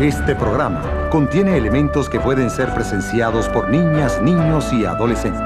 Este 0.00 0.34
programa 0.34 1.10
contiene 1.10 1.58
elementos 1.58 2.08
que 2.08 2.18
pueden 2.18 2.48
ser 2.48 2.72
presenciados 2.72 3.50
por 3.50 3.68
niñas, 3.68 4.18
niños 4.22 4.72
y 4.72 4.86
adolescentes. 4.86 5.42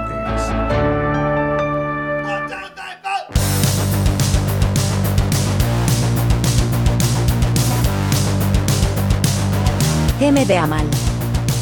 M 10.21 10.47
de 10.47 10.57
Amal. 10.57 10.87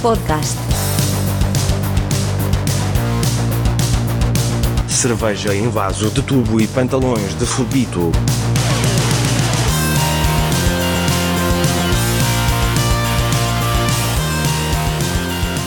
Podcast. 0.03 0.59
Cerveja 4.87 5.55
em 5.55 5.71
vaso 5.71 6.11
de 6.11 6.21
tubo 6.21 6.61
e 6.61 6.67
pantalões 6.67 7.39
de 7.39 7.47
fubito. 7.47 8.13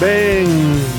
Ben, 0.05 0.45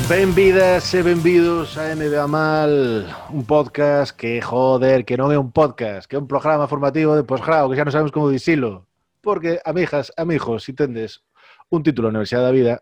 benvidas 0.09 0.93
e 0.93 0.99
benvidos 0.99 1.77
a 1.77 1.95
NBA 1.95 2.27
Mal, 2.27 3.07
un 3.31 3.45
podcast 3.45 4.11
que, 4.11 4.41
joder, 4.43 5.07
que 5.07 5.15
non 5.15 5.31
é 5.31 5.39
un 5.39 5.55
podcast, 5.55 6.11
que 6.11 6.19
é 6.19 6.21
un 6.21 6.27
programa 6.27 6.67
formativo 6.67 7.15
de 7.15 7.23
posgrado, 7.23 7.71
que 7.71 7.79
xa 7.79 7.87
non 7.87 7.95
sabemos 7.95 8.11
como 8.11 8.27
dicilo. 8.27 8.83
Porque, 9.23 9.63
amigas, 9.63 10.11
amigos, 10.19 10.67
si 10.67 10.75
tendes 10.75 11.23
un 11.71 11.87
título 11.87 12.11
na 12.11 12.19
Universidade 12.19 12.51
da 12.51 12.51
Vida, 12.51 12.75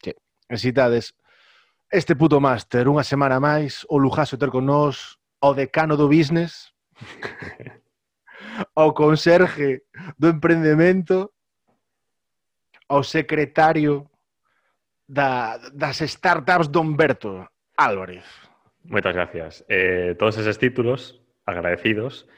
que 0.00 0.16
necesitades 0.48 1.12
este 1.92 2.16
puto 2.16 2.40
máster, 2.40 2.88
unha 2.88 3.04
semana 3.04 3.36
máis, 3.36 3.84
o 3.92 4.00
lujazo 4.00 4.40
ter 4.40 4.48
con 4.48 4.64
nós 4.64 5.20
o 5.44 5.52
decano 5.52 6.00
do 6.00 6.08
business, 6.08 6.72
o 8.72 8.96
conserje 8.96 9.84
do 10.16 10.32
emprendemento, 10.32 11.28
o 12.88 13.04
secretario 13.04 14.08
da, 15.10 15.58
das 15.72 15.98
startups 15.98 16.70
de 16.70 16.78
Humberto 16.78 17.50
Álvarez. 17.76 18.24
Moitas 18.86 19.14
gracias. 19.14 19.64
Eh, 19.68 20.14
todos 20.14 20.38
eses 20.38 20.56
títulos 20.56 21.20
agradecidos 21.44 22.30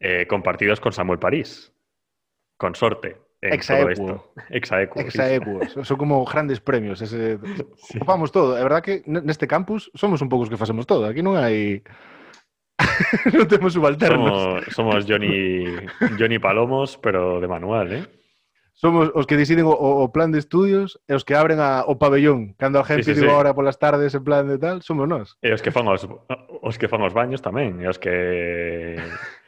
eh, 0.00 0.26
compartidos 0.26 0.80
con 0.80 0.92
Samuel 0.92 1.18
París. 1.18 1.72
Con 2.58 2.74
sorte. 2.74 3.16
En 3.40 3.52
Exaequo. 3.52 4.32
Exaequo. 4.50 5.00
Exaequo. 5.00 5.84
Son 5.84 5.96
como 5.96 6.24
grandes 6.24 6.58
premios. 6.58 7.00
Ese... 7.00 7.38
Sí. 7.76 7.98
Ocupamos 7.98 8.32
todo. 8.32 8.58
É 8.58 8.62
verdad 8.64 8.82
que 8.82 9.06
neste 9.06 9.46
campus 9.46 9.92
somos 9.94 10.18
un 10.18 10.28
poucos 10.28 10.50
que 10.50 10.58
facemos 10.58 10.88
todo. 10.88 11.06
Aquí 11.06 11.22
non 11.22 11.38
hai... 11.38 11.86
non 13.36 13.46
temos 13.46 13.76
subalternos. 13.76 14.66
Somos, 14.74 14.98
somos 14.98 15.00
Johnny, 15.06 15.62
Johnny 16.18 16.42
Palomos, 16.42 16.98
pero 16.98 17.38
de 17.38 17.46
manual, 17.46 17.86
eh? 17.92 18.04
Somos 18.76 19.08
os 19.16 19.24
que 19.24 19.40
deciden 19.40 19.64
o, 19.64 19.72
o 19.72 20.12
plan 20.12 20.28
de 20.28 20.36
estudios 20.36 21.00
e 21.08 21.16
os 21.16 21.24
que 21.24 21.32
abren 21.32 21.64
a, 21.64 21.88
o 21.88 21.96
pabellón. 21.96 22.52
Cando 22.60 22.76
a 22.76 22.84
gente 22.84 23.08
sí, 23.08 23.16
sí, 23.16 23.24
digo 23.24 23.32
sí. 23.32 23.36
ahora 23.36 23.56
polas 23.56 23.80
tardes 23.80 24.12
en 24.12 24.20
plan 24.20 24.44
de 24.44 24.60
tal, 24.60 24.84
somos 24.84 25.08
nós. 25.08 25.40
E 25.40 25.48
os 25.48 25.64
que 25.64 25.72
fan 25.72 25.88
os, 25.88 26.04
os 26.04 26.76
que 26.76 26.84
fan 26.84 27.00
os 27.00 27.16
baños 27.16 27.40
tamén, 27.40 27.80
e 27.80 27.88
os 27.88 27.96
que 27.96 29.00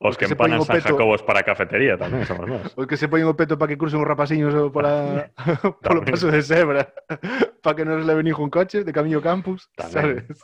Os 0.00 0.16
que, 0.16 0.24
que 0.24 0.32
empanan 0.32 0.64
San 0.64 0.80
peto... 0.80 0.96
Jacobos 0.96 1.20
para 1.20 1.40
a 1.40 1.46
cafetería 1.46 2.00
tamén 2.00 2.24
somos 2.24 2.48
nós. 2.48 2.72
Os 2.72 2.88
que 2.88 2.96
se 2.96 3.12
poñen 3.12 3.28
o 3.28 3.36
peto 3.36 3.60
para 3.60 3.68
que 3.68 3.76
crucen 3.76 4.00
os 4.00 4.08
rapaciños 4.08 4.56
pola, 4.72 5.28
polo 5.84 6.00
paso 6.00 6.32
de 6.32 6.40
cebra, 6.40 6.88
para 7.62 7.76
que 7.76 7.84
non 7.84 8.00
les 8.00 8.08
leve 8.08 8.24
ningún 8.24 8.48
coche 8.48 8.80
de 8.80 8.92
camiño 8.96 9.20
campus, 9.20 9.68
tamén. 9.76 9.92
sabes? 9.92 10.40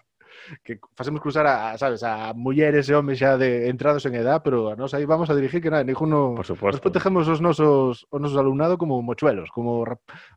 que 0.63 0.79
facemos 0.95 1.21
cruzar 1.21 1.47
a, 1.47 1.77
sabes, 1.79 2.03
a 2.03 2.33
mulleres 2.35 2.89
e 2.89 2.95
homes 2.95 3.19
xa 3.19 3.37
de 3.37 3.69
entrados 3.69 4.05
en 4.07 4.15
edad, 4.15 4.43
pero 4.43 4.71
a 4.71 4.77
nós 4.77 4.95
aí 4.95 5.05
vamos 5.05 5.31
a 5.31 5.35
dirigir 5.35 5.63
que 5.63 5.71
nada, 5.71 5.85
ninguno 5.85 6.35
Por 6.35 6.47
supuesto. 6.47 6.79
nos 6.79 6.85
protegemos 6.85 7.29
os 7.29 7.41
nosos 7.41 8.07
os 8.11 8.21
nosos 8.21 8.39
alumnado 8.39 8.79
como 8.79 9.01
mochuelos, 9.03 9.51
como 9.51 9.85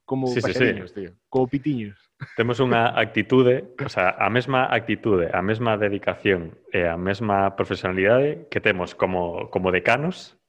como 0.05 0.27
sí, 0.27 0.41
sí, 0.41 0.53
sí. 0.53 0.73
tío, 0.93 1.11
como 1.29 1.47
pitiños. 1.47 1.97
Temos 2.35 2.59
unha 2.59 2.91
actitude, 2.99 3.75
o 3.79 3.91
sea, 3.91 4.17
a 4.17 4.27
mesma 4.27 4.67
actitude, 4.67 5.31
a 5.31 5.39
mesma 5.39 5.79
dedicación 5.79 6.57
e 6.73 6.83
a 6.83 6.99
mesma 6.99 7.55
profesionalidade 7.55 8.49
que 8.51 8.59
temos 8.59 8.93
como 8.97 9.47
como 9.53 9.71
decanos 9.71 10.39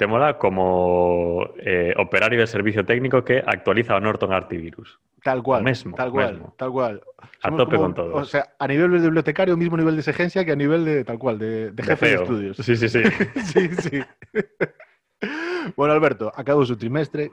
Témola 0.00 0.38
como 0.38 1.52
eh, 1.58 1.92
operario 1.98 2.40
de 2.40 2.46
servicio 2.46 2.86
técnico 2.86 3.22
que 3.22 3.44
actualiza 3.44 3.92
o 3.92 4.00
Norton 4.00 4.32
Antivirus. 4.32 4.96
Tal 5.22 5.42
cual, 5.42 5.62
mesmo, 5.62 5.96
tal 5.96 6.10
cual, 6.10 6.32
mesmo. 6.32 6.54
tal 6.56 6.72
cual. 6.72 7.02
Somos 7.42 7.60
a 7.60 7.64
tope 7.64 7.76
como, 7.76 7.88
con 7.88 7.94
todos. 7.94 8.14
O 8.14 8.24
sea, 8.24 8.54
a 8.58 8.66
nivel 8.66 8.90
de 8.92 9.00
bibliotecario, 9.00 9.56
mismo 9.56 9.76
nivel 9.76 9.94
de 9.94 10.00
exigencia 10.00 10.44
que 10.44 10.52
a 10.52 10.56
nivel 10.56 10.84
de, 10.84 11.04
tal 11.04 11.18
cual, 11.18 11.38
de, 11.38 11.72
de 11.72 11.82
jefe 11.82 12.06
de, 12.06 12.16
de, 12.16 12.22
estudios. 12.22 12.56
Sí, 12.56 12.76
sí, 12.76 12.88
sí. 12.88 13.02
sí, 13.44 13.68
sí. 13.68 14.00
bueno, 15.76 15.92
Alberto, 15.92 16.32
acabou 16.34 16.64
o 16.64 16.76
trimestre. 16.76 17.30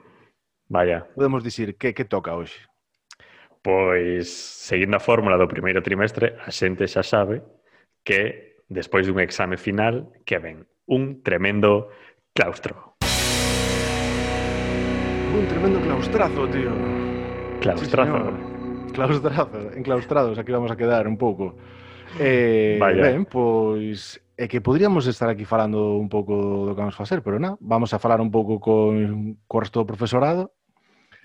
Vaya. 0.67 1.07
Podemos 1.15 1.43
dicir 1.43 1.77
que, 1.77 1.93
que 1.93 2.03
toca 2.03 2.35
hoxe? 2.35 2.59
Pois, 3.63 4.27
seguindo 4.27 4.97
a 4.97 4.99
fórmula 4.99 5.39
do 5.39 5.47
primeiro 5.47 5.79
trimestre, 5.79 6.35
a 6.43 6.51
xente 6.51 6.87
xa 6.91 7.03
sabe 7.03 7.43
que, 8.03 8.63
despois 8.67 9.07
dun 9.07 9.23
exame 9.23 9.55
final, 9.55 10.11
que 10.27 10.39
ven 10.39 10.67
un 10.87 11.23
tremendo 11.23 11.87
claustro. 12.35 12.99
Un 15.31 15.47
tremendo 15.47 15.79
claustrazo, 15.79 16.47
tío. 16.47 17.06
Claustrazo. 17.61 18.17
Sí, 18.17 18.93
claustrazo, 18.93 19.71
enclaustrados, 19.75 20.37
aquí 20.37 20.51
vamos 20.51 20.71
a 20.71 20.77
quedar 20.77 21.07
un 21.07 21.17
pouco. 21.17 21.55
Eh, 22.19 22.77
Vaya. 22.79 23.03
Ben, 23.03 23.25
pois 23.25 24.21
é 24.37 24.47
que 24.47 24.61
podríamos 24.61 25.05
estar 25.05 25.29
aquí 25.29 25.45
falando 25.45 25.97
un 25.97 26.09
pouco 26.09 26.65
do 26.65 26.73
que 26.73 26.81
vamos 26.81 26.95
facer, 26.95 27.21
pero 27.21 27.37
na, 27.37 27.57
vamos 27.59 27.93
a 27.93 27.99
falar 27.99 28.21
un 28.21 28.31
pouco 28.31 28.57
con 28.61 29.37
co 29.45 29.59
resto 29.61 29.81
do 29.81 29.89
profesorado 29.89 30.53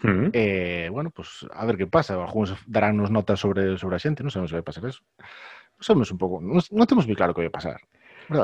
Mm. 0.02 0.30
eh, 0.32 0.88
bueno, 0.90 1.10
pues 1.14 1.46
a 1.54 1.64
ver 1.64 1.76
que 1.76 1.86
pasa. 1.86 2.18
algúns 2.18 2.50
darán 2.66 2.98
nos 2.98 3.14
notas 3.14 3.38
sobre, 3.38 3.78
sobre 3.78 3.94
a 3.94 4.02
xente, 4.02 4.26
non 4.26 4.34
sabemos 4.34 4.50
se 4.50 4.58
vai 4.58 4.66
pasar 4.66 4.82
eso. 4.90 4.98
Non 5.78 5.84
sabemos 5.86 6.10
un 6.10 6.18
pouco, 6.18 6.42
non, 6.42 6.58
non 6.58 6.88
temos 6.90 7.06
moi 7.06 7.14
claro 7.14 7.30
que 7.30 7.46
vai 7.46 7.54
pasar. 7.54 7.78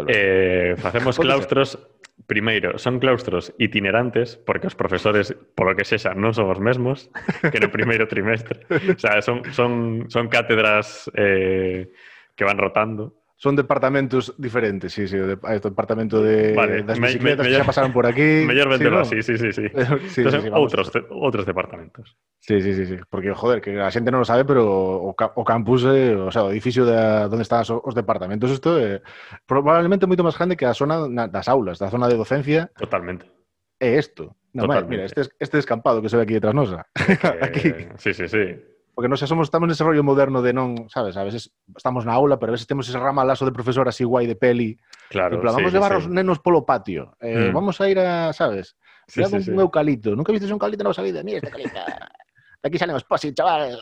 Eh, 0.09 0.75
facemos 0.79 1.19
claustros, 1.19 1.79
primeiro, 2.27 2.79
son 2.79 2.99
claustros 2.99 3.55
itinerantes, 3.59 4.37
porque 4.37 4.67
os 4.67 4.75
profesores, 4.75 5.35
polo 5.55 5.75
que 5.75 5.87
sexa, 5.87 6.15
non 6.15 6.35
son 6.35 6.51
os 6.51 6.61
mesmos 6.63 7.11
que 7.53 7.61
no 7.61 7.71
primeiro 7.71 8.07
trimestre. 8.07 8.67
O 8.69 8.99
sea, 8.99 9.21
son, 9.23 9.43
son, 9.51 10.07
son 10.09 10.27
cátedras 10.31 11.11
eh, 11.15 11.91
que 12.35 12.47
van 12.47 12.59
rotando. 12.59 13.18
Son 13.41 13.55
departamentos 13.55 14.35
diferentes, 14.37 14.93
sí, 14.93 15.07
sí. 15.07 15.17
este 15.17 15.69
departamento 15.69 16.21
de, 16.21 16.55
vale, 16.55 16.83
das 16.83 16.99
me, 16.99 17.07
bicicletas 17.07 17.39
me, 17.39 17.45
que 17.45 17.51
me, 17.53 17.59
ya 17.59 17.65
pasaron 17.65 17.93
por 17.93 18.05
aquí. 18.05 18.43
Mayor 18.47 18.77
sí, 18.77 18.85
¿no? 18.85 19.05
sí, 19.05 19.23
sí, 19.23 19.39
sí, 19.39 19.53
sí. 19.53 19.63
sí 20.09 20.23
Entonces, 20.23 20.43
sí, 20.43 20.51
otros, 20.53 20.91
otros 21.09 21.47
departamentos. 21.47 22.17
Sí, 22.41 22.61
sí, 22.61 22.75
sí, 22.75 22.87
sí. 22.87 22.97
Porque, 23.09 23.33
joder, 23.33 23.61
que 23.61 23.79
a 23.79 23.95
xente 23.95 24.11
non 24.11 24.19
lo 24.19 24.27
sabe, 24.27 24.43
pero 24.43 24.67
o, 24.67 25.15
o 25.15 25.45
campus, 25.47 25.87
eh, 25.87 26.19
o 26.19 26.35
sea, 26.35 26.43
o 26.43 26.51
edificio 26.51 26.83
de, 26.83 27.31
donde 27.31 27.47
están 27.47 27.63
os, 27.63 27.71
os 27.71 27.95
departamentos, 27.95 28.51
isto 28.51 28.75
é 28.75 28.99
eh, 28.99 29.03
probablemente 29.47 30.11
moito 30.11 30.27
máis 30.27 30.35
grande 30.35 30.59
que 30.59 30.67
a 30.67 30.75
zona 30.75 31.07
na, 31.07 31.31
das 31.31 31.47
aulas, 31.47 31.79
da 31.79 31.95
zona 31.95 32.11
de 32.11 32.19
docencia. 32.19 32.75
Totalmente. 32.75 33.31
É 33.79 33.95
isto. 33.95 34.35
No, 34.51 34.67
mira, 34.67 35.07
este, 35.07 35.31
este 35.39 35.63
descampado 35.63 36.03
que 36.03 36.11
se 36.11 36.19
ve 36.19 36.27
aquí 36.27 36.35
detrás 36.35 36.59
nosa. 36.59 36.91
Eh, 37.07 37.39
aquí. 37.39 37.71
Sí, 38.03 38.11
sí, 38.11 38.27
sí 38.27 38.59
porque 38.99 39.09
nós 39.09 39.21
somos, 39.21 39.47
estamos 39.47 39.71
nese 39.71 39.87
rollo 39.87 40.03
moderno 40.03 40.43
de 40.43 40.51
non, 40.51 40.91
sabes, 40.91 41.15
a 41.15 41.23
veces 41.23 41.55
estamos 41.71 42.03
na 42.03 42.19
aula, 42.19 42.35
pero 42.43 42.51
a 42.51 42.59
veces 42.59 42.67
temos 42.67 42.91
ese 42.91 42.99
ramalazo 42.99 43.47
de 43.47 43.55
profesor 43.55 43.87
así 43.87 44.03
guai 44.03 44.27
de 44.27 44.35
peli. 44.35 44.75
Claro, 45.07 45.39
en 45.39 45.41
plan, 45.47 45.55
sí, 45.55 45.63
vamos 45.63 45.71
sí, 45.71 45.79
levar 45.79 45.93
sí. 45.95 45.99
os 46.03 46.07
nenos 46.11 46.43
polo 46.43 46.67
patio. 46.67 47.15
Eh, 47.23 47.47
mm. 47.47 47.55
Vamos 47.55 47.79
a 47.79 47.87
ir 47.87 48.03
a, 48.03 48.35
sabes, 48.35 48.75
sí, 49.07 49.23
sí, 49.23 49.37
un 49.37 49.43
sí. 49.47 49.55
eucalipto. 49.55 50.19
Nunca 50.19 50.35
vistes 50.35 50.51
un 50.51 50.59
eucalipto 50.59 50.83
na 50.83 50.91
vosa 50.91 51.07
vida? 51.07 51.23
Mira 51.23 51.39
este 51.39 51.47
eucalipto. 51.47 51.79
De 51.79 52.67
aquí 52.67 52.75
salen 52.75 52.99
os 52.99 53.07
posis, 53.07 53.39
chaval. 53.39 53.79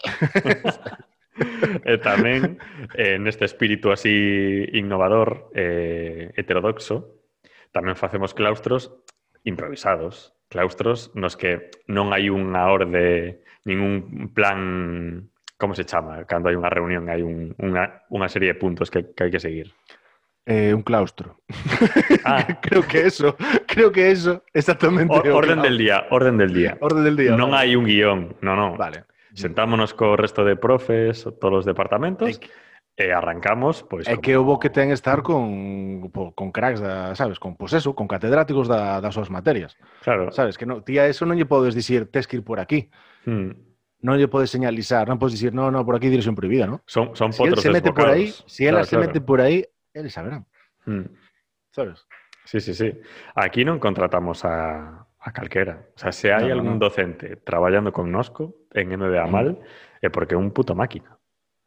e 1.89 1.97
tamén, 1.97 2.61
eh, 2.93 3.17
neste 3.17 3.49
espírito 3.49 3.97
así 3.97 4.69
innovador, 4.77 5.49
eh, 5.57 6.29
heterodoxo, 6.37 7.25
tamén 7.73 7.97
facemos 7.97 8.37
claustros 8.37 8.93
improvisados. 9.49 10.37
Claustros 10.53 11.17
nos 11.17 11.41
que 11.41 11.73
non 11.89 12.13
hai 12.13 12.29
unha 12.29 12.69
orde 12.69 13.41
ningún 13.67 14.31
plan, 14.33 15.29
como 15.59 15.75
se 15.75 15.85
chama? 15.85 16.25
Cando 16.25 16.49
hai 16.49 16.57
unha 16.57 16.71
reunión 16.71 17.11
hai 17.11 17.21
un, 17.21 17.53
unha, 17.59 18.07
unha 18.09 18.29
serie 18.31 18.55
de 18.55 18.59
puntos 18.59 18.89
que, 18.89 19.13
que 19.13 19.27
hai 19.27 19.31
que 19.35 19.43
seguir. 19.43 19.75
Eh, 20.47 20.73
un 20.73 20.83
claustro. 20.87 21.43
Ah, 22.27 22.43
creo 22.63 22.83
que 22.83 23.07
eso, 23.07 23.37
creo 23.67 23.93
que 23.93 24.11
eso, 24.11 24.43
exactamente. 24.53 25.15
o 25.15 25.37
orden 25.37 25.63
del 25.63 25.79
día, 25.79 26.07
orden 26.11 26.39
del 26.39 26.53
día. 26.53 26.77
Orden 26.81 27.05
del 27.05 27.17
día. 27.17 27.37
Vale. 27.37 27.55
hai 27.55 27.77
un 27.79 27.87
guion, 27.87 28.35
no, 28.43 28.57
no. 28.59 28.75
Vale. 28.75 29.07
Sentámonos 29.35 29.95
co 29.95 30.17
resto 30.17 30.43
de 30.43 30.57
profes, 30.57 31.23
todos 31.39 31.63
os 31.63 31.67
departamentos, 31.67 32.41
É 32.41 32.66
que- 32.97 33.05
e 33.05 33.13
arrancamos, 33.13 33.85
pois... 33.85 34.09
É 34.09 34.17
como- 34.17 34.23
que 34.25 34.35
bo 34.41 34.57
que 34.59 34.71
ten 34.73 34.89
estar 34.91 35.21
con, 35.23 36.09
con 36.11 36.49
cracks, 36.51 36.81
da, 36.81 37.13
sabes, 37.15 37.39
con, 37.39 37.55
pues 37.57 37.73
eso, 37.77 37.95
con 37.95 38.09
catedráticos 38.09 38.67
da, 38.69 39.01
das 39.05 39.13
súas 39.13 39.29
materias. 39.29 39.77
Claro. 40.01 40.33
Sabes, 40.33 40.57
que 40.57 40.65
no, 40.65 40.81
tía, 40.83 41.05
eso 41.07 41.29
non 41.29 41.37
lle 41.37 41.45
podes 41.45 41.77
dicir, 41.77 42.09
tes 42.09 42.25
que 42.25 42.41
ir 42.41 42.45
por 42.45 42.57
aquí. 42.59 42.89
Hmm. 43.29 43.53
Non 44.01 44.17
lle 44.17 44.29
podes 44.33 44.49
señalizar, 44.49 45.05
non 45.09 45.21
podes 45.21 45.37
dicir, 45.37 45.53
no, 45.53 45.69
no, 45.69 45.85
por 45.85 45.93
aquí 45.97 46.09
dirección 46.09 46.33
prohibida, 46.37 46.65
¿no? 46.65 46.81
Son, 46.89 47.13
son 47.17 47.33
Si 47.37 47.45
él 47.45 47.57
se 47.61 47.69
mete 47.69 47.93
por 47.93 48.09
ahí, 48.09 48.33
desbocados. 48.33 48.53
si 48.53 48.63
ela 48.65 48.81
Claro, 48.81 48.89
se 48.89 48.97
claro. 48.97 49.07
mete 49.13 49.21
por 49.21 49.39
aí, 49.45 49.57
eles 49.93 50.13
saberán, 50.17 50.49
Hmm. 50.89 51.05
sabes? 51.73 52.07
Sí, 52.49 52.61
sí, 52.61 52.73
sí. 52.73 52.93
Aquí 53.35 53.65
non 53.67 53.83
contratamos 53.83 54.45
a, 54.47 55.03
a 55.19 55.29
calquera. 55.35 55.91
O 55.93 55.99
sea, 55.99 56.13
se 56.15 56.31
hai 56.31 56.47
No, 56.47 56.49
no, 56.49 56.55
algún 56.63 56.77
no. 56.79 56.87
docente 56.87 57.35
traballando 57.43 57.91
con 57.91 58.09
Nosco 58.13 58.55
en 58.73 58.95
MBA 58.95 59.27
mal, 59.27 59.59
é 60.01 60.09
porque 60.13 60.37
é 60.37 60.41
un 60.41 60.53
puto 60.55 60.73
máquina. 60.79 61.16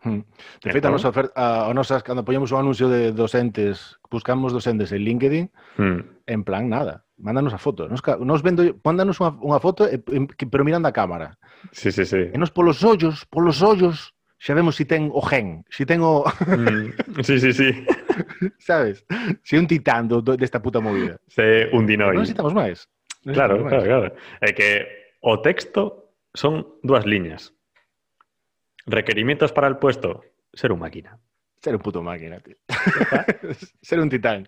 Hm. 0.02 0.24
De 0.64 0.72
feito, 0.72 0.88
a 0.88 0.92
nosa, 0.92 1.10
oferta, 1.10 1.34
a, 1.36 1.68
a 1.68 1.74
nosa, 1.76 2.00
cando 2.00 2.24
poñemos 2.24 2.52
o 2.52 2.58
anuncio 2.58 2.88
de 2.88 3.12
docentes, 3.12 4.00
buscamos 4.08 4.56
docentes 4.56 4.92
en 4.96 5.04
LinkedIn, 5.04 5.52
mm. 5.76 6.00
en 6.26 6.42
plan, 6.48 6.70
nada, 6.70 7.04
mándanos 7.18 7.54
a 7.54 7.60
foto. 7.60 7.90
Nos, 7.92 8.00
nos 8.24 8.40
vendo, 8.40 8.64
mándanos 8.80 9.20
unha, 9.20 9.36
unha 9.44 9.60
foto, 9.60 9.84
e, 9.92 10.00
que 10.40 10.48
pero 10.48 10.64
mirando 10.64 10.88
a 10.88 10.96
cámara. 10.96 11.36
Sí, 11.76 11.92
sí, 11.92 12.08
sí. 12.08 12.32
E 12.32 12.38
nos 12.40 12.48
polos 12.56 12.80
ollos, 12.80 13.28
polos 13.28 13.60
ollos, 13.60 14.16
xa 14.40 14.56
vemos 14.56 14.80
si 14.80 14.88
ten 14.88 15.12
o 15.12 15.20
gen, 15.20 15.68
si 15.68 15.84
ten 15.84 16.00
o... 16.00 16.24
Mm. 16.24 16.96
Sí, 17.28 17.36
sí, 17.44 17.52
sí. 17.52 17.70
Sabes? 18.60 19.04
Si 19.44 19.60
un 19.60 19.68
titán 19.68 20.08
do, 20.08 20.24
desta 20.24 20.64
puta 20.64 20.80
movida. 20.80 21.20
Se 21.28 21.68
un 21.76 21.84
dinoi. 21.84 22.16
Non 22.16 22.24
necesitamos 22.24 22.56
máis. 22.56 22.88
Claro, 23.28 23.68
claro, 23.68 23.84
claro. 23.84 24.08
É 24.40 24.56
que 24.56 24.88
o 25.20 25.44
texto 25.44 26.16
son 26.32 26.80
dúas 26.88 27.04
liñas. 27.04 27.52
Requerimientos 28.90 29.52
para 29.52 29.68
el 29.68 29.78
puesto, 29.78 30.24
ser 30.52 30.72
un 30.72 30.80
máquina. 30.80 31.20
Ser 31.62 31.76
un 31.76 31.82
puto 31.82 32.02
máquina, 32.02 32.40
tío. 32.40 32.56
Ser 33.82 34.00
un 34.00 34.10
titán. 34.10 34.48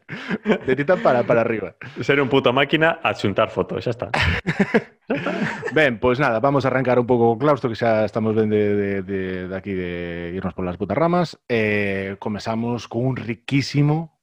De 0.65 0.75
titán 0.75 0.99
para, 1.01 1.23
para 1.23 1.41
arriba. 1.41 1.75
Ser 1.99 2.19
un 2.21 2.29
puto 2.29 2.51
máquina 2.51 3.01
a 3.03 3.13
xuntar 3.13 3.51
fotos, 3.51 3.83
xa 3.83 3.91
está. 3.91 4.09
Ben, 5.75 5.99
pois 5.99 6.19
nada, 6.19 6.39
vamos 6.39 6.63
a 6.63 6.69
arrancar 6.69 6.97
un 6.97 7.05
pouco 7.05 7.35
o 7.35 7.37
claustro 7.37 7.69
que 7.69 7.75
xa 7.75 8.07
estamos 8.07 8.33
de, 8.33 8.47
de, 8.47 9.03
de, 9.03 9.47
de 9.47 9.55
aquí 9.55 9.75
de 9.75 10.31
irnos 10.33 10.55
polas 10.55 10.79
putas 10.79 10.97
ramas. 10.97 11.37
Eh, 11.49 12.15
comezamos 12.17 12.87
con 12.87 13.05
un 13.05 13.15
riquísimo 13.19 14.17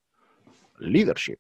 leadership. 0.81 1.39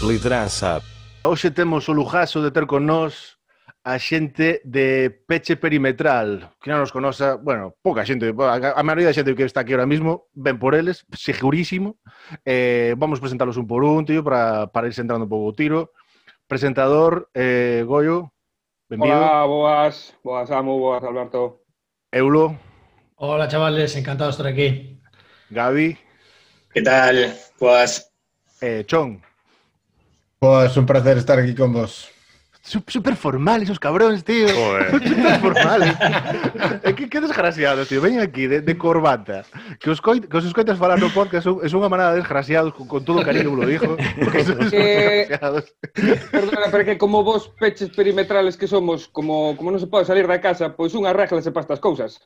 Liderança. 0.00 0.80
Hoxe 1.22 1.50
temos 1.50 1.86
o 1.88 1.92
lujazo 1.92 2.40
de 2.40 2.50
ter 2.50 2.64
con 2.64 2.88
nós 2.88 3.36
a 3.84 4.00
xente 4.00 4.64
de 4.64 5.12
Peche 5.28 5.56
Perimetral, 5.56 6.48
que 6.64 6.72
non 6.72 6.80
nos 6.80 6.92
conoza, 6.96 7.36
bueno, 7.36 7.76
pouca 7.84 8.08
xente, 8.08 8.32
a 8.32 8.82
maioría 8.84 9.12
da 9.12 9.16
xente 9.16 9.36
que 9.36 9.44
está 9.44 9.60
aquí 9.60 9.76
ahora 9.76 9.84
mismo, 9.84 10.32
ven 10.32 10.56
por 10.56 10.72
eles, 10.72 11.04
segurísimo. 11.12 12.00
Eh, 12.48 12.96
vamos 12.96 13.20
presentalos 13.20 13.60
un 13.60 13.68
por 13.68 13.84
un, 13.84 14.08
tío, 14.08 14.24
para, 14.24 14.72
para 14.72 14.88
ir 14.88 14.96
centrando 14.96 15.28
un 15.28 15.32
pouco 15.32 15.52
o 15.52 15.56
tiro. 15.56 15.92
Presentador, 16.48 17.28
eh, 17.36 17.84
Goyo, 17.84 18.32
benvido. 18.88 19.20
Hola, 19.20 19.44
boas, 19.44 20.16
boas 20.24 20.48
Amo, 20.50 20.80
boas 20.80 21.04
Alberto. 21.04 21.68
Eulo. 22.12 22.56
Hola, 23.20 23.44
chavales, 23.44 23.92
encantado 23.92 24.28
de 24.28 24.32
estar 24.32 24.48
aquí. 24.48 25.00
Gaby. 25.52 26.00
¿Qué 26.72 26.80
tal? 26.80 27.36
Boas. 27.60 28.08
Eh, 28.64 28.84
Chon. 28.88 29.20
Pues 30.40 30.74
un 30.78 30.86
placer 30.86 31.18
estar 31.18 31.38
aquí 31.38 31.54
con 31.54 31.70
vos. 31.70 32.10
Super 32.62 33.14
formal 33.14 33.62
esos 33.62 33.78
cabrones, 33.78 34.24
tío. 34.24 34.48
Joder. 34.48 34.90
Super 35.08 35.38
formal. 35.38 35.82
Eh? 36.82 36.94
que, 36.94 37.10
que 37.10 37.20
desgraciados, 37.20 37.86
tío. 37.88 38.00
Veñen 38.00 38.20
aquí 38.20 38.46
de, 38.46 38.62
de 38.62 38.78
corbata. 38.78 39.44
Que 39.78 39.90
os, 39.90 40.00
coit, 40.00 40.24
que 40.24 40.36
os 40.38 40.46
escoitas 40.46 40.78
falar 40.78 40.98
no 40.98 41.12
podcast 41.12 41.44
son, 41.44 41.60
es 41.60 41.76
unha 41.76 41.92
manada 41.92 42.16
de 42.16 42.24
desgraciados, 42.24 42.72
con, 42.72 42.88
con 42.88 43.04
todo 43.04 43.20
cariño 43.20 43.52
lo 43.52 43.68
dijo. 43.68 44.00
Porque 44.16 44.40
son 44.48 44.64
eh, 44.72 45.28
desgraciados. 45.28 45.76
Perdona, 46.32 46.72
pero 46.72 46.88
que 46.88 46.96
como 46.96 47.20
vos 47.20 47.52
peches 47.60 47.92
perimetrales 47.92 48.56
que 48.56 48.64
somos, 48.64 49.12
como, 49.12 49.52
como 49.60 49.68
non 49.68 49.76
se 49.76 49.92
pode 49.92 50.08
salir 50.08 50.24
da 50.24 50.40
casa, 50.40 50.72
pois 50.72 50.96
unha 50.96 51.12
regla 51.12 51.44
se 51.44 51.52
para 51.52 51.68
estas 51.68 51.84
cousas. 51.84 52.16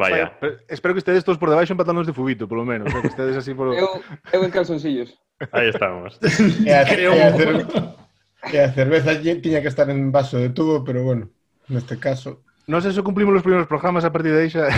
Vaya. 0.00 0.32
Vaya. 0.40 0.56
Espero 0.72 0.96
que 0.96 1.04
ustedes 1.04 1.28
todos 1.28 1.36
por 1.36 1.52
debaixo 1.52 1.76
empatanos 1.76 2.08
de 2.08 2.16
fubito, 2.16 2.48
polo 2.48 2.64
menos. 2.64 2.88
Que 2.88 3.12
ustedes 3.12 3.36
así 3.36 3.52
por... 3.52 3.76
Eu, 3.76 4.00
eu 4.32 4.40
en 4.40 4.48
calzoncillos. 4.48 5.12
Aí 5.52 5.68
estamos. 5.68 6.18
e 6.66 6.72
a, 6.72 6.84
Creo... 6.84 7.12
e, 7.12 7.22
a 7.22 7.32
cerveza, 7.32 7.80
e 8.52 8.56
a 8.58 8.68
cerveza 8.72 9.10
tiña 9.18 9.60
que 9.60 9.68
estar 9.68 9.88
en 9.90 10.12
vaso 10.12 10.38
de 10.38 10.50
tubo, 10.50 10.84
pero 10.84 11.02
bueno, 11.02 11.30
neste 11.68 11.98
caso... 11.98 12.44
Non 12.64 12.80
sei 12.80 12.96
se 12.96 13.04
cumplimos 13.04 13.36
os 13.36 13.44
primeiros 13.44 13.68
programas 13.68 14.08
a 14.08 14.12
partir 14.14 14.32
de 14.32 14.40
aí 14.40 14.48
xa 14.48 14.72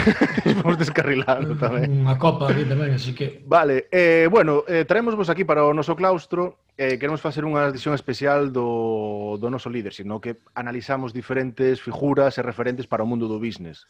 vamos 0.59 0.75
descarrilando 0.83 1.55
tamén. 1.55 2.03
Unha 2.03 2.19
copa 2.19 2.51
aquí 2.51 2.67
tamén, 2.67 2.99
así 2.99 3.15
que... 3.15 3.47
Vale, 3.47 3.87
eh, 3.95 4.27
bueno, 4.27 4.67
eh, 4.67 4.83
traemos 4.83 5.15
vos 5.15 5.31
aquí 5.31 5.47
para 5.47 5.63
o 5.63 5.71
noso 5.71 5.95
claustro 5.95 6.67
eh, 6.75 6.99
queremos 6.99 7.23
facer 7.23 7.47
unha 7.47 7.71
edición 7.71 7.95
especial 7.95 8.51
do, 8.51 9.39
do 9.39 9.49
noso 9.55 9.71
líder, 9.71 9.95
sino 9.95 10.19
que 10.19 10.43
analizamos 10.59 11.15
diferentes 11.15 11.79
figuras 11.79 12.35
e 12.37 12.43
referentes 12.43 12.91
para 12.91 13.07
o 13.07 13.09
mundo 13.09 13.31
do 13.31 13.39
business. 13.39 13.87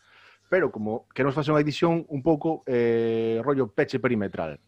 Pero 0.52 0.68
como 0.68 1.08
queremos 1.16 1.32
facer 1.32 1.56
unha 1.56 1.64
edición 1.64 2.04
un 2.12 2.20
pouco 2.20 2.68
eh, 2.68 3.40
rollo 3.40 3.72
peche 3.72 3.96
perimetral. 3.96 4.60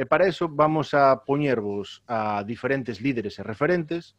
E 0.00 0.08
para 0.08 0.24
eso 0.24 0.48
vamos 0.48 0.96
a 0.96 1.28
poñervos 1.28 2.00
a 2.08 2.40
diferentes 2.48 3.04
líderes 3.04 3.36
e 3.36 3.44
referentes 3.44 4.16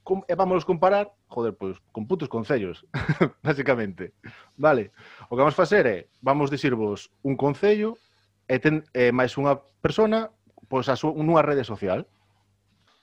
com, 0.00 0.24
e 0.24 0.32
vamos 0.32 0.64
comparar, 0.64 1.12
joder, 1.28 1.52
pois, 1.60 1.76
con 1.92 2.08
putos 2.08 2.32
concellos, 2.32 2.88
basicamente. 3.44 4.16
Vale, 4.56 4.96
o 5.28 5.36
que 5.36 5.44
vamos 5.44 5.52
facer 5.52 5.84
é, 5.84 6.08
vamos 6.24 6.48
dicirvos 6.48 7.12
un 7.20 7.36
concello 7.36 8.00
e, 8.48 8.56
ten, 8.56 8.80
e 8.96 9.12
máis 9.12 9.36
unha 9.36 9.60
persona 9.84 10.32
pois 10.72 10.88
a 10.88 10.96
súa, 10.96 11.12
nunha 11.12 11.44
rede 11.44 11.68
social. 11.68 12.08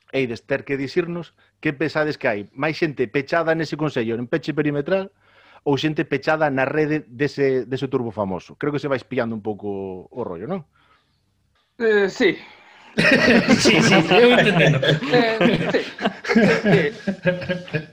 E 0.09 0.25
ides 0.25 0.41
ter 0.49 0.65
que 0.65 0.81
dicirnos 0.81 1.37
que 1.61 1.69
pensades 1.69 2.17
que 2.17 2.25
hai 2.25 2.49
máis 2.57 2.81
xente 2.81 3.05
pechada 3.05 3.53
nese 3.53 3.77
consello, 3.77 4.17
en 4.17 4.25
peche 4.25 4.57
perimetral, 4.57 5.13
ou 5.69 5.77
xente 5.77 6.01
pechada 6.01 6.49
na 6.49 6.65
rede 6.65 7.05
dese, 7.05 7.69
dese 7.69 7.85
turbo 7.85 8.09
famoso. 8.09 8.57
Creo 8.57 8.73
que 8.73 8.81
se 8.81 8.89
vais 8.89 9.05
pillando 9.05 9.37
un 9.37 9.45
pouco 9.45 10.09
o 10.09 10.25
rollo, 10.25 10.49
non? 10.49 10.65
Eh, 11.79 12.05
eh, 12.05 12.09
sí. 12.09 12.37
sí, 13.57 13.81
sí, 13.81 13.93
eu 14.11 14.31
entendendo. 14.31 14.79
Eh, 15.13 15.69
sí. 15.71 15.81
sí. 16.63 17.87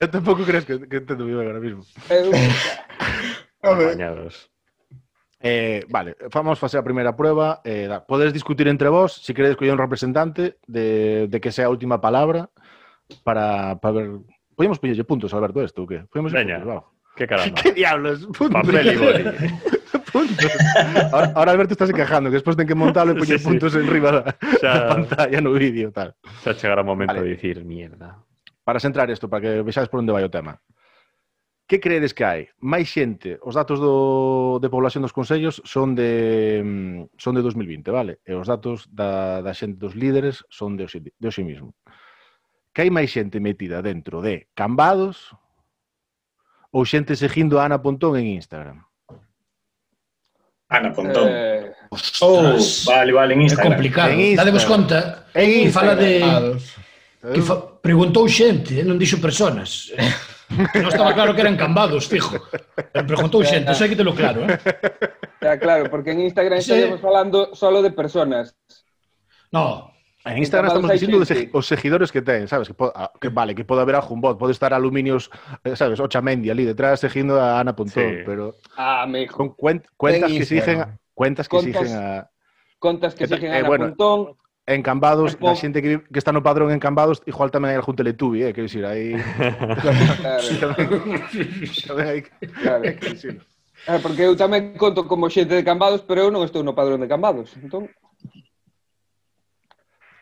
Eu 0.00 0.10
tampouco 0.10 0.44
crees 0.44 0.64
que, 0.64 0.78
que 0.86 0.96
entendo 0.96 1.28
eu 1.28 1.40
agora 1.40 1.60
mismo. 1.60 1.82
Eu... 2.10 2.30
a 3.62 3.74
ver. 3.74 3.96
Bañados. 3.96 4.50
Eh, 5.40 5.84
vale, 5.88 6.16
vamos 6.32 6.58
facer 6.58 6.78
a 6.78 6.82
primeira 6.82 7.16
prueba. 7.16 7.60
Eh, 7.64 7.86
da, 7.86 8.00
podes 8.00 8.32
discutir 8.32 8.68
entre 8.68 8.88
vos 8.88 9.12
se 9.12 9.32
si 9.32 9.34
queredes 9.34 9.56
coller 9.56 9.74
un 9.74 9.80
representante 9.80 10.56
de, 10.66 11.28
de 11.28 11.40
que 11.40 11.52
sea 11.52 11.66
a 11.66 11.70
última 11.70 12.00
palabra 12.00 12.48
para, 13.24 13.76
para 13.80 13.92
ver... 13.92 14.08
Podemos 14.56 14.78
pillelle 14.78 15.04
puntos, 15.04 15.34
Alberto, 15.34 15.60
esto, 15.60 15.82
ou 15.82 15.88
que? 15.88 16.06
Podemos 16.08 16.32
Veña, 16.32 16.62
que 17.16 17.26
caramba. 17.26 17.58
¿Qué 17.62 17.72
diablos, 17.72 18.24
puntos. 18.26 18.62
Papel 18.62 18.86
y 18.86 18.96
boli. 18.96 19.24
puntos. 20.14 20.46
Ahora, 21.10 21.32
ahora 21.34 21.50
Alberto 21.50 21.74
estás 21.74 21.90
quejando, 21.90 22.30
que 22.30 22.38
despois 22.38 22.54
ten 22.54 22.70
que 22.70 22.78
montalo 22.78 23.10
e 23.10 23.18
poñer 23.18 23.42
sí, 23.42 23.46
puntos 23.50 23.74
sí. 23.74 23.82
en 23.82 23.90
riba 23.90 24.10
da, 24.14 24.22
xa, 24.62 24.70
da 24.70 24.82
pantalla 24.94 25.38
no 25.42 25.50
vídeo 25.58 25.90
tal. 25.90 26.14
Xa 26.46 26.54
chegará 26.54 26.86
o 26.86 26.88
momento 26.88 27.18
vale. 27.18 27.26
de 27.26 27.34
dicir 27.34 27.66
mierda. 27.66 28.22
Para 28.62 28.78
centrar 28.78 29.10
isto, 29.10 29.26
para 29.26 29.42
que 29.42 29.50
vexades 29.66 29.90
por 29.90 29.98
onde 29.98 30.14
vai 30.14 30.22
o 30.22 30.30
tema. 30.30 30.62
Que 31.66 31.80
credes 31.80 32.14
que 32.14 32.22
hai? 32.22 32.40
Máis 32.62 32.92
xente, 32.92 33.40
os 33.42 33.58
datos 33.58 33.82
do, 33.82 34.60
de 34.62 34.70
población 34.70 35.02
dos 35.02 35.16
consellos 35.16 35.58
son 35.66 35.98
de 35.98 36.62
mm, 36.62 37.18
son 37.18 37.34
de 37.34 37.42
2020, 37.42 37.90
vale? 37.90 38.22
E 38.22 38.38
os 38.38 38.46
datos 38.46 38.86
da, 38.92 39.42
da 39.42 39.50
xente 39.50 39.80
dos 39.80 39.98
líderes 39.98 40.46
son 40.46 40.78
de 40.78 40.86
hoxe, 40.86 41.02
de 41.02 41.26
hoxe 41.26 41.42
mismo. 41.42 41.74
Que 42.70 42.86
hai 42.86 42.90
máis 42.92 43.10
xente 43.10 43.42
metida 43.42 43.82
dentro 43.82 44.22
de 44.22 44.46
Cambados 44.54 45.34
ou 46.68 46.84
xente 46.84 47.16
seguindo 47.16 47.56
a 47.56 47.64
Ana 47.64 47.80
Pontón 47.80 48.14
en 48.20 48.28
Instagram? 48.36 48.84
Ana 50.74 50.90
Pontón. 50.92 51.28
Eh... 51.30 51.72
Oh, 52.20 52.58
vale, 52.86 53.12
vale, 53.12 53.34
en 53.34 53.42
Instagram. 53.42 53.66
É 53.66 53.70
complicado. 53.70 54.10
En 54.10 54.20
Instagram. 54.20 54.36
Dadevos 54.36 54.64
conta 54.64 54.98
en 55.34 55.50
Instagram. 55.62 55.64
que 55.64 55.70
fala 55.70 55.94
de... 55.94 57.34
Que 57.34 57.42
fa... 57.42 57.54
Preguntou 57.84 58.24
xente, 58.28 58.82
non 58.82 58.98
dixo 58.98 59.20
personas. 59.20 59.92
non 60.50 60.88
estaba 60.88 61.12
claro 61.12 61.36
que 61.36 61.44
eran 61.44 61.56
cambados, 61.56 62.08
fijo. 62.08 62.40
Pero 62.92 63.04
preguntou 63.04 63.44
xente, 63.44 63.76
xa 63.76 63.86
que 63.86 63.96
te 63.96 64.04
lo 64.04 64.16
claro, 64.16 64.48
eh? 64.48 64.56
Está 65.36 65.60
claro, 65.60 65.92
porque 65.92 66.16
en 66.16 66.24
Instagram 66.24 66.64
sí. 66.64 66.72
estamos 66.72 67.00
falando 67.04 67.54
solo 67.54 67.84
de 67.84 67.92
personas. 67.92 68.56
No, 69.52 69.93
En 70.24 70.38
Instagram 70.38 70.68
estamos 70.68 70.90
dicindo 70.90 71.20
os 71.52 71.66
seguidores 71.66 72.08
que 72.08 72.22
ten, 72.22 72.48
sabes? 72.48 72.68
Que, 72.68 72.74
ah, 72.80 73.12
que 73.20 73.28
vale, 73.28 73.54
que 73.54 73.64
pode 73.64 73.82
haber 73.82 73.94
algún 73.94 74.22
bot, 74.22 74.38
pode 74.38 74.52
estar 74.52 74.72
aluminios, 74.72 75.28
eh, 75.64 75.76
sabes, 75.76 76.00
o 76.00 76.08
Chamendi 76.08 76.48
ali 76.48 76.64
detrás 76.64 77.00
seguindo 77.00 77.36
a 77.36 77.60
Ana 77.60 77.76
Pontón, 77.76 78.08
sí. 78.08 78.24
pero 78.24 78.56
ah, 78.76 79.04
me... 79.06 79.28
son 79.28 79.52
cuen 79.52 79.84
cuentas 79.98 80.32
que 80.32 80.38
exigen 80.38 80.98
cuentas 81.12 81.46
que 81.46 81.56
contas, 81.56 81.82
exigen 81.82 82.00
a 82.00 82.30
contas 82.78 83.14
que 83.14 83.24
exigen 83.24 83.52
eh, 83.52 83.56
a 83.56 83.58
Ana 83.58 83.66
eh, 83.66 83.68
bueno, 83.68 83.84
Pontón. 83.92 84.36
En 84.66 84.80
Cambados, 84.80 85.36
Pon... 85.36 85.52
a 85.52 85.56
xente 85.60 85.82
que, 85.84 86.00
que 86.00 86.18
está 86.18 86.32
no 86.32 86.40
padrón 86.40 86.72
en 86.72 86.80
Cambados, 86.80 87.20
igual 87.28 87.52
tamén 87.52 87.76
hai 87.76 87.76
algún 87.76 87.92
teletubi, 87.92 88.48
eh, 88.48 88.56
quero 88.56 88.64
dicir, 88.64 88.88
aí... 88.88 89.12
claro. 90.24 90.40
claro. 92.64 92.82
claro. 92.96 94.00
porque 94.00 94.24
eu 94.24 94.32
tamén 94.32 94.72
conto 94.80 95.04
como 95.04 95.28
xente 95.28 95.52
de 95.52 95.68
Cambados, 95.68 96.00
pero 96.00 96.24
eu 96.24 96.30
non 96.32 96.48
estou 96.48 96.64
no 96.64 96.72
padrón 96.72 97.04
de 97.04 97.12
Cambados, 97.12 97.52
entón... 97.60 97.92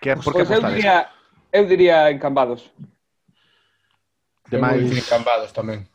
Que, 0.03 0.19
por 0.19 0.35
pois 0.35 0.51
que 0.51 0.59
eu 0.59 0.67
diría, 0.67 1.07
eu 1.55 1.63
diría 1.63 2.11
en 2.11 2.19
Cambados. 2.19 2.75
Demais... 4.51 4.83
Eu 4.83 4.99
en 4.99 5.07
Cambados 5.07 5.55
tamén. 5.55 5.87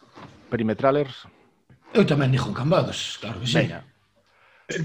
Perimetralers. 0.47 1.27
Eu 1.91 2.07
tamén 2.07 2.31
dixo 2.31 2.47
en 2.47 2.55
Cambados, 2.55 3.19
claro 3.19 3.43
que 3.43 3.51
sí. 3.51 3.67
Veña. 3.67 3.83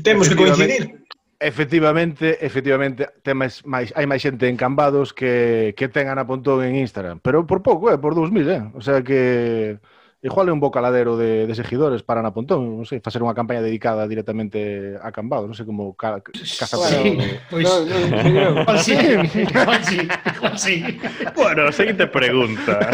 Temos 0.03 0.27
que 0.27 0.35
coincidir. 0.35 1.07
Efectivamente, 1.39 2.39
efectivamente, 2.43 3.07
ten 3.23 3.39
máis, 3.39 3.63
máis, 3.63 3.95
hai 3.95 4.11
máis 4.11 4.23
xente 4.23 4.51
en 4.51 4.59
Cambados 4.59 5.15
que, 5.15 5.71
que 5.79 5.87
ten 5.87 6.11
Ana 6.11 6.27
Pontón 6.27 6.67
en 6.67 6.75
Instagram. 6.83 7.23
Pero 7.23 7.47
por 7.47 7.63
pouco, 7.63 7.95
eh, 7.95 7.99
por 8.03 8.19
2000, 8.19 8.51
eh? 8.51 8.63
O 8.75 8.83
sea 8.83 9.07
que... 9.07 9.79
Igual 10.23 10.47
é 10.49 10.53
un 10.55 10.63
bo 10.63 10.71
caladero 10.71 11.19
de, 11.19 11.51
de 11.51 11.55
seguidores 11.59 12.07
para 12.07 12.23
na 12.23 12.31
Pontón, 12.31 12.79
non 12.79 12.87
sei, 12.87 13.03
facer 13.03 13.27
unha 13.27 13.35
campaña 13.35 13.59
dedicada 13.59 14.07
directamente 14.07 14.95
a 15.03 15.11
Cambado, 15.11 15.51
non 15.51 15.59
sei 15.59 15.67
como 15.67 15.99
ca, 15.99 16.23
casa 16.23 16.79
pois, 16.79 16.95
sí, 16.95 17.19
pois, 17.51 17.67
pues, 17.67 18.31
no, 18.31 18.63
sí, 18.79 18.95
igual 19.51 19.83
sí, 19.83 20.07
igual 20.07 20.55
sí. 20.55 20.87
Bueno, 21.35 21.75
seguinte 21.75 22.07
pregunta. 22.07 22.79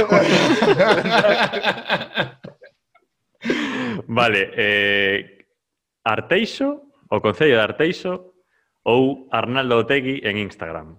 vale, 4.09 4.49
eh, 4.57 5.45
Arteixo, 6.09 6.97
o 7.13 7.21
Concello 7.21 7.61
de 7.61 7.65
Arteixo 7.69 8.41
ou 8.89 9.29
Arnaldo 9.29 9.85
Otegui 9.85 10.25
en 10.25 10.41
Instagram? 10.41 10.97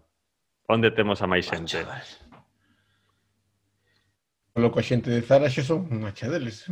Onde 0.70 0.94
temos 0.94 1.26
a 1.26 1.28
máis 1.28 1.50
ah, 1.50 1.58
xente? 1.58 1.82
Polo 4.54 4.72
que 4.74 4.80
a 4.80 4.86
xente 4.86 5.10
de 5.10 5.22
Zara 5.22 5.50
xa 5.50 5.64
son 5.64 5.86
unha 5.92 6.12
xa 6.14 6.28
deles. 6.30 6.66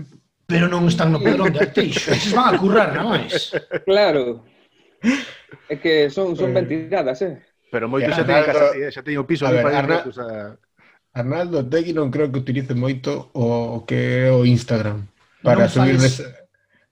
Pero 0.48 0.72
non 0.72 0.88
están 0.88 1.12
no 1.12 1.20
pedrón 1.20 1.52
de 1.52 1.60
Arteixo. 1.60 2.08
Eses 2.16 2.32
van 2.32 2.56
a 2.56 2.60
currar, 2.60 2.96
non 2.96 3.14
máis. 3.14 3.52
Claro. 3.84 4.48
É 5.68 5.76
que 5.78 6.10
son, 6.10 6.34
son 6.40 6.52
eh, 6.52 6.56
ben 6.56 6.66
tiradas, 6.66 7.20
eh? 7.22 7.38
Pero 7.72 7.92
moito 7.92 8.08
xa 8.16 8.24
teñen 8.24 8.48
casa, 8.48 8.66
xa 8.92 9.02
teñen 9.04 9.22
o 9.22 9.28
piso 9.28 9.44
a 9.44 9.52
ver, 9.52 9.64
para 9.64 9.84
Arna... 9.84 9.98
a... 10.02 10.56
Arnaldo 11.18 11.66
Tegui 11.66 11.92
non 11.92 12.08
creo 12.14 12.32
que 12.32 12.40
utilice 12.40 12.78
moito 12.78 13.34
o, 13.34 13.82
o 13.82 13.86
que 13.86 14.28
é 14.28 14.32
o 14.32 14.48
Instagram 14.48 15.04
para 15.44 15.68
non 15.68 15.74
subir 15.74 15.98
des... 16.00 16.24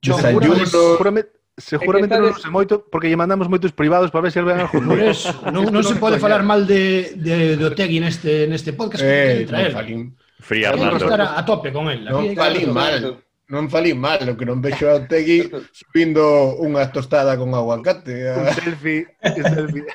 desayunos. 0.01 0.67
Seguramente, 0.67 1.31
seguramente 1.55 2.15
non 2.19 2.35
sei 2.35 2.51
moito 2.51 2.83
porque 2.91 3.07
lle 3.07 3.15
mandamos 3.15 3.47
moitos 3.47 3.71
privados 3.71 4.11
para 4.11 4.27
ver 4.27 4.33
se 4.35 4.43
ven 4.43 4.59
algún. 4.59 4.83
Por 4.83 4.99
eso, 4.99 5.31
non, 5.47 5.71
non 5.71 5.83
se 5.85 5.95
pode 5.95 6.19
falar 6.19 6.43
mal 6.43 6.67
de, 6.67 7.15
de, 7.15 7.55
de 7.55 7.63
Otegui 7.63 8.03
neste, 8.03 8.49
neste 8.51 8.75
podcast 8.75 8.99
eh, 8.99 9.45
que 9.45 9.49
traer. 9.49 9.71
Non, 9.71 10.11
Fría, 10.39 10.71
a 10.71 11.45
tope 11.45 11.71
con 11.71 11.87
el. 11.89 12.05
Non 12.05 12.35
falí 12.35 12.65
mal, 12.67 13.23
non 13.47 13.69
falí 13.69 13.93
mal, 13.93 14.25
o 14.25 14.33
que 14.33 14.43
non 14.43 14.57
vexo 14.57 14.89
a 14.89 15.05
Tegui 15.05 15.45
subindo 15.79 16.57
unha 16.57 16.89
tostada 16.89 17.37
con 17.37 17.53
aguacate. 17.53 18.25
A... 18.25 18.41
Un 18.41 18.47
ah. 18.49 18.53
selfie, 18.57 19.05
un 19.21 19.43
selfie. 19.45 19.85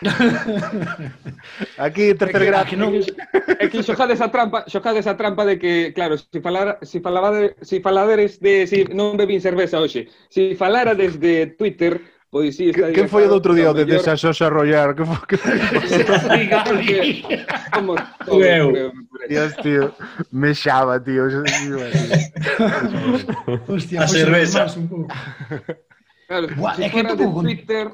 aquí, 1.83 2.15
tercer 2.15 2.47
grado. 2.47 2.71
Que 2.71 2.79
non... 2.79 2.95
É 3.59 3.67
que 3.67 3.83
xogades 3.83 4.23
a 4.23 4.31
trampa, 4.31 4.65
xogades 4.71 5.11
a 5.11 5.19
trampa 5.19 5.43
de 5.43 5.59
que, 5.59 5.91
claro, 5.93 6.15
se 6.15 6.31
si 6.31 6.39
falara, 6.39 6.79
se 6.81 6.87
si 6.87 6.99
falaba 7.03 7.35
de, 7.35 7.59
se 7.61 7.77
si 7.77 7.77
faladeres 7.83 8.33
de 8.39 8.55
si 8.71 8.87
non 8.95 9.19
bebín 9.19 9.43
cerveza 9.43 9.83
hoxe, 9.83 10.07
se 10.31 10.55
falara 10.55 10.95
desde 10.95 11.51
Twitter, 11.59 12.01
Pois 12.31 12.57
sí, 12.57 12.71
está 12.71 12.93
que, 12.93 13.09
día 13.55 13.71
o 13.71 13.75
de 13.75 13.85
Deixa 13.85 14.17
Xoxa 14.17 14.49
Rollar? 14.49 14.95
Me 20.31 20.55
xaba, 20.55 21.03
tío. 21.03 21.27
Cerveza. 24.07 24.67
Claro, 26.29 26.47
Twitter, 27.43 27.91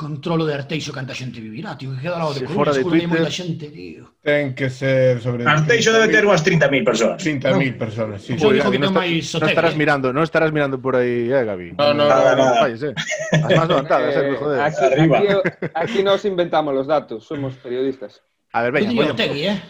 controlo 0.00 0.48
de 0.48 0.56
Arteixo 0.56 0.96
canta 0.96 1.12
xente 1.12 1.44
vivirá, 1.44 1.76
tío, 1.76 1.92
que 1.92 2.08
queda 2.08 2.16
ao 2.16 2.32
de 2.32 2.48
Coruña, 2.48 2.72
de 2.72 2.84
Twitter, 2.88 3.08
moita 3.12 3.28
xente, 3.28 3.68
tío. 3.68 4.16
Ten 4.24 4.56
que 4.56 4.72
ser 4.72 5.20
sobre 5.20 5.44
Arteixo 5.44 5.92
debe 5.92 6.08
ter 6.08 6.24
unhas 6.24 6.40
30.000 6.40 6.80
persoas. 6.80 7.20
30.000 7.20 7.52
no. 7.52 7.76
persoas, 7.76 8.24
sí. 8.24 8.32
Yo 8.40 8.48
digo 8.48 8.72
que 8.72 8.80
non 8.80 8.96
máis 8.96 9.36
no 9.36 9.44
estarás 9.44 9.76
mirando, 9.76 10.08
non 10.16 10.24
estarás 10.24 10.48
mirando 10.56 10.80
por 10.80 10.96
aí, 10.96 11.28
eh, 11.28 11.44
Gabi. 11.44 11.76
No, 11.76 11.92
no, 11.92 12.08
nada, 12.08 12.32
nada. 12.32 12.64
Falles, 12.64 12.80
eh. 12.80 12.96
As 13.44 13.52
más 13.52 13.68
levantadas, 13.68 14.16
eh, 14.16 14.24
eh 14.24 14.36
joder. 14.40 14.58
Aquí, 14.64 14.84
aquí, 14.88 15.28
aquí 15.76 15.98
nos 16.00 16.24
inventamos 16.24 16.72
los 16.72 16.88
datos, 16.88 17.28
somos 17.28 17.60
periodistas. 17.60 18.24
A 18.56 18.64
ver, 18.64 18.72
veña, 18.72 18.96
Eu 18.96 19.12
Tegui, 19.12 19.52
eh. 19.52 19.60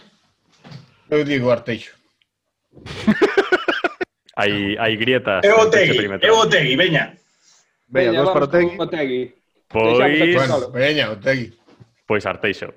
Eu 1.10 1.26
digo 1.26 1.50
Arteixo. 1.50 1.98
hai, 4.38 4.78
hai 4.78 4.94
grietas. 4.94 5.42
Eu 5.42 5.66
Tegui, 5.66 6.06
eu 6.22 6.46
Tegui, 6.46 6.78
veña. 6.78 7.18
Veña, 7.90 8.22
dos 8.22 8.30
para 8.30 8.46
Tegui. 8.46 8.78
Tegui. 8.86 9.39
Pois... 9.70 10.34
Bueno, 10.34 10.70
veña, 10.70 11.10
Otegui. 11.10 11.54
Pois 12.04 12.26
Arteixo. 12.26 12.74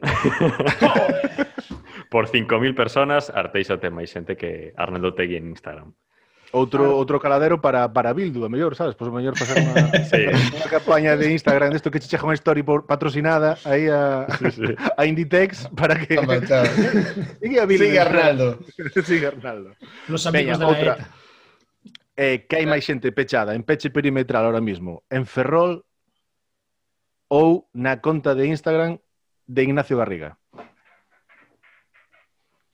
Por 2.11 2.29
5.000 2.29 2.75
personas, 2.75 3.33
Arteixo 3.33 3.81
ten 3.81 3.97
máis 3.97 4.13
xente 4.13 4.37
que 4.37 4.77
Arnaldo 4.77 5.17
Tegui 5.17 5.41
en 5.41 5.49
Instagram. 5.49 5.89
Outro 6.53 6.85
ah. 6.85 6.99
outro 7.01 7.17
caladero 7.17 7.57
para 7.57 7.89
para 7.89 8.13
Bildu, 8.13 8.45
a 8.45 8.49
mellor, 8.53 8.77
sabes? 8.77 8.93
Pois 8.93 9.09
o 9.09 9.15
mellor 9.17 9.33
pasar 9.33 9.57
unha, 9.57 9.89
sí. 10.13 10.29
unha 10.29 10.69
campaña 10.69 11.17
de 11.17 11.33
Instagram 11.33 11.73
desto 11.73 11.89
que 11.89 11.97
che 11.97 12.05
chega 12.05 12.29
unha 12.29 12.37
story 12.37 12.61
por 12.61 12.85
patrocinada 12.85 13.57
aí 13.65 13.89
a 13.89 14.29
sí, 14.37 14.61
sí. 14.61 14.69
a 15.01 15.01
Inditex 15.09 15.73
para 15.73 15.97
que 15.97 16.13
Sigue 17.41 17.57
a 17.57 17.65
Bildu. 17.65 17.89
Sigue 17.89 17.97
Arnaldo. 17.97 18.61
Sigue 19.01 19.27
Arnaldo. 19.33 19.73
Los 20.05 20.29
amigos 20.29 20.53
Veña, 20.53 20.61
de 20.61 20.61
la 20.61 20.69
outra. 20.69 20.93
Eh, 22.13 22.45
que 22.45 22.61
hai 22.61 22.69
máis 22.69 22.85
xente 22.85 23.09
pechada 23.09 23.57
en 23.57 23.65
peche 23.65 23.89
perimetral 23.89 24.45
ahora 24.45 24.61
mismo 24.61 25.01
en 25.09 25.25
Ferrol 25.25 25.81
ou 27.33 27.65
na 27.73 27.97
conta 27.97 28.37
de 28.37 28.45
Instagram 28.45 29.01
de 29.49 29.61
Ignacio 29.65 29.97
Garriga? 29.97 30.37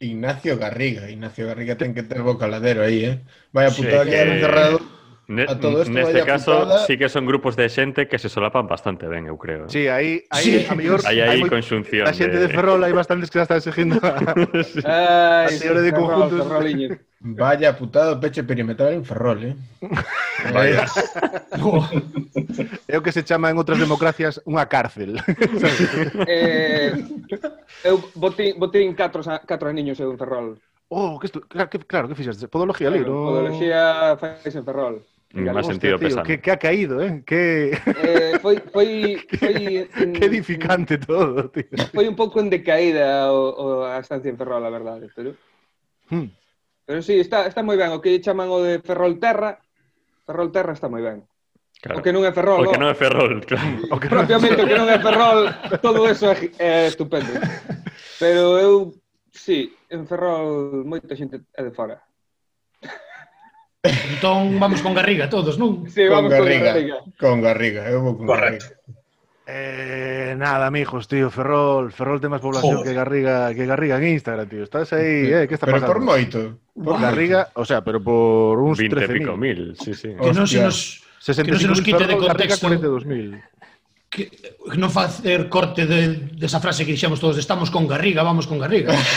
Ignacio 0.03 0.59
Garriga, 0.59 1.07
Ignacio 1.07 1.47
Garriga 1.47 1.79
ten 1.79 1.95
que 1.95 2.03
ter 2.03 2.19
bocaladero 2.19 2.83
aí, 2.83 3.07
eh? 3.07 3.15
Vai 3.55 3.71
apuntado 3.71 4.03
sí, 4.03 4.15
aquí 4.15 4.19
que... 4.19 4.35
encerrado 4.35 4.98
Ne 5.29 5.45
a 5.45 5.59
todo 5.59 5.85
esto 5.85 5.93
neste 5.93 6.25
caso, 6.25 6.65
putada... 6.65 6.89
sí 6.89 6.97
que 6.97 7.05
son 7.05 7.29
grupos 7.29 7.53
de 7.53 7.69
xente 7.69 8.09
que 8.09 8.17
se 8.17 8.33
solapan 8.33 8.65
bastante 8.65 9.05
ben, 9.05 9.29
eu 9.29 9.37
creo. 9.37 9.65
Eh. 9.65 9.69
Sí, 9.69 9.85
aí, 9.85 10.25
aí 10.33 10.41
sí. 10.41 10.65
a 10.65 10.73
mellor... 10.73 11.05
Hai 11.05 11.21
aí 11.21 11.45
conxunción. 11.45 12.09
A 12.09 12.17
xente 12.17 12.41
de, 12.41 12.49
de 12.49 12.49
Ferrol 12.49 12.81
hai 12.81 12.89
bastantes 12.89 13.29
que 13.29 13.37
xa 13.37 13.45
están 13.45 13.61
exigindo 13.61 14.01
a, 14.09 14.17
sí. 14.65 14.81
A 14.81 15.45
señora 15.53 15.85
de 15.85 15.93
conjuntos. 15.93 16.49
Vaya 17.21 17.77
putada 17.77 18.17
peche 18.17 18.41
perimetral 18.41 18.97
en 18.97 19.05
Ferrol, 19.05 19.53
eh? 19.53 19.55
Vaya. 20.49 20.89
é 22.89 22.97
o 22.97 23.05
que 23.05 23.13
se 23.13 23.21
chama 23.21 23.53
en 23.53 23.61
outras 23.61 23.77
democracias 23.77 24.41
unha 24.49 24.65
cárcel. 24.65 25.13
eh, 26.25 26.89
eu 27.85 28.01
botín, 28.17 28.57
botín 28.57 28.97
catro, 28.97 29.21
catro 29.21 29.69
niños 29.69 30.01
eu 30.01 30.09
en 30.09 30.17
Ferrol. 30.17 30.57
Oh, 30.89 31.21
que 31.21 31.29
estu... 31.29 31.45
claro, 31.45 31.69
que, 31.69 31.77
claro, 31.85 32.09
que 32.09 32.17
fixaste? 32.17 32.49
Podología 32.49 32.89
claro, 32.89 32.97
ali, 32.97 33.05
no? 33.05 33.29
Podología 33.29 34.17
fais 34.17 34.57
en 34.57 34.65
Ferrol. 34.65 35.05
Más 35.33 35.67
sentido 35.67 35.99
pesado. 35.99 36.23
Que, 36.23 36.41
que, 36.41 36.51
ha 36.51 36.57
caído, 36.57 37.01
¿eh? 37.03 37.21
Que... 37.25 37.77
eh 37.85 38.39
foi, 38.41 38.57
foi, 38.73 39.21
foi 39.37 39.85
en, 39.85 40.13
que 40.13 40.25
edificante 40.25 40.97
todo, 40.97 41.49
tío. 41.53 41.69
Foi 41.93 42.09
un 42.09 42.17
pouco 42.17 42.41
en 42.41 42.49
decaída 42.49 43.29
o, 43.31 43.53
o, 43.53 43.65
a 43.85 44.01
estancia 44.01 44.29
en 44.29 44.37
Ferrol, 44.37 44.65
a 44.65 44.73
verdade, 44.73 45.07
pero... 45.13 45.37
Hmm. 46.09 46.33
Pero 46.89 47.03
sí, 47.05 47.21
está, 47.21 47.45
está 47.45 47.61
moi 47.61 47.77
ben. 47.77 47.93
O 47.93 48.01
que 48.01 48.17
chaman 48.17 48.49
o 48.49 48.65
de 48.65 48.81
Ferrol 48.81 49.21
Terra, 49.21 49.61
Ferrol 50.25 50.49
Terra 50.49 50.73
está 50.73 50.89
moi 50.89 51.05
ben. 51.05 51.21
Claro. 51.77 52.01
O 52.01 52.03
que 52.03 52.09
non 52.09 52.25
é 52.25 52.33
Ferrol. 52.33 52.65
O 52.65 52.73
que 52.73 52.81
non 52.81 52.89
é 52.89 52.97
Ferrol, 52.97 53.33
claro. 53.45 53.85
O 53.93 54.01
que 54.01 54.09
Propiamente, 54.09 54.57
o 54.57 54.65
que 54.65 54.73
non 54.81 54.89
é 54.89 54.97
Ferrol, 54.97 55.53
todo 55.85 56.09
eso 56.09 56.33
é, 56.33 56.49
é 56.57 56.71
estupendo. 56.89 57.29
Pero 58.19 58.57
eu, 58.57 58.73
sí, 59.29 59.77
en 59.93 60.09
Ferrol 60.09 60.81
moita 60.89 61.13
xente 61.13 61.45
é 61.53 61.61
de 61.61 61.69
fora. 61.69 62.01
Entón 63.83 64.59
vamos 64.59 64.81
con 64.81 64.93
Garriga 64.93 65.29
todos, 65.31 65.55
non? 65.55 65.87
Sí, 65.87 66.03
vamos 66.03 66.35
con 66.35 66.43
Garriga. 66.43 66.75
Con 66.75 66.75
Garriga, 66.75 66.99
con 67.15 67.35
Garriga. 67.39 67.81
eu 67.87 68.03
vou 68.03 68.13
con 68.19 68.27
Correcto. 68.27 68.67
Garriga. 68.67 68.89
Eh, 69.49 70.35
nada, 70.37 70.67
amigos, 70.67 71.07
tío, 71.07 71.31
Ferrol, 71.31 71.89
Ferrol 71.95 72.19
ten 72.19 72.27
máis 72.27 72.43
población 72.43 72.83
Joder. 72.83 72.91
que 72.91 72.93
Garriga, 72.93 73.35
que 73.55 73.63
Garriga 73.63 73.95
en 73.97 74.19
Instagram, 74.19 74.51
tío. 74.51 74.67
Estás 74.67 74.91
aí, 74.91 75.31
eh, 75.31 75.47
que 75.47 75.55
está 75.55 75.63
pero 75.63 75.79
pasando? 75.79 75.95
Pero 75.95 76.03
por 76.03 76.11
moito. 76.11 76.39
Por 76.75 76.99
Garriga, 76.99 77.55
o 77.55 77.63
sea, 77.63 77.79
pero 77.79 78.03
por 78.03 78.59
uns 78.59 78.75
20 78.75 79.15
pico 79.15 79.39
mil, 79.39 79.79
sí, 79.79 79.95
sí. 79.95 80.11
Que 80.11 80.35
non 80.35 80.43
se 80.43 80.59
nos, 80.59 80.99
que 81.23 81.47
non 81.47 81.63
se 81.63 81.71
nos 81.71 81.79
quite 81.79 82.03
de 82.03 82.19
contexto. 82.19 82.67
42.000. 82.67 83.39
Que, 84.11 84.27
non 84.75 84.91
facer 84.91 85.47
corte 85.47 85.87
de, 85.87 86.35
desa 86.35 86.59
frase 86.59 86.83
que 86.83 86.91
dixemos 86.91 87.23
todos, 87.23 87.39
estamos 87.39 87.71
con 87.71 87.87
Garriga, 87.87 88.27
vamos 88.27 88.43
con 88.43 88.59
Garriga. 88.59 88.91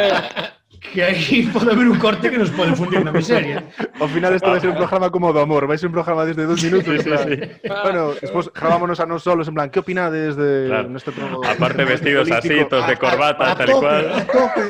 Eh, 0.00 0.59
que 0.80 1.02
aí 1.02 1.46
pode 1.52 1.70
haber 1.70 1.86
un 1.86 1.98
corte 1.98 2.30
que 2.30 2.38
nos 2.38 2.50
pode 2.50 2.74
fundir 2.74 3.04
na 3.04 3.12
miseria. 3.12 3.68
Ao 4.00 4.08
final 4.08 4.32
isto 4.34 4.48
vai 4.48 4.60
ser 4.60 4.72
un 4.72 4.76
ah. 4.76 4.82
programa 4.88 5.12
como 5.12 5.32
do 5.32 5.38
amor, 5.38 5.68
vai 5.68 5.76
ser 5.76 5.92
un 5.92 5.92
programa 5.92 6.24
desde 6.24 6.48
dos 6.48 6.62
minutos. 6.64 6.88
Sí, 6.96 7.04
plan... 7.04 7.28
sí, 7.28 7.36
sí. 7.36 7.68
Bueno, 7.68 8.16
despois 8.16 8.48
grabámonos 8.48 8.98
a 8.98 9.06
nos 9.06 9.22
solos, 9.22 9.46
en 9.46 9.54
plan, 9.54 9.68
que 9.68 9.78
opinades 9.78 10.36
de 10.36 10.66
claro. 10.72 10.88
programa. 10.88 11.38
trono? 11.38 11.40
Aparte 11.44 11.84
vestidos 11.84 12.30
así, 12.32 12.64
todos 12.64 12.88
de 12.88 12.96
corbata, 12.96 13.44
a, 13.44 13.48
a, 13.48 13.52
a 13.52 13.56
tal 13.56 13.68
y 13.68 13.72
cual. 13.72 14.04
A 14.08 14.26
tope. 14.26 14.64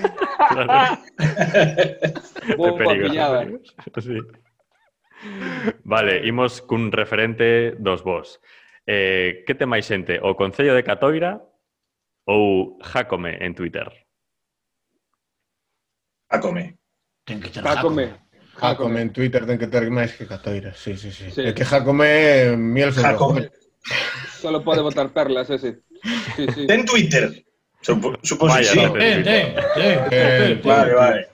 Claro. 0.50 0.98
Bomba 2.58 4.00
sí. 4.02 4.18
Vale, 5.84 6.26
imos 6.26 6.60
cun 6.62 6.90
referente 6.90 7.76
dos 7.78 8.02
vos. 8.02 8.40
Eh, 8.86 9.44
que 9.46 9.54
te 9.54 9.68
máis 9.68 9.86
xente? 9.86 10.18
O 10.18 10.34
Concello 10.34 10.74
de 10.74 10.82
Catoira 10.82 11.38
ou 12.26 12.80
Jacome 12.82 13.38
en 13.38 13.54
Twitter? 13.54 13.86
Jacome. 16.30 16.78
Ten 17.24 17.40
que 17.40 17.50
ter 17.50 17.62
Jacome. 17.62 18.14
Jacome 18.60 19.00
en 19.02 19.12
Twitter 19.12 19.46
ten 19.46 19.58
que 19.58 19.66
ter 19.66 19.90
máis 19.90 20.14
que 20.14 20.26
Catoira, 20.26 20.72
sí, 20.74 20.96
sí, 20.96 21.10
sí. 21.10 21.30
sí. 21.30 21.42
É 21.42 21.52
que 21.52 21.64
Jacome 21.64 22.56
miel 22.56 22.94
sobre 22.94 23.10
Jacome. 23.10 23.50
Solo 24.40 24.62
pode 24.62 24.80
botar 24.80 25.10
perlas 25.10 25.50
ese. 25.50 25.82
Sí, 26.36 26.46
sí. 26.54 26.66
Ten 26.66 26.84
Twitter. 26.86 27.44
Supo, 27.82 28.12
que 28.12 28.46
Vaya, 28.46 28.72
sí. 28.72 28.78
No, 28.78 28.92
ten, 28.92 29.24
ten, 29.24 29.54
ten, 29.74 29.98
eh, 30.10 30.60
ten, 30.60 30.62
Vale, 30.62 30.94
vale. 30.94 31.28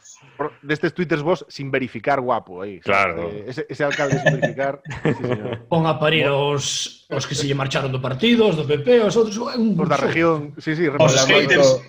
Destes 0.63 0.93
twitters 0.93 1.23
vos 1.23 1.47
sin 1.49 1.71
verificar 1.71 2.21
guapo 2.21 2.63
eh. 2.63 2.69
aí. 2.69 2.81
Claro. 2.81 3.31
Ese, 3.47 3.67
ese 3.69 3.85
alcalde 3.85 4.21
sin 4.21 4.39
verificar. 4.39 4.83
sí, 5.03 5.15
señor. 5.15 5.67
Pon 5.69 5.87
a 5.87 5.99
parir 5.99 6.29
os, 6.29 7.07
os 7.09 7.27
que 7.27 7.35
se 7.35 7.49
lle 7.49 7.57
marcharon 7.57 7.91
do 7.91 8.03
partido, 8.05 8.47
os 8.47 8.57
do 8.57 8.69
PP, 8.69 9.01
os 9.01 9.17
outros... 9.17 9.37
Un... 9.57 9.75
Os 9.75 9.89
da 9.89 9.97
región. 9.97 10.55
Sí, 10.61 10.77
sí. 10.77 10.87
Os 10.87 11.15
haters. 11.27 11.81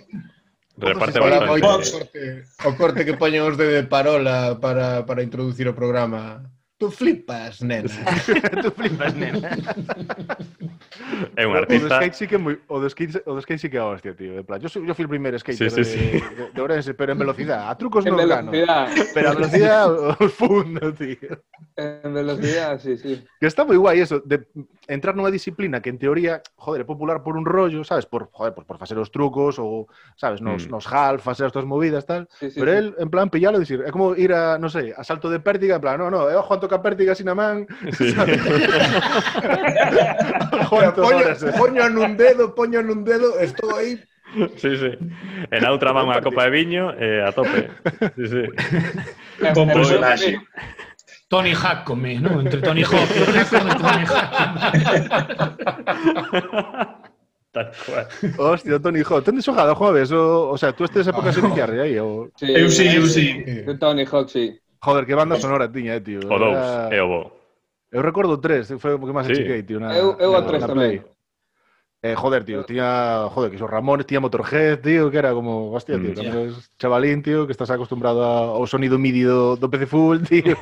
Reparte 0.77 1.19
para 1.19 1.51
o 1.51 1.59
corte, 1.59 2.43
o 2.63 2.71
corte 2.77 3.01
que 3.01 3.17
poñen 3.17 3.41
os 3.41 3.57
de, 3.57 3.65
de 3.65 3.83
parola 3.83 4.61
para, 4.61 5.09
para 5.09 5.25
introducir 5.25 5.65
o 5.65 5.73
programa. 5.73 6.53
Tú 6.77 6.93
flipas, 6.93 7.65
nena. 7.65 7.89
Tú 8.61 8.69
flipas, 8.69 9.17
nena. 9.17 9.57
É 11.37 11.45
un 11.45 11.53
O 11.53 11.55
do 11.55 11.61
artista. 11.63 11.95
skate 11.97 12.15
sí 12.15 12.25
que 12.27 12.37
moi, 12.37 12.57
o 12.67 12.79
do 12.79 12.89
skate, 12.89 13.21
o 13.25 13.33
do 13.35 13.41
skate 13.41 13.61
sí 13.61 13.69
que 13.69 13.77
é 13.77 13.83
hostia, 13.83 14.13
tío. 14.15 14.37
En 14.37 14.45
plan, 14.45 14.59
yo, 14.59 14.69
soy- 14.69 14.85
yo 14.85 14.93
fui 14.93 15.03
el 15.03 15.09
primer 15.09 15.37
skater 15.39 15.69
Sí, 15.71 15.83
sí, 15.83 15.99
de, 15.99 16.21
de, 16.21 16.43
de 16.53 16.59
Ourense, 16.61 16.93
pero 16.93 17.11
en 17.13 17.19
velocidad. 17.19 17.69
A 17.69 17.77
trucos 17.77 18.05
En 18.05 18.15
no 18.15 18.25
gano. 18.27 18.51
Pero 19.13 19.29
a 19.29 19.33
velocidad 19.33 19.91
os 20.19 20.33
fundo, 20.33 20.93
tío. 20.93 21.37
En 21.75 22.13
velocidad, 22.13 22.79
sí, 22.79 22.97
sí. 22.97 23.21
Que 23.39 23.47
está 23.47 23.63
moi 23.65 23.77
guai 23.77 24.01
eso, 24.01 24.19
de 24.25 24.45
entrar 24.89 25.13
nunha 25.13 25.29
disciplina 25.29 25.81
que 25.83 25.89
en 25.93 25.99
teoría, 26.01 26.41
joder, 26.57 26.81
é 26.81 26.87
popular 26.87 27.21
por 27.21 27.37
un 27.37 27.45
rollo, 27.45 27.83
sabes? 27.85 28.05
Por, 28.09 28.29
joder, 28.31 28.53
por, 28.55 28.65
por 28.65 28.77
facer 28.81 28.97
os 28.97 29.11
trucos 29.13 29.59
ou, 29.61 29.85
sabes, 30.17 30.41
nos, 30.41 30.65
Mm. 30.65 30.71
nos 30.73 30.85
half, 30.89 31.21
facer 31.21 31.45
as 31.45 31.53
túas 31.53 31.65
movidas, 31.67 32.05
tal. 32.07 32.25
sí, 32.39 32.49
sí 32.49 32.57
Pero 32.59 32.71
sí. 32.71 32.77
él, 32.81 32.87
en 32.97 33.09
plan, 33.13 33.29
pillalo 33.29 33.57
e 33.57 33.63
dicir, 33.67 33.83
é 33.85 33.91
como 33.91 34.15
ir 34.17 34.33
a, 34.33 34.57
non 34.57 34.71
sei, 34.73 34.89
a 34.95 35.03
salto 35.05 35.29
de 35.29 35.37
pértiga, 35.43 35.77
en 35.77 35.83
plan, 35.83 35.99
no, 36.01 36.09
no, 36.09 36.25
é 36.31 36.35
o 36.39 36.41
Juan 36.41 36.57
toca 36.63 36.81
pértiga 36.81 37.13
así 37.13 37.21
na 37.27 37.35
man. 37.37 37.67
Sí. 37.93 38.09
Juan 40.93 41.05
poño, 41.07 41.17
horas, 41.25 41.43
eh. 41.43 41.53
poño 41.57 41.83
nun 41.89 42.11
dedo, 42.17 42.43
poño 42.55 42.79
nun 42.83 43.01
dedo, 43.03 43.39
estou 43.39 43.75
aí. 43.75 43.97
Sí, 44.59 44.75
sí. 44.75 44.91
En 45.51 45.61
a 45.63 45.71
outra 45.71 45.95
man 45.95 46.07
unha 46.11 46.19
copa 46.19 46.43
de 46.45 46.51
viño 46.51 46.91
e 46.99 47.23
a 47.23 47.31
tope. 47.31 47.71
Sí, 48.19 48.25
sí. 48.27 48.43
Con 49.55 49.71
Eh, 49.71 49.73
personaxe. 49.73 50.31
Tony 51.31 51.51
Jacome, 51.55 52.19
¿no? 52.19 52.39
Entre 52.39 52.59
Tony 52.63 52.83
Hawk 52.83 53.07
y 53.11 53.19
Tony 53.23 53.43
Jacome. 53.43 54.03
Tal 57.51 57.71
cual. 57.85 58.07
Hostia, 58.37 58.79
Tony 58.79 59.01
Hawk. 59.01 59.23
Tendes 59.23 59.45
xogado, 59.45 59.75
Juaves? 59.75 60.11
O, 60.11 60.49
o 60.49 60.57
sea, 60.57 60.73
tú 60.73 60.83
estes 60.83 61.07
épocas 61.07 61.33
sin 61.35 61.45
iniciar 61.45 61.71
aí? 61.71 61.97
O... 61.99 62.29
Sí, 62.35 62.47
Eu 62.53 62.69
sí, 62.69 62.87
eu 62.87 63.05
sí. 63.07 63.43
De 63.43 63.75
Tony 63.77 64.05
Hawk, 64.05 64.29
sí. 64.29 64.59
Joder, 64.79 65.05
que 65.05 65.15
banda 65.15 65.39
sonora 65.39 65.71
tiña, 65.71 65.95
eh, 65.95 66.01
tío. 66.01 66.19
O 66.29 66.37
dous, 66.37 66.55
Era- 66.55 66.95
e 66.95 66.99
o 67.01 67.07
bo. 67.07 67.36
Eu 67.91 68.01
recordo 68.01 68.39
tres, 68.39 68.67
foi 68.79 68.93
o 68.93 68.99
que 68.99 69.15
máis 69.15 69.27
sí. 69.27 69.33
achiquei, 69.33 69.63
tío. 69.63 69.79
Na, 69.79 69.95
eu 69.95 70.17
eu 70.19 70.31
na, 70.35 70.39
a 70.39 70.41
tres 70.43 70.63
tamén. 70.65 71.03
Eh, 72.03 72.13
joder, 72.13 72.45
tío, 72.45 72.63
tiña, 72.63 73.27
joder, 73.29 73.49
que 73.49 73.55
esos 73.57 73.69
Ramones, 73.69 74.05
tiña 74.05 74.21
Motorhead, 74.21 74.81
tío, 74.81 75.09
que 75.09 75.17
era 75.17 75.33
como, 75.33 75.73
hostia, 75.73 75.97
tío, 75.97 76.11
mm, 76.11 76.21
yeah. 76.21 76.53
chavalín, 76.77 77.23
tío, 77.23 77.47
que 77.47 77.51
estás 77.51 77.71
acostumbrado 77.71 78.21
ao 78.23 78.67
sonido 78.67 78.99
MIDI 78.99 79.23
do, 79.23 79.57
do 79.57 79.67
PC 79.67 79.87
Full, 79.87 80.21
tío. 80.21 80.53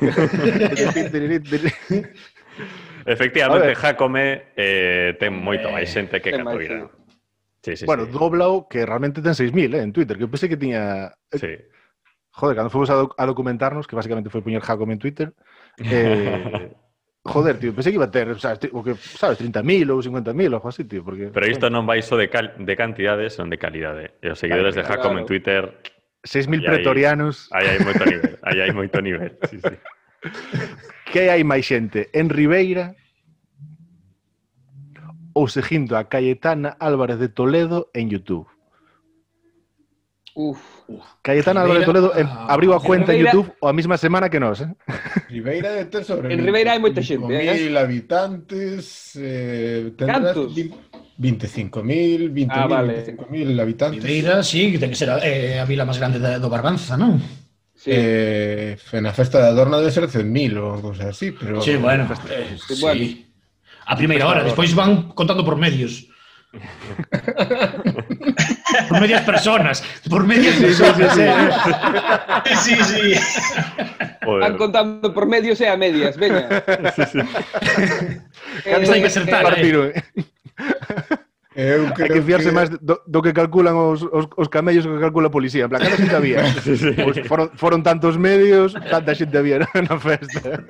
Efectivamente, 3.06 3.74
Jacome 3.76 4.48
eh, 4.56 5.14
ten 5.20 5.34
eh, 5.34 5.42
moito 5.44 5.68
máis 5.68 5.92
xente 5.92 6.24
que 6.24 6.32
Catoira. 6.32 6.88
Sí, 7.62 7.76
sí, 7.76 7.84
bueno, 7.84 8.06
sí. 8.06 8.12
doblao 8.16 8.66
que 8.66 8.86
realmente 8.86 9.20
ten 9.20 9.34
6.000 9.34 9.74
eh, 9.74 9.82
en 9.82 9.92
Twitter, 9.92 10.16
que 10.16 10.24
eu 10.24 10.30
pensei 10.32 10.48
que 10.48 10.56
tiña... 10.56 11.12
Eh, 11.30 11.38
sí. 11.38 11.52
Joder, 12.32 12.56
cando 12.56 12.70
fomos 12.70 12.88
a, 12.90 12.96
doc 12.96 13.12
a 13.18 13.26
documentarnos, 13.26 13.86
que 13.86 13.96
basicamente 13.96 14.30
foi 14.30 14.40
puñer 14.40 14.64
Jacome 14.64 14.96
en 14.96 15.02
Twitter, 15.02 15.34
eh, 15.84 16.72
Joder, 17.26 17.58
tío, 17.58 17.74
pensei 17.74 17.92
que 17.92 17.98
iba 17.98 18.06
a 18.06 18.10
ter, 18.10 18.38
sabes, 18.38 18.70
o 18.72 18.82
que, 18.82 18.94
sabes 18.94 19.38
30.000 19.42 19.90
ou 19.90 19.98
50.000 19.98 20.48
ou 20.48 20.56
algo 20.56 20.68
así, 20.70 20.84
tío, 20.86 21.02
porque... 21.02 21.34
Pero 21.34 21.46
isto 21.50 21.66
non 21.66 21.82
vai 21.82 22.00
só 22.00 22.14
de, 22.14 22.30
cal, 22.30 22.54
de 22.54 22.74
cantidade, 22.78 23.26
son 23.28 23.50
de 23.50 23.58
calidade. 23.58 24.14
E 24.22 24.30
eh. 24.30 24.34
os 24.34 24.38
seguidores 24.38 24.78
claro, 24.78 24.86
de 24.86 24.90
Jacom 24.94 25.14
claro. 25.14 25.20
en 25.20 25.26
Twitter... 25.26 25.62
6.000 26.26 26.66
pretorianos... 26.66 27.46
Aí 27.54 27.70
hai 27.70 27.78
moito 27.78 28.02
nivel, 28.02 28.34
aí 28.42 28.58
hai 28.58 28.72
moito 28.74 28.98
nivel, 28.98 29.38
sí, 29.46 29.58
sí. 29.62 29.74
Que 31.12 31.30
hai 31.30 31.46
máis 31.46 31.62
xente 31.62 32.10
en 32.10 32.26
Ribeira 32.30 32.98
ou 35.36 35.46
seguindo 35.46 35.94
a 35.94 36.08
Cayetana 36.10 36.74
Álvarez 36.80 37.22
de 37.22 37.30
Toledo 37.30 37.90
en 37.94 38.10
YouTube? 38.10 38.48
Uf. 40.34 40.75
Uf, 40.88 41.02
Cayetana 41.22 41.62
Álvarez 41.62 41.84
Toledo 41.84 42.12
eh, 42.14 42.22
ah, 42.22 42.46
abriu 42.48 42.72
a 42.72 42.80
cuenta 42.80 43.10
en, 43.12 43.18
Ribeira, 43.18 43.30
en 43.30 43.36
YouTube 43.42 43.54
a 43.60 43.72
mesma 43.72 43.98
semana 43.98 44.30
que 44.30 44.38
nós. 44.38 44.60
Eh? 44.60 44.70
Ribeira 45.28 45.72
de 45.72 45.84
ter 45.86 46.04
sobre 46.04 46.32
En 46.32 46.38
Ribeira 46.44 46.72
hai 46.72 46.78
moita 46.78 47.02
xente. 47.02 47.26
eh. 47.26 47.66
Mil 47.66 47.74
habitantes. 47.74 49.18
Eh, 49.18 49.92
Cantos? 49.98 50.54
25.000, 51.18 52.30
20.000, 52.30 52.46
ah, 52.50 52.66
vale. 52.68 53.02
25.000 53.16 53.60
habitantes. 53.60 54.04
Ribeira, 54.04 54.42
sí, 54.44 54.76
ten 54.78 54.92
que 54.92 54.98
ser 55.00 55.10
a, 55.10 55.18
eh, 55.24 55.58
a 55.58 55.64
vila 55.64 55.88
máis 55.88 55.98
grande 55.98 56.20
da, 56.20 56.38
do 56.38 56.52
Barbanza, 56.52 56.94
non? 56.94 57.18
Sí. 57.74 57.90
Eh, 57.90 58.76
na 59.00 59.12
festa 59.16 59.40
de 59.40 59.48
Adorno 59.48 59.80
debe 59.80 59.90
ser 59.90 60.06
100.000 60.06 60.54
ou 60.60 60.78
cousa 60.80 61.10
así, 61.10 61.32
pero... 61.32 61.58
Sí, 61.64 61.76
bueno, 61.80 62.06
eh, 62.30 62.56
sí. 62.60 62.78
bueno. 62.78 63.04
A 63.86 63.94
primeira 63.94 64.26
hora, 64.26 64.42
despois 64.42 64.74
van 64.74 65.14
contando 65.14 65.42
por 65.42 65.56
medios. 65.56 66.06
por 68.88 69.00
medias 69.00 69.22
personas, 69.22 69.84
por 70.08 70.26
medias 70.26 70.56
personas. 70.56 71.14
Sí, 72.62 72.76
sí, 72.76 72.84
sí. 72.84 73.14
Joder. 74.24 74.40
Van 74.40 74.56
contando 74.56 75.14
por 75.14 75.26
medios 75.26 75.60
e 75.60 75.68
a 75.68 75.76
medias, 75.76 76.16
veña. 76.16 76.48
Sí, 76.96 77.02
sí. 77.12 77.20
Eh, 78.64 78.72
Canto 78.72 78.92
hai 78.92 79.00
que 79.00 79.06
eh, 79.06 79.12
acertar, 79.12 79.42
eh. 79.58 79.92
eh. 79.94 80.02
Eu 81.56 81.88
creo 81.94 82.12
Hay 82.12 82.20
que 82.20 82.22
fiarse 82.22 82.50
que... 82.50 82.54
máis 82.54 82.68
do, 82.68 83.00
do 83.08 83.22
que 83.24 83.32
calculan 83.32 83.72
os, 83.72 84.04
os, 84.12 84.28
os 84.36 84.48
camellos 84.52 84.84
que 84.84 85.00
calcula 85.00 85.28
a 85.28 85.32
policía. 85.32 85.64
En 85.64 85.72
plan, 85.72 85.80
canta 85.80 85.96
xente 85.96 86.16
había? 86.16 86.44
Pois 87.06 87.16
foron, 87.24 87.48
foron 87.56 87.80
tantos 87.80 88.20
medios, 88.20 88.76
tanta 88.92 89.16
xente 89.16 89.40
había 89.40 89.64
na 89.64 89.96
festa. 89.96 90.60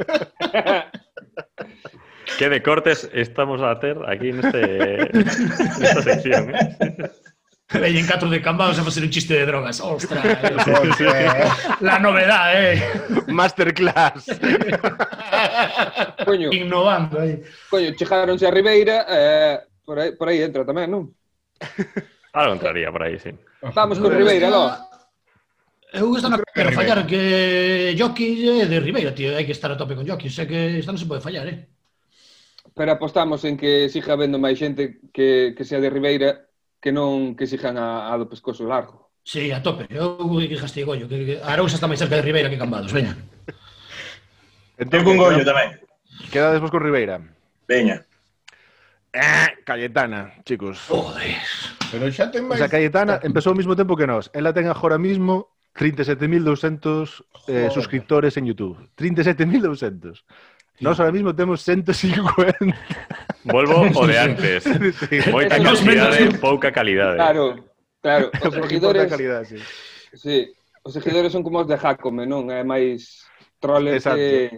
Que 2.39 2.47
de 2.49 2.63
cortes 2.63 3.11
estamos 3.11 3.63
a 3.63 3.75
ter 3.83 3.99
aquí 4.07 4.31
neste, 4.31 5.11
nesta 5.83 6.03
sección. 6.07 6.55
¿eh? 6.55 7.11
Vei 7.67 7.99
en 7.99 8.07
4 8.07 8.31
de 8.31 8.41
cambados 8.41 8.79
a 8.79 8.85
facer 8.85 9.03
un 9.03 9.11
chiste 9.11 9.35
de 9.35 9.45
drogas. 9.45 9.81
Ostra, 9.81 10.23
eh. 10.23 11.51
la 11.81 11.99
novedad, 11.99 12.55
eh. 12.55 12.81
Masterclass. 13.27 14.27
Coño. 16.25 16.53
Innovando 16.53 17.19
aí. 17.19 17.43
Coño, 17.69 17.91
chegaronse 17.99 18.47
a 18.47 18.53
Ribeira, 18.53 19.05
eh, 19.09 19.59
por, 19.85 19.99
aí, 19.99 20.13
por 20.15 20.29
aí 20.29 20.47
entra 20.47 20.63
tamén, 20.63 20.87
non? 20.87 21.11
Algo 22.39 22.55
entraría 22.55 22.87
por 22.95 23.03
aí, 23.03 23.19
sí. 23.19 23.35
Vamos 23.75 23.99
con 23.99 24.15
Ribeira, 24.15 24.47
lo. 24.47 24.71
Eu 25.91 26.07
gusto 26.07 26.31
na 26.31 26.39
pero 26.55 26.71
fallar 26.71 27.03
que 27.03 27.97
Jockey 27.99 28.63
é 28.63 28.67
de 28.71 28.79
Ribeira, 28.79 29.11
tío, 29.11 29.35
hai 29.35 29.43
que 29.43 29.55
estar 29.55 29.75
a 29.75 29.79
tope 29.79 29.99
con 29.99 30.07
Jockey, 30.07 30.31
sei 30.31 30.47
que 30.47 30.79
esta 30.79 30.95
non 30.95 31.03
se 31.03 31.11
pode 31.11 31.19
fallar, 31.19 31.51
eh. 31.51 31.67
Pero 32.79 32.95
apostamos 32.95 33.43
en 33.43 33.59
que 33.59 33.91
siga 33.91 34.15
habendo 34.15 34.39
máis 34.39 34.55
xente 34.55 35.03
que, 35.11 35.51
que 35.59 35.67
sea 35.67 35.83
de 35.83 35.91
Ribeira 35.91 36.46
que 36.81 36.93
non 36.93 37.35
que 37.35 37.49
sigan 37.49 37.77
a, 37.81 38.11
a 38.11 38.15
do 38.17 38.29
pescozo 38.29 38.67
largo. 38.69 39.11
Sí, 39.27 39.51
a 39.51 39.59
tope. 39.59 39.91
Eu 39.91 40.17
que 40.39 40.55
castigollo, 40.55 41.11
que, 41.11 41.19
que 41.27 41.37
Arousa 41.43 41.75
está 41.75 41.91
máis 41.91 41.99
cerca 41.99 42.15
de 42.15 42.23
Ribeira 42.23 42.47
que 42.47 42.61
Cambados, 42.61 42.95
veña. 42.95 43.19
Entón 44.79 45.03
con 45.03 45.19
gollo 45.19 45.43
tamén. 45.43 45.81
Quedades 46.31 46.63
vos 46.63 46.71
con 46.71 46.85
Ribeira. 46.85 47.19
Veña. 47.67 48.07
Eh, 49.13 49.49
Cayetana, 49.65 50.37
chicos. 50.45 50.79
Joder. 50.87 51.43
Pero 51.91 52.07
xa 52.13 52.31
ten 52.31 52.45
máis... 52.45 52.61
O 52.61 52.63
sea, 52.63 52.71
Cayetana 52.71 53.19
empezou 53.25 53.57
ao 53.57 53.59
mesmo 53.59 53.75
tempo 53.75 53.97
que 53.97 54.07
nós. 54.07 54.29
Ela 54.37 54.53
ten 54.53 54.69
agora 54.69 55.01
mismo 55.01 55.57
37.200 55.75 57.25
eh, 57.49 57.69
suscriptores 57.73 58.37
en 58.37 58.47
YouTube. 58.47 58.77
37.200. 58.95 60.23
Nós 60.81 61.01
ahora 61.01 61.13
mismo 61.13 61.33
temos 61.33 61.63
150. 61.63 62.77
Volvo 63.45 63.89
o 63.95 64.07
de 64.07 64.19
antes. 64.19 64.65
sí. 64.65 65.31
Moita 65.31 65.57
cantidade, 65.57 66.39
pouca 66.39 66.73
calidade. 66.73 67.15
Eh. 67.15 67.17
Claro, 67.17 67.65
claro. 68.03 68.31
Os 68.45 68.55
seguidores... 68.55 69.09
calidade, 69.09 69.47
sí. 69.47 69.59
sí. 70.15 70.53
Os 70.83 70.93
seguidores 70.93 71.33
son 71.33 71.43
como 71.43 71.59
os 71.59 71.67
de 71.67 71.77
Jacome, 71.77 72.27
non? 72.27 72.47
É 72.53 72.63
máis 72.63 73.27
troles 73.59 74.05
Exacto. 74.05 74.21
que... 74.21 74.55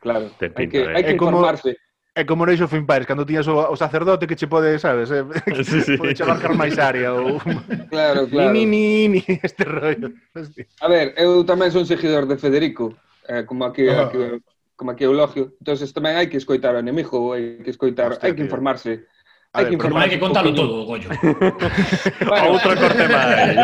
Claro, 0.00 0.30
Te 0.38 0.48
hai 0.54 0.66
que, 0.70 0.80
eh. 0.80 0.94
hai 0.94 1.02
que 1.02 1.12
informarse. 1.18 1.74
Como... 1.74 1.84
É 2.16 2.24
como 2.24 2.46
no 2.46 2.52
Age 2.52 2.64
of 2.64 2.72
Empires, 2.72 3.04
cando 3.04 3.26
tiñas 3.26 3.44
o, 3.44 3.60
o 3.60 3.76
sacerdote 3.76 4.24
que 4.24 4.36
che 4.36 4.48
pode, 4.48 4.78
sabes, 4.78 5.12
eh? 5.12 5.20
sí, 5.68 5.84
sí. 5.84 5.96
pode 6.00 6.16
abarcar 6.16 6.56
máis 6.56 6.80
área 6.80 7.12
ou... 7.12 7.36
Claro, 7.92 8.24
claro. 8.24 8.56
Ni, 8.56 8.64
ni, 8.64 9.08
ni, 9.08 9.20
este 9.44 9.68
rollo. 9.68 10.08
Hostia. 10.32 10.64
A 10.80 10.88
ver, 10.88 11.12
eu 11.20 11.44
tamén 11.44 11.68
son 11.68 11.84
seguidor 11.84 12.24
de 12.24 12.40
Federico, 12.40 12.96
eh, 13.28 13.44
como 13.44 13.68
aquí, 13.68 13.84
oh. 13.92 14.08
aquí 14.08 14.16
como 14.76 14.92
aquí 14.92 15.04
é 15.04 15.08
o 15.08 15.16
logio. 15.16 15.56
entonces 15.58 15.90
tamén 15.96 16.20
hai 16.20 16.28
que 16.28 16.36
escoitar 16.36 16.76
ao 16.76 16.84
enemigo, 16.84 17.32
hai 17.32 17.64
que 17.64 17.72
escoitar, 17.72 18.12
Hostia, 18.12 18.28
hai 18.28 18.36
que 18.36 18.44
informarse. 18.44 19.08
Tío. 19.08 19.16
Ver, 19.56 19.72
pero 19.80 19.88
non 19.88 20.04
hai 20.04 20.12
que 20.12 20.20
contalo 20.20 20.52
todo, 20.52 20.84
Goyo. 20.84 21.08
bueno, 22.28 22.52
Outro 22.52 22.76
corte 22.76 23.08
máis. 23.08 23.56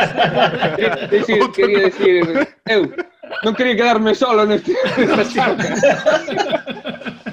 Dicir, 1.12 1.44
quería 1.52 1.92
decir, 1.92 2.24
eu 2.64 2.88
non 3.44 3.52
quería 3.52 3.76
quedarme 3.76 4.16
solo 4.16 4.48
neste 4.48 4.72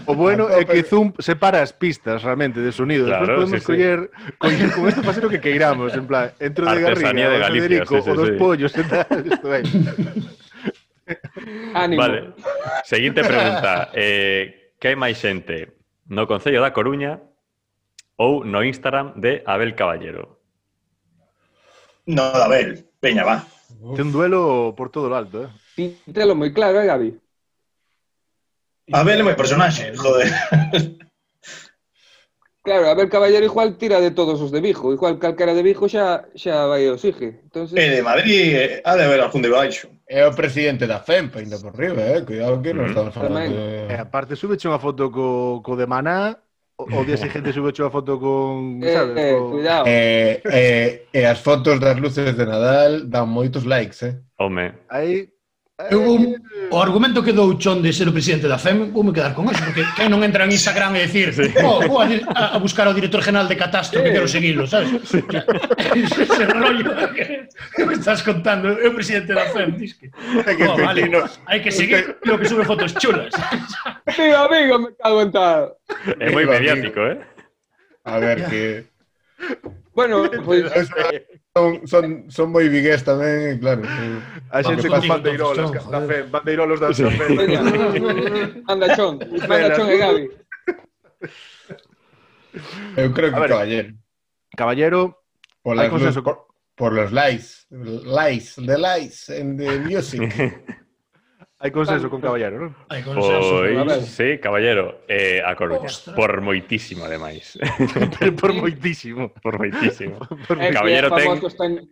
O 0.10 0.16
bueno 0.18 0.50
é 0.50 0.66
que 0.66 0.84
Zoom 0.84 1.14
separa 1.22 1.62
as 1.62 1.72
pistas 1.72 2.26
realmente 2.26 2.60
de 2.60 2.74
sonido. 2.74 3.06
Claro, 3.08 3.48
Despois 3.48 3.48
podemos 3.48 3.62
sí, 3.62 3.68
coller, 3.70 4.00
sí. 4.12 4.34
coller 4.42 4.70
con 4.74 4.84
esto 4.90 5.02
facer 5.08 5.24
o 5.24 5.30
que 5.30 5.40
queiramos, 5.40 5.94
en 5.94 6.04
plan, 6.10 6.34
entro 6.42 6.66
de 6.66 6.82
Garriga, 6.82 7.30
de 7.30 7.40
Galicia, 7.40 7.86
Federico, 7.86 7.96
sí, 7.96 8.02
sí, 8.02 8.10
o 8.10 8.16
dos 8.18 8.30
sí. 8.34 8.36
pollos 8.36 8.74
e 8.76 8.84
tal, 8.84 9.06
isto 9.24 9.48
é. 9.54 9.62
Ánimo. 11.74 12.02
Vale. 12.02 12.34
Seguinte 12.84 13.24
pregunta. 13.24 13.90
Eh, 13.94 14.74
que 14.80 14.88
hai 14.90 14.98
máis 14.98 15.20
xente 15.20 15.76
no 16.08 16.26
Concello 16.26 16.64
da 16.64 16.74
Coruña 16.74 17.22
ou 18.18 18.44
no 18.44 18.64
Instagram 18.64 19.16
de 19.20 19.44
Abel 19.46 19.76
Caballero? 19.76 20.40
No, 22.10 22.24
Abel. 22.34 22.90
Peña, 23.00 23.24
va. 23.24 23.46
Ten 23.96 24.10
un 24.10 24.12
duelo 24.12 24.74
por 24.76 24.90
todo 24.90 25.08
o 25.08 25.16
alto, 25.16 25.46
eh? 25.46 25.50
Pintelo 25.76 26.36
moi 26.36 26.52
claro, 26.52 26.82
eh, 26.82 26.90
Gabi? 26.90 27.10
Abel 28.92 29.22
é 29.22 29.24
moi 29.24 29.38
personaxe, 29.38 29.94
joder. 29.96 30.28
Claro, 32.62 32.90
a 32.90 32.94
ver, 32.94 33.10
Caballero 33.10 33.46
igual 33.46 33.78
tira 33.78 34.02
de 34.02 34.12
todos 34.12 34.42
os 34.42 34.52
de 34.52 34.60
Vigo, 34.60 34.92
igual 34.92 35.18
calquera 35.18 35.54
de 35.54 35.64
Vigo 35.64 35.88
xa, 35.88 36.28
xa 36.36 36.68
vai 36.68 36.88
ao 36.88 37.00
Sige. 37.00 37.40
Entonces... 37.48 37.80
E 37.80 37.88
de 37.88 38.02
Madrid 38.04 38.52
eh, 38.52 38.82
ha 38.84 39.00
de 39.00 39.04
haber 39.08 39.22
algún 39.24 39.42
de 39.42 39.50
baixo. 39.50 39.88
É 40.04 40.28
o 40.28 40.36
presidente 40.36 40.84
da 40.84 41.00
FEMP, 41.00 41.40
ainda 41.40 41.58
por 41.58 41.72
riba, 41.72 42.04
eh? 42.04 42.26
cuidado 42.28 42.60
que 42.60 42.76
non 42.76 42.86
mm 42.86 42.92
estamos 42.92 43.14
falando 43.16 43.40
Tamén. 43.40 43.56
de... 43.56 43.96
E 43.96 43.96
aparte, 43.96 44.36
subeche 44.36 44.68
unha 44.68 44.84
foto 44.84 45.08
co, 45.08 45.64
co 45.64 45.80
de 45.80 45.88
Maná, 45.88 46.36
o, 46.76 46.84
o 46.84 47.08
día 47.08 47.16
seguinte 47.16 47.50
subeche 47.56 47.80
unha 47.80 47.96
foto 47.96 48.20
con... 48.20 48.84
Eh, 48.84 48.92
sabes, 48.92 49.16
eh, 49.16 49.36
co... 49.40 49.56
cuidado. 49.56 49.84
Eh, 49.88 50.44
eh, 50.44 50.90
e 51.16 51.22
as 51.24 51.40
fotos 51.40 51.80
das 51.80 51.96
luces 51.96 52.36
de 52.36 52.44
Nadal 52.44 53.08
dan 53.08 53.32
moitos 53.32 53.64
likes, 53.64 54.04
eh? 54.04 54.20
Home. 54.36 54.76
Aí, 54.92 55.32
Eu 55.88 56.04
vou, 56.04 56.20
eh, 56.20 56.68
o 56.72 56.78
argumento 56.82 57.24
que 57.24 57.32
dou 57.32 57.56
chon 57.56 57.80
de 57.80 57.96
ser 57.96 58.10
o 58.10 58.12
presidente 58.12 58.52
da 58.52 58.60
FEM 58.60 58.92
vou 58.92 59.00
me 59.00 59.16
quedar 59.16 59.32
con 59.32 59.48
eso, 59.48 59.64
porque 59.64 59.88
quen 59.96 60.12
non 60.12 60.20
entra 60.28 60.44
en 60.44 60.52
Instagram 60.52 61.00
e 61.00 61.08
dicir 61.08 61.32
sí. 61.32 61.56
oh, 61.64 61.80
vou 61.88 62.04
a, 62.04 62.12
a 62.52 62.60
buscar 62.60 62.84
ao 62.84 62.92
director 62.92 63.24
general 63.24 63.48
de 63.48 63.56
Catastro 63.56 64.04
que 64.04 64.12
quero 64.12 64.28
seguilo, 64.28 64.68
sabes? 64.68 64.92
Sí. 65.08 65.24
Ese 65.96 66.46
rollo 66.52 66.92
que, 67.16 67.48
que 67.48 67.84
me 67.88 67.96
estás 67.96 68.20
contando, 68.28 68.76
eu 68.76 68.92
presidente 68.92 69.32
da 69.32 69.48
FEM, 69.56 69.80
dis 69.80 69.96
que, 69.96 70.12
é 70.12 70.52
que 70.52 70.68
oh, 70.68 70.76
vale, 70.76 71.08
hai 71.48 71.64
que 71.64 71.72
seguir 71.72 72.20
lo 72.28 72.36
que 72.36 72.52
sube 72.52 72.68
fotos 72.68 72.92
chulas. 73.00 73.32
Amigo, 74.04 74.36
amigo, 74.36 74.74
me 74.84 74.90
cago 75.00 75.24
en 75.24 75.32
tal. 75.32 75.80
É 76.20 76.28
moi 76.28 76.44
mediático, 76.44 77.00
eh? 77.08 77.24
A 78.04 78.20
ver, 78.20 78.52
que... 78.52 78.84
Bueno, 79.96 80.28
pues... 80.44 80.68
son, 81.56 81.88
son, 81.88 82.06
son 82.30 82.48
moi 82.52 82.68
vigués 82.70 83.02
tamén, 83.04 83.58
claro. 83.60 83.84
A 84.52 84.62
xente 84.62 84.88
con 84.88 85.02
bandeirolas, 85.08 85.72
da 85.90 86.02
fe, 86.06 86.18
bandeirolos 86.30 86.80
da 86.80 86.94
sí. 86.94 87.04
fe. 87.06 87.26
Mandachón, 88.68 89.20
Mandachón 89.48 89.88
e 89.90 89.98
Gabi. 89.98 90.26
Eu 92.98 93.14
creo 93.14 93.30
que 93.34 93.40
ver, 93.40 93.50
Caballero. 93.50 93.90
Caballero, 94.58 95.00
por 95.62 95.78
hai 95.78 95.90
consenso... 95.90 96.24
Por, 96.24 96.50
por 96.80 96.94
los 96.94 97.12
lies, 97.12 97.68
lies, 97.70 98.56
the 98.56 98.78
lies 98.78 99.30
and 99.30 99.60
the 99.60 99.80
music. 99.80 100.32
Hai 101.60 101.76
consenso 101.76 102.08
con 102.08 102.24
Caballero, 102.24 102.56
non? 102.56 102.72
Hai 102.88 103.04
consenso 103.04 103.68
pois, 103.68 104.08
sí, 104.08 104.40
Caballero, 104.40 105.04
eh, 105.12 105.44
a 105.44 105.60
Coruña. 105.60 105.92
Ostras. 105.92 106.16
Por 106.16 106.40
moitísimo, 106.40 107.04
ademais. 107.04 107.60
Pero 108.16 108.32
por 108.40 108.56
moitísimo. 108.56 109.36
Por 109.44 109.60
moitísimo. 109.60 110.24
Por 110.48 110.56
é 110.56 110.72
Caballero 110.72 111.12
ten... 111.12 111.28
Está 111.44 111.68
en... 111.68 111.84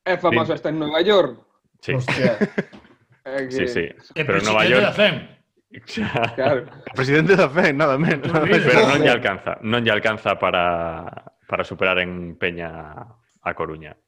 É 0.00 0.16
famoso 0.16 0.56
sí. 0.56 0.56
está 0.56 0.72
en 0.72 0.80
Nova 0.80 1.04
York. 1.04 1.36
Sí. 1.84 1.92
Hostia. 1.92 2.40
É 3.26 3.44
que... 3.44 3.52
Sí, 3.52 3.66
sí. 3.68 3.84
Pero 4.14 4.40
Nova 4.40 4.64
York... 4.64 4.80
Da 4.80 4.94
FEM. 4.94 5.28
Claro. 6.38 6.64
Presidente 6.94 7.34
da 7.34 7.50
FEM, 7.50 7.76
nada 7.76 7.98
menos. 7.98 8.32
Nada 8.32 8.46
menos. 8.46 8.64
Pero 8.64 8.86
non 8.86 9.02
lle 9.02 9.12
alcanza. 9.12 9.58
Non 9.60 9.82
lle 9.84 9.92
alcanza 9.92 10.38
para, 10.38 11.10
para 11.44 11.66
superar 11.66 11.98
en 11.98 12.38
Peña 12.38 12.96
a 13.42 13.50
Coruña. 13.52 13.98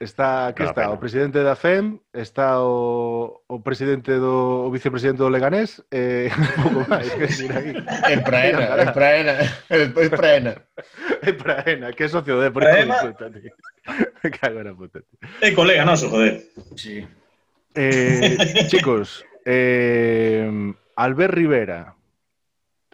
Está, 0.00 0.52
que 0.52 0.64
está 0.64 0.74
pena. 0.74 0.92
o 0.92 0.98
presidente 0.98 1.38
da 1.42 1.54
FEM, 1.54 2.00
está 2.12 2.60
o, 2.60 3.42
o 3.46 3.60
presidente 3.60 4.10
do 4.18 4.66
o 4.66 4.70
vicepresidente 4.70 5.18
do 5.18 5.28
Leganés 5.28 5.80
e 5.90 6.28
eh, 6.28 6.30
pouco 6.60 6.82
máis 6.90 7.08
que 7.14 7.30
decir 7.30 7.50
aí. 7.54 7.78
En 8.10 8.20
Praena, 8.26 8.82
en 8.82 8.92
Praena, 8.92 9.34
despois 9.70 10.10
Praena. 10.10 10.54
É 11.24 11.32
Praena, 11.32 11.92
que 11.92 12.04
é 12.04 12.08
socio 12.08 12.36
de 12.40 12.50
Praena. 12.50 13.00
Me 14.22 14.30
cago 14.30 14.62
na 14.62 14.74
puta. 14.74 15.00
É 15.40 15.52
colega 15.52 15.84
noso, 15.86 16.10
joder. 16.10 16.42
Sí. 16.76 17.06
Eh, 17.74 18.68
chicos, 18.68 19.24
eh, 19.46 20.44
Albert 20.96 21.34
Rivera 21.34 21.94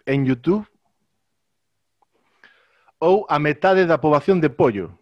en 0.05 0.25
YouTube 0.25 0.65
ou 3.01 3.25
a 3.27 3.39
metade 3.41 3.89
da 3.89 3.97
poboación 3.97 4.39
de 4.39 4.53
pollo, 4.53 4.95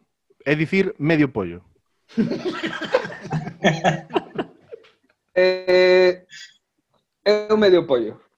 é 0.48 0.56
dicir, 0.56 0.96
medio 0.98 1.30
pollo. 1.30 1.69
eh, 5.36 6.24
eu 7.26 7.58
medio 7.58 7.86
pollo. 7.86 8.30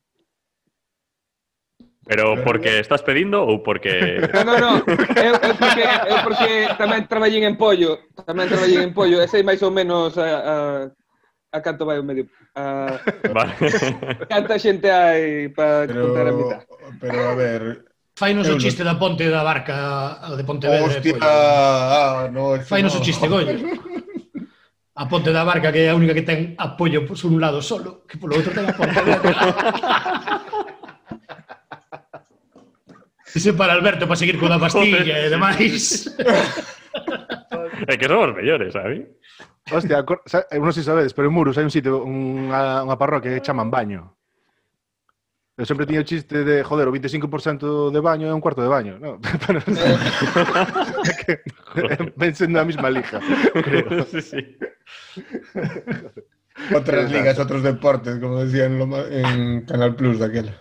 Pero 2.11 2.43
porque 2.43 2.79
estás 2.79 3.01
pedindo 3.01 3.45
ou 3.45 3.63
porque... 3.63 4.19
Non, 4.33 4.43
non, 4.43 4.57
no. 4.59 4.73
Eu, 5.15 5.35
eu, 5.37 5.55
porque, 5.55 5.83
eu 5.85 6.17
porque 6.25 6.49
tamén 6.75 7.07
traballín 7.07 7.47
en 7.47 7.55
pollo. 7.55 8.03
Tamén 8.27 8.51
traballín 8.51 8.89
en 8.89 8.91
pollo. 8.91 9.23
E 9.23 9.31
sei 9.31 9.45
máis 9.45 9.63
ou 9.63 9.71
menos 9.71 10.19
a, 10.19 10.27
a, 10.27 10.55
a 11.55 11.57
canto 11.63 11.87
vai 11.87 12.01
o 12.01 12.03
medio. 12.03 12.27
A, 12.57 12.99
vale. 13.31 13.53
Canta 14.31 14.59
xente 14.59 14.91
hai 14.91 15.55
para 15.55 15.87
contar 15.87 16.27
a 16.27 16.33
mitad. 16.35 16.61
Pero, 16.99 17.19
a 17.31 17.35
ver, 17.37 17.61
Fainos 18.21 18.45
o 18.45 18.61
chiste 18.61 18.85
da 18.85 19.01
ponte 19.01 19.25
da 19.33 19.41
barca 19.41 20.21
de 20.37 20.43
Pontevedra. 20.45 20.85
Hostia, 20.85 21.17
pois. 21.17 21.25
ah, 21.25 22.29
no, 22.29 22.61
Fainos 22.61 22.93
no. 22.93 23.01
o 23.01 23.03
chiste 23.03 23.25
gollo. 23.25 23.57
A 24.93 25.09
ponte 25.09 25.33
da 25.33 25.41
barca 25.41 25.73
que 25.73 25.89
é 25.89 25.89
a 25.89 25.97
única 25.97 26.13
que 26.13 26.21
ten 26.21 26.53
apoio 26.61 27.01
por 27.01 27.17
un 27.25 27.41
lado 27.41 27.65
solo, 27.65 28.05
que 28.05 28.21
polo 28.21 28.37
outro 28.37 28.53
ten 28.53 28.69
a 28.69 28.77
ponte 28.77 28.93
Ese 33.33 33.57
para 33.57 33.73
Alberto 33.73 34.05
para 34.05 34.19
seguir 34.21 34.37
con 34.37 34.53
a 34.53 34.61
pastilla 34.61 35.17
e 35.17 35.25
demais. 35.25 36.05
É 37.89 37.97
que 37.97 38.05
somos 38.05 38.35
mellores, 38.37 38.77
sabe? 38.77 39.17
Hostia, 39.73 40.05
eh, 40.05 40.59
non 40.61 40.69
sei 40.69 40.85
si 40.85 40.89
sabedes, 40.91 41.17
pero 41.17 41.25
en 41.25 41.33
Muros 41.33 41.57
hai 41.57 41.65
un 41.65 41.73
sitio, 41.73 42.05
unha, 42.05 42.85
unha 42.85 42.99
parroquia 42.99 43.33
que 43.33 43.41
chaman 43.41 43.73
Baño. 43.73 44.20
Eu 45.61 45.65
sempre 45.69 45.85
tiña 45.85 46.01
o 46.01 46.07
chiste 46.09 46.41
de, 46.41 46.65
joder, 46.65 46.89
o 46.89 46.91
25% 46.91 47.93
de 47.93 48.01
baño 48.01 48.25
é 48.25 48.33
un 48.33 48.41
cuarto 48.41 48.65
de 48.65 48.71
baño. 48.73 48.97
No, 48.97 49.21
pero, 49.45 49.61
ven 52.17 52.33
sendo 52.33 52.57
a 52.59 52.65
mesma 52.65 52.89
lija, 52.89 53.21
creo. 53.61 54.01
sí, 54.09 54.21
sí. 54.25 54.41
Otras 56.73 57.11
ligas, 57.11 57.37
otros 57.37 57.61
deportes, 57.61 58.17
como 58.17 58.43
decían 58.43 58.73
ma- 58.89 59.05
en 59.05 59.61
Canal 59.69 59.93
Plus 59.93 60.17
daquela. 60.17 60.57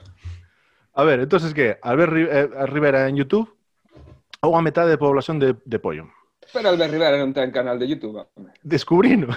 A 0.93 1.03
ver, 1.05 1.21
entonces 1.21 1.55
que? 1.55 1.79
Albert 1.81 2.13
eh, 2.17 2.49
Rivera 2.69 3.09
en 3.09 3.17
YouTube 3.17 3.49
ou 4.45 4.53
a 4.53 4.61
metade 4.61 4.93
de 4.93 5.01
población 5.01 5.41
de, 5.41 5.57
de 5.65 5.79
pollo? 5.81 6.13
Pero 6.53 6.69
Albert 6.69 6.93
Rivera 6.93 7.17
non 7.17 7.33
ten 7.33 7.49
canal 7.57 7.81
de 7.81 7.89
YouTube. 7.89 8.21
Descubrino. 8.61 9.33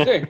Sí. 0.00 0.24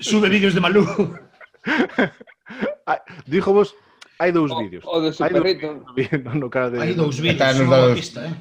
Sube 0.00 0.32
vídeos 0.32 0.56
de 0.56 0.64
Malú. 0.64 0.80
Dijo 3.26 3.52
vos, 3.52 3.74
hai 4.18 4.32
dous 4.32 4.50
vídeos. 4.56 4.84
O, 4.84 4.98
o 4.98 5.00
do 5.00 5.10
superrito. 5.12 5.84
No, 6.24 6.34
no 6.34 6.48
cara 6.50 6.70
de... 6.70 6.78
Hai 6.78 6.94
dous 6.94 7.18
vídeos, 7.18 7.42
é 7.42 7.62
unha 7.62 7.94
pista, 7.94 8.20
eh? 8.24 8.34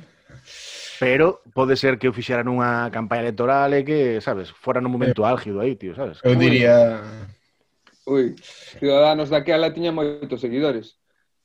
Pero 1.00 1.44
pode 1.52 1.76
ser 1.76 2.00
que 2.00 2.08
o 2.08 2.15
fixeran 2.15 2.48
unha 2.48 2.88
campaña 2.88 3.28
electoral 3.28 3.68
e 3.76 3.84
que, 3.84 4.24
sabes, 4.24 4.48
fora 4.56 4.80
nun 4.80 4.96
momento 4.96 5.28
eh. 5.28 5.30
álgido 5.30 5.60
aí, 5.60 5.76
tío, 5.76 5.91
sabes? 5.91 6.24
Eu 6.24 6.39
diría... 6.39 7.04
Ui, 8.08 8.38
Ciudadanos 8.80 9.34
daquela 9.34 9.74
tiña 9.74 9.91
moitos 9.91 10.39
seguidores. 10.39 10.96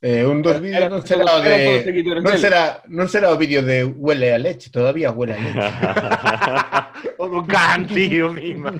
Eh, 0.02 0.24
un 0.24 0.40
dos 0.40 0.60
vídeos 0.60 0.88
non 0.88 1.04
será 1.04 1.40
de 1.44 1.84
del. 1.84 2.38
será 2.40 2.80
non 2.88 3.04
será 3.04 3.36
vídeo 3.36 3.60
de 3.60 3.84
huele 3.84 4.32
a 4.32 4.40
leche, 4.40 4.72
todavía 4.72 5.12
huele 5.12 5.36
a 5.36 5.40
leche. 5.40 5.60
O 7.20 7.46
can, 7.46 7.86
tío, 7.86 8.32
mima. 8.32 8.72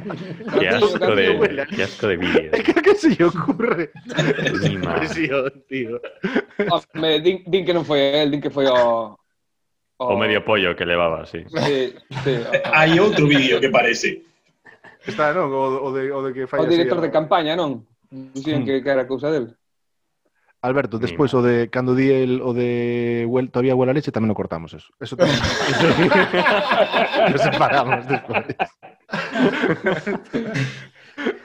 Qué 0.58 0.68
asco 0.68 1.14
de, 1.14 1.66
qué 1.76 1.82
asco 1.82 2.06
de 2.08 2.16
vídeos. 2.16 2.52
¿Qué, 2.64 2.72
qué 2.72 2.94
se 2.94 3.14
lle 3.14 3.24
ocurre? 3.24 3.92
Mima. 4.62 5.00
Tío. 5.68 6.00
Din, 7.20 7.44
din 7.44 7.64
que 7.64 7.74
non 7.76 7.84
foi 7.84 8.00
el, 8.00 8.32
din 8.32 8.40
que 8.40 8.48
foi 8.48 8.64
o... 8.64 9.12
O 10.00 10.16
medio 10.16 10.40
pollo 10.40 10.72
que 10.72 10.88
levaba, 10.88 11.28
sí. 11.28 11.44
Sí, 11.44 11.92
sí, 12.24 12.32
o, 12.32 12.48
Hai 12.72 12.96
outro 12.96 13.28
vídeo 13.28 13.60
que 13.60 13.68
parece. 13.68 14.24
Está, 15.04 15.36
non? 15.36 15.52
O, 15.52 15.84
o, 15.84 15.88
de, 15.92 16.08
o 16.08 16.24
de 16.24 16.32
que 16.32 16.48
falla 16.48 16.64
o 16.64 16.72
director 16.72 17.04
de 17.04 17.12
campaña, 17.12 17.52
non? 17.52 17.84
Dicían 18.08 18.64
que, 18.64 18.80
que 18.80 18.88
era 18.88 19.04
cousa 19.04 19.28
del. 19.28 19.59
Alberto, 20.60 21.00
despois 21.00 21.32
o 21.32 21.40
de 21.40 21.72
cando 21.72 21.96
di 21.96 22.12
el, 22.12 22.44
o 22.44 22.52
de 22.52 23.24
huel, 23.24 23.48
todavía 23.48 23.72
huele 23.72 23.92
a 23.92 23.96
leche 23.96 24.12
tamén 24.12 24.28
o 24.28 24.36
cortamos 24.36 24.76
eso. 24.76 24.92
Eso 25.00 25.16
tamén. 25.16 25.40
Nos 27.32 27.40
separamos 27.48 28.04
despois. 28.04 28.52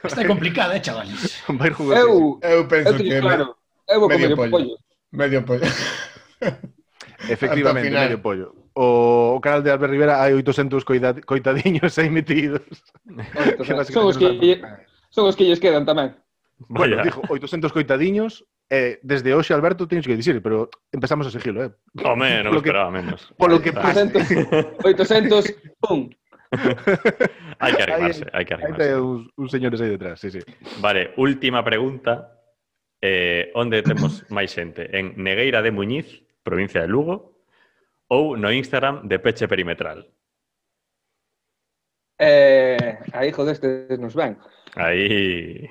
Está 0.04 0.28
complicada, 0.28 0.76
eh, 0.76 0.84
chavales. 0.84 1.40
Vai 1.48 1.72
jugar. 1.72 2.04
Eu, 2.04 2.44
eu 2.44 2.68
penso 2.68 2.92
eu 2.92 3.00
que 3.00 3.22
claro. 3.24 3.56
Eu 3.88 4.00
vou 4.04 4.10
medio 4.12 4.36
comer 4.36 4.52
pollo. 4.52 4.52
pollo. 4.52 4.76
Medio 5.16 5.42
pollo. 5.48 5.64
Efectivamente, 7.30 7.90
medio 7.90 8.20
pollo. 8.20 8.68
O, 8.76 9.36
o 9.38 9.40
canal 9.40 9.64
de 9.64 9.72
Albert 9.72 9.92
Rivera 9.92 10.20
hai 10.20 10.36
800 10.36 10.84
coitadiños 11.24 11.96
aí 11.96 12.12
metidos. 12.12 12.68
Son 13.96 14.12
os 14.12 14.20
que, 14.20 14.60
son 15.08 15.32
os 15.32 15.36
que 15.40 15.48
lles 15.48 15.64
quedan 15.64 15.88
tamén. 15.88 16.20
Bueno, 16.68 17.00
Vaya. 17.00 17.08
dijo 17.08 17.24
800 17.28 17.72
coitadiños, 17.72 18.44
eh, 18.70 19.00
desde 19.04 19.34
hoxe, 19.34 19.54
Alberto, 19.54 19.88
tens 19.88 20.06
que 20.06 20.16
dicir, 20.16 20.42
pero 20.42 20.70
empezamos 20.92 21.28
a 21.28 21.32
seguilo, 21.32 21.64
eh? 21.64 21.72
Home, 22.02 22.42
non 22.42 22.58
que, 22.58 22.66
esperaba 22.66 22.90
menos. 22.90 23.30
Polo 23.38 23.62
que 23.62 23.70
pase. 23.70 24.10
800, 24.10 24.82
800 24.82 25.54
pum. 25.82 26.10
hai 27.62 27.72
que 27.78 27.84
arrimarse, 27.84 28.26
hai 28.34 28.44
que 28.46 28.54
arrimarse. 28.58 28.82
Hai 28.82 28.98
un, 28.98 29.30
un 29.38 29.48
señores 29.50 29.78
aí 29.82 29.94
detrás, 29.94 30.18
sí, 30.18 30.34
sí. 30.34 30.42
Vale, 30.82 31.14
última 31.22 31.62
pregunta. 31.62 32.34
Eh, 33.06 33.54
onde 33.54 33.86
temos 33.86 34.26
máis 34.34 34.50
xente? 34.50 34.90
En 34.90 35.14
Negueira 35.22 35.62
de 35.62 35.70
Muñiz, 35.70 36.26
provincia 36.42 36.82
de 36.82 36.90
Lugo, 36.90 37.46
ou 38.10 38.34
no 38.34 38.50
Instagram 38.50 39.06
de 39.06 39.22
Peche 39.22 39.46
Perimetral? 39.46 40.10
Eh, 42.18 42.98
aí, 43.14 43.30
joder, 43.30 43.54
este 43.54 43.98
nos 43.98 44.16
ven. 44.16 44.38
Aí... 44.74 45.70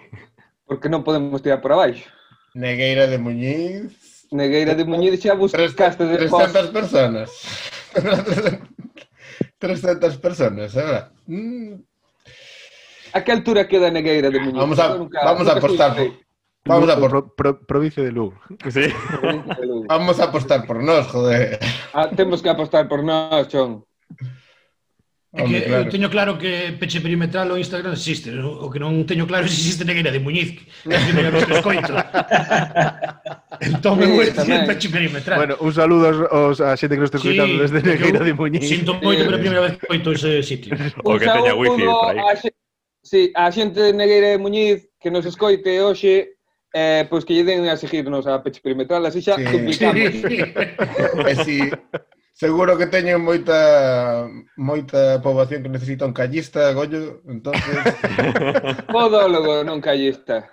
Porque 0.64 0.88
non 0.88 1.04
podemos 1.04 1.42
tirar 1.42 1.60
por 1.60 1.74
abaixo. 1.76 2.08
Negueira 2.54 3.06
de 3.08 3.18
Muñiz. 3.18 4.26
Negueira 4.30 4.74
de 4.74 4.84
Muñiz 4.84 5.20
xa 5.20 5.34
buscaste 5.34 6.06
de 6.06 6.16
300 6.16 6.70
personas. 6.70 7.28
300 9.58 10.16
personas, 10.18 10.76
ahora. 10.76 11.10
Mm. 11.26 11.82
A 13.12 13.22
que 13.22 13.32
altura 13.32 13.66
queda 13.66 13.90
Negueira 13.90 14.30
de 14.30 14.38
Muñiz? 14.38 14.54
Vamos 14.54 14.78
a, 14.78 14.94
nunca, 14.94 15.24
vamos 15.24 15.40
nunca 15.42 15.52
a 15.52 15.58
apostar. 15.58 15.96
Por, 15.96 16.12
vamos 16.64 16.88
a 16.88 16.98
por... 16.98 17.10
Pro, 17.10 17.34
pro, 17.34 17.66
provincia 17.66 18.02
de 18.02 18.12
Lugo. 18.12 18.38
Sí. 18.70 18.86
Provincia. 19.20 19.56
Vamos 19.88 20.20
a 20.20 20.24
apostar 20.24 20.64
por 20.64 20.82
nós, 20.82 21.06
joder. 21.08 21.58
Ah, 21.92 22.08
temos 22.14 22.40
que 22.40 22.48
apostar 22.48 22.88
por 22.88 23.02
nós, 23.02 23.48
chon. 23.48 23.84
É 25.34 25.42
que 25.42 25.56
eh, 25.56 25.60
claro. 25.62 25.84
eu 25.84 25.90
teño 25.90 26.08
claro 26.10 26.38
que 26.38 26.78
peche 26.78 27.00
perimetral 27.02 27.50
o 27.50 27.58
Instagram 27.58 27.92
existe, 27.92 28.30
o 28.30 28.70
que 28.70 28.78
non 28.78 29.02
teño 29.02 29.26
claro 29.26 29.46
se 29.50 29.58
existe 29.58 29.82
negueira 29.82 30.14
de 30.14 30.22
Muñiz, 30.22 30.54
que 30.54 30.62
é 30.86 30.94
a 30.94 31.02
primeira 31.10 31.34
vez 31.34 31.42
que 31.42 31.54
escoito. 31.58 31.90
entón, 33.74 33.98
eu 33.98 34.14
sí, 34.22 34.30
tamén. 34.30 34.62
peche 34.62 34.86
perimetral. 34.94 35.38
Bueno, 35.42 35.54
un 35.58 35.74
saludo 35.74 36.06
aos, 36.06 36.18
aos 36.30 36.58
a 36.62 36.78
xente 36.78 36.94
que 36.94 37.02
nos 37.02 37.10
está 37.10 37.18
escoitando 37.18 37.50
sí, 37.50 37.62
desde 37.66 37.82
negueira 37.82 38.22
de 38.22 38.30
Muñiz. 38.30 38.62
Sinto 38.62 38.94
moito, 39.02 39.26
pero 39.26 39.34
a 39.34 39.42
primeira 39.42 39.66
vez 39.66 39.74
que 39.74 39.90
coito 39.90 40.14
ese 40.14 40.38
sitio. 40.46 40.70
O 41.02 41.18
que 41.18 41.26
teña 41.26 41.58
wifi 41.58 41.82
por 41.82 42.14
aí. 42.14 42.22
A, 42.22 42.38
xe... 42.38 42.54
sí, 43.02 43.34
a 43.34 43.50
xente 43.50 43.82
de 43.82 43.90
Negueira 43.90 44.30
de 44.30 44.38
Muñiz 44.38 44.86
que 45.02 45.10
nos 45.10 45.26
escoite 45.26 45.82
hoxe 45.82 46.38
eh, 46.74 47.06
pois 47.10 47.26
que 47.26 47.34
lle 47.34 47.42
den 47.42 47.66
a 47.66 47.74
seguirnos 47.74 48.26
a 48.30 48.38
peche 48.38 48.62
perimetral, 48.62 49.02
así 49.06 49.18
xa 49.18 49.34
sí. 49.34 49.50
duplicamos. 49.50 50.14
Sí. 50.14 50.38
e 51.26 51.34
si, 51.42 51.58
Seguro 52.34 52.74
que 52.74 52.90
teñen 52.90 53.22
moita 53.22 54.26
moita 54.58 55.22
poboación 55.22 55.62
que 55.62 55.70
necesita 55.70 56.02
un 56.02 56.10
callista, 56.10 56.74
gollo, 56.74 57.22
entonces... 57.30 57.62
Podólogo, 58.90 59.62
non 59.62 59.78
callista. 59.78 60.50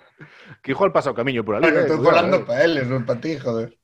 Que 0.62 0.78
igual 0.78 0.94
pasa 0.94 1.10
o 1.10 1.18
camiño 1.18 1.42
por 1.42 1.58
ali. 1.58 1.66
Bueno, 1.66 1.82
eh, 1.82 1.90
estou 1.90 1.98
falando 1.98 2.38
eh. 2.38 2.46
para 2.46 2.62
eles, 2.62 2.86
non 2.86 3.02
para 3.02 3.18
ti, 3.18 3.34
joder. 3.34 3.74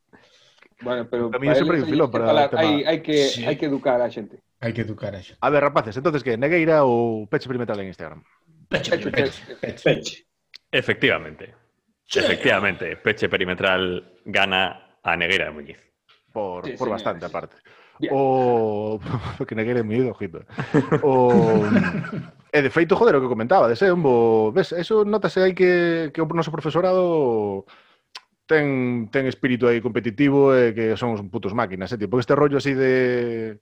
Bueno, 0.79 1.11
pero 1.11 1.27
para 1.27 1.59
sempre 1.59 1.83
un 1.83 2.07
para 2.07 2.31
falar, 2.31 2.49
hai, 2.55 2.87
hai 2.87 3.03
que 3.03 3.35
sí. 3.35 3.43
hai 3.43 3.59
que 3.59 3.67
educar 3.67 3.99
a 3.99 4.07
xente. 4.07 4.39
Hai 4.63 4.71
que 4.71 4.87
educar 4.87 5.11
a 5.11 5.19
xente. 5.19 5.43
A 5.43 5.51
ver, 5.51 5.67
rapaces, 5.67 5.99
entonces 5.99 6.23
que 6.23 6.39
Negueira 6.39 6.87
ou 6.87 7.27
Peche 7.27 7.51
Primetal 7.51 7.83
en 7.83 7.91
Instagram? 7.91 8.23
Peche, 8.71 8.95
peche, 8.95 9.11
peche. 9.11 9.43
peche. 9.59 9.83
peche. 9.83 10.17
Efectivamente. 10.71 11.51
Che. 12.07 12.21
Efectivamente, 12.21 12.97
Peche 12.97 13.29
Perimetral 13.29 14.23
gana 14.25 14.97
a 15.03 15.17
Negueira 15.17 15.47
de 15.47 15.51
Muñiz. 15.51 15.79
Por, 16.33 16.65
sí, 16.65 16.73
por 16.73 16.87
señor. 16.87 16.91
bastante, 16.91 17.27
aparte. 17.27 17.57
O... 18.11 19.01
que 19.47 19.55
Negueira 19.59 19.81
é 19.81 19.87
moi 19.87 19.99
ojito. 20.07 20.47
O... 21.03 21.63
E 22.49 22.59
de 22.63 22.71
feito, 22.71 22.97
joder, 22.97 23.19
o 23.19 23.21
que 23.21 23.29
comentaba, 23.29 23.69
de 23.69 23.77
ser 23.77 23.93
un 23.93 24.01
bo... 24.01 24.53
Ves, 24.55 24.73
eso 24.73 25.05
notase 25.05 25.43
aí 25.43 25.53
que, 25.53 26.15
que 26.15 26.23
o 26.23 26.29
noso 26.31 26.55
profesorado 26.55 27.67
ten, 28.49 29.11
ten 29.13 29.29
espírito 29.29 29.69
aí 29.69 29.83
competitivo 29.85 30.57
e 30.57 30.73
que 30.73 30.97
son 30.97 31.13
uns 31.13 31.23
putos 31.29 31.53
máquinas, 31.53 31.93
eh, 31.93 31.99
tío. 31.99 32.09
Porque 32.09 32.25
este 32.25 32.39
rollo 32.39 32.57
así 32.57 32.73
de... 32.73 33.59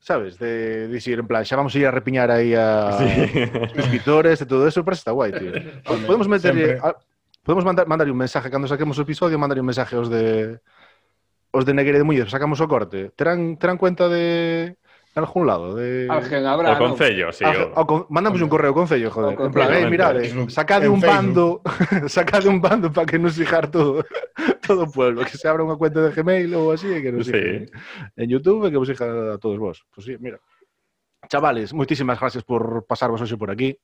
Sabes? 0.00 0.38
De 0.38 0.86
dicir, 0.86 1.18
en 1.18 1.26
plan, 1.26 1.42
xa 1.44 1.58
vamos 1.58 1.74
a 1.74 1.78
ir 1.78 1.86
a 1.86 1.94
repiñar 1.94 2.30
aí 2.30 2.54
a 2.54 2.94
suscriptores 3.74 4.38
e 4.40 4.46
todo 4.46 4.62
eso, 4.66 4.86
parece 4.86 5.06
está 5.06 5.12
guai, 5.12 5.34
tío. 5.34 5.50
Podemos 6.06 6.30
a- 6.30 6.98
podemos 7.42 7.64
mandar, 7.66 7.86
mandarlle 7.90 8.14
un 8.14 8.18
mensaje 8.22 8.50
cando 8.50 8.70
saquemos 8.70 8.98
o 8.98 9.02
episodio, 9.02 9.38
mandarlle 9.38 9.62
un 9.62 9.70
mensaje 9.70 9.98
aos 9.98 10.06
de 10.06 10.62
os 11.50 11.64
de 11.64 11.74
Negre 11.74 11.98
de 11.98 12.04
Muller 12.04 12.28
sacamos 12.28 12.60
o 12.60 12.68
corte, 12.68 13.10
terán, 13.16 13.56
terán 13.56 13.78
cuenta 13.78 14.08
de 14.08 14.76
algún 15.14 15.46
lado 15.46 15.74
de 15.74 16.06
Alguén 16.08 16.46
habrá, 16.46 16.72
o 16.72 16.78
concello, 16.78 17.32
sí, 17.32 17.44
o... 17.44 17.74
o 17.74 17.86
con... 17.86 18.06
mandamos 18.08 18.40
un 18.40 18.48
correo 18.48 18.70
ao 18.70 18.78
concello, 18.78 19.10
joder. 19.10 19.34
Con... 19.34 19.50
En 19.50 19.52
plan, 19.52 19.74
eh, 19.74 19.90
mirade, 19.90 20.30
sacade 20.48 20.86
un 20.86 21.02
Facebook. 21.02 21.64
bando, 21.64 22.06
sacade 22.06 22.46
un 22.46 22.60
bando 22.62 22.92
para 22.92 23.06
que 23.06 23.18
nos 23.18 23.34
fijar 23.34 23.66
todo 23.70 24.04
todo 24.66 24.84
o 24.84 24.90
pueblo, 24.90 25.24
que 25.24 25.36
se 25.36 25.48
abra 25.48 25.66
unha 25.66 25.80
cuenta 25.80 26.04
de 26.04 26.14
Gmail 26.14 26.52
ou 26.54 26.70
así, 26.70 26.88
que 27.02 27.10
nos 27.10 27.26
sí. 27.26 27.34
Siga, 27.34 27.66
en 28.14 28.26
YouTube 28.28 28.70
que 28.70 28.78
vos 28.78 28.86
siga 28.86 29.34
a 29.34 29.38
todos 29.40 29.58
vos. 29.58 29.82
Pues, 29.90 30.06
sí, 30.06 30.14
mira. 30.20 30.38
Chavales, 31.26 31.74
moitísimas 31.74 32.20
gracias 32.20 32.46
por 32.46 32.86
pasarvos 32.86 33.20
hoxe 33.20 33.36
por 33.36 33.50
aquí. 33.50 33.74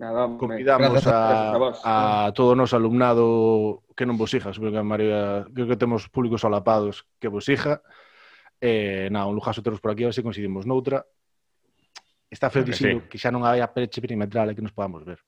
Nada, 0.00 0.34
Convidamos 0.38 1.06
a, 1.06 1.52
a, 1.52 1.58
vos. 1.58 1.80
a 1.84 2.32
todo 2.34 2.52
o 2.52 2.56
noso 2.56 2.72
alumnado 2.72 3.84
que 3.92 4.08
non 4.08 4.16
vos 4.16 4.32
ija, 4.32 4.48
supoño 4.48 4.72
que 4.72 4.80
María, 4.80 5.44
creo 5.52 5.68
que 5.68 5.76
temos 5.76 6.08
públicos 6.08 6.40
alapados 6.40 7.04
que 7.20 7.28
vos 7.28 7.44
ija. 7.52 7.84
Eh, 8.64 9.12
nada, 9.12 9.28
un 9.28 9.36
lujazo 9.36 9.60
teros 9.60 9.76
por 9.76 9.92
aquí, 9.92 10.00
a 10.00 10.08
ver 10.08 10.16
se 10.16 10.24
coincidimos 10.24 10.64
noutra. 10.64 11.04
Está 12.32 12.48
feo 12.48 12.64
dicindo 12.64 13.04
sí. 13.04 13.12
que 13.12 13.20
xa 13.20 13.28
non 13.28 13.44
hai 13.44 13.60
apeche 13.60 14.00
perimetral 14.00 14.48
e 14.48 14.56
que 14.56 14.64
nos 14.64 14.72
podamos 14.72 15.04
ver. 15.04 15.20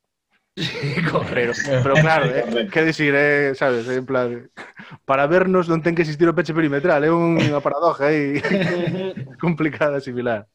Correro. 1.13 1.53
Pero 1.53 1.93
claro, 2.01 2.33
eh, 2.33 2.65
que 2.73 2.81
decir, 2.81 3.13
eh, 3.13 3.53
sabes, 3.53 3.85
en 3.93 4.09
plan, 4.09 4.49
para 5.05 5.29
vernos 5.29 5.69
non 5.69 5.85
ten 5.85 5.93
que 5.93 6.01
existir 6.01 6.25
o 6.25 6.33
peche 6.33 6.57
perimetral, 6.57 7.05
é 7.05 7.13
eh, 7.13 7.13
unha 7.13 7.61
paradoja 7.61 8.09
aí 8.09 8.41
eh, 8.41 9.13
complicada 9.37 10.01
similar. 10.01 10.49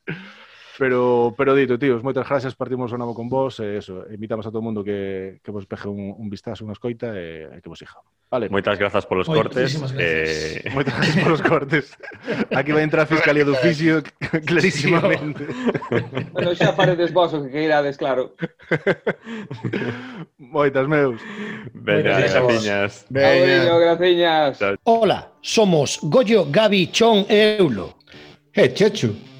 Pero, 0.78 1.34
pero 1.36 1.56
dito, 1.56 1.80
tíos, 1.80 2.04
moitas 2.06 2.30
gracias, 2.30 2.54
partimos 2.54 2.94
o 2.94 2.98
novo 3.02 3.18
con 3.18 3.26
vos, 3.26 3.58
e 3.58 3.82
eso, 3.82 4.06
invitamos 4.14 4.46
a 4.46 4.54
todo 4.54 4.62
mundo 4.62 4.86
que, 4.86 5.42
que 5.42 5.50
vos 5.50 5.66
peje 5.66 5.90
un, 5.90 6.14
un 6.14 6.30
vistazo, 6.30 6.70
unha 6.70 6.78
escoita 6.78 7.18
e, 7.18 7.50
e 7.50 7.58
que 7.66 7.70
vos 7.70 7.82
siga. 7.82 7.98
Vale. 8.30 8.46
Moitas 8.54 8.78
grazas 8.78 9.10
polos 9.10 9.26
Moi, 9.26 9.42
cortes. 9.42 9.74
Eh... 9.98 10.70
Moitas 10.78 10.94
grazas 10.94 11.18
polos 11.18 11.42
cortes. 11.42 11.86
Aquí 12.54 12.70
vai 12.70 12.86
entrar 12.86 13.04
a 13.04 13.10
Fiscalía 13.10 13.42
do 13.42 13.58
Oficio 13.58 14.06
clarísimamente. 14.50 15.50
bueno, 16.30 16.54
xa 16.54 16.78
paredes 16.78 17.10
vos 17.10 17.34
o 17.34 17.42
que 17.42 17.50
queirades, 17.50 17.98
claro. 17.98 18.38
Moitas, 20.38 20.86
meus. 20.86 21.18
Veña, 21.74 22.22
graciñas. 22.22 23.10
Veña, 23.10 23.66
graciñas. 23.82 24.62
Hola, 24.86 25.34
somos 25.42 25.98
Goyo, 26.06 26.46
Gabi, 26.54 26.94
Chon 26.94 27.26
e 27.26 27.58
Eulo. 27.58 27.98
Eh, 28.54 28.70
hey, 28.70 28.74
Chechu. 28.78 29.37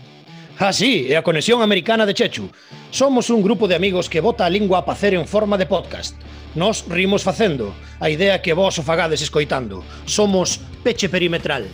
Ah, 0.60 0.74
sí, 0.74 1.14
a 1.14 1.22
conexión 1.22 1.62
americana 1.62 2.04
de 2.06 2.16
Chechu. 2.16 2.50
Somos 2.90 3.30
un 3.30 3.44
grupo 3.44 3.68
de 3.68 3.76
amigos 3.76 4.10
que 4.10 4.22
bota 4.22 4.44
a 4.44 4.50
lingua 4.50 4.80
a 4.80 4.86
pacer 4.86 5.14
en 5.14 5.28
forma 5.28 5.56
de 5.56 5.68
podcast. 5.68 6.20
Nos 6.56 6.88
rimos 6.90 7.24
facendo. 7.24 7.76
A 8.00 8.10
idea 8.10 8.42
que 8.42 8.54
vos 8.54 8.80
o 8.80 8.84
fagades 8.84 9.22
escoitando. 9.22 9.84
Somos 10.06 10.58
Peche 10.84 11.10
Perimetral. 11.10 11.68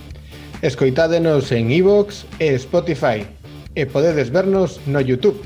Escoitádenos 0.61 1.51
en 1.53 1.71
iVoox 1.71 2.25
e 2.39 2.55
Spotify. 2.59 3.23
E 3.73 3.87
podedes 3.87 4.27
vernos 4.29 4.83
no 4.85 4.99
YouTube. 4.99 5.39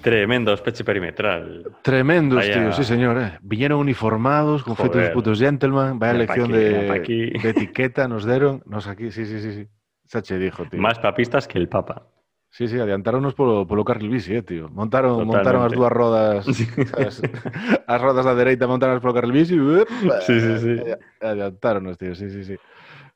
Tremendos, 0.00 0.60
peche 0.60 0.84
perimetral. 0.84 1.64
Tremendos, 1.82 2.38
Vaya... 2.38 2.54
tío, 2.54 2.72
sí, 2.72 2.84
señor. 2.84 3.18
Eh. 3.18 3.38
Viñeron 3.42 3.80
uniformados, 3.80 4.62
con 4.62 4.76
feitos 4.76 5.10
putos 5.10 5.40
gentleman. 5.40 5.98
Vaya 5.98 6.12
lección 6.12 6.52
aquí, 6.92 7.32
de, 7.32 7.40
de 7.42 7.50
etiqueta 7.50 8.06
nos 8.06 8.24
deron. 8.24 8.62
Nos 8.66 8.86
aquí, 8.86 9.10
sí, 9.10 9.24
sí, 9.24 9.40
sí. 9.40 9.52
sí. 9.52 9.66
Sache 10.14 10.38
dijo, 10.38 10.64
tío. 10.66 10.80
Más 10.80 11.00
papistas 11.00 11.48
que 11.48 11.58
el 11.58 11.68
Papa. 11.68 12.06
Sí, 12.50 12.68
sí, 12.68 12.78
adiantaronos 12.78 13.34
polo, 13.34 13.66
polo 13.66 13.84
carril 13.84 14.10
bici, 14.10 14.32
eh, 14.32 14.42
tío. 14.42 14.68
Montaron, 14.68 15.26
Totalmente. 15.26 15.36
montaron 15.36 15.62
as 15.66 15.72
dúas 15.74 15.90
rodas, 15.90 16.46
sí. 16.46 16.64
sabes, 16.86 17.18
as 17.90 18.00
rodas 18.00 18.22
da 18.22 18.38
dereita 18.38 18.70
montaron 18.70 19.02
polo 19.02 19.10
carril 19.10 19.34
bici. 19.34 19.58
Uep, 19.58 19.90
sí, 20.22 20.38
sí, 20.38 20.52
sí. 20.62 20.74
Adiantaronos, 21.18 21.98
tío, 21.98 22.14
sí, 22.14 22.30
sí, 22.30 22.46
sí. 22.46 22.54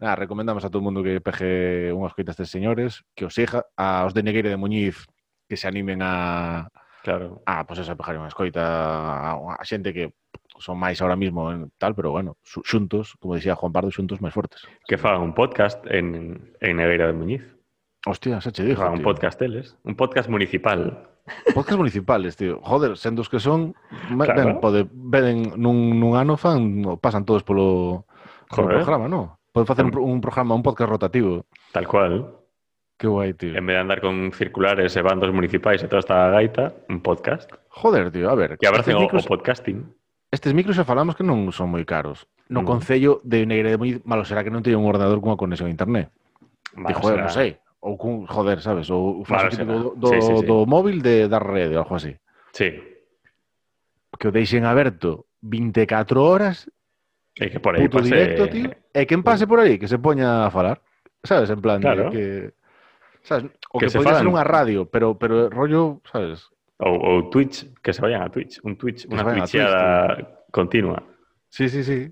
Nada, 0.02 0.16
recomendamos 0.18 0.66
a 0.66 0.70
todo 0.70 0.82
mundo 0.82 1.06
que 1.06 1.22
peje 1.22 1.94
unhas 1.94 2.18
coitas 2.18 2.34
destes 2.34 2.50
señores, 2.50 3.06
que 3.14 3.30
os 3.30 3.34
siga, 3.34 3.62
aos 3.78 4.10
de 4.10 4.26
Negueira 4.26 4.50
de 4.50 4.58
Muñiz, 4.58 5.06
que 5.46 5.54
se 5.54 5.70
animen 5.70 6.02
a, 6.02 6.66
Claro. 7.06 7.42
Ah, 7.46 7.62
pois 7.62 7.78
pues 7.78 7.86
eso, 7.86 7.94
pejar 7.94 8.18
unha 8.18 8.26
escoita 8.26 8.58
a, 8.58 9.38
a 9.54 9.64
xente 9.64 9.94
que 9.94 10.17
son 10.58 10.76
máis 10.78 11.00
ahora 11.00 11.16
mismo 11.16 11.50
en 11.50 11.70
tal, 11.78 11.94
pero 11.94 12.10
bueno, 12.10 12.36
xuntos, 12.42 13.14
como 13.18 13.34
dicía 13.34 13.54
Juan 13.54 13.72
Pardo, 13.72 13.90
xuntos 13.90 14.20
máis 14.20 14.34
fortes. 14.34 14.62
Que 14.86 14.98
fagan 14.98 15.22
un 15.22 15.34
podcast 15.34 15.80
en, 15.90 16.52
en 16.60 16.72
Negueira 16.76 17.06
de 17.06 17.14
Muñiz. 17.14 17.42
Hostia, 18.06 18.38
xa 18.40 18.50
che 18.54 18.62
dixo, 18.64 18.86
Un 18.86 19.02
tío. 19.02 19.06
podcast 19.06 19.38
teles, 19.38 19.74
un 19.82 19.94
podcast 19.94 20.30
municipal. 20.30 21.08
Podcast 21.52 21.76
municipales, 21.76 22.36
tío. 22.40 22.60
Joder, 22.64 22.96
sendo 22.96 23.20
os 23.20 23.28
que 23.28 23.38
son, 23.40 23.74
claro. 24.08 24.34
ben, 24.38 24.48
pode, 24.60 24.88
ben, 24.88 25.52
nun, 25.60 25.98
nun 26.00 26.16
ano 26.16 26.38
fan, 26.40 26.82
pasan 27.02 27.26
todos 27.28 27.44
polo, 27.44 28.06
polo 28.48 28.70
Joder. 28.70 28.80
programa, 28.80 29.08
no? 29.12 29.36
Poden 29.52 29.66
facer 29.66 29.84
un, 29.84 29.92
un 29.98 30.20
programa, 30.24 30.54
un 30.54 30.62
podcast 30.62 30.88
rotativo. 30.88 31.44
Tal 31.72 31.84
cual. 31.86 32.32
Qué 32.98 33.06
guai, 33.06 33.34
tío. 33.34 33.54
En 33.54 33.66
vez 33.66 33.76
de 33.76 33.80
andar 33.80 34.00
con 34.00 34.32
circulares 34.32 34.96
e 34.96 35.02
bandos 35.02 35.30
municipais 35.30 35.78
e 35.82 35.86
toda 35.86 36.00
esta 36.00 36.32
gaita, 36.34 36.74
un 36.88 36.98
podcast. 37.04 37.46
Joder, 37.70 38.10
tío, 38.10 38.26
a 38.30 38.34
ver. 38.34 38.56
Que 38.58 38.66
abracen 38.66 38.96
o, 38.96 39.06
micros... 39.06 39.26
o 39.26 39.28
podcasting. 39.28 39.84
Estes 40.30 40.52
micros 40.52 40.76
xa 40.76 40.84
falamos 40.84 41.16
que 41.16 41.24
non 41.24 41.48
son 41.56 41.72
moi 41.72 41.84
caros. 41.88 42.28
No 42.52 42.60
mm. 42.62 42.68
Concello 42.68 43.12
de 43.24 43.48
Negredo 43.48 43.80
moi 43.80 43.96
malo 44.04 44.28
será 44.28 44.44
que 44.44 44.52
non 44.52 44.60
teña 44.60 44.76
un 44.76 44.84
ordenador 44.84 45.24
cunha 45.24 45.40
conexión 45.40 45.68
a 45.68 45.74
internet. 45.74 46.12
Malo 46.76 47.00
joder, 47.00 47.24
será... 47.24 47.24
non 47.24 47.32
sei. 47.32 47.50
Ou 47.80 47.94
cun, 47.96 48.26
joder, 48.28 48.60
sabes? 48.60 48.92
Ou 48.92 49.24
faz 49.24 49.56
do, 49.56 49.94
do, 49.96 50.08
sí, 50.12 50.18
sí, 50.20 50.34
sí. 50.34 50.44
do 50.44 50.68
móvil 50.68 51.00
de 51.00 51.30
dar 51.30 51.40
rede 51.40 51.78
ou 51.78 51.86
algo 51.86 51.96
así. 51.96 52.12
Sí. 52.52 52.76
Que 54.18 54.28
o 54.28 54.34
deixen 54.34 54.68
aberto 54.68 55.30
24 55.40 56.18
horas 56.20 56.68
e 57.38 57.48
que 57.48 57.60
por 57.62 57.78
aí 57.78 57.88
pase... 57.88 58.10
directo, 58.10 58.50
tío, 58.50 58.68
e 58.74 59.02
quen 59.06 59.22
pase 59.22 59.46
por 59.46 59.62
aí 59.62 59.78
que 59.78 59.86
se 59.86 59.96
poña 59.96 60.44
a 60.44 60.50
falar. 60.50 60.82
Sabes, 61.22 61.48
en 61.50 61.62
plan 61.62 61.80
claro. 61.80 62.10
de 62.10 62.10
que... 62.10 62.24
Sabes, 63.22 63.48
o 63.70 63.78
que, 63.78 63.86
que 63.86 63.94
podría 63.94 64.18
ser 64.18 64.28
unha 64.28 64.42
radio, 64.42 64.90
pero, 64.90 65.16
pero 65.16 65.48
rollo, 65.48 66.02
sabes, 66.04 66.50
Ou, 66.78 66.94
ou 66.94 67.30
Twitch, 67.30 67.66
que 67.82 67.92
se 67.92 68.00
vayan 68.00 68.22
a 68.22 68.30
Twitch. 68.30 68.62
Un 68.62 68.78
Twitch, 68.78 69.06
que 69.06 69.14
unha 69.14 69.26
Twitchada 69.26 70.46
continua. 70.54 71.02
Sí, 71.50 71.66
sí, 71.66 71.82
sí. 71.82 72.06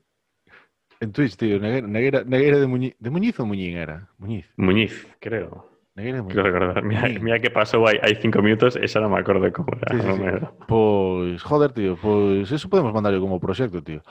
En 0.98 1.12
Twitch, 1.12 1.36
tío. 1.38 1.60
Neguera, 1.62 1.86
neguera, 1.86 2.24
neguera 2.24 2.58
de, 2.58 2.66
Muñiz. 2.66 2.96
¿De 2.98 3.10
Muñiz 3.10 3.38
o 3.38 3.46
Muñín 3.46 3.76
era? 3.76 4.10
Muñiz. 4.18 4.50
Muñiz, 4.56 5.06
creo. 5.20 5.70
Neguera 5.94 6.18
de 6.18 6.22
Muñiz. 6.22 6.34
Creo 6.34 6.44
recordar. 6.50 6.82
Mira, 6.82 7.02
Muñiz. 7.02 7.22
mira 7.22 7.38
que 7.38 7.50
pasou 7.50 7.86
hai, 7.86 8.02
hai 8.02 8.18
cinco 8.18 8.42
minutos 8.42 8.74
e 8.74 8.90
xa 8.90 8.98
non 8.98 9.14
me 9.14 9.22
acordo 9.22 9.46
como 9.54 9.70
era. 9.76 9.92
Sí, 9.92 10.02
sí, 10.02 10.12
sí. 10.18 10.30
Pois, 10.66 11.38
joder, 11.46 11.70
tío. 11.70 11.94
Pois, 11.94 12.50
eso 12.50 12.66
podemos 12.66 12.90
mandarle 12.90 13.22
como 13.22 13.38
proxecto, 13.38 13.84
tío. 13.86 14.02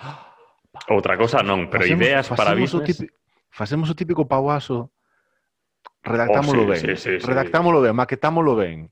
Outra 0.88 1.20
cosa 1.20 1.44
non, 1.44 1.68
pero 1.68 1.84
facemos, 1.84 2.00
ideas 2.00 2.26
facemos 2.28 2.40
para 2.40 2.52
business... 2.56 2.80
O 2.80 2.88
típico, 2.88 3.14
facemos 3.50 3.88
o 3.90 3.96
típico 3.96 4.24
pauaso 4.28 4.92
redactámolo 6.04 6.68
oh, 6.68 6.76
sí, 6.76 6.88
ben, 6.88 6.98
sí, 6.98 7.20
sí, 7.20 7.26
redactámolo 7.26 7.80
sí. 7.80 7.84
ben, 7.88 7.96
maquetámolo 7.96 8.56
ben, 8.56 8.92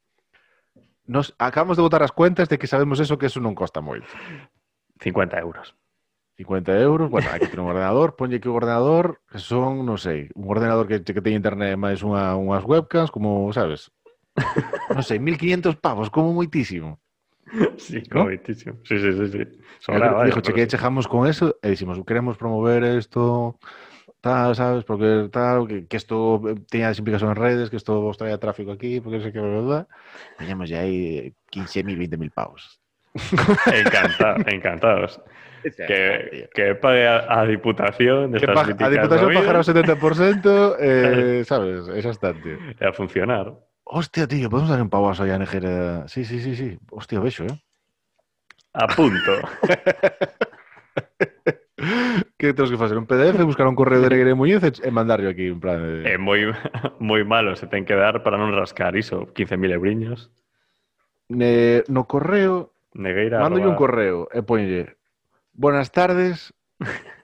Nos 1.06 1.36
acabamos 1.38 1.76
de 1.76 1.84
botar 1.84 2.04
as 2.04 2.16
cuentas 2.16 2.48
de 2.48 2.58
que 2.58 2.68
sabemos 2.68 3.00
eso 3.00 3.20
que 3.20 3.28
eso 3.28 3.44
non 3.44 3.56
costa 3.56 3.84
moito. 3.84 4.08
50 5.04 5.36
euros. 5.40 5.76
50 6.38 6.80
euros, 6.80 7.10
bueno, 7.12 7.30
que 7.40 7.48
ter 7.48 7.60
un 7.60 7.68
ordenador, 7.68 8.16
ponlle 8.18 8.40
que 8.40 8.50
o 8.50 8.56
ordenador 8.56 9.22
que 9.30 9.38
son, 9.38 9.86
non 9.86 10.00
sei, 10.00 10.32
un 10.34 10.50
ordenador 10.50 10.88
que, 10.90 11.04
que 11.04 11.22
teña 11.22 11.38
internet 11.38 11.78
máis 11.78 12.02
unha, 12.02 12.34
unhas 12.40 12.66
webcams, 12.66 13.12
como, 13.12 13.52
sabes? 13.54 13.92
Non 14.94 15.06
sei, 15.06 15.18
1500 15.22 15.78
pavos, 15.78 16.10
como 16.10 16.34
moitísimo. 16.34 16.98
Sí, 17.78 18.02
¿No? 18.10 18.24
como 18.24 18.34
moitísimo. 18.34 18.82
Sí, 18.84 18.98
sí, 18.98 19.12
sí, 19.14 19.26
sí. 19.30 19.42
Sobraba, 19.80 20.26
dijo, 20.26 20.42
che, 20.42 20.54
que 20.54 20.66
sí. 20.66 20.74
chejamos 20.74 21.08
con 21.08 21.28
eso 21.28 21.60
e 21.62 21.70
dicimos, 21.70 22.00
queremos 22.08 22.38
promover 22.38 22.84
esto, 22.84 23.60
tal, 24.24 24.56
¿sabes? 24.56 24.86
Porque 24.86 25.28
tal, 25.32 25.68
que, 25.68 25.86
que 25.86 25.98
esto 25.98 26.42
eh, 26.48 26.56
tenía 26.70 26.92
implicación 26.98 27.32
en 27.32 27.36
redes, 27.36 27.70
que 27.70 27.76
esto 27.76 28.06
os 28.06 28.18
traía 28.18 28.38
tráfico 28.38 28.72
aquí, 28.72 29.02
porque 29.02 29.18
no 29.18 29.24
sé 29.24 29.34
qué, 29.34 29.40
verdad. 29.42 29.86
Teníamos 30.38 30.70
ya 30.70 30.80
ahí 30.80 31.34
15.000, 31.52 32.10
20.000 32.10 32.32
pavos. 32.32 32.80
Encantado, 33.68 34.38
encantados. 34.48 35.22
Que, 35.88 36.50
que 36.54 36.76
pague 36.76 37.08
a, 37.08 37.40
a 37.40 37.46
Diputación 37.46 38.34
de 38.34 38.40
Que 38.40 38.48
estas 38.48 38.68
a 38.68 38.90
Diputación 38.90 39.34
pagará 39.34 39.60
o 39.60 39.64
70%, 39.64 40.76
eh, 40.78 41.44
¿sabes? 41.46 41.88
Es 41.88 42.06
bastante. 42.06 42.58
a 42.82 42.92
funcionar. 42.92 43.54
Hostia, 43.86 44.28
tío, 44.28 44.50
podemos 44.50 44.70
dar 44.70 44.82
un 44.82 44.90
pavazo 44.90 45.24
allá 45.24 45.36
a 45.36 45.40
Nejera. 45.40 46.06
Sí, 46.10 46.26
sí, 46.26 46.42
sí, 46.42 46.58
sí. 46.58 46.78
Hostia, 46.92 47.22
beso, 47.22 47.46
¿eh? 47.46 47.58
A 48.74 48.88
punto. 48.88 49.32
¿Qué 52.44 52.52
tenemos 52.54 52.76
que 52.78 52.84
hacer? 52.84 52.98
¿Un 52.98 53.06
PDF? 53.08 53.42
¿Buscar 53.46 53.68
un 53.68 53.76
correo 53.76 54.02
de 54.02 54.10
Negre 54.12 54.34
Muñoz 54.36 54.64
e 54.84 54.92
mandarlo 54.92 55.30
aquí 55.32 55.48
en 55.48 55.64
plan 55.64 55.80
de... 55.80 56.04
É 56.12 56.20
moi, 56.20 56.52
moi 57.00 57.24
malo 57.24 57.56
se 57.56 57.72
ten 57.72 57.88
que 57.88 57.96
dar 57.96 58.20
para 58.20 58.36
non 58.36 58.52
rascar 58.52 59.00
iso. 59.00 59.32
15.000 59.32 59.72
eubriños. 59.72 60.28
Ne- 61.32 61.88
no 61.88 62.04
correo 62.04 62.76
Negueira. 63.00 63.40
Mando 63.40 63.64
un 63.64 63.72
arroba- 63.72 63.80
correo 63.80 64.18
e 64.36 64.44
Buenas 65.56 65.88
tardes 65.96 66.52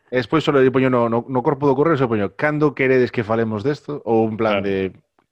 E 0.08 0.15
despois 0.23 0.41
só 0.47 0.55
lle 0.55 0.71
poño 0.71 0.88
no, 0.88 1.12
no, 1.12 1.27
no 1.27 1.39
corpo 1.43 1.67
do 1.67 1.75
correo 1.75 1.99
se 1.99 2.08
poño 2.08 2.39
Cando 2.39 2.71
queredes 2.71 3.12
que 3.12 3.27
falemos 3.27 3.67
desto? 3.67 3.99
Ou 4.08 4.23
un 4.23 4.39
plan 4.39 4.63
Claro. 4.63 4.71
de 4.71 4.77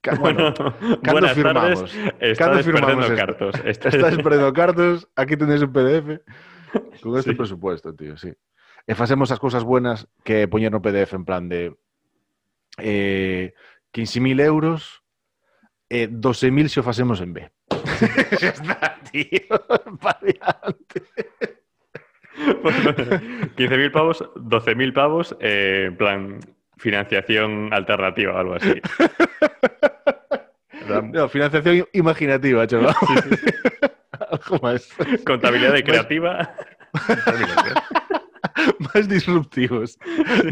Bueno, 0.19 0.51
cando 0.99 1.15
Buenas 1.15 1.31
firmamos? 1.31 1.79
tardes. 1.87 2.35
Cando 2.35 2.59
firmamos 2.59 2.91
perdendo 2.91 3.07
esto? 3.07 3.15
cartos. 3.15 3.53
Estades- 3.71 3.95
Estás 4.03 4.15
perdiendo 4.19 4.51
cartos 4.51 5.07
Aquí 5.15 5.39
tenéis 5.39 5.63
un 5.63 5.71
PDF 5.71 6.19
Con 6.99 7.15
este 7.15 7.31
Sí. 7.31 7.39
presupuesto, 7.39 7.95
tío, 7.95 8.19
sí 8.19 8.35
facemos 8.95 9.31
as 9.31 9.39
cousas 9.39 9.63
buenas 9.63 10.07
que 10.23 10.47
poñer 10.47 10.71
no 10.71 10.81
PDF 10.81 11.13
en 11.13 11.25
plan 11.25 11.49
de 11.49 11.75
eh, 12.77 13.53
15.000 13.91 14.39
euros 14.45 15.03
e 15.89 16.07
12.000 16.07 16.67
se 16.67 16.79
o 16.79 16.87
facemos 16.87 17.19
en 17.19 17.33
B. 17.33 17.51
Xa 18.39 18.53
está, 18.55 18.99
tío. 19.11 19.55
Pa 19.99 20.15
diante. 20.23 21.03
15.000 22.37 23.91
pavos, 23.91 24.23
12.000 24.35 24.93
pavos, 24.93 25.35
eh, 25.39 25.85
en 25.87 25.97
plan 25.97 26.39
financiación 26.77 27.73
alternativa 27.73 28.33
o 28.35 28.37
algo 28.37 28.53
así. 28.55 28.79
No, 30.87 31.27
financiación 31.27 31.85
imaginativa, 31.91 32.65
chaval. 32.65 32.95
Algo 34.31 34.59
más. 34.61 34.87
Contabilidad 35.25 35.83
creativa. 35.83 36.55
máis 38.93 39.07
disruptivos. 39.07 39.97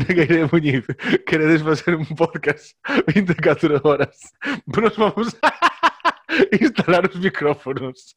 Negueire 0.08 0.48
Muñiz, 0.52 0.86
queredes 1.26 1.64
facer 1.64 1.96
un 1.96 2.06
podcast 2.16 2.78
24 3.14 3.82
horas, 3.84 4.34
nos 4.66 4.96
vamos 4.98 5.36
a 5.42 5.54
instalar 6.60 7.10
os 7.10 7.20
micrófonos 7.20 8.16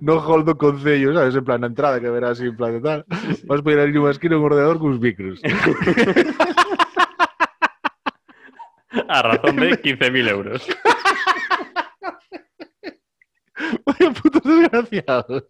no 0.00 0.18
hall 0.20 0.44
do 0.44 0.56
Concello, 0.56 1.12
sabes? 1.14 1.34
En 1.34 1.44
plan, 1.44 1.60
na 1.60 1.66
entrada 1.66 2.00
que 2.00 2.08
verás 2.10 2.40
en 2.40 2.56
plan 2.56 2.72
de 2.72 2.80
tal. 2.80 3.04
Vas 3.50 3.62
poder 3.62 3.88
ir 3.90 3.98
unha 3.98 4.14
esquina 4.14 4.38
un 4.38 4.46
ordenador 4.46 4.78
cuns 4.78 5.02
micros. 5.02 5.42
a 9.08 9.18
razón 9.22 9.56
de 9.56 9.76
15.000 9.82 10.30
euros. 10.30 10.62
Vaya 13.86 14.10
putos 14.12 14.42
desgraciados. 14.44 15.44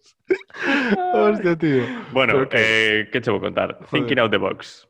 Hostia, 1.15 1.57
tío. 1.57 1.83
Bueno, 2.13 2.43
okay. 2.43 2.61
eh, 2.63 3.09
que 3.11 3.21
che 3.21 3.31
vou 3.31 3.41
contar? 3.41 3.75
Joder. 3.75 3.89
Thinking 3.91 4.19
out 4.19 4.31
the 4.31 4.39
box. 4.39 4.87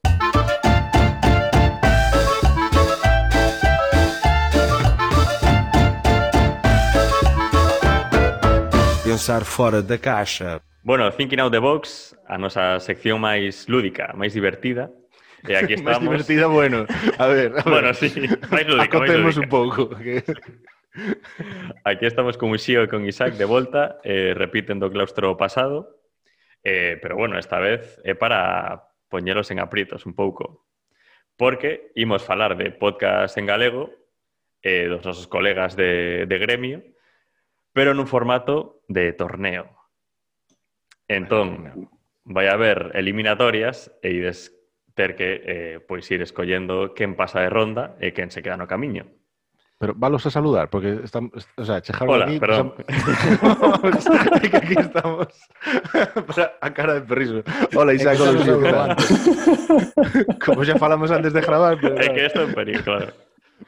Pensar 9.04 9.44
fora 9.44 9.80
da 9.82 9.96
caixa. 9.98 10.60
Bueno, 10.84 11.10
Thinking 11.10 11.40
out 11.40 11.52
the 11.52 11.58
box, 11.58 12.14
a 12.28 12.36
nosa 12.38 12.78
sección 12.80 13.20
máis 13.20 13.66
lúdica, 13.68 14.12
máis 14.14 14.34
divertida, 14.34 14.90
E 15.48 15.54
aquí 15.56 15.74
estamos. 15.78 16.02
Máis 16.02 16.26
divertida, 16.26 16.46
bueno. 16.48 16.86
A 17.18 17.26
ver, 17.26 17.52
a 17.58 17.62
ver. 17.62 17.64
Bueno, 17.64 17.94
sí, 17.94 18.10
máis 18.50 18.66
lúdica, 18.66 18.84
Acotemos 18.84 19.24
máis 19.24 19.36
lúdica. 19.36 19.40
un 19.40 19.48
pouco. 19.48 19.88
Que... 19.96 20.22
Aquí 21.84 22.06
estamos 22.06 22.38
con 22.38 22.50
Uxío 22.50 22.82
e 22.82 22.88
con 22.88 23.04
Isaac 23.04 23.36
de 23.36 23.44
volta, 23.44 24.00
eh, 24.02 24.32
repiten 24.32 24.80
do 24.80 24.88
claustro 24.88 25.36
pasado, 25.36 26.00
eh, 26.64 26.98
pero 27.00 27.16
bueno, 27.16 27.38
esta 27.38 27.60
vez 27.60 28.00
é 28.02 28.16
para 28.16 28.88
poñelos 29.08 29.52
en 29.52 29.60
aprietos 29.60 30.06
un 30.08 30.16
pouco, 30.16 30.66
porque 31.36 31.92
imos 31.94 32.24
falar 32.24 32.56
de 32.56 32.72
podcast 32.72 33.36
en 33.38 33.46
galego 33.46 33.92
eh, 34.62 34.88
dos 34.88 35.04
nosos 35.04 35.28
colegas 35.28 35.76
de, 35.76 36.24
de 36.26 36.36
gremio, 36.38 36.82
pero 37.76 37.92
nun 37.92 38.08
formato 38.08 38.80
de 38.88 39.12
torneo. 39.12 39.68
Entón, 41.06 41.86
vai 42.24 42.48
haber 42.48 42.90
eliminatorias 42.98 43.92
e 44.02 44.16
ides 44.16 44.50
ter 44.96 45.14
que 45.14 45.44
eh, 45.44 45.76
pois 45.84 46.08
ir 46.10 46.24
escollendo 46.24 46.96
quen 46.96 47.14
pasa 47.14 47.44
de 47.44 47.52
ronda 47.52 47.94
e 48.00 48.16
quen 48.16 48.32
se 48.32 48.40
queda 48.40 48.56
no 48.56 48.66
camiño. 48.66 49.06
Pero 49.78 49.92
valos 49.94 50.24
a 50.24 50.30
saludar, 50.30 50.70
porque 50.70 51.00
estamos, 51.04 51.32
o 51.54 51.64
sea, 51.64 51.82
chejaron 51.82 52.14
Hola, 52.14 52.24
aquí, 52.24 52.40
perdón. 52.40 52.72
Pues, 53.80 54.06
aquí 54.54 54.74
estamos 54.78 55.28
a 56.62 56.70
cara 56.72 56.94
de 56.94 57.02
perriso. 57.02 57.42
Hola, 57.74 57.92
Isaac, 57.92 58.16
Como 60.44 60.64
xa 60.64 60.78
falamos 60.78 61.10
antes 61.10 61.34
de 61.34 61.40
gravar, 61.42 61.76
pero, 61.76 62.00
É 62.00 62.08
que 62.08 62.24
isto 62.24 62.40
é 62.40 62.44
un 62.48 62.54
perigo, 62.56 62.80
claro. 62.88 63.12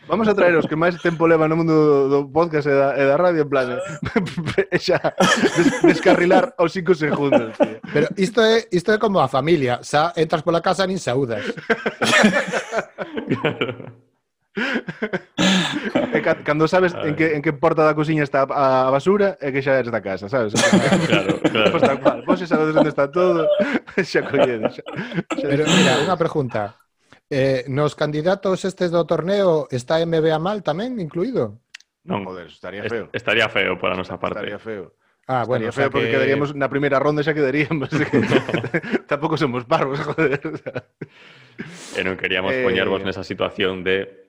Vamos 0.09 0.29
a 0.29 0.35
traer 0.35 0.57
os 0.57 0.65
que 0.65 0.77
máis 0.77 0.97
tempo 0.97 1.29
leva 1.29 1.45
no 1.45 1.61
mundo 1.61 2.09
do 2.09 2.25
podcast 2.33 2.69
e 2.69 2.73
da, 2.73 2.97
e 2.97 3.05
da 3.05 3.21
radio, 3.21 3.45
en 3.45 3.51
plan, 3.53 3.69
e 3.69 3.77
eh, 4.73 4.81
xa 4.81 5.13
des, 5.13 5.85
descarrilar 5.85 6.57
aos 6.57 6.73
5 6.73 6.89
segundos, 6.97 7.53
tío. 7.61 7.85
Pero 7.93 8.09
isto 8.17 8.41
é, 8.41 8.65
isto 8.73 8.93
é 8.93 8.97
como 8.97 9.21
a 9.21 9.29
familia, 9.29 9.85
xa 9.85 10.17
entras 10.17 10.41
pola 10.41 10.65
casa 10.65 10.89
nin 10.89 10.97
saúdas. 10.97 11.45
claro 13.29 14.08
e 16.15 16.19
ca, 16.23 16.43
cando 16.43 16.69
sabes 16.69 16.95
en 16.95 17.15
que, 17.15 17.35
en 17.35 17.43
que 17.43 17.53
porta 17.53 17.85
da 17.85 17.95
cociña 17.95 18.25
está 18.25 18.47
a, 18.49 18.89
a 18.89 18.91
basura 18.91 19.39
é 19.39 19.53
que 19.55 19.63
xa 19.63 19.79
eres 19.79 19.93
da 19.93 20.03
casa, 20.03 20.29
sabes? 20.29 20.55
Entón, 20.59 20.81
claro, 21.07 21.33
claro. 21.43 21.71
Pois, 21.73 21.83
tal, 21.83 21.99
vos 21.99 22.25
pois 22.27 22.39
xa 22.43 22.47
sabes 22.57 22.75
onde 22.75 22.91
está 22.91 23.07
todo, 23.09 23.47
xa 23.99 24.21
colledes. 24.27 24.79
Xa, 24.79 24.83
xa... 25.37 25.47
Pero 25.47 25.63
mira, 25.67 26.03
unha 26.03 26.17
pregunta. 26.19 26.75
Eh, 27.29 27.69
nos 27.69 27.93
candidatos 27.93 28.65
estes 28.65 28.89
do 28.89 29.05
torneo 29.05 29.69
está 29.69 30.01
MBA 30.01 30.41
Mal 30.41 30.65
tamén 30.65 30.97
incluído? 30.97 31.61
Non, 32.09 32.25
joder, 32.25 32.49
estaría 32.49 32.83
feo. 32.89 33.13
Estaría 33.13 33.53
feo 33.53 33.77
para 33.77 33.93
nosa 33.93 34.17
parte. 34.17 34.41
Estaría 34.41 34.57
feo. 34.57 34.97
Ah, 35.29 35.45
bueno, 35.45 35.69
Estaría 35.69 35.69
o 35.69 35.73
sea 35.77 35.85
feo 35.85 35.91
porque 35.93 36.07
que... 36.09 36.15
quedaríamos 36.17 36.57
na 36.57 36.73
primeira 36.73 36.97
ronda 36.97 37.21
xa 37.21 37.37
quedaríamos. 37.37 37.93
Tampouco 39.13 39.37
somos 39.37 39.69
parvos, 39.69 40.01
joder. 40.01 40.41
E 40.41 42.01
non 42.01 42.17
queríamos 42.17 42.57
eh... 42.57 42.65
poñervos 42.65 43.05
nesa 43.05 43.21
situación 43.21 43.85
de 43.85 44.28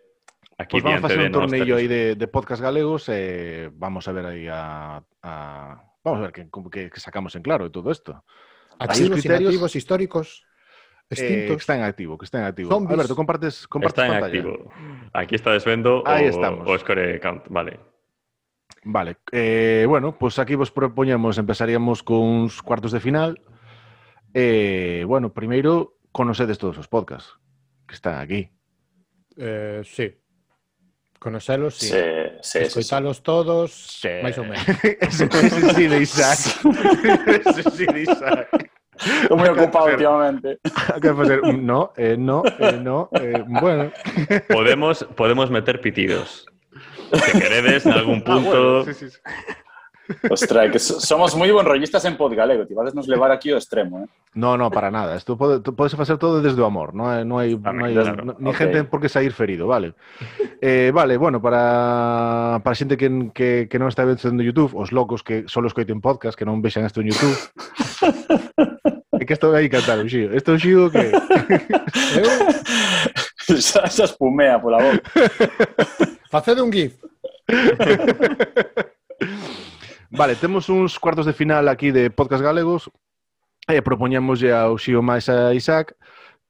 aquí 0.59 0.81
Pois 0.81 0.83
vamos 0.83 1.09
a 1.09 1.15
de 1.15 1.25
un 1.25 1.31
tornillo 1.31 1.75
aí 1.79 1.87
de, 1.87 2.13
de 2.19 2.27
podcast 2.27 2.61
galegos 2.61 3.07
e 3.09 3.71
vamos 3.73 4.05
a 4.07 4.11
ver 4.11 4.25
aí 4.27 4.45
a... 4.51 5.01
a... 5.23 5.83
Vamos 6.03 6.19
a 6.19 6.29
ver 6.29 6.31
que 6.91 6.99
sacamos 6.99 7.33
en 7.35 7.41
claro 7.41 7.65
de 7.65 7.71
todo 7.71 7.89
isto. 7.91 8.23
Activos, 8.77 9.19
criterios- 9.19 9.41
inactivos, 9.57 9.75
históricos, 9.75 10.27
Eh, 11.11 11.15
que 11.15 11.23
extintos. 11.25 11.57
está 11.65 11.73
en 11.75 11.83
activo, 11.83 12.17
que 12.19 12.25
está 12.25 12.37
en 12.37 12.45
activo. 12.45 12.69
Zombies. 12.69 12.93
Alberto, 12.93 13.15
compartes, 13.15 13.67
compartes 13.67 13.97
Está 14.03 14.05
en 14.05 14.21
pantalla. 14.21 14.39
activo. 14.39 14.71
Aquí 15.11 15.33
está 15.35 15.51
desvendo 15.51 16.03
Aí 16.05 16.27
o, 16.27 16.29
estamos. 16.29 16.67
o 16.69 16.77
score 16.77 17.19
count. 17.19 17.47
Vale. 17.49 17.79
Vale, 18.85 19.17
eh, 19.33 19.85
bueno, 19.89 20.15
pues 20.17 20.37
aquí 20.39 20.53
vos 20.55 20.69
propoñemos, 20.71 21.37
empezaríamos 21.37 22.03
cuns 22.03 22.61
cuartos 22.61 22.91
de 22.93 22.99
final. 23.01 23.41
Eh, 24.33 25.03
bueno, 25.07 25.33
primeiro, 25.33 25.97
conocedes 26.13 26.57
todos 26.57 26.77
os 26.77 26.87
podcasts 26.87 27.33
que 27.87 27.95
están 27.95 28.19
aquí. 28.21 28.51
Eh, 29.35 29.81
sí. 29.83 30.13
Conocelos, 31.19 31.75
sí. 31.75 31.87
Sí, 32.41 32.59
sí, 32.69 32.81
sí, 32.81 32.89
todos, 33.21 33.99
máis 34.23 34.37
ou 34.39 34.45
menos. 34.47 34.63
ese, 35.03 35.27
sí 35.75 35.85
de 35.87 35.99
Isaac. 35.99 36.39
ese 37.43 37.63
sí 37.75 37.85
de 37.85 38.01
Isaac. 38.07 38.47
Estoy 38.95 39.37
muy 39.37 39.49
ocupado 39.49 39.85
últimamente. 39.87 40.59
Facer 40.63 41.41
un 41.41 41.65
no, 41.65 41.91
eh, 41.97 42.15
no, 42.17 42.43
eh, 42.59 42.79
no, 42.81 43.09
eh, 43.19 43.43
bueno. 43.47 43.91
Podemos, 44.47 45.05
podemos 45.15 45.51
meter 45.51 45.79
pitidos. 45.81 46.45
Que 47.11 47.39
queredes 47.39 47.85
en 47.85 47.93
algún 47.93 48.23
Ah, 48.25 48.33
punto. 48.35 48.83
bueno, 48.83 48.85
sí, 48.85 48.93
sí, 48.93 49.09
sí. 49.09 49.17
Ostras, 50.29 50.71
que 50.71 50.79
somos 50.79 51.37
moi 51.37 51.49
bonrollistas 51.53 52.01
en 52.05 52.17
Podgalego, 52.17 52.65
ti 52.65 52.73
vades 52.73 52.97
nos 52.97 53.05
levar 53.05 53.29
aquí 53.29 53.53
ao 53.53 53.61
extremo, 53.61 54.03
eh? 54.03 54.07
No, 54.33 54.57
no, 54.57 54.69
para 54.69 54.89
nada. 54.89 55.17
Esto 55.17 55.37
pode, 55.37 55.61
podes 55.73 55.93
facer 55.93 56.17
todo 56.17 56.41
desde 56.41 56.61
o 56.61 56.65
amor, 56.65 56.93
non 56.93 57.09
hai, 57.09 57.21
non 57.21 57.41
hai, 57.41 57.53
no 57.53 57.85
hai 57.85 57.93
claro. 57.93 58.25
No, 58.25 58.33
ni 58.37 58.49
okay. 58.49 58.69
gente 58.69 58.89
por 58.89 59.01
que 59.01 59.09
sair 59.09 59.33
ferido, 59.33 59.69
vale. 59.69 59.93
Eh, 60.61 60.89
vale, 60.93 61.17
bueno, 61.17 61.41
para, 61.41 62.61
para 62.63 62.77
xente 62.77 62.97
que, 62.97 63.09
que, 63.33 63.67
que 63.69 63.77
non 63.77 63.89
está 63.89 64.05
vendo 64.05 64.41
YouTube, 64.41 64.73
os 64.73 64.89
locos 64.89 65.21
que 65.21 65.45
só 65.45 65.61
escoiten 65.61 66.01
podcast, 66.01 66.37
que 66.37 66.45
non 66.45 66.61
vexan 66.61 66.85
isto 66.85 67.01
en 67.01 67.13
YouTube, 67.13 67.37
É 69.19 69.25
que 69.25 69.33
estou 69.33 69.53
aí 69.53 69.67
cantar, 69.67 69.99
xío. 70.07 70.33
Isto 70.33 70.57
xío 70.57 70.89
que... 70.89 71.11
xa, 73.59 73.83
xa 73.91 74.03
espumea 74.07 74.63
pola 74.63 74.79
boca. 74.79 75.03
Facede 76.31 76.61
un 76.61 76.71
gif. 76.71 76.95
Vale, 80.11 80.35
temos 80.35 80.69
uns 80.69 80.97
cuartos 80.97 81.25
de 81.25 81.33
final 81.33 81.67
aquí 81.67 81.91
de 81.91 82.09
Podcast 82.09 82.43
Galegos. 82.43 82.89
E 83.69 83.85
propoñámoslle 83.85 84.49
ao 84.49 84.73
Xio 84.81 85.05
máis 85.05 85.29
a 85.29 85.53
Isaac 85.53 85.93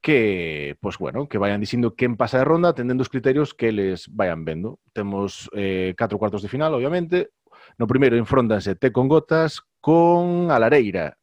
que, 0.00 0.80
pois, 0.80 0.96
bueno, 0.96 1.28
que 1.28 1.36
vayan 1.36 1.60
dicindo 1.60 1.92
quen 1.92 2.16
pasa 2.16 2.40
de 2.40 2.48
ronda, 2.48 2.72
atendendo 2.72 3.04
os 3.04 3.12
criterios 3.12 3.52
que 3.52 3.68
les 3.68 4.08
vayan 4.08 4.48
vendo. 4.48 4.80
Temos 4.96 5.52
eh, 5.52 5.92
catro 6.00 6.16
cuartos 6.16 6.40
de 6.40 6.48
final, 6.48 6.72
obviamente. 6.72 7.36
No 7.76 7.84
primeiro 7.84 8.16
enfrontanse 8.16 8.80
Té 8.80 8.88
con 8.88 9.12
Gotas 9.12 9.60
con 9.84 10.48
Alareira. 10.48 11.20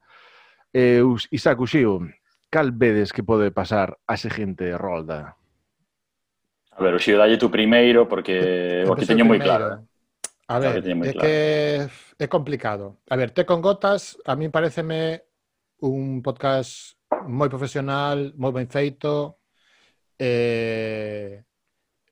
Eh, 0.70 1.02
Isaac 1.34 1.58
Uxío, 1.58 2.06
cal 2.54 2.70
vedes 2.70 3.10
que 3.10 3.26
pode 3.26 3.50
pasar 3.50 3.98
a 4.06 4.14
seguinte 4.14 4.78
rolda? 4.78 5.34
A 6.70 6.84
ver, 6.86 6.94
Uxío, 6.94 7.18
dalle 7.18 7.42
tú 7.42 7.50
primeiro, 7.50 8.06
porque 8.06 8.86
o 8.86 8.94
que 8.94 9.10
teño 9.10 9.26
moi 9.26 9.42
claro. 9.42 9.87
A 10.48 10.60
ver, 10.60 10.82
que 10.82 10.92
es 10.92 11.14
claro. 11.14 11.20
que 11.20 12.24
é 12.24 12.28
complicado. 12.28 12.98
A 13.10 13.16
ver, 13.16 13.32
Té 13.32 13.46
con 13.46 13.62
Gotas, 13.62 14.18
a 14.24 14.36
mí 14.36 14.48
pareceme 14.48 15.24
un 15.84 16.24
podcast 16.24 16.96
moi 17.28 17.52
profesional, 17.52 18.32
moi 18.40 18.56
ben 18.56 18.72
feito, 18.72 19.44
eh, 20.16 21.44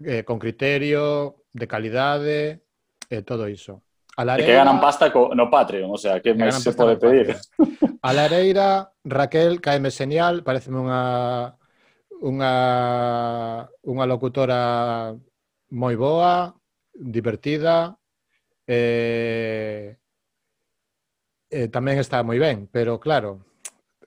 eh, 0.04 0.24
con 0.28 0.36
criterio, 0.36 1.48
de 1.56 1.66
calidade, 1.68 2.68
eh, 3.08 3.24
todo 3.24 3.48
iso. 3.48 3.88
A 4.20 4.24
Lareira, 4.24 4.52
que 4.52 4.60
ganan 4.60 4.80
pasta 4.80 5.12
co, 5.12 5.32
no 5.32 5.48
Patreon, 5.48 5.92
o 5.92 5.98
sea, 5.98 6.20
que, 6.20 6.36
que 6.36 6.40
máis 6.40 6.60
se 6.60 6.76
pode 6.76 7.00
pedir? 7.00 7.40
Patreon. 7.40 8.00
A 8.04 8.12
Lareira, 8.12 8.92
Raquel, 9.04 9.64
caeme 9.64 9.92
señal, 9.96 10.44
pareceme 10.44 10.84
unha 10.84 11.56
unha 12.20 12.54
unha 13.84 14.06
locutora 14.08 15.16
moi 15.72 15.96
boa, 15.96 16.52
divertida, 16.96 17.96
eh, 18.68 19.98
eh, 21.50 21.68
tamén 21.70 21.98
está 22.02 22.22
moi 22.26 22.38
ben, 22.42 22.68
pero 22.72 23.00
claro, 23.00 23.46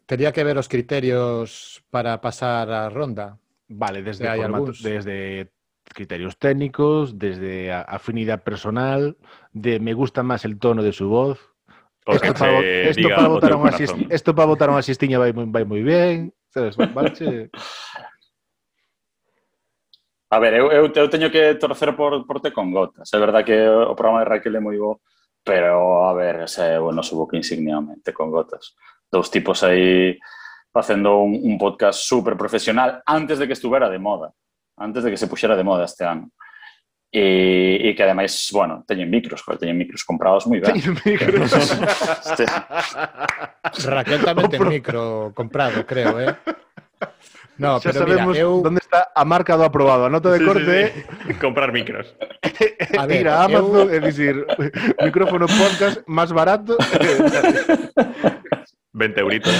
tería 0.06 0.32
que 0.32 0.44
ver 0.44 0.59
os 0.59 0.68
criterios 0.68 1.80
para 1.90 2.20
pasar 2.20 2.70
a 2.70 2.88
ronda. 2.90 3.38
Vale, 3.68 4.02
desde, 4.02 4.24
formato- 4.36 4.72
desde 4.82 5.50
criterios 5.88 6.36
técnicos, 6.36 7.18
desde 7.18 7.72
afinidad 7.72 8.42
personal, 8.42 9.16
de 9.52 9.80
me 9.80 9.94
gusta 9.94 10.22
más 10.22 10.44
el 10.44 10.59
tono 10.59 10.82
de 10.82 10.92
su 10.92 11.09
voz. 11.09 11.40
O 12.09 12.14
Esto 12.16 12.32
para, 12.32 12.61
esto 12.88 13.09
votar 13.28 13.52
xist- 13.76 14.06
esto 14.09 14.30
para 14.34 14.48
votar 14.48 14.68
a 14.68 14.74
unha 14.76 14.84
xistiña 14.84 15.20
vai, 15.20 15.32
vai 15.32 15.64
moi 15.68 15.84
bien. 15.84 16.32
Sabes? 16.48 16.80
Vale, 16.80 17.12
A 20.31 20.39
ver, 20.39 20.55
eu, 20.55 20.70
eu, 20.70 20.93
eu 20.93 21.09
teño 21.09 21.31
que 21.31 21.55
torcer 21.57 21.97
por, 21.97 22.26
por 22.26 22.41
te 22.41 22.53
con 22.53 22.70
gotas. 22.70 23.09
É 23.14 23.18
verdad 23.18 23.45
que 23.45 23.57
o 23.57 23.97
programa 23.97 24.20
de 24.20 24.29
Raquel 24.29 24.57
é 24.57 24.61
moi 24.61 24.76
bo, 24.76 25.01
pero, 25.41 26.05
a 26.05 26.12
ver, 26.12 26.45
ese 26.45 26.76
é 26.76 26.81
o 26.81 26.93
noso 26.93 27.16
buque 27.16 27.41
insigniamente 27.41 28.12
con 28.12 28.31
gotas. 28.31 28.76
Dos 29.09 29.31
tipos 29.31 29.64
aí 29.64 30.20
facendo 30.68 31.24
un, 31.24 31.33
un 31.33 31.57
podcast 31.57 32.05
super 32.05 32.37
profesional 32.37 33.01
antes 33.07 33.39
de 33.39 33.47
que 33.47 33.57
estuvera 33.57 33.89
de 33.89 33.99
moda, 33.99 34.29
antes 34.76 35.03
de 35.03 35.11
que 35.11 35.16
se 35.16 35.29
puxera 35.29 35.57
de 35.57 35.64
moda 35.64 35.89
este 35.89 36.05
ano. 36.05 36.29
E, 37.09 37.89
e 37.89 37.97
que 37.97 38.05
ademais, 38.05 38.53
bueno, 38.53 38.85
teñen 38.85 39.09
micros, 39.09 39.41
joder, 39.41 39.57
teñen 39.57 39.81
micros 39.81 40.05
comprados 40.05 40.45
moi 40.45 40.61
ben. 40.61 40.76
Teñen 40.76 40.93
micros. 41.01 41.57
este... 42.37 42.45
Raquel 43.89 44.20
tamén 44.20 44.53
ten 44.53 44.61
micro 44.68 45.33
comprado, 45.33 45.89
creo, 45.89 46.20
eh? 46.20 46.37
No, 47.59 47.82
xa 47.82 47.90
pero 47.90 48.06
sabemos 48.06 48.38
mira, 48.38 48.46
eu... 48.46 48.62
onde 48.62 48.78
está 48.78 49.11
a 49.11 49.24
marca 49.26 49.59
do 49.59 49.66
aprobado. 49.66 50.06
A 50.06 50.11
nota 50.11 50.30
de 50.30 50.38
sí, 50.38 50.46
corte 50.46 50.78
sí, 50.94 51.02
sí. 51.26 51.34
comprar 51.42 51.74
micros. 51.74 52.14
a 52.94 53.04
ver, 53.11 53.26
ir 53.26 53.28
a 53.28 53.44
Amazon 53.44 53.90
eu... 53.90 53.94
e 53.94 53.98
dicir 53.98 54.34
micrófono 55.06 55.50
podcast 55.50 56.06
máis 56.06 56.30
barato. 56.30 56.78
20 58.94 59.18
euritos. 59.18 59.54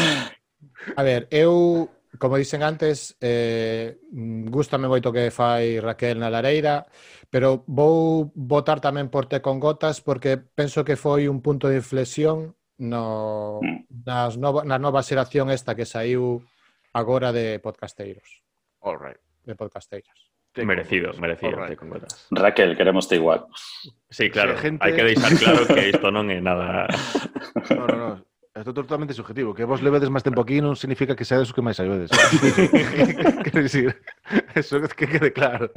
A 0.94 1.03
ver, 1.03 1.26
eu, 1.34 1.90
como 2.22 2.38
dicen 2.38 2.62
antes, 2.62 3.18
eh, 3.18 3.99
gustame 4.46 4.86
moito 4.86 5.11
que 5.11 5.34
fai 5.34 5.82
Raquel 5.82 6.22
na 6.22 6.30
Lareira, 6.30 6.86
pero 7.34 7.66
vou 7.66 8.30
votar 8.32 8.78
tamén 8.78 9.11
por 9.11 9.26
Te 9.26 9.42
con 9.42 9.59
Gotas 9.59 10.01
porque 10.01 10.38
penso 10.38 10.86
que 10.86 10.94
foi 10.94 11.26
un 11.26 11.42
punto 11.42 11.66
de 11.66 11.82
inflexión 11.82 12.55
no, 12.78 13.59
mm. 13.59 14.07
nas 14.07 14.38
nova, 14.38 14.62
na 14.62 14.78
nova 14.78 15.03
xeración 15.03 15.51
esta 15.51 15.74
que 15.74 15.84
saiu 15.84 16.46
agora 16.99 17.32
de 17.32 17.59
podcasteiros. 17.61 18.42
All 18.80 18.99
right. 18.99 19.20
De 19.44 19.55
podcasteiras. 19.55 20.28
Merecido, 20.57 21.12
merecido, 21.20 21.53
right. 21.57 21.78
te. 21.78 22.07
Raquel, 22.30 22.76
queremos 22.76 23.09
te 23.09 23.14
igual. 23.14 23.46
Sí, 24.11 24.28
claro, 24.28 24.57
Sí, 24.57 24.62
gente... 24.62 24.82
hai 24.82 24.90
que 24.90 25.05
deixar 25.07 25.30
claro 25.38 25.62
que 25.70 25.94
isto 25.94 26.11
non 26.11 26.26
é 26.34 26.42
nada... 26.42 26.90
no, 27.70 27.86
no, 27.86 27.94
no. 27.94 28.11
Isto 28.59 28.70
é 28.70 28.74
totalmente 28.74 29.14
subjetivo. 29.14 29.55
Que 29.55 29.62
vos 29.62 29.78
levedes 29.78 30.11
máis 30.11 30.26
tempo 30.26 30.42
aquí 30.42 30.59
non 30.59 30.74
significa 30.74 31.14
que 31.14 31.22
seades 31.22 31.46
o 31.46 31.55
que 31.55 31.62
máis 31.62 31.78
ayudes. 31.78 32.11
Quero 33.46 33.62
dicir, 33.62 33.94
eso 34.59 34.82
que 34.99 35.07
quede 35.07 35.30
claro. 35.30 35.70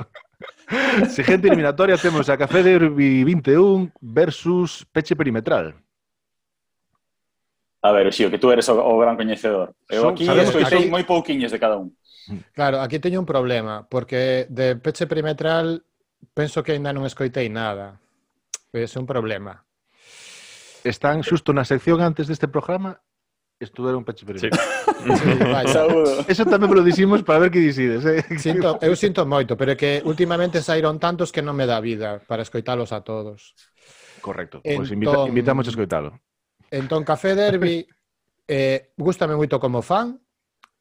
Siguiente 1.13 1.45
eliminatoria 1.45 2.01
temos 2.01 2.25
a 2.33 2.41
Café 2.41 2.65
de 2.65 2.81
21 2.81 3.93
versus 4.01 4.81
Peche 4.89 5.13
Perimetral. 5.13 5.77
A 7.81 7.91
ver, 7.91 8.13
Xio, 8.13 8.29
que 8.29 8.37
tú 8.37 8.51
eres 8.51 8.69
o, 8.69 8.77
o 8.77 8.93
gran 9.01 9.17
coñecedor. 9.17 9.73
Eu 9.89 10.05
aquí 10.09 10.29
escoitei 10.29 10.85
moi 10.85 11.01
pouquiños 11.01 11.49
de 11.49 11.57
cada 11.57 11.81
un. 11.81 11.97
Claro, 12.53 12.77
aquí 12.81 13.01
teño 13.01 13.17
un 13.17 13.25
problema, 13.25 13.89
porque 13.89 14.45
de 14.53 14.77
peche 14.77 15.09
perimetral 15.09 15.81
penso 16.37 16.61
que 16.61 16.77
ainda 16.77 16.93
non 16.93 17.09
escoitei 17.09 17.49
nada. 17.49 17.97
Es 18.69 18.93
un 18.93 19.09
problema. 19.09 19.65
Están 20.85 21.25
xusto 21.25 21.51
na 21.57 21.65
sección 21.65 22.05
antes 22.05 22.29
deste 22.29 22.45
programa 22.45 23.01
estudaron 23.57 24.05
peche 24.05 24.25
perimetral. 24.25 24.61
Sí. 25.01 25.17
sí, 25.17 25.33
vai. 25.49 25.65
Saúdo. 25.65 26.21
Eso 26.29 26.45
tamén 26.45 26.69
lo 26.69 26.85
dicimos 26.85 27.25
para 27.25 27.41
ver 27.41 27.49
que 27.49 27.57
dicides. 27.57 28.05
Eh? 28.05 28.21
Sinto, 28.37 28.77
eu 28.85 28.93
sinto 28.93 29.25
moito, 29.25 29.57
pero 29.57 29.73
é 29.73 29.77
que 29.77 30.05
últimamente 30.05 30.61
saíron 30.61 31.01
tantos 31.01 31.33
que 31.33 31.41
non 31.41 31.57
me 31.57 31.65
dá 31.65 31.81
vida 31.81 32.21
para 32.29 32.45
escoitalos 32.45 32.93
a 32.93 33.01
todos. 33.01 33.57
Correcto. 34.21 34.61
Pois 34.61 34.85
pues 34.85 34.93
invita, 34.93 35.17
entón- 35.17 35.33
invitamos 35.33 35.65
a 35.65 35.73
escoitalo. 35.73 36.21
Entón, 36.71 37.03
Café 37.03 37.35
Derby, 37.35 37.85
eh, 38.47 38.95
gustame 38.95 39.35
moito 39.35 39.59
como 39.59 39.83
fan, 39.83 40.15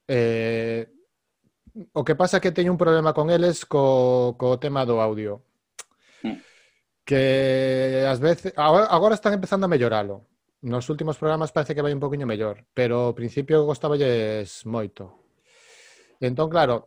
eh, 0.06 0.86
o 1.92 2.02
que 2.06 2.14
pasa 2.14 2.38
é 2.38 2.42
que 2.42 2.54
teño 2.54 2.70
un 2.70 2.80
problema 2.80 3.10
con 3.10 3.30
eles 3.30 3.66
co, 3.66 4.38
co 4.38 4.58
tema 4.62 4.86
do 4.86 5.02
audio. 5.02 5.42
Mm. 6.22 6.38
Que 7.02 8.06
ás 8.06 8.22
veces... 8.22 8.54
Agora, 8.54 8.86
agora 8.86 9.14
están 9.18 9.34
empezando 9.34 9.66
a 9.66 9.72
melloralo. 9.72 10.26
Nos 10.62 10.86
últimos 10.90 11.16
programas 11.18 11.50
parece 11.50 11.74
que 11.74 11.82
vai 11.82 11.94
un 11.94 12.02
poquinho 12.02 12.28
mellor, 12.28 12.62
pero 12.74 13.10
ao 13.10 13.16
principio 13.16 13.66
gostaballes 13.66 14.62
moito. 14.66 15.26
Entón, 16.22 16.50
claro... 16.50 16.86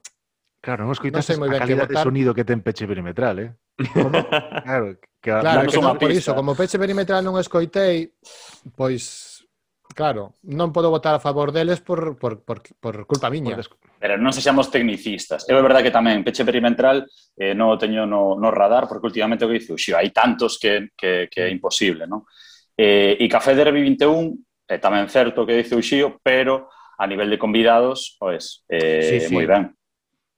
Claro, 0.64 0.88
non 0.88 0.96
escoitas 0.96 1.28
no 1.36 1.44
a 1.44 1.60
calidad 1.60 1.92
de 1.92 2.00
sonido 2.00 2.32
que 2.32 2.48
ten 2.48 2.64
peche 2.64 2.88
perimetral, 2.88 3.36
eh? 3.44 3.52
Como? 3.78 4.12
Claro, 4.64 5.00
que, 5.24 5.32
claro, 5.32 5.72
que 5.72 5.80
non, 5.80 5.96
por 5.96 6.12
iso, 6.12 6.36
como 6.36 6.52
peche 6.52 6.76
perimetral 6.76 7.24
non 7.24 7.40
escoitei, 7.40 8.12
pois 8.76 9.34
Claro, 9.94 10.34
non 10.50 10.74
podo 10.74 10.90
votar 10.90 11.14
a 11.14 11.22
favor 11.22 11.54
deles 11.54 11.80
por, 11.80 12.18
por, 12.18 12.42
por, 12.42 12.66
por 12.82 13.06
culpa 13.06 13.30
miña. 13.30 13.54
Pero 14.02 14.18
non 14.18 14.34
sexamos 14.34 14.74
tecnicistas. 14.74 15.46
Eu 15.46 15.56
é 15.56 15.64
verdade 15.64 15.86
que 15.86 15.94
tamén 15.94 16.26
peche 16.26 16.42
perimetral 16.42 17.06
eh, 17.38 17.54
non 17.54 17.70
o 17.70 17.78
teño 17.78 18.10
no, 18.10 18.34
no 18.34 18.50
radar, 18.50 18.90
porque 18.90 19.06
últimamente 19.06 19.46
o 19.46 19.50
que 19.54 19.62
dice 19.62 19.78
xio, 19.78 19.94
hai 19.96 20.10
tantos 20.10 20.58
que, 20.58 20.92
que, 20.98 21.30
que 21.30 21.46
é 21.46 21.50
imposible, 21.54 22.10
non? 22.10 22.26
Eh, 22.74 23.22
e 23.22 23.26
Café 23.30 23.54
Derby 23.54 23.86
21 23.86 24.34
é 24.66 24.76
eh, 24.76 24.80
tamén 24.82 25.06
certo 25.08 25.46
que 25.46 25.62
dice 25.62 25.78
xío, 25.78 26.18
pero 26.26 26.74
a 26.98 27.06
nivel 27.06 27.30
de 27.30 27.38
convidados, 27.38 28.18
pois, 28.18 28.66
eh, 28.74 29.22
sí, 29.22 29.30
sí. 29.30 29.32
moi 29.32 29.46
ben. 29.46 29.78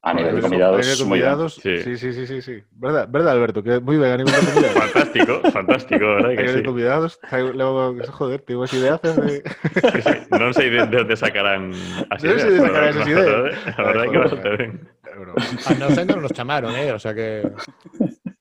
A 0.05 0.13
nivel 0.13 0.35
de 0.35 0.41
comidados, 0.43 1.03
muy 1.03 1.19
Sí. 1.49 1.97
sí, 1.97 2.13
sí, 2.13 2.27
sí, 2.27 2.39
sí. 2.39 2.63
¿Verdad, 2.73 3.07
¿Verdad, 3.09 3.33
Alberto? 3.33 3.63
Que 3.63 3.77
es 3.77 3.81
muy 3.81 3.97
vegano 3.97 4.23
y 4.23 4.27
Fantástico, 4.27 5.41
fantástico, 5.51 6.05
¿verdad? 6.05 6.29
A 6.29 6.35
nivel 6.35 6.55
de 6.57 6.63
comidados, 6.63 7.19
joder, 8.11 8.41
tengo 8.41 8.61
unas 8.61 8.73
ideas. 8.75 9.01
No 10.29 10.53
sé 10.53 10.69
de 10.69 10.85
dónde 10.85 11.15
sacarán 11.17 11.71
así. 12.11 12.27
No 12.27 12.37
sé 12.37 12.51
de 12.51 12.57
dónde 12.57 12.67
sacarán 12.67 12.89
esas 12.89 13.07
ideas. 13.07 13.55
¿eh? 13.55 13.73
La 13.77 13.83
verdad 13.83 14.11
que 14.11 14.17
bastante 14.19 14.57
bien. 14.57 14.89
A 15.03 15.71
ah, 15.71 15.73
nosotros 15.79 16.21
nos 16.21 16.31
llamaron, 16.33 16.75
¿eh? 16.75 16.91
O 16.91 16.99
sea 16.99 17.15
que... 17.15 17.41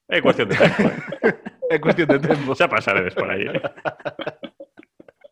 Es 0.08 0.20
cuestión 0.20 0.50
de 0.50 0.56
tiempo. 0.56 0.82
¿eh? 1.22 1.34
Es 1.70 1.80
cuestión 1.80 2.08
de 2.08 2.18
tiempo. 2.18 2.54
Ya 2.54 2.68
pasaremos 2.68 3.14
por 3.14 3.30
ahí. 3.30 3.46
¿eh? 3.46 3.62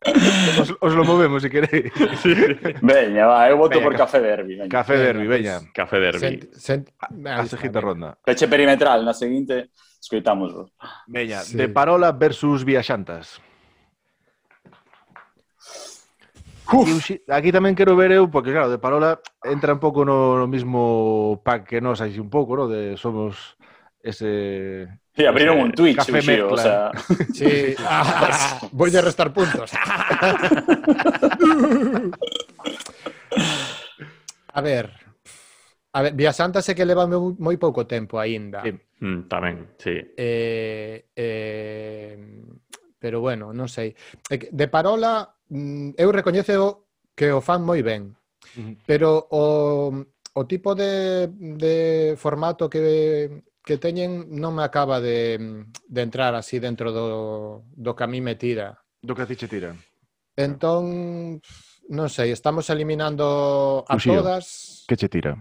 os, 0.61 0.75
os 0.79 0.93
lo 0.93 1.03
movemos, 1.03 1.41
se 1.41 1.49
queréis. 1.49 1.91
Sí. 2.21 2.33
Veña, 2.81 3.25
va, 3.27 3.49
eu 3.49 3.57
voto 3.57 3.79
veña, 3.79 3.83
por 3.83 3.95
Café 3.95 4.19
Derby. 4.19 4.55
Veña. 4.55 4.69
Café 4.69 4.97
Derby, 4.97 5.27
veña. 5.27 5.59
Café 5.73 5.99
Derby. 5.99 6.19
Sent, 6.19 6.53
sent... 6.53 6.89
A, 6.99 7.41
a 7.41 7.45
seguinte 7.45 7.79
ronda. 7.79 8.17
Peche 8.23 8.47
perimetral, 8.47 9.05
na 9.05 9.13
seguinte, 9.13 9.71
escoitamos. 10.01 10.53
Veña, 11.07 11.41
sí. 11.41 11.57
de 11.57 11.69
Parola 11.69 12.11
versus 12.11 12.63
Viaxantas. 12.63 13.39
Uf. 16.71 16.89
Aquí, 16.89 17.21
aquí 17.27 17.49
tamén 17.51 17.75
quero 17.75 17.93
ver 17.93 18.15
eu, 18.15 18.31
porque 18.31 18.55
claro, 18.55 18.71
de 18.71 18.79
Parola 18.79 19.19
entra 19.43 19.75
un 19.75 19.81
pouco 19.83 20.07
no, 20.07 20.39
no 20.39 20.47
mismo 20.47 21.43
pack 21.43 21.67
que 21.67 21.79
nos, 21.83 22.01
así 22.01 22.17
un 22.17 22.31
pouco, 22.31 22.55
no? 22.55 22.65
de 22.71 22.95
somos 22.97 23.59
ese 24.01 24.87
Sí, 25.15 25.25
abrieron 25.25 25.59
un 25.59 25.69
eh, 25.69 25.73
Twitch, 25.73 25.97
Café 25.97 26.17
Uxío, 26.19 26.51
o 26.51 26.57
sea... 26.57 26.91
Sí. 27.33 27.75
Ah, 27.79 28.59
voy 28.71 28.95
a 28.95 29.01
restar 29.01 29.31
puntos. 29.31 29.71
a 34.53 34.61
ver. 34.61 34.91
A 35.95 36.01
ver, 36.01 36.13
Vía 36.15 36.33
Santa 36.33 36.63
sé 36.63 36.73
que 36.73 36.85
leva 36.89 37.05
moi, 37.05 37.37
moi 37.37 37.53
pouco 37.61 37.85
tempo 37.85 38.17
aínda. 38.17 38.65
Sí, 38.65 38.73
mm, 38.73 39.29
tamén, 39.29 39.77
sí. 39.77 39.93
Eh, 40.17 41.05
eh, 41.13 42.17
pero 42.97 43.21
bueno, 43.21 43.53
non 43.53 43.69
sei. 43.69 43.93
De 44.25 44.65
parola, 44.65 45.29
mm, 45.53 45.93
eu 45.93 46.09
recoñezo 46.09 46.89
que 47.13 47.29
o 47.29 47.37
fan 47.45 47.61
moi 47.61 47.85
ben. 47.85 48.09
Pero 48.89 49.29
o, 49.29 49.93
o 50.33 50.41
tipo 50.49 50.73
de, 50.73 51.29
de 51.29 52.17
formato 52.17 52.65
que 52.65 53.29
que 53.63 53.79
teñen 53.79 54.27
non 54.35 54.51
me 54.51 54.67
acaba 54.67 54.99
de, 54.99 55.39
de 55.87 56.01
entrar 56.03 56.35
así 56.35 56.59
dentro 56.59 56.91
do, 56.91 57.63
do 57.71 57.95
que 57.95 58.03
a 58.03 58.11
mí 58.11 58.19
me 58.19 58.35
tira. 58.35 58.83
Do 58.99 59.15
que 59.15 59.23
a 59.23 59.27
ti 59.27 59.39
che 59.39 59.47
tira. 59.47 59.71
Entón, 60.35 61.39
non 61.89 62.07
sei, 62.11 62.35
estamos 62.35 62.67
eliminando 62.67 63.87
a 63.87 63.95
Uxío, 63.95 64.19
todas. 64.19 64.83
Que 64.83 64.99
che 64.99 65.07
tira? 65.07 65.39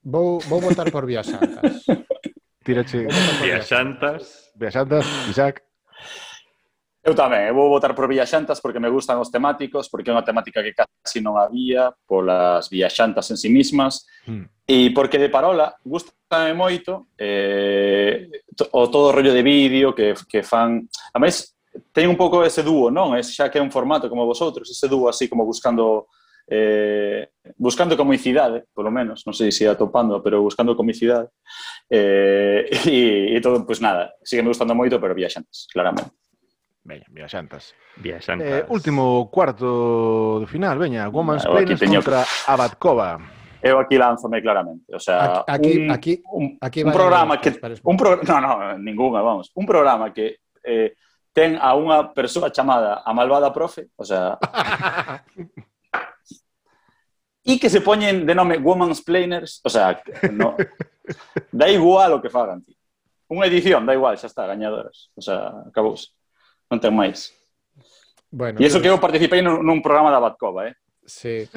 Vou, 0.00 0.40
vou 0.48 0.60
votar 0.60 0.88
por 0.88 1.04
Vías 1.04 1.28
Santas. 1.28 1.84
Tirache... 2.64 3.08
Vías 3.44 3.68
Santas. 3.68 4.52
Vías 4.56 4.72
Santas, 4.72 5.04
Isaac. 5.28 5.67
Eu 7.08 7.16
tamén, 7.16 7.48
eu 7.48 7.56
vou 7.56 7.72
votar 7.72 7.96
por 7.96 8.04
viaxantas 8.04 8.60
porque 8.60 8.76
me 8.76 8.92
gustan 8.92 9.16
os 9.16 9.32
temáticos, 9.32 9.88
porque 9.88 10.12
é 10.12 10.12
unha 10.12 10.28
temática 10.28 10.60
que 10.60 10.76
casi 10.76 11.24
non 11.24 11.40
había 11.40 11.88
polas 12.04 12.68
viaxantas 12.68 13.32
en 13.32 13.40
sí 13.40 13.48
mismas, 13.48 14.04
mm. 14.28 14.68
e 14.68 14.92
porque 14.92 15.16
de 15.16 15.32
Parola 15.32 15.72
gustame 15.80 16.52
moito 16.52 17.08
eh, 17.16 18.28
o 18.76 18.92
todo 18.92 19.08
o 19.08 19.14
rollo 19.16 19.32
de 19.32 19.40
vídeo 19.40 19.96
que, 19.96 20.12
que 20.28 20.44
fan... 20.44 20.84
A 20.84 21.16
máis, 21.16 21.56
ten 21.96 22.12
un 22.12 22.20
pouco 22.20 22.44
ese 22.44 22.60
dúo, 22.60 22.92
non? 22.92 23.16
Es, 23.16 23.32
xa 23.32 23.48
que 23.48 23.56
é 23.56 23.64
un 23.64 23.72
formato 23.72 24.12
como 24.12 24.28
vosotros, 24.28 24.68
ese 24.68 24.84
dúo 24.84 25.08
así 25.08 25.32
como 25.32 25.48
buscando 25.48 26.12
eh, 26.44 27.32
buscando 27.56 27.96
comicidade, 27.96 28.68
polo 28.76 28.92
menos, 28.92 29.24
non 29.24 29.32
sei 29.32 29.48
se 29.48 29.64
atopando, 29.64 30.20
pero 30.20 30.44
buscando 30.44 30.76
comicidade. 30.76 31.32
Eh, 31.88 32.68
e, 32.84 33.32
e 33.32 33.38
todo, 33.40 33.64
pois 33.64 33.80
pues 33.80 33.80
nada, 33.80 34.12
sigue 34.20 34.44
me 34.44 34.52
gustando 34.52 34.76
moito, 34.76 35.00
pero 35.00 35.16
viaxantes, 35.16 35.64
claramente. 35.72 36.27
Veña, 36.88 37.04
viaxantas. 37.10 37.74
Viaxantas. 37.96 38.48
Eh, 38.48 38.64
último 38.70 39.30
cuarto 39.30 40.40
de 40.40 40.46
final, 40.46 40.78
veña, 40.78 41.06
Woman's 41.10 41.44
ah, 41.44 41.50
Planes 41.50 41.78
teño... 41.78 42.00
contra 42.00 42.24
Abadkova. 42.46 43.18
Eu 43.60 43.78
aquí 43.78 43.98
lánzome 43.98 44.40
claramente, 44.40 44.94
o 44.94 45.00
sea, 45.00 45.44
aquí 45.44 45.82
un, 45.82 45.90
aquí 45.90 46.22
un, 46.30 46.58
aquí 46.62 46.80
un 46.80 46.86
vale 46.86 46.96
programa 46.96 47.40
que 47.40 47.60
un 47.82 47.96
pro... 47.96 48.22
no, 48.22 48.40
no, 48.40 48.78
ninguna, 48.78 49.20
vamos, 49.20 49.50
un 49.52 49.66
programa 49.66 50.14
que 50.14 50.38
eh, 50.62 50.94
ten 51.34 51.58
a 51.58 51.74
unha 51.74 52.14
persoa 52.14 52.54
chamada 52.54 53.02
a 53.04 53.10
malvada 53.10 53.50
profe, 53.50 53.90
o 53.98 54.06
sea, 54.06 54.38
e 57.50 57.58
que 57.58 57.68
se 57.68 57.82
poñen 57.82 58.24
de 58.24 58.32
nome 58.32 58.62
Woman's 58.62 59.02
Planers, 59.02 59.58
o 59.66 59.68
sea, 59.68 59.98
no, 60.30 60.54
da 61.50 61.66
igual 61.68 62.14
o 62.14 62.22
que 62.22 62.30
fagan, 62.30 62.62
tío. 62.62 62.78
Unha 63.28 63.44
edición, 63.44 63.84
da 63.84 63.92
igual, 63.92 64.16
xa 64.16 64.30
está, 64.30 64.48
gañadoras. 64.48 65.12
O 65.12 65.20
sea, 65.20 65.52
acabouse 65.68 66.16
non 66.68 66.78
ten 66.78 66.92
máis. 66.92 67.32
Bueno, 68.30 68.60
e 68.60 68.68
iso 68.68 68.80
que 68.80 68.92
eu 68.92 69.00
participei 69.00 69.40
nun, 69.40 69.64
nun 69.64 69.80
programa 69.80 70.12
da 70.12 70.20
Batcova, 70.20 70.68
eh? 70.68 70.76
Sí. 71.08 71.48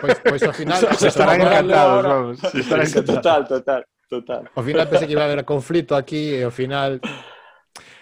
Pois, 0.00 0.16
pois 0.24 0.42
ao 0.42 0.56
final... 0.56 0.80
Se 0.96 1.08
estarán 1.08 1.40
encantados, 1.40 2.02
vamos. 2.02 2.36
Estarán 2.54 2.88
encantados. 2.88 3.20
Total, 3.20 3.40
total, 3.46 3.80
total. 4.08 4.42
Ao 4.56 4.64
final 4.64 4.88
pensei 4.88 5.06
que 5.06 5.12
iba 5.12 5.22
a 5.22 5.28
haber 5.28 5.44
conflito 5.44 5.92
aquí 5.94 6.40
e 6.40 6.42
ao 6.42 6.50
final... 6.50 6.98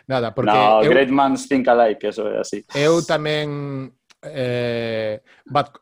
Nada, 0.07 0.31
porque... 0.31 0.55
No, 0.55 0.83
eu, 0.83 0.91
Great 0.91 1.11
Minds 1.11 1.51
Think 1.51 1.67
Alike, 1.67 2.07
eso 2.07 2.27
é 2.31 2.39
así. 2.39 2.63
Eu 2.75 3.03
tamén... 3.03 3.91
Eh, 4.23 5.19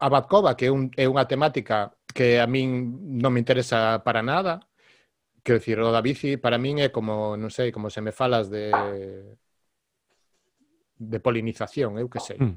a 0.01 0.09
Batcova, 0.09 0.57
que 0.57 0.65
é, 0.65 0.73
un, 0.73 0.89
é 0.97 1.05
unha 1.05 1.29
temática 1.29 1.93
que 2.09 2.41
a 2.41 2.49
min 2.49 3.21
non 3.21 3.37
me 3.37 3.41
interesa 3.45 4.01
para 4.01 4.25
nada, 4.25 4.65
quero 5.45 5.61
dicir, 5.61 5.77
o 5.77 5.93
da 5.93 6.01
bici 6.01 6.41
para 6.41 6.57
min 6.57 6.81
é 6.81 6.89
como, 6.89 7.37
non 7.37 7.53
sei, 7.53 7.69
como 7.69 7.93
se 7.93 8.01
me 8.01 8.17
falas 8.17 8.49
de 8.49 8.73
de 11.01 11.19
polinización, 11.19 11.99
eu 11.99 12.09
que 12.09 12.21
sei. 12.21 12.37
Mm. 12.37 12.57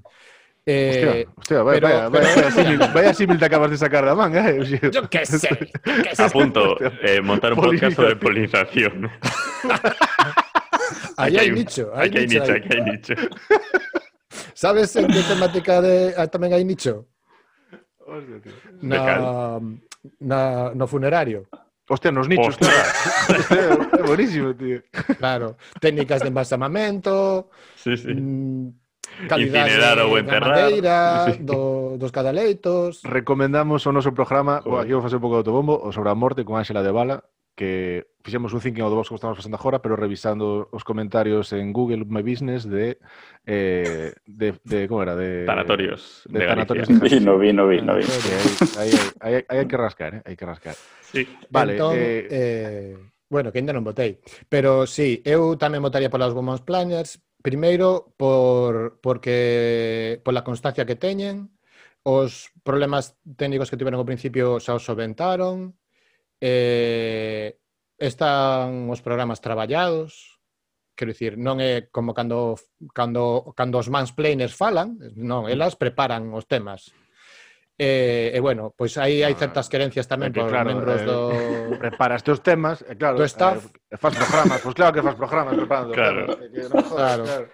Eh, 0.65 1.25
hostia, 1.27 1.33
hostia, 1.35 1.63
vaya, 1.63 1.79
pero, 1.79 1.87
vaya, 1.87 2.09
vaya, 2.09 2.35
pero... 2.35 2.35
vaya, 2.35 2.51
símil, 2.51 2.79
vaya 2.93 3.13
símil 3.13 3.39
te 3.39 3.45
acabas 3.45 3.71
de 3.71 3.77
sacar 3.77 4.05
da 4.05 4.15
manga, 4.15 4.49
eh? 4.49 4.63
Yo, 4.63 4.91
yo 4.91 5.09
que 5.09 5.25
sei. 5.25 5.71
Que 5.83 6.15
sei. 6.15 6.25
A 6.25 6.29
punto, 6.29 6.77
eh, 7.03 7.21
montar 7.21 7.53
un 7.53 7.59
podcast 7.59 7.95
sobre 7.95 8.15
polinización. 8.15 9.11
aí 11.17 11.37
hai 11.37 11.51
nicho, 11.51 11.91
Hay, 11.95 12.11
hai 12.15 12.27
nicho. 12.27 12.43
Aquí 12.51 12.69
hai 12.71 12.81
nicho, 12.83 13.13
Sabes 14.53 14.95
en 14.95 15.07
que 15.07 15.21
temática 15.23 15.81
de 15.81 16.15
ah, 16.17 16.27
tamén 16.27 16.55
hai 16.55 16.63
nicho? 16.63 17.11
Hostia, 17.99 18.39
tío. 18.39 18.55
Na, 18.81 19.59
na, 20.19 20.39
no 20.73 20.85
funerario. 20.87 21.47
Hostia, 21.89 22.11
nos 22.11 22.29
nichos, 22.29 22.55
Hostia. 22.55 22.67
claro. 23.47 23.89
É 23.91 24.03
buenísimo, 24.03 24.53
tío. 24.55 24.79
Claro, 25.19 25.57
técnicas 25.81 26.21
de 26.21 26.29
embalsamamento, 26.29 27.49
sí, 27.75 27.97
sí. 27.97 28.07
Mm, 28.07 28.71
calidade 29.27 30.01
ou 30.01 30.17
enterrar, 30.17 31.33
sí. 31.33 31.43
do, 31.43 31.97
dos 31.99 32.11
cadaleitos. 32.11 33.03
Recomendamos 33.03 33.83
o 33.85 33.91
noso 33.91 34.15
programa, 34.15 34.63
o 34.63 34.79
aquí 34.79 34.95
vou 34.95 35.03
facer 35.03 35.19
un 35.19 35.23
pouco 35.27 35.35
de 35.35 35.43
autobombo, 35.43 35.75
o 35.75 35.91
sobre 35.91 36.09
a 36.09 36.15
morte 36.15 36.47
con 36.47 36.55
Ángela 36.55 36.79
de 36.79 36.95
Bala, 36.95 37.27
que 37.55 38.07
fixemos 38.23 38.53
un 38.53 38.61
thinking 38.61 38.81
ao 38.81 38.89
do 38.89 38.97
box 38.97 39.09
que 39.09 39.19
estamos 39.19 39.37
facendo 39.37 39.57
agora, 39.59 39.77
pero 39.77 39.93
revisando 39.93 40.69
os 40.73 40.81
comentarios 40.81 41.53
en 41.53 41.69
Google 41.69 42.05
My 42.05 42.25
Business 42.25 42.65
de 42.65 42.97
eh, 43.45 44.13
de, 44.25 44.57
de 44.63 44.87
como 44.87 45.03
era, 45.03 45.13
de 45.15 45.45
tanatorios 45.45 46.25
de, 46.25 46.39
de 46.39 46.47
tanatorios. 46.47 46.87
Vino, 46.87 47.37
vino, 47.37 47.67
vino, 47.67 47.91
vino. 47.95 48.13
Aí 48.79 48.91
aí 49.21 49.33
aí 49.45 49.57
hai 49.61 49.67
que 49.67 49.77
rascar, 49.77 50.17
eh? 50.17 50.21
hai 50.25 50.35
que 50.35 50.45
rascar. 50.45 50.75
Sí. 51.05 51.27
Vale, 51.49 51.77
entón, 51.77 51.93
eh, 51.93 52.27
eh 52.31 52.95
bueno, 53.29 53.51
que 53.51 53.59
ainda 53.61 53.73
non 53.73 53.85
votei, 53.85 54.21
pero 54.49 54.85
sí, 54.85 55.21
eu 55.25 55.57
tamén 55.57 55.81
votaría 55.81 56.09
polas 56.09 56.33
Women's 56.33 56.65
Planners, 56.65 57.21
primeiro 57.41 58.13
por 58.17 58.97
porque 59.01 60.21
pola 60.25 60.45
constancia 60.45 60.85
que 60.85 60.97
teñen, 60.97 61.53
os 62.05 62.49
problemas 62.63 63.17
técnicos 63.37 63.69
que 63.69 63.77
tiveron 63.77 64.01
ao 64.01 64.07
principio 64.07 64.57
xa 64.61 64.77
os 64.77 64.85
solventaron, 64.85 65.75
eh, 66.43 67.55
están 67.95 68.91
os 68.91 68.99
programas 68.99 69.39
traballados, 69.39 70.43
quero 70.91 71.15
dicir, 71.15 71.39
non 71.39 71.63
é 71.63 71.87
como 71.87 72.11
cando, 72.11 72.59
cando, 72.91 73.55
cando 73.55 73.79
os 73.79 73.87
mansplainers 73.87 74.51
falan, 74.51 74.99
non, 75.15 75.47
elas 75.47 75.79
preparan 75.79 76.27
os 76.35 76.43
temas. 76.43 76.91
E, 77.73 78.35
eh, 78.35 78.37
eh, 78.37 78.41
bueno, 78.43 78.75
pois 78.75 78.99
aí 78.99 79.23
hai 79.23 79.33
ah, 79.33 79.39
certas 79.39 79.71
querencias 79.71 80.05
tamén 80.05 80.35
que, 80.35 80.43
por 80.43 80.51
claro, 80.51 80.67
membros 80.67 80.99
eh, 80.99 81.07
do... 81.07 81.19
Preparas 81.81 82.21
teus 82.21 82.43
temas, 82.43 82.83
e 82.85 82.93
claro, 82.99 83.17
do 83.17 83.25
staff. 83.25 83.71
Eh, 83.87 83.97
faz 83.97 84.13
programas, 84.13 84.59
pois 84.61 84.75
claro 84.75 84.91
que 84.93 85.01
faz 85.01 85.15
programas 85.15 85.53
preparando. 85.57 85.91
Claro. 85.95 86.21
Programas, 86.27 86.51
que 86.51 86.61
no 86.67 86.79
jodas, 86.83 86.91
claro. 86.91 87.23
claro. 87.23 87.45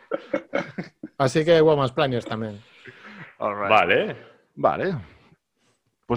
Así 1.22 1.46
que 1.46 1.56
hai 1.56 1.64
woman's 1.64 1.94
planners 1.94 2.26
tamén. 2.26 2.58
All 3.38 3.54
right. 3.54 3.72
Vale. 3.72 4.00
Vale. 4.58 5.19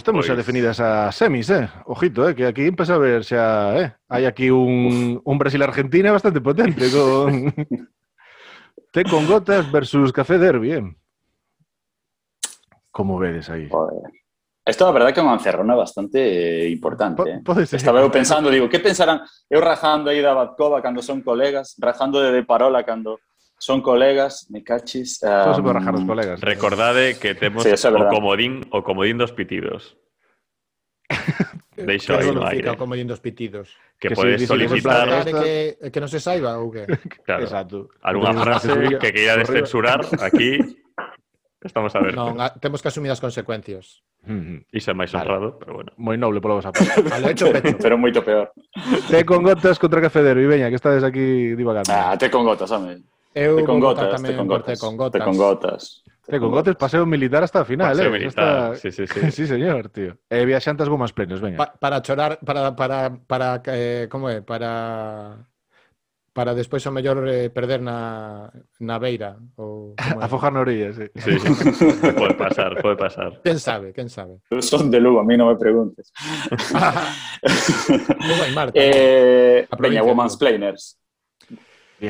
Temos 0.00 0.24
xa 0.24 0.32
Pois- 0.32 0.40
definidas 0.40 0.80
as 0.80 1.12
semis, 1.12 1.52
eh? 1.52 1.68
Ojito, 1.84 2.24
eh? 2.24 2.32
Que 2.32 2.48
aquí 2.48 2.64
empeza 2.64 2.96
a 2.96 3.02
ver 3.02 3.20
xa, 3.28 3.76
eh? 3.76 3.92
Hai 4.08 4.24
aquí 4.24 4.48
un, 4.48 5.20
un 5.20 5.36
Brasil-Argentina 5.36 6.08
bastante 6.08 6.40
potente 6.40 6.88
con... 6.88 7.52
Té 8.92 9.04
con 9.04 9.24
gotas 9.28 9.68
versus 9.72 10.12
Café 10.12 10.36
Derby, 10.40 10.72
eh? 10.72 10.84
Como 12.90 13.18
vedes 13.18 13.48
aí? 13.48 13.68
Joder. 13.68 14.10
Esto, 14.64 14.86
a 14.86 14.92
verdad, 14.92 15.12
que 15.12 15.20
unha 15.24 15.34
encerrona 15.36 15.74
bastante 15.74 16.20
eh, 16.22 16.70
importante. 16.70 17.18
Po- 17.20 17.28
eh. 17.28 17.40
pode 17.42 17.66
ser. 17.66 17.76
Estaba 17.82 17.98
pensando, 18.12 18.46
digo, 18.52 18.68
que 18.70 18.78
pensarán? 18.80 19.24
Eu 19.50 19.58
rajando 19.60 20.08
aí 20.08 20.20
da 20.22 20.32
Batcova 20.36 20.80
cando 20.80 21.02
son 21.02 21.20
colegas, 21.24 21.74
rajando 21.80 22.20
de, 22.22 22.30
de 22.32 22.42
Parola 22.46 22.84
cando 22.86 23.18
Son 23.62 23.80
colegas, 23.80 24.50
me 24.50 24.64
cachis. 24.64 25.22
Um... 25.22 25.28
Todo 25.28 25.54
se 25.54 25.62
pode 25.62 25.74
rajar 25.74 25.94
os 25.94 26.04
colegas. 26.04 26.40
Recordade 26.40 27.14
que 27.14 27.36
temos 27.36 27.62
sí, 27.62 27.70
o 27.70 28.08
comodín, 28.10 28.66
o 28.74 28.82
comodín 28.82 29.18
dos 29.22 29.30
pitidos. 29.30 29.96
Deixo 31.78 32.18
aí 32.18 32.34
no 32.34 32.42
aire. 32.42 32.74
Comodín 32.74 33.06
dos 33.06 33.22
pitidos. 33.22 33.78
Que, 34.02 34.08
que 34.10 34.14
podes 34.18 34.42
solicitar... 34.50 35.06
Que, 35.22 35.78
que 35.78 36.00
non 36.02 36.10
se 36.10 36.18
saiba 36.18 36.58
ou 36.58 36.74
que... 36.74 36.90
Claro. 37.22 37.46
Exacto. 37.46 37.86
Alguna 38.02 38.34
frase 38.34 38.98
que 38.98 39.14
queirades 39.14 39.46
censurar 39.46 40.02
aquí 40.18 40.58
Estamos 41.62 41.94
a 41.94 42.02
ver. 42.02 42.18
Non, 42.18 42.42
a, 42.42 42.50
temos 42.58 42.82
que 42.82 42.90
asumir 42.90 43.14
as 43.14 43.22
consecuencias. 43.22 44.02
Mm 44.26 44.42
-hmm. 44.42 44.58
Iso 44.74 44.90
é 44.90 44.94
máis 44.98 45.14
honrado, 45.14 45.54
pero 45.62 45.78
bueno. 45.78 45.94
Moi 45.94 46.18
noble 46.18 46.42
polo 46.42 46.58
vos 46.58 46.66
apoio. 46.66 46.90
Al 47.14 47.30
hecho 47.30 47.46
pecho. 47.54 47.78
pero 47.78 47.94
moito 47.94 48.26
peor. 48.26 48.50
Té 49.06 49.22
con 49.22 49.46
gotas 49.46 49.78
contra 49.78 50.02
cafedero, 50.02 50.42
e 50.42 50.50
veña, 50.50 50.66
que 50.66 50.78
estades 50.82 51.06
aquí 51.06 51.54
divagando. 51.54 51.94
Ah, 51.94 52.18
te 52.18 52.26
con 52.26 52.42
gotas, 52.42 52.66
home. 52.66 53.06
Eu 53.34 53.56
te 53.56 53.64
con 53.64 53.80
gotas, 53.80 54.22
te 54.22 54.36
con 54.36 54.46
gotas, 54.46 54.78
te 54.78 54.86
con 54.86 54.96
gotas. 54.96 55.20
Te 55.20 55.24
con 55.24 55.36
gotas. 55.36 56.02
Te 56.26 56.38
con 56.38 56.50
gotas, 56.50 56.76
paseo 56.76 57.06
militar 57.06 57.42
hasta 57.42 57.60
a 57.60 57.64
final, 57.64 57.96
paseo 57.96 58.14
eh. 58.14 58.18
Militar. 58.18 58.72
Hasta... 58.72 58.76
Sí, 58.76 58.92
sí, 58.92 59.06
sí. 59.06 59.30
sí, 59.32 59.46
señor, 59.46 59.88
tío. 59.88 60.18
Eh, 60.28 60.44
viaxantes 60.44 60.88
gomas 60.88 61.12
plenos, 61.12 61.40
veña. 61.40 61.56
Pa 61.56 61.72
para 61.78 62.02
chorar, 62.02 62.38
para, 62.44 62.76
para, 62.76 63.16
para, 63.26 63.62
eh, 63.66 64.06
como 64.10 64.28
é? 64.28 64.42
Para 64.42 65.48
para 66.32 66.54
despois 66.54 66.80
o 66.88 66.92
mellor 66.92 67.28
eh, 67.28 67.52
perder 67.52 67.84
na, 67.84 68.48
na 68.80 68.96
beira 68.96 69.36
ou 69.56 69.92
como 70.00 70.20
afojar 70.24 70.52
na 70.52 70.64
orilla, 70.64 70.92
sí. 70.92 71.04
sí. 71.20 71.36
pode 72.20 72.34
pasar, 72.40 72.80
pode 72.80 72.96
pasar. 72.96 73.36
Quen 73.44 73.60
sabe, 73.60 73.92
quen 73.92 74.08
sabe. 74.08 74.40
Eu 74.48 74.64
son 74.64 74.88
de 74.88 74.96
Lugo, 74.96 75.20
a 75.20 75.24
mí 75.28 75.36
non 75.36 75.52
me 75.52 75.60
preguntes. 75.60 76.08
Lugo 78.16 78.42
e 78.48 78.52
Marta. 78.56 78.72
Eh, 78.80 79.68
Peña 79.76 80.00
Woman's 80.00 80.40
Planers. 80.40 80.96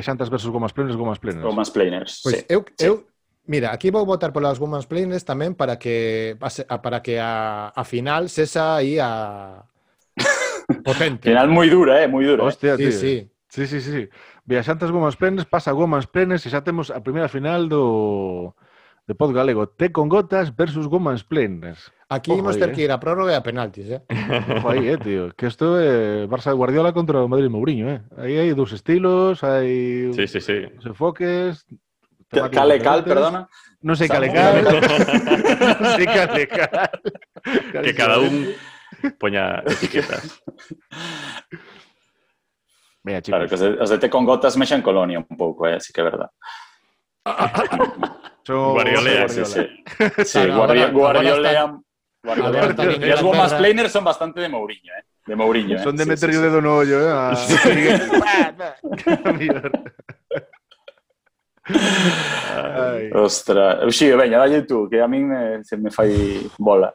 Xantas 0.00 0.32
versus 0.32 0.48
gomas 0.48 0.72
plenas, 0.72 0.96
gomas 0.96 1.20
plenas. 1.20 1.44
Gomas 1.44 1.68
planers, 1.68 2.24
pois, 2.24 2.40
sí. 2.40 2.46
Eu, 2.48 2.64
sí. 2.78 2.86
eu, 2.86 3.04
Mira, 3.44 3.72
aquí 3.74 3.90
vou 3.90 4.06
votar 4.06 4.32
polas 4.32 4.62
Women's 4.62 4.86
Planes 4.86 5.26
tamén 5.26 5.58
para 5.58 5.74
que 5.74 6.38
para 6.38 7.02
que 7.02 7.18
a, 7.18 7.74
a 7.74 7.82
final 7.82 8.30
sesa 8.30 8.78
aí 8.78 9.02
a 9.02 9.66
potente. 10.86 11.26
final 11.26 11.50
moi 11.50 11.66
dura, 11.66 11.98
eh, 11.98 12.06
moi 12.06 12.22
dura. 12.22 12.46
Eh. 12.46 12.46
Hostia, 12.46 12.78
eh? 12.78 12.86
tío. 12.86 12.94
Sí, 12.94 13.02
sí. 13.02 13.16
Sí, 13.52 13.66
sí, 13.66 13.80
sí. 13.82 14.08
Viaxantes 14.46 14.94
Gomas 14.94 15.18
plenas, 15.18 15.44
pasa 15.44 15.74
Gomas 15.74 16.06
plenas 16.06 16.46
e 16.46 16.48
xa 16.54 16.62
temos 16.62 16.94
a 16.94 17.02
primeira 17.02 17.26
final 17.26 17.66
do 17.66 18.54
de 19.06 19.14
Pod 19.14 19.34
Galego. 19.34 19.68
Té 19.68 19.90
con 19.90 20.08
gotas 20.08 20.54
versus 20.54 20.86
gomas 20.88 21.24
plenas. 21.24 21.92
Aquí 22.08 22.30
Ojo 22.30 22.40
imos 22.40 22.58
ter 22.58 22.70
eh. 22.70 22.72
que 22.72 22.82
ir 22.82 22.92
a 22.92 23.00
prórroga 23.00 23.32
e 23.32 23.36
a 23.36 23.42
penaltis, 23.42 23.88
eh? 23.90 24.02
Ojo 24.58 24.68
aí, 24.68 24.88
eh, 24.88 24.98
tío. 24.98 25.32
Que 25.34 25.46
isto 25.46 25.78
é 25.78 26.26
Barça 26.26 26.50
de 26.50 26.56
Guardiola 26.56 26.92
contra 26.92 27.24
o 27.24 27.28
Madrid 27.28 27.50
Mourinho, 27.50 27.88
eh. 27.88 28.00
Aí 28.16 28.38
hai 28.38 28.54
dous 28.54 28.72
estilos, 28.72 29.42
hai 29.42 30.12
Sí, 30.14 30.26
sí, 30.28 30.40
sí. 30.40 30.68
os 30.78 30.86
enfoques... 30.86 31.66
Cal 32.32 32.48
temáticas 32.48 32.64
e 32.64 32.80
cal, 32.80 32.98
diferentes. 33.02 33.12
perdona. 33.12 33.40
Non 33.84 33.96
sei 33.96 34.08
cal 34.08 34.24
e 34.24 34.30
Samu. 34.30 34.40
cal. 34.40 34.54
non 35.82 35.90
sei 35.98 36.06
cal 36.08 36.32
e 36.32 36.46
cal. 36.48 36.88
que 37.84 37.92
cada 37.92 38.16
un 38.24 38.56
poña 39.20 39.60
etiquetas. 39.68 40.40
Claro, 43.02 43.20
chicos. 43.20 43.48
que 43.48 43.54
os 43.54 43.60
de, 43.60 43.68
os 43.82 43.90
de 43.90 43.98
té 43.98 44.08
con 44.08 44.24
gotas 44.24 44.56
mexan 44.56 44.80
colonia 44.80 45.18
un 45.18 45.36
pouco, 45.36 45.66
eh, 45.66 45.76
así 45.76 45.92
que 45.92 46.00
é 46.00 46.04
verdad. 46.04 46.30
Su... 48.44 48.54
Guardiola. 48.54 49.28
Sí, 49.28 49.44
sí. 49.44 49.66
sí 50.24 50.46
Guardiola. 50.46 50.90
Guardiola. 50.90 51.80
Los 52.22 52.98
Las 53.00 53.22
gomas 53.22 53.54
son 53.90 54.04
bastante 54.04 54.40
de 54.40 54.48
Mourinho, 54.48 54.92
¿eh? 54.92 55.04
De 55.26 55.36
Mourinho. 55.36 55.76
¿eh? 55.76 55.82
Son 55.82 55.96
de 55.96 56.06
meter 56.06 56.30
yo 56.30 56.40
dedo 56.40 56.60
no 56.60 56.84
yo, 56.84 57.00
¿eh? 57.00 57.10
A... 57.10 57.32
Ai. 61.64 63.10
Ostras. 63.12 63.84
Uxío, 63.86 64.16
veña, 64.16 64.38
dalle 64.38 64.62
tú, 64.62 64.88
que 64.88 65.00
a 65.00 65.08
min 65.08 65.28
me, 65.28 65.64
se 65.64 65.76
me 65.76 65.90
fai 65.90 66.42
bola. 66.58 66.94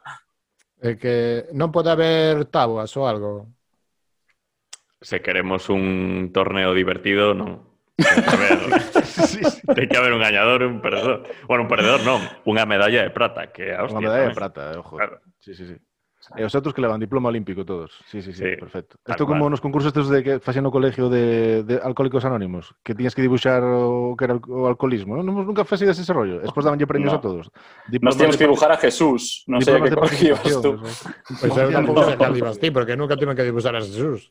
É 0.80 0.96
que 0.96 1.48
non 1.58 1.72
pode 1.74 1.90
haber 1.90 2.46
tabuas 2.52 2.92
ou 2.96 3.08
algo. 3.08 3.48
Se 5.02 5.22
queremos 5.24 5.70
un 5.70 6.30
torneo 6.32 6.74
divertido, 6.76 7.34
non. 7.34 7.67
Que 7.98 9.02
Sí, 9.28 9.42
sí. 9.44 9.62
ten 9.74 9.90
que 9.90 9.98
haber 9.98 10.14
un 10.14 10.22
gañador 10.22 10.62
e 10.62 10.68
un 10.70 10.80
perdedor. 10.82 11.24
Bueno, 11.50 11.64
un 11.66 11.70
perdedor 11.70 12.06
non, 12.06 12.22
unha 12.46 12.64
medalla 12.70 13.02
de 13.02 13.10
prata, 13.10 13.50
que 13.50 13.74
a 13.74 13.84
hostia. 13.84 13.98
medalla 14.00 14.30
de 14.30 14.36
prata, 14.38 14.62
eh, 14.72 14.78
ojo. 14.78 14.96
Claro. 15.02 15.20
Sí, 15.42 15.58
sí, 15.58 15.66
sí. 15.66 15.76
E 16.36 16.44
os 16.44 16.52
outros 16.60 16.76
que 16.76 16.84
levan 16.84 17.00
diploma 17.00 17.32
olímpico 17.32 17.64
todos. 17.64 17.96
Sí, 18.12 18.20
sí, 18.20 18.36
sí, 18.36 18.44
Sí, 18.44 18.60
perfecto. 18.60 19.00
Isto 19.08 19.24
como 19.26 19.48
nos 19.48 19.64
concursos 19.64 19.96
estes 19.96 20.12
de 20.12 20.20
que 20.22 20.34
facían 20.44 20.68
no 20.68 20.76
colegio 20.76 21.08
de, 21.08 21.64
de 21.64 21.80
alcohólicos 21.80 22.26
anónimos, 22.28 22.76
que 22.84 22.92
tiñas 22.94 23.16
que 23.16 23.24
dibuixar 23.24 23.64
o 23.64 24.12
que 24.20 24.28
era 24.28 24.36
o 24.36 24.68
alcoholismo. 24.68 25.16
Non, 25.16 25.24
Non- 25.24 25.48
nunca 25.48 25.64
facias 25.64 25.96
ese 25.96 26.12
rollo. 26.12 26.44
Despois 26.44 26.68
dabanlle 26.68 26.84
premios 26.86 27.16
No. 27.16 27.20
a 27.20 27.24
todos. 27.24 27.48
Nos 27.48 27.88
Diplomas 27.88 28.20
temos 28.20 28.36
de 28.36 28.40
que 28.44 28.48
dibujar 28.52 28.72
a 28.76 28.78
Jesús, 28.78 29.48
non 29.48 29.64
sei 29.64 29.80
a 29.80 29.82
que 29.82 29.96
colegio 29.96 30.36
tú. 30.62 30.84
Pois 30.84 31.54
eu 31.56 31.72
tampouco 31.72 32.04
sei 32.04 32.20
ti, 32.60 32.68
porque 32.76 32.94
nunca 33.00 33.16
tiven 33.16 33.34
que 33.34 33.48
dibuixar 33.48 33.74
a 33.74 33.82
Jesús. 33.82 34.28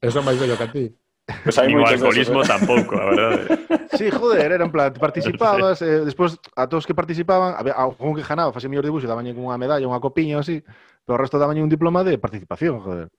Eso 0.00 0.16
é 0.18 0.24
máis 0.24 0.40
bello 0.40 0.56
que 0.56 0.66
a 0.66 0.72
ti. 0.72 0.84
Pues 1.26 1.58
hai 1.58 1.74
o 1.74 1.82
alcoholismo 1.82 2.38
¿eh? 2.38 2.46
veces, 2.46 2.54
tampouco, 2.54 2.94
a 2.94 3.04
verdade. 3.10 3.58
sí, 3.98 4.10
joder, 4.14 4.52
era 4.52 4.64
en 4.64 4.70
plan, 4.70 4.94
participabas, 4.94 5.82
eh, 5.82 6.06
despois 6.06 6.38
a 6.54 6.68
todos 6.68 6.86
que 6.86 6.94
participaban, 6.94 7.58
a, 7.58 7.82
a 7.82 7.86
un 7.86 8.14
que 8.14 8.22
ganaba, 8.22 8.54
facía 8.54 8.70
mellor 8.70 8.86
dibuixo, 8.86 9.10
dabañe 9.10 9.34
unha 9.34 9.58
medalla, 9.58 9.90
unha 9.90 9.98
copiña 9.98 10.38
ou 10.38 10.46
así, 10.46 10.62
pero 11.02 11.18
o 11.18 11.20
resto 11.20 11.42
dabañe 11.42 11.66
un 11.66 11.72
diploma 11.72 12.06
de 12.06 12.14
participación, 12.22 12.78
joder. 12.78 13.10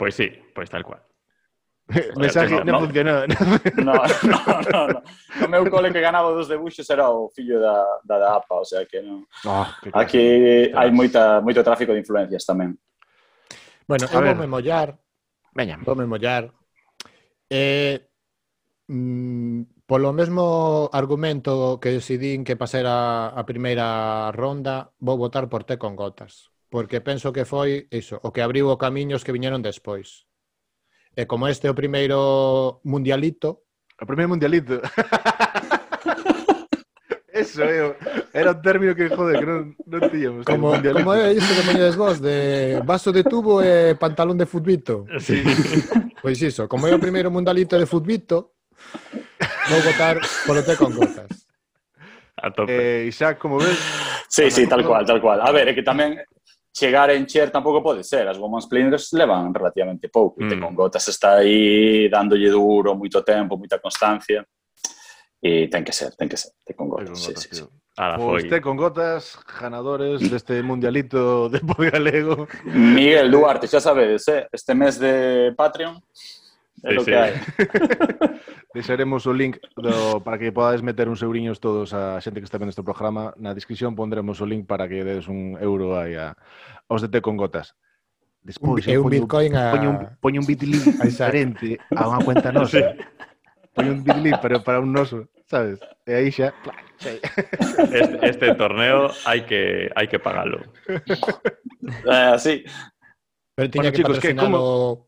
Pois 0.00 0.16
pues 0.16 0.16
sí, 0.16 0.32
pois 0.56 0.64
pues 0.64 0.70
tal 0.72 0.80
cual. 0.80 1.04
Mensaje 2.16 2.56
no, 2.64 2.80
non 2.80 2.88
funcionou. 2.88 3.28
No, 3.84 4.00
no, 4.00 4.40
no, 4.72 4.80
no. 4.88 5.00
O 5.44 5.48
meu 5.52 5.68
cole 5.68 5.92
que 5.92 6.00
ganaba 6.00 6.32
dos 6.32 6.48
debuxos 6.48 6.88
era 6.88 7.12
o 7.12 7.28
fillo 7.28 7.60
da, 7.60 7.84
da, 8.00 8.16
da 8.16 8.28
APA, 8.40 8.64
o 8.64 8.64
sea 8.64 8.88
que 8.88 9.04
non. 9.04 9.28
Oh, 9.44 9.60
ah, 9.60 9.76
Aquí 9.92 10.72
hai 10.72 10.88
moita, 10.88 11.44
moito 11.44 11.60
tráfico 11.60 11.92
de 11.92 12.00
influencias 12.00 12.48
tamén. 12.48 12.80
Bueno, 13.84 14.08
eu 14.08 14.24
vou 14.24 14.40
me 14.40 14.48
mollar. 14.48 14.96
Veña. 15.52 15.76
Vou 15.84 15.92
me 15.92 16.08
mollar 16.08 16.48
Eh, 17.50 18.08
mm, 18.88 19.62
polo 19.86 20.12
mesmo 20.14 20.88
argumento 20.92 21.80
que 21.82 21.90
decidín 21.90 22.44
que 22.46 22.56
pasera 22.56 23.28
a 23.34 23.42
primeira 23.50 24.30
ronda, 24.32 24.94
vou 25.02 25.18
votar 25.18 25.50
por 25.50 25.66
Té 25.66 25.76
con 25.82 25.96
gotas, 25.98 26.54
porque 26.70 27.02
penso 27.02 27.34
que 27.34 27.44
foi 27.44 27.90
iso, 27.90 28.22
o 28.22 28.30
que 28.30 28.42
abriu 28.46 28.70
o 28.70 28.78
camiños 28.78 29.26
que 29.26 29.34
viñeron 29.34 29.66
despois. 29.66 30.30
E 31.18 31.26
como 31.26 31.50
este 31.50 31.66
é 31.66 31.74
o 31.74 31.78
primeiro 31.78 32.78
mundialito... 32.86 33.66
O 34.00 34.06
primeiro 34.06 34.30
mundialito. 34.30 34.78
Eso, 37.40 37.64
eu, 37.64 37.96
era 38.32 38.52
o 38.52 38.60
término 38.60 38.94
que, 38.94 39.08
joder, 39.08 39.40
que 39.40 39.48
non, 39.48 39.72
non 39.88 40.00
tíamos. 40.12 40.44
Como, 40.44 40.76
como 40.76 41.10
é 41.16 41.32
iso 41.32 41.48
que 41.56 41.64
poñedes 41.64 41.96
vos, 41.96 42.20
de 42.20 42.80
vaso 42.84 43.10
de 43.10 43.24
tubo 43.24 43.64
e 43.64 43.96
pantalón 43.96 44.36
de 44.36 44.44
futbito. 44.44 45.08
Sí. 45.18 45.40
Pois 46.20 46.36
iso, 46.44 46.68
como 46.68 46.84
é 46.84 46.92
o 46.92 47.00
primeiro 47.00 47.32
mundalito 47.32 47.80
de 47.80 47.88
futbito, 47.88 48.60
vou 49.72 49.80
votar 49.80 50.20
polo 50.44 50.60
té 50.60 50.76
con 50.76 50.92
gotas. 50.92 51.48
A 52.36 52.52
tope. 52.52 52.72
Eh, 52.72 53.06
Isaac, 53.08 53.38
como 53.38 53.58
ves? 53.58 53.76
Sí, 54.28 54.50
sí, 54.50 54.66
tal 54.66 54.84
cual, 54.84 55.04
tal 55.04 55.20
cual. 55.20 55.40
A 55.40 55.50
ver, 55.52 55.68
é 55.68 55.74
que 55.74 55.82
tamén 55.82 56.20
chegar 56.72 57.10
a 57.10 57.16
encher 57.16 57.50
tampouco 57.50 57.82
pode 57.82 58.04
ser. 58.04 58.28
As 58.28 58.38
women's 58.38 58.64
Splinters 58.64 59.12
levan 59.12 59.52
relativamente 59.52 60.08
pouco. 60.08 60.40
Mm. 60.40 60.48
Te 60.48 60.56
con 60.60 60.74
gotas 60.74 61.08
está 61.08 61.36
aí 61.42 62.08
dándolle 62.08 62.50
duro, 62.50 62.94
moito 62.96 63.22
tempo, 63.22 63.56
moita 63.56 63.78
constancia. 63.78 64.46
E 65.40 65.72
ten 65.72 65.80
que 65.84 65.92
ser, 65.96 66.12
ten 66.20 66.28
que 66.28 66.36
ser, 66.36 66.52
ten 66.68 66.76
con 66.76 66.92
gotas. 66.92 67.16
Sí, 67.16 67.32
sí, 67.36 67.48
sí. 67.50 67.64
Ala, 67.96 68.20
foi... 68.20 68.44
Pues 68.44 68.60
con 68.60 68.76
gotas, 68.76 69.40
ganadores 69.60 70.20
deste 70.30 70.62
mundialito 70.62 71.48
de 71.48 71.60
Poi 71.68 71.88
Galego. 71.88 72.46
Miguel 72.68 73.32
Duarte, 73.32 73.64
xa 73.66 73.80
sabedes, 73.80 74.28
eh? 74.28 74.48
este 74.52 74.76
mes 74.76 75.00
de 75.00 75.52
Patreon 75.56 75.96
é 76.84 76.90
sí, 76.90 76.94
lo 76.94 77.04
que 77.04 77.12
sí. 77.12 77.16
hai. 77.16 77.32
Deixaremos 78.72 79.26
o 79.26 79.32
link 79.32 79.56
do, 79.76 80.20
para 80.20 80.38
que 80.38 80.52
podades 80.52 80.80
meter 80.80 81.08
uns 81.08 81.20
euriños 81.24 81.60
todos 81.60 81.92
a 81.92 82.20
xente 82.20 82.40
que 82.40 82.48
está 82.48 82.56
vendo 82.56 82.70
este 82.70 82.84
programa. 82.84 83.32
Na 83.36 83.52
descripción 83.52 83.96
pondremos 83.96 84.40
o 84.40 84.46
link 84.48 84.64
para 84.64 84.88
que 84.88 85.04
des 85.04 85.28
un 85.28 85.56
euro 85.60 85.96
aí 85.96 86.16
a, 86.16 86.36
aos 86.88 87.00
de 87.00 87.08
té 87.08 87.20
con 87.20 87.36
gotas. 87.36 87.76
Despois, 88.40 88.80
un, 88.88 88.92
eu 88.92 89.00
eh, 89.00 89.04
poño, 89.04 89.20
bitcoin 89.20 89.52
a... 89.56 89.72
Poño 89.72 89.88
un, 89.92 89.98
poño 90.20 90.38
un 90.40 90.46
bitlink 90.48 91.04
diferente 91.04 91.76
a 91.92 92.08
unha 92.08 92.24
cuenta 92.24 92.48
nosa. 92.48 92.80
Sí. 92.80 92.84
Poño 93.74 93.92
un 93.92 94.04
Digli, 94.04 94.32
pero 94.42 94.62
para 94.62 94.80
un 94.80 94.92
noso, 94.92 95.28
sabes? 95.46 95.78
E 96.06 96.14
aí 96.14 96.30
xa... 96.30 96.54
Este, 97.00 98.28
este 98.28 98.54
torneo 98.54 99.08
hai 99.24 99.46
que 99.48 99.88
hai 99.96 100.06
que 100.10 100.20
pagalo. 100.20 100.60
Eh, 100.84 101.00
ah, 102.10 102.36
así. 102.36 102.66
Pero 103.56 103.70
tiña 103.70 103.88
bueno, 103.88 103.92
que 103.92 103.98
chicos, 103.98 104.18
que 104.20 104.36
como 104.36 105.06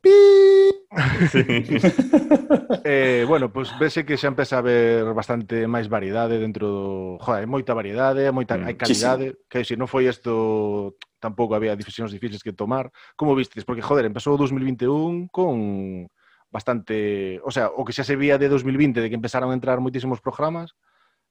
Sí. 1.30 1.40
eh, 2.84 3.24
bueno, 3.26 3.52
pois 3.52 3.70
pues, 3.70 3.80
vese 3.80 4.04
que 4.04 4.16
xa 4.16 4.28
empeza 4.28 4.56
a 4.56 4.58
haber 4.60 5.08
bastante 5.16 5.64
máis 5.66 5.88
variedade 5.88 6.36
dentro 6.36 6.68
do... 6.68 6.84
Joder, 7.20 7.44
hai 7.44 7.48
moita 7.48 7.72
variedade, 7.72 8.28
moita... 8.28 8.60
Mm. 8.60 8.66
hai 8.68 8.76
calidade, 8.76 9.26
sí, 9.32 9.36
sí. 9.36 9.48
que 9.48 9.60
se 9.64 9.74
non 9.80 9.88
foi 9.88 10.04
isto 10.04 10.96
tampouco 11.16 11.56
había 11.56 11.78
decisións 11.78 12.12
difíciles 12.12 12.44
que 12.44 12.52
tomar. 12.52 12.92
Como 13.16 13.32
vistes? 13.32 13.64
Porque, 13.64 13.80
joder, 13.80 14.04
empezou 14.04 14.36
o 14.36 14.40
2021 14.40 15.32
con 15.32 16.08
bastante, 16.53 17.40
o 17.42 17.50
sea, 17.50 17.72
o 17.72 17.82
que 17.82 17.96
xa 17.96 18.05
se 18.05 18.14
vía 18.14 18.36
de 18.36 18.53
2020 18.53 19.00
de 19.00 19.09
que 19.09 19.16
empezaron 19.16 19.50
a 19.50 19.57
entrar 19.57 19.80
moitísimos 19.80 20.20
programas, 20.20 20.76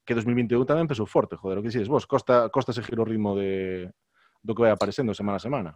que 0.02 0.18
2021 0.18 0.66
tamén 0.66 0.90
empezou 0.90 1.06
forte, 1.06 1.38
joder, 1.38 1.62
o 1.62 1.64
que 1.64 1.70
dices 1.70 1.86
vos, 1.86 2.10
costa 2.10 2.50
costa 2.50 2.74
seguir 2.74 2.98
o 2.98 3.06
ritmo 3.06 3.38
de 3.38 3.94
do 4.42 4.58
que 4.58 4.66
vai 4.66 4.74
aparecendo 4.74 5.14
semana 5.14 5.38
a 5.38 5.46
semana. 5.46 5.72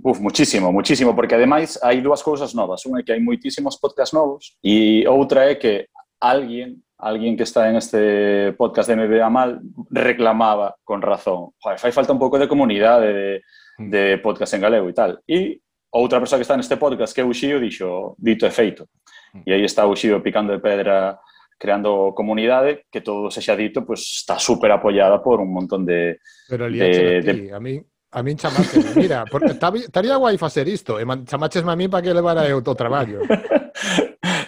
Uf, 0.00 0.18
muchísimo, 0.18 0.72
muchísimo, 0.72 1.14
porque 1.14 1.36
ademais 1.36 1.76
hai 1.84 2.00
dúas 2.00 2.24
cousas 2.24 2.56
novas. 2.56 2.82
Unha 2.88 3.00
é 3.00 3.04
que 3.04 3.12
hai 3.12 3.20
moitísimos 3.20 3.76
podcast 3.76 4.16
novos 4.16 4.56
e 4.64 5.04
outra 5.06 5.46
é 5.52 5.60
que 5.60 5.92
alguén, 6.18 6.80
alguén 6.96 7.36
que 7.36 7.44
está 7.44 7.68
en 7.68 7.76
este 7.76 8.56
podcast 8.56 8.88
de 8.88 8.96
MBA 8.96 9.28
Mal 9.28 9.60
reclamaba 9.92 10.80
con 10.82 11.04
razón, 11.04 11.52
joder, 11.60 11.76
fai 11.76 11.92
falta 11.92 12.16
un 12.16 12.18
pouco 12.18 12.40
de 12.40 12.48
comunidade 12.48 13.12
de, 13.12 13.30
mm. 13.78 13.88
de 13.92 14.04
podcast 14.18 14.56
en 14.56 14.64
galego 14.64 14.88
e 14.88 14.96
tal. 14.96 15.20
E 15.28 15.63
outra 15.94 16.18
persoa 16.18 16.38
que 16.38 16.42
está 16.42 16.56
neste 16.56 16.76
podcast, 16.76 17.14
que 17.14 17.20
é 17.20 17.24
o 17.24 17.32
Xío, 17.32 17.60
dixo, 17.60 18.16
dito 18.18 18.46
e 18.46 18.50
feito. 18.50 18.88
Hmm. 19.32 19.42
E 19.46 19.52
aí 19.52 19.64
está 19.64 19.86
o 19.86 19.94
Xío 19.94 20.20
picando 20.20 20.52
de 20.52 20.60
pedra 20.60 21.18
creando 21.58 22.12
comunidade 22.14 22.84
que 22.90 23.00
todo 23.00 23.30
se 23.30 23.40
xa 23.40 23.54
dito, 23.56 23.86
pues, 23.86 24.00
está 24.20 24.38
super 24.38 24.70
apoiada 24.70 25.22
por 25.22 25.40
un 25.40 25.54
montón 25.54 25.86
de... 25.86 26.18
Pero 26.48 26.68
de, 26.68 26.82
a, 26.82 27.22
ti, 27.22 27.32
de... 27.32 27.54
a 27.54 27.60
mí 27.60 27.80
a 28.14 28.22
min 28.22 28.38
chamaste, 28.38 28.78
mira, 28.94 29.24
estaría 29.26 30.16
guai 30.16 30.38
facer 30.38 30.68
isto, 30.68 31.00
e 31.00 31.04
chamaches 31.26 31.66
a 31.66 31.74
mí 31.74 31.88
para 31.88 32.02
que 32.02 32.14
levara 32.14 32.46
eu 32.46 32.62
o 32.62 32.74
traballo. 32.74 33.18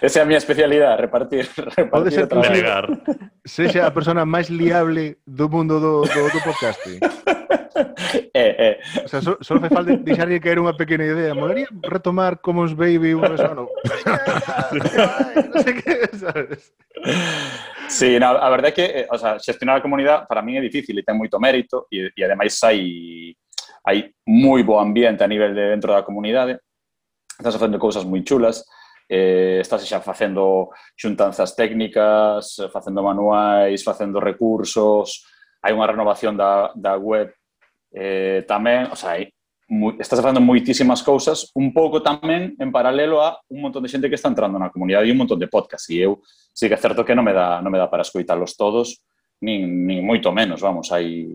Esa 0.00 0.20
é 0.20 0.22
a 0.22 0.26
miña 0.26 0.38
especialidade, 0.38 1.02
repartir, 1.02 1.50
repartir 1.76 1.90
Pode 1.90 2.10
ser 2.14 2.26
traballo. 2.28 2.52
Delegar. 2.52 2.86
Sexa 3.44 3.86
a 3.86 3.90
persona 3.90 4.24
máis 4.24 4.46
liable 4.46 5.18
do 5.26 5.48
mundo 5.48 5.80
do, 5.80 6.06
do, 6.06 6.22
do 6.30 6.40
podcasting. 6.46 7.00
eh, 8.34 8.56
eh. 8.58 8.80
O 9.04 9.08
sea, 9.08 9.20
só, 9.20 9.36
só 9.40 9.60
fai 9.60 9.70
falta 9.70 9.96
deixarlle 9.96 10.40
caer 10.40 10.58
unha 10.60 10.76
pequena 10.76 11.04
idea. 11.04 11.36
Molaría 11.36 11.68
retomar 11.84 12.40
como 12.40 12.64
os 12.64 12.72
baby 12.72 13.12
un 13.12 13.24
ano. 13.24 13.68
non 15.52 15.58
sei 15.60 15.74
que, 15.76 15.94
sabes? 16.16 16.72
Sí, 17.88 18.18
no, 18.18 18.34
a 18.34 18.48
verdade 18.50 18.72
é 18.72 18.76
que 18.76 18.86
eh, 19.04 19.06
o 19.10 19.18
sea, 19.20 19.38
xestionar 19.38 19.78
a 19.78 19.84
comunidade 19.84 20.24
para 20.26 20.42
min 20.42 20.58
é 20.58 20.62
difícil 20.64 20.96
e 20.96 21.04
ten 21.04 21.16
moito 21.16 21.36
mérito 21.38 21.86
e, 21.92 22.10
e 22.10 22.20
ademais 22.24 22.56
hai 22.64 23.34
hai 23.86 24.10
moi 24.26 24.66
bo 24.66 24.80
ambiente 24.82 25.22
a 25.22 25.30
nivel 25.30 25.54
de 25.54 25.70
dentro 25.70 25.92
da 25.92 26.02
comunidade. 26.02 26.58
Estás 27.36 27.54
facendo 27.54 27.78
cousas 27.78 28.02
moi 28.08 28.24
chulas. 28.24 28.64
Eh, 29.06 29.62
estás 29.62 29.86
xa 29.86 30.02
facendo 30.02 30.74
xuntanzas 30.98 31.54
técnicas, 31.54 32.58
facendo 32.74 33.06
manuais, 33.06 33.86
facendo 33.86 34.18
recursos, 34.18 35.22
hai 35.62 35.70
unha 35.70 35.86
renovación 35.86 36.34
da, 36.34 36.74
da 36.74 36.98
web 36.98 37.30
Eh, 37.92 38.44
tamén, 38.46 38.90
o 38.90 38.96
sea, 38.96 39.18
hai, 39.18 39.30
moi, 39.66 39.98
estás 39.98 40.22
facendo 40.22 40.38
moitísimas 40.38 41.02
cousas, 41.02 41.50
un 41.58 41.74
pouco 41.74 41.98
tamén 41.98 42.54
en 42.58 42.70
paralelo 42.70 43.18
a 43.18 43.34
un 43.50 43.66
montón 43.66 43.82
de 43.82 43.90
xente 43.90 44.06
que 44.06 44.14
está 44.14 44.30
entrando 44.30 44.58
na 44.58 44.70
comunidade 44.70 45.10
e 45.10 45.14
un 45.14 45.18
montón 45.18 45.42
de 45.42 45.50
podcast. 45.50 45.90
E 45.90 46.06
eu 46.06 46.22
sí 46.54 46.70
que 46.70 46.78
é 46.78 46.80
certo 46.80 47.02
que 47.02 47.14
non 47.18 47.26
me 47.26 47.34
dá, 47.34 47.58
non 47.58 47.74
me 47.74 47.78
dá 47.82 47.90
para 47.90 48.06
escoitalos 48.06 48.54
todos, 48.54 49.02
nin, 49.42 49.66
nin 49.86 50.06
moito 50.06 50.30
menos, 50.30 50.62
vamos, 50.62 50.94
hai, 50.94 51.26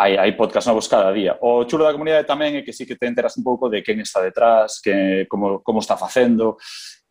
hai, 0.00 0.16
hai 0.16 0.32
podcast 0.32 0.72
novos 0.72 0.88
cada 0.88 1.12
día. 1.12 1.36
O 1.44 1.68
chulo 1.68 1.84
da 1.84 1.92
comunidade 1.92 2.24
tamén 2.24 2.56
é 2.56 2.62
que 2.64 2.72
sí 2.72 2.88
que 2.88 2.96
te 2.96 3.04
enteras 3.04 3.36
un 3.36 3.44
pouco 3.44 3.68
de 3.68 3.84
quen 3.84 4.00
está 4.00 4.24
detrás, 4.24 4.80
que, 4.80 5.28
como, 5.28 5.60
como 5.60 5.84
está 5.84 6.00
facendo, 6.00 6.56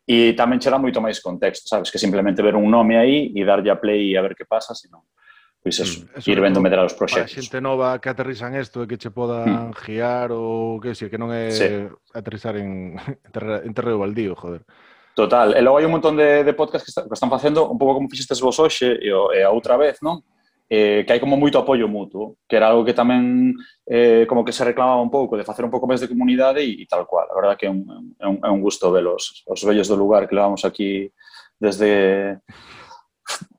e 0.02 0.34
tamén 0.34 0.58
che 0.58 0.66
dá 0.66 0.82
moito 0.82 0.98
máis 0.98 1.22
contexto, 1.22 1.70
sabes? 1.70 1.86
Que 1.86 2.02
simplemente 2.02 2.42
ver 2.42 2.58
un 2.58 2.66
nome 2.66 2.98
aí 2.98 3.30
e 3.30 3.46
darlle 3.46 3.70
a 3.70 3.78
play 3.78 4.10
e 4.10 4.18
a 4.18 4.22
ver 4.26 4.34
que 4.34 4.44
pasa, 4.44 4.74
senón... 4.74 5.06
Si 5.06 5.21
Pois 5.62 5.78
eso, 5.78 6.02
mm, 6.02 6.18
eso 6.18 6.30
ir 6.30 6.40
vendo 6.42 6.60
medrar 6.60 6.84
os 6.84 6.94
proxectos. 6.98 7.30
Para 7.30 7.38
xente 7.38 7.62
nova 7.62 7.94
que 8.02 8.10
aterrizan 8.10 8.58
isto 8.58 8.82
e 8.82 8.90
que 8.90 8.98
che 8.98 9.14
podan 9.14 9.70
mm. 9.70 9.78
guiar 9.78 10.34
ou 10.34 10.82
que 10.82 10.90
sei, 10.98 11.06
que 11.06 11.22
non 11.22 11.30
é 11.30 11.54
sí. 11.54 11.86
aterrizar 12.10 12.58
en, 12.58 12.98
en 13.66 13.72
terreo 13.72 14.02
baldío, 14.02 14.34
joder. 14.34 14.66
Total, 15.14 15.54
e 15.54 15.62
logo 15.62 15.78
hai 15.78 15.86
un 15.86 15.94
montón 15.94 16.18
de, 16.18 16.42
de 16.42 16.52
podcast 16.56 16.82
que, 16.82 16.90
está, 16.90 17.06
que 17.06 17.14
están 17.14 17.30
facendo 17.30 17.70
un 17.70 17.78
pouco 17.78 17.94
como 17.94 18.10
fixestes 18.10 18.42
vos 18.42 18.58
hoxe 18.58 18.98
e, 18.98 19.06
e 19.06 19.40
a 19.44 19.54
outra 19.54 19.78
vez, 19.78 20.02
non? 20.02 20.26
Eh, 20.66 21.04
que 21.06 21.12
hai 21.14 21.20
como 21.20 21.38
moito 21.38 21.60
apoio 21.60 21.86
mutuo, 21.86 22.42
que 22.48 22.56
era 22.58 22.72
algo 22.72 22.82
que 22.82 22.96
tamén 22.96 23.54
eh, 23.86 24.26
como 24.26 24.42
que 24.42 24.56
se 24.56 24.66
reclamaba 24.66 25.04
un 25.04 25.14
pouco, 25.14 25.38
de 25.38 25.46
facer 25.46 25.62
un 25.62 25.70
pouco 25.70 25.86
máis 25.86 26.02
de 26.02 26.10
comunidade 26.10 26.64
e, 26.64 26.82
e 26.82 26.86
tal 26.90 27.06
cual. 27.06 27.30
A 27.30 27.36
verdade 27.38 27.60
que 27.60 27.68
é 27.68 27.70
un, 27.70 27.86
é 28.18 28.26
un, 28.26 28.36
é 28.42 28.50
un 28.50 28.58
gusto 28.58 28.90
velos, 28.90 29.46
os 29.46 29.62
vellos 29.62 29.86
do 29.86 30.00
lugar 30.00 30.26
que 30.26 30.34
levamos 30.34 30.66
aquí 30.66 31.12
desde 31.60 32.40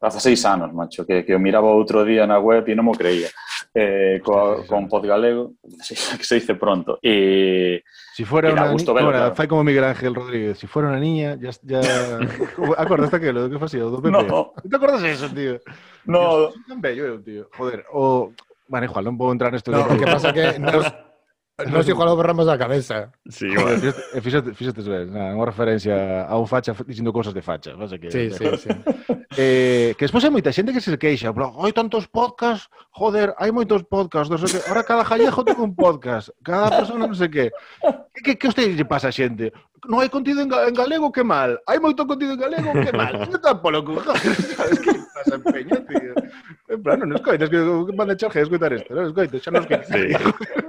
hace 0.01 0.19
seis 0.19 0.45
anos, 0.45 0.73
macho, 0.73 1.05
que, 1.05 1.23
que 1.25 1.35
o 1.35 1.39
miraba 1.39 1.71
outro 1.71 2.03
día 2.03 2.27
na 2.27 2.39
web 2.39 2.67
e 2.67 2.75
non 2.75 2.85
mo 2.85 2.93
creía. 2.93 3.31
Eh, 3.73 4.21
coa, 4.21 4.61
con 4.69 4.85
Pod 4.85 5.07
Galego, 5.07 5.57
que 6.17 6.25
se 6.25 6.35
dice 6.35 6.53
pronto. 6.55 6.99
E, 7.01 7.81
Si 8.13 8.25
fuera 8.25 8.53
una 8.53 8.69
gusto 8.69 8.93
niña, 8.93 9.05
ahora, 9.05 9.19
claro. 9.19 9.35
fai 9.35 9.47
como 9.47 9.63
Miguel 9.63 9.83
Ángel 9.85 10.13
Rodríguez, 10.13 10.59
si 10.59 10.67
fuera 10.67 10.89
una 10.89 10.99
niña, 10.99 11.35
ya, 11.41 11.49
ya... 11.63 11.81
acordaste 12.77 13.19
que 13.19 13.33
facía 13.57 13.85
o 13.85 13.89
do 13.89 13.97
PP? 13.97 14.11
No. 14.13 14.53
¿Te 14.53 14.75
acordas 14.75 15.01
de 15.01 15.11
eso, 15.11 15.27
tío? 15.33 15.57
No. 16.05 16.53
Dios, 16.53 16.53
tan 16.67 16.81
bello 16.81 17.17
tío. 17.21 17.49
Joder, 17.57 17.85
o... 17.91 18.31
Bueno, 18.67 18.85
igual, 18.85 19.05
non 19.05 19.17
podo 19.17 19.33
entrar 19.33 19.51
nesto. 19.51 19.73
No, 19.73 19.85
o 19.85 19.97
que 19.97 20.05
pasa 20.05 20.29
que 20.29 20.57
nos, 20.61 20.85
Non 21.53 21.85
sei 21.85 21.93
qual 21.93 22.09
Ramos 22.17 22.49
da 22.49 22.57
cabeza. 22.57 23.13
Sí, 23.29 23.45
bueno. 23.53 23.93
e 23.93 24.19
fíxate, 24.25 24.49
eh, 24.49 24.57
fíxate 24.57 24.81
ben, 24.81 25.13
na, 25.13 25.37
unha 25.37 25.45
referencia 25.45 26.25
a 26.25 26.33
un 26.33 26.49
facha 26.49 26.73
dicindo 26.81 27.13
cousas 27.13 27.29
de 27.29 27.45
facha. 27.45 27.77
Pasa 27.77 28.01
que, 28.01 28.09
sí, 28.09 28.33
sí, 28.33 28.45
sí. 28.57 28.69
Eh, 29.37 29.93
que 29.93 30.09
despois 30.09 30.25
hai 30.25 30.33
moita 30.33 30.49
xente 30.49 30.73
que 30.73 30.81
se 30.81 30.97
queixa, 30.97 31.29
pero 31.29 31.53
hai 31.61 31.69
tantos 31.69 32.09
podcasts, 32.09 32.73
joder, 32.89 33.37
hai 33.37 33.53
moitos 33.53 33.85
podcasts, 33.85 34.33
non 34.33 34.41
sei 34.41 34.49
que, 34.49 34.65
ahora 34.65 34.81
cada 34.81 35.05
jallejo 35.05 35.45
ten 35.45 35.61
un 35.61 35.77
podcast, 35.77 36.33
cada 36.41 36.73
persona 36.73 37.05
non 37.05 37.13
sei 37.13 37.29
que. 37.29 37.45
Que, 38.17 38.21
que, 38.25 38.31
que 38.33 38.49
usted 38.49 38.73
lle 38.73 38.89
pasa 38.89 39.09
a 39.09 39.15
xente? 39.15 39.53
Non 39.85 40.01
hai 40.01 40.09
contido 40.09 40.41
en, 40.41 40.49
ga 40.49 40.65
en 40.65 40.73
galego, 40.73 41.13
que 41.13 41.21
mal. 41.21 41.61
Hai 41.69 41.77
moito 41.77 42.01
contido 42.09 42.33
en 42.33 42.41
galego, 42.41 42.73
que 42.73 42.97
mal. 42.97 43.29
Non 43.29 43.37
tan 43.37 43.61
polo 43.61 43.85
que... 43.85 43.93
pasa, 45.13 45.39
peña, 45.39 45.77
tío? 45.85 46.13
En 46.69 46.79
plan, 46.81 46.99
non 46.99 47.13
escoitas, 47.13 47.49
que, 47.49 47.59
que 47.61 47.93
manda 47.93 48.17
charge 48.17 48.41
a 48.41 48.45
escoitar 48.45 48.73
isto, 48.73 48.91
non 48.91 49.13
escoitas, 49.13 49.39
xa 49.39 49.51
non 49.53 49.63
escoitas. 49.63 49.87
Sí. 49.87 50.03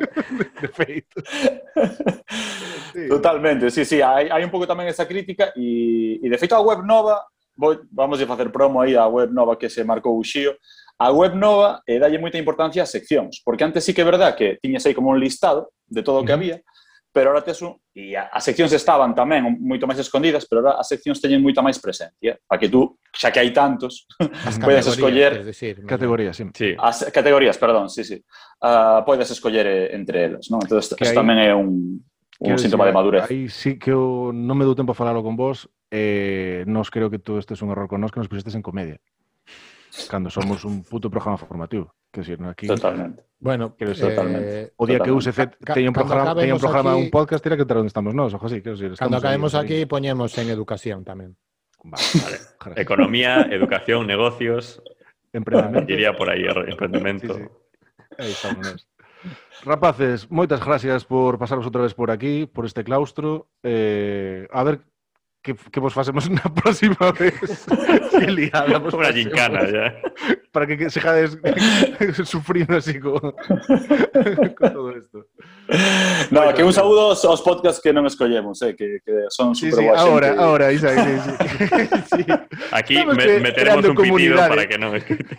De 0.61 0.69
feito. 0.69 1.17
Sí. 2.93 3.09
Totalmente, 3.09 3.71
sí, 3.71 3.85
sí, 3.85 3.99
hai, 4.01 4.29
hai 4.29 4.43
un 4.45 4.53
pouco 4.53 4.69
tamén 4.69 4.87
esa 4.87 5.09
crítica 5.09 5.53
e, 5.57 6.21
e 6.23 6.27
de 6.31 6.39
feito 6.39 6.55
a 6.55 6.63
web 6.63 6.85
nova, 6.87 7.25
vou, 7.57 7.75
vamos 7.91 8.21
a 8.21 8.27
facer 8.27 8.53
promo 8.55 8.81
aí 8.81 8.95
a 8.95 9.09
web 9.09 9.33
nova 9.33 9.59
que 9.59 9.73
se 9.73 9.83
marcou 9.83 10.15
o 10.15 10.25
Xío, 10.25 10.55
a 10.99 11.11
web 11.11 11.35
nova 11.35 11.83
eh, 11.87 11.99
dalle 11.99 12.23
moita 12.23 12.39
importancia 12.39 12.87
ás 12.87 12.95
seccións, 12.95 13.43
porque 13.43 13.65
antes 13.67 13.83
sí 13.83 13.93
que 13.93 14.03
é 14.03 14.07
verdad 14.07 14.37
que 14.39 14.59
tiñas 14.63 14.87
aí 14.87 14.95
como 14.95 15.11
un 15.11 15.19
listado 15.19 15.75
de 15.87 16.03
todo 16.03 16.23
o 16.23 16.25
que 16.25 16.33
había, 16.33 16.63
pero 17.15 17.31
ahora 17.31 17.47
tes 17.47 17.63
un... 17.63 17.79
E 17.95 18.19
as 18.19 18.43
seccións 18.43 18.75
estaban 18.75 19.15
tamén 19.15 19.47
moito 19.63 19.87
máis 19.87 20.03
escondidas, 20.03 20.51
pero 20.51 20.67
ahora 20.67 20.83
as 20.83 20.91
seccións 20.91 21.23
teñen 21.23 21.39
moita 21.39 21.63
máis 21.63 21.79
presencia, 21.79 22.35
para 22.43 22.59
que 22.59 22.67
tú, 22.67 22.99
xa 23.15 23.31
que 23.31 23.39
hai 23.39 23.55
tantos, 23.55 24.11
as 24.19 24.59
podes 24.59 24.83
escoller... 24.91 25.47
Decir, 25.47 25.87
categorías, 25.87 26.35
sí. 26.35 26.51
sí. 26.51 26.75
As 26.75 27.07
categorías, 27.15 27.55
perdón, 27.55 27.87
sí, 27.87 28.03
sí. 28.03 28.19
Ah, 28.59 28.99
uh, 28.99 29.07
podes 29.07 29.31
escoller 29.31 29.67
eh, 29.71 29.95
entre 29.95 30.27
elas, 30.27 30.51
non? 30.51 30.59
Entón, 30.59 30.83
tamén 31.15 31.39
é 31.39 31.55
un, 31.55 32.03
un 32.03 32.47
Quero 32.51 32.59
síntoma 32.59 32.91
decir, 32.91 32.91
de 32.91 32.99
madurez. 32.99 33.23
Aí 33.31 33.47
sí 33.47 33.79
que 33.79 33.95
eu 33.95 34.35
non 34.35 34.59
me 34.59 34.67
dou 34.67 34.75
tempo 34.75 34.91
a 34.91 34.99
falarlo 34.99 35.23
con 35.23 35.39
vos, 35.39 35.71
eh, 35.95 36.67
nos 36.67 36.91
creo 36.91 37.15
que 37.15 37.23
todo 37.23 37.39
este 37.39 37.55
es 37.55 37.63
un 37.63 37.71
error 37.71 37.87
con 37.87 38.03
nos 38.03 38.11
que 38.11 38.19
nos 38.19 38.27
pusestes 38.27 38.59
en 38.59 38.67
comedia. 38.67 38.99
Cando 40.09 40.31
somos 40.31 40.65
un 40.65 40.83
puto 40.85 41.11
programa 41.11 41.37
formativo. 41.39 41.95
Que 42.11 42.21
decir, 42.21 42.41
no? 42.41 42.49
aquí... 42.51 42.67
Totalmente. 42.67 43.25
Bueno, 43.39 43.75
Quero 43.77 43.91
decir, 43.91 44.09
totalmente. 44.09 44.63
eh, 44.63 44.73
O 44.77 44.87
día 44.87 44.99
que. 45.01 45.11
UCC 45.11 45.57
teña 45.75 45.89
un 45.89 45.95
programa, 45.95 46.35
teña 46.35 46.55
un 46.55 46.59
acabemos 46.59 46.61
programa, 46.63 46.93
aquí- 46.93 47.03
un 47.03 47.11
podcast, 47.11 47.43
tira 47.43 47.57
que 47.57 47.63
entrar 47.63 47.79
onde 47.79 47.89
estamos 47.89 48.15
nós, 48.15 48.33
ojo 48.35 48.47
así, 48.47 48.63
quero 48.63 48.77
decir, 48.77 48.95
aí, 49.17 49.19
acabemos 49.19 49.55
aquí 49.55 49.85
poñemos 49.87 50.31
en 50.39 50.49
educación 50.49 51.05
tamén. 51.05 51.37
Vale, 51.83 52.01
vale. 52.23 52.37
gracias. 52.61 52.79
Economía, 52.79 53.43
educación, 53.51 54.07
negocios. 54.07 54.81
Emprendemento. 55.35 55.93
Iría 55.93 56.15
por. 56.17 56.31
Sí, 57.35 57.43
sí. 57.43 57.45
Aí 58.19 58.31
estamos. 58.31 58.89
Rapaces, 59.65 60.31
moitas 60.31 60.61
gracias 60.65 61.05
por 61.05 61.37
pasaros 61.39 61.65
outra 61.67 61.83
vez 61.83 61.93
por 61.97 62.11
aquí, 62.11 62.47
por 62.47 62.65
este 62.65 62.85
claustro. 62.85 63.49
Eh, 63.65 64.47
a 64.53 64.63
ver 64.63 64.81
que, 65.45 65.55
que 65.55 65.79
vos 65.79 65.93
facemos 65.93 66.25
na 66.33 66.49
próxima 66.49 67.13
vez 67.21 67.37
que 68.11 68.27
liada 68.33 68.81
vos 68.81 68.95
Una 68.95 69.13
gincana, 69.13 69.61
ya. 69.69 69.93
Para 70.51 70.67
que, 70.67 70.79
que 70.79 70.89
se 70.89 71.01
jades 71.01 71.37
sufrindo 72.25 72.79
así 72.79 72.99
co, 72.99 73.21
con 74.57 74.73
todo 74.73 74.97
isto. 74.97 75.29
No, 76.31 76.41
bueno, 76.41 76.55
que 76.55 76.65
un 76.65 76.73
saúdo 76.73 77.13
aos, 77.13 77.25
aos 77.27 77.43
podcasts 77.45 77.83
que 77.85 77.93
non 77.93 78.09
escollemos, 78.09 78.65
eh, 78.65 78.73
que, 78.73 79.05
que 79.05 79.29
son 79.29 79.53
sí, 79.53 79.69
super 79.69 79.85
sí, 79.85 79.89
boa 79.93 80.01
ahora, 80.01 80.29
xente. 80.33 80.41
Ahora, 80.41 80.67
Isaac, 80.73 80.97
sí, 80.97 81.15
sí. 81.21 81.35
sí. 82.09 82.23
Aquí 82.73 82.97
Estamos 82.97 83.17
me, 83.21 83.45
meteremos 83.45 83.85
un 83.85 83.97
pitido 84.01 84.41
para 84.41 84.65
que 84.65 84.81
non 84.81 84.97
escrite. 84.97 85.37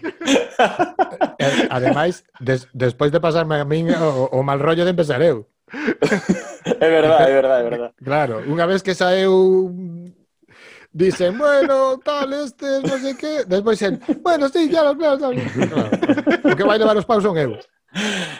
Eh, 1.42 1.66
ademais, 1.74 2.22
des, 2.38 2.70
despois 2.78 3.10
de 3.10 3.18
pasarme 3.18 3.58
a 3.58 3.66
min 3.66 3.90
o, 3.90 4.30
o 4.30 4.40
mal 4.46 4.62
rollo 4.62 4.86
de 4.86 4.94
empezar 4.94 5.26
eu. 5.26 5.50
é 6.80 6.88
verdade, 6.90 7.32
é 7.32 7.34
verdade, 7.34 7.62
é 7.66 7.70
verdade. 7.70 7.94
Claro, 8.04 8.36
unha 8.46 8.66
vez 8.70 8.86
que 8.86 8.94
saeu 8.94 9.60
dicen, 10.96 11.36
bueno, 11.38 12.00
tal, 12.00 12.32
este, 12.40 12.80
non 12.86 13.02
sei 13.02 13.18
que, 13.20 13.44
despois 13.44 13.82
en, 13.84 14.00
bueno, 14.24 14.48
sí, 14.48 14.72
ya, 14.72 14.88
claro, 14.96 15.18
tal. 15.20 15.36
Claro. 15.36 15.92
O 16.48 16.56
que 16.56 16.64
vai 16.64 16.80
levar 16.80 16.96
os 16.96 17.04
paus 17.04 17.26
son 17.26 17.36
eu. 17.36 17.60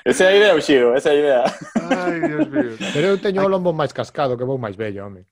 Esa 0.06 0.26
é 0.26 0.28
a 0.28 0.36
idea, 0.36 0.56
Uxiro, 0.56 0.96
esa 0.96 1.10
é 1.10 1.12
a 1.12 1.20
idea. 1.20 1.44
Ai, 1.92 2.16
Dios 2.24 2.48
mío. 2.48 2.74
Pero 2.94 3.08
eu 3.12 3.18
teño 3.20 3.44
o 3.44 3.52
lombo 3.52 3.76
máis 3.76 3.92
cascado, 3.92 4.38
que 4.38 4.48
vou 4.48 4.60
máis 4.60 4.76
bello, 4.76 5.04
home. 5.04 5.28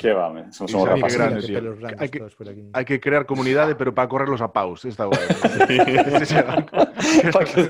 Qué 0.00 0.12
va, 0.16 0.32
me. 0.32 0.50
somos 0.56 0.72
unha 0.72 0.96
rapacidade. 0.96 1.44
Hai, 2.00 2.08
que, 2.08 2.24
hai 2.72 2.84
que 2.88 2.96
crear 2.98 3.28
comunidade, 3.28 3.76
pero 3.76 3.92
para 3.92 4.08
correrlos 4.08 4.40
a 4.40 4.48
paus. 4.56 4.88
Esta 4.88 5.04
guay, 5.04 5.20
para 7.32 7.44
que, 7.44 7.60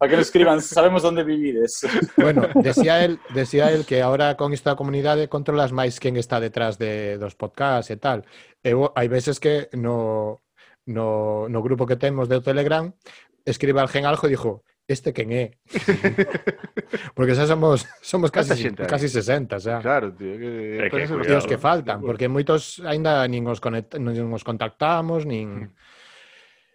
pa 0.00 0.08
que 0.08 0.16
nos 0.16 0.26
escriban, 0.32 0.64
sabemos 0.64 1.04
onde 1.04 1.20
vivides. 1.24 1.84
Bueno, 2.16 2.48
decía 2.64 3.04
él, 3.04 3.20
decía 3.36 3.68
él 3.72 3.84
que 3.84 4.00
ahora 4.00 4.40
con 4.40 4.56
esta 4.56 4.72
comunidade 4.72 5.28
controlas 5.28 5.72
máis 5.76 6.00
quen 6.00 6.16
está 6.16 6.40
detrás 6.40 6.80
de, 6.80 7.20
dos 7.20 7.36
podcasts 7.36 7.92
e 7.92 8.00
tal. 8.00 8.24
Eh, 8.64 8.70
Eu, 8.70 8.92
hai 8.94 9.08
veces 9.08 9.40
que 9.40 9.68
no, 9.72 10.40
no, 10.86 11.48
no 11.48 11.62
grupo 11.62 11.86
que 11.86 11.96
temos 11.96 12.28
de 12.28 12.40
Telegram 12.40 12.92
escribe 13.44 13.80
alguén 13.80 14.06
algo 14.06 14.26
e 14.26 14.30
dijo 14.30 14.62
este 14.92 15.14
quen 15.14 15.30
é? 15.32 15.44
porque 17.16 17.34
xa 17.38 17.46
somos 17.46 17.86
somos 18.02 18.30
casi 18.34 18.70
casi 18.74 19.08
60, 19.08 19.58
xa. 19.62 19.78
Claro, 19.80 20.12
tío, 20.12 20.36
que, 20.36 20.50
é 20.82 20.90
que 20.90 21.06
os 21.06 21.26
tíos 21.26 21.46
que 21.46 21.58
faltan, 21.58 22.02
porque 22.02 22.26
moitos 22.26 22.82
aínda 22.82 23.22
nin 23.30 23.46
os 23.46 23.62
conect, 23.62 23.96
nin 23.96 24.30
os 24.34 24.42
contactamos, 24.42 25.24
nin 25.24 25.72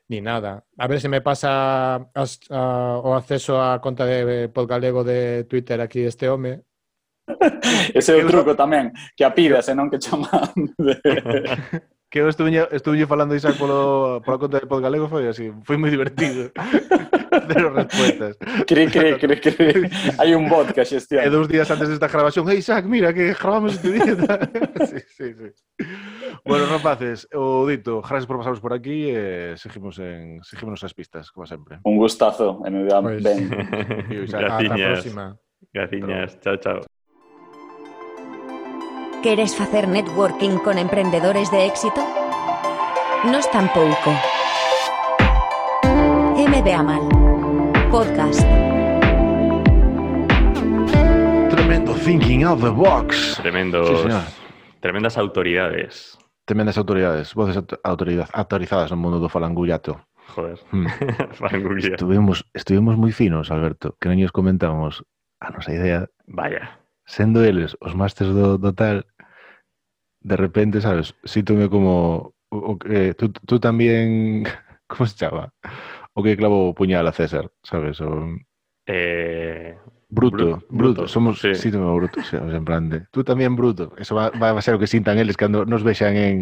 ni 0.07 0.21
nada. 0.21 0.65
A 0.77 0.87
ver 0.87 1.01
se 1.01 1.09
me 1.09 1.21
pasa 1.21 1.95
as, 2.13 2.39
a, 2.49 3.01
o 3.01 3.13
acceso 3.17 3.57
á 3.57 3.81
conta 3.81 4.05
de 4.05 4.49
Podgalego 4.49 5.03
de 5.03 5.45
Twitter 5.49 5.81
aquí 5.81 6.05
este 6.05 6.29
home. 6.29 6.61
Ese 7.93 8.13
é 8.13 8.21
o 8.21 8.27
truco 8.29 8.53
tamén, 8.53 8.93
que 9.17 9.25
a 9.25 9.33
pidas 9.33 9.65
e 9.71 9.73
non 9.73 9.89
que 9.89 9.97
chaman. 9.97 10.53
De 10.77 10.93
que 12.15 12.21
eu 12.21 12.29
estuve, 12.29 12.65
estuve 12.71 13.05
falando 13.05 13.35
Isaac 13.35 13.57
polo, 13.57 14.21
pola 14.23 14.39
conta 14.39 14.61
de 14.61 14.67
Podgalego 14.67 15.09
foi 15.09 15.27
así, 15.27 15.51
foi 15.67 15.75
moi 15.75 15.91
divertido. 15.91 16.47
Cero 17.51 17.75
respuestas. 17.75 18.39
Cri, 18.63 18.87
cri, 18.87 19.19
cri, 19.19 19.35
cri. 19.35 19.91
Hai 20.17 20.31
un 20.31 20.47
bot 20.47 20.71
que 20.71 20.87
xestión. 20.87 21.19
E 21.19 21.27
dous 21.27 21.51
días 21.51 21.67
antes 21.67 21.91
desta 21.91 22.07
grabación, 22.07 22.47
hey 22.47 22.63
Isaac, 22.63 22.87
mira 22.87 23.11
que 23.11 23.35
grabamos 23.35 23.75
este 23.75 23.91
día. 23.91 24.15
sí, 24.87 25.03
sí, 25.11 25.27
sí. 25.35 25.49
Bueno, 26.47 26.71
rapaces, 26.71 27.27
o 27.35 27.67
dito, 27.67 27.99
gracias 27.99 28.31
por 28.31 28.39
pasaros 28.39 28.63
por 28.63 28.71
aquí 28.71 29.11
e 29.11 29.51
eh, 29.51 29.59
seguimos 29.59 29.99
en 29.99 30.39
seguimos 30.39 30.79
as 30.87 30.95
pistas, 30.95 31.35
como 31.35 31.43
sempre. 31.43 31.83
Un 31.83 31.99
gustazo, 31.99 32.63
e 32.63 32.71
me 32.71 32.87
vean 32.87 33.03
pues... 33.03 33.19
ben. 33.19 33.51
Graciñas. 34.23 34.39
Ata 34.39 34.71
a 34.71 34.87
próxima. 34.87 35.25
Graciñas, 35.75 36.39
chao, 36.39 36.55
chao. 36.63 36.94
¿Queres 39.25 39.55
facer 39.55 39.87
networking 39.87 40.57
con 40.59 40.77
emprendedores 40.77 41.49
de 41.49 41.65
éxito? 41.65 41.99
Nos 43.25 43.49
tampouco. 43.49 44.11
MBA 46.37 46.83
Mal. 46.83 47.01
Podcast. 47.89 48.41
Tremendo 51.49 51.95
thinking 51.95 52.43
out 52.43 52.61
the 52.61 52.69
box. 52.69 53.39
Tremendos, 53.41 53.87
Sí, 53.89 53.95
señor. 54.03 54.21
tremendas 54.79 55.17
autoridades. 55.17 56.19
Tremendas 56.45 56.77
autoridades, 56.77 57.33
voces 57.33 57.57
auto- 57.57 57.79
autoridad, 57.83 58.29
autorizadas 58.31 58.91
no 58.91 58.97
mundo 58.97 59.17
do 59.17 59.27
falangullato. 59.27 60.05
Joder. 60.35 60.59
Hmm. 60.69 60.85
Estuvimos, 61.97 62.45
estuvimos 62.53 62.93
moi 62.93 63.09
finos, 63.09 63.49
Alberto, 63.49 63.97
que 63.97 64.05
non 64.05 64.21
lles 64.21 64.29
comentamos 64.29 65.01
a 65.41 65.49
nosa 65.49 65.73
idea, 65.73 66.05
Vaya. 66.29 66.77
sendo 67.09 67.41
eles 67.45 67.73
os 67.81 67.93
másters 67.97 68.29
do, 68.33 68.57
do 68.61 68.73
tal, 68.73 69.05
de 70.25 70.35
repente, 70.35 70.81
sabes, 70.81 71.13
sítome 71.23 71.69
como 71.69 72.33
o, 72.49 72.77
que 72.81 73.13
tú, 73.13 73.29
tú 73.45 73.59
tamén, 73.61 74.41
como 74.89 75.05
se 75.05 75.15
chama? 75.21 75.53
O 76.17 76.23
que 76.25 76.37
clavou 76.39 76.73
o 76.73 76.77
puñal 76.77 77.05
a 77.05 77.13
César, 77.13 77.51
sabes? 77.61 78.01
O, 78.01 78.09
Eh, 78.87 79.73
bruto, 80.09 80.37
Bru- 80.37 80.61
bruto, 80.69 80.69
bruto, 80.69 81.07
somos 81.09 81.41
sí. 81.41 81.53
sítome 81.53 81.89
bruto, 81.93 82.21
sabes, 82.23 82.53
en 82.53 82.65
plan 82.65 82.89
de, 82.89 83.01
tú 83.09 83.25
tamén 83.25 83.57
bruto, 83.57 83.93
eso 83.97 84.13
va, 84.13 84.29
va 84.29 84.53
a 84.53 84.61
ser 84.61 84.77
o 84.77 84.79
que 84.81 84.85
sintan 84.85 85.17
eles 85.17 85.37
cando 85.37 85.65
nos 85.65 85.81
vexan 85.81 86.13
en, 86.15 86.35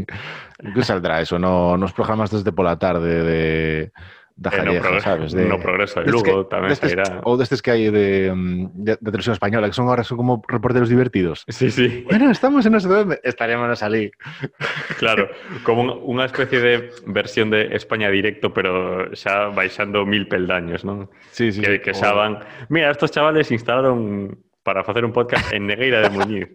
que 0.75 0.83
saldrá 0.83 1.23
eso, 1.23 1.39
no, 1.39 1.79
nos 1.79 1.95
programas 1.95 2.31
desde 2.35 2.51
pola 2.51 2.75
tarde 2.75 3.23
de 3.23 3.91
da 4.35 4.49
eh, 4.49 4.63
no, 4.65 4.73
Jalleja, 4.81 4.99
sabes? 4.99 5.31
De, 5.33 5.45
no 5.49 5.57
de 5.57 6.11
Lugo 6.11 6.45
tamén 6.49 6.73
destes, 6.73 6.93
sairá. 6.97 7.21
Ou 7.23 7.37
destes 7.37 7.61
que 7.61 7.71
de, 7.93 8.33
mm, 8.33 8.61
de, 8.73 8.91
de 8.97 9.09
televisión 9.13 9.37
española, 9.37 9.69
que 9.69 9.77
son 9.77 9.85
ahora 9.85 10.01
son 10.01 10.17
como 10.17 10.41
reporteros 10.49 10.89
divertidos. 10.89 11.45
Sí, 11.47 11.69
sí. 11.69 12.01
Bueno, 12.09 12.31
estamos 12.33 12.65
en 12.65 12.73
no 12.73 12.79
sé 12.81 12.89
dónde. 12.89 13.21
Estaríamos 13.23 13.69
a 13.69 13.77
salir. 13.77 14.11
Claro, 14.97 15.27
como 15.67 15.83
un- 15.83 15.95
unha 16.15 16.25
especie 16.25 16.59
de 16.63 16.73
versión 17.09 17.51
de 17.51 17.75
España 17.75 18.07
directo, 18.07 18.53
pero 18.55 19.11
xa 19.13 19.51
baixando 19.51 20.05
mil 20.07 20.25
peldaños, 20.31 20.87
non? 20.87 21.11
Sí, 21.35 21.51
sí, 21.51 21.59
que, 21.59 21.77
sí. 21.77 21.79
que 21.83 21.91
xa 21.93 22.15
van... 22.15 22.39
Mira, 22.71 22.89
estos 22.89 23.11
chavales 23.11 23.51
instalaron 23.51 24.31
para 24.63 24.83
facer 24.83 25.03
un 25.03 25.11
podcast 25.11 25.51
en 25.51 25.67
Negueira 25.67 25.99
de 26.01 26.09
Muñiz. 26.09 26.47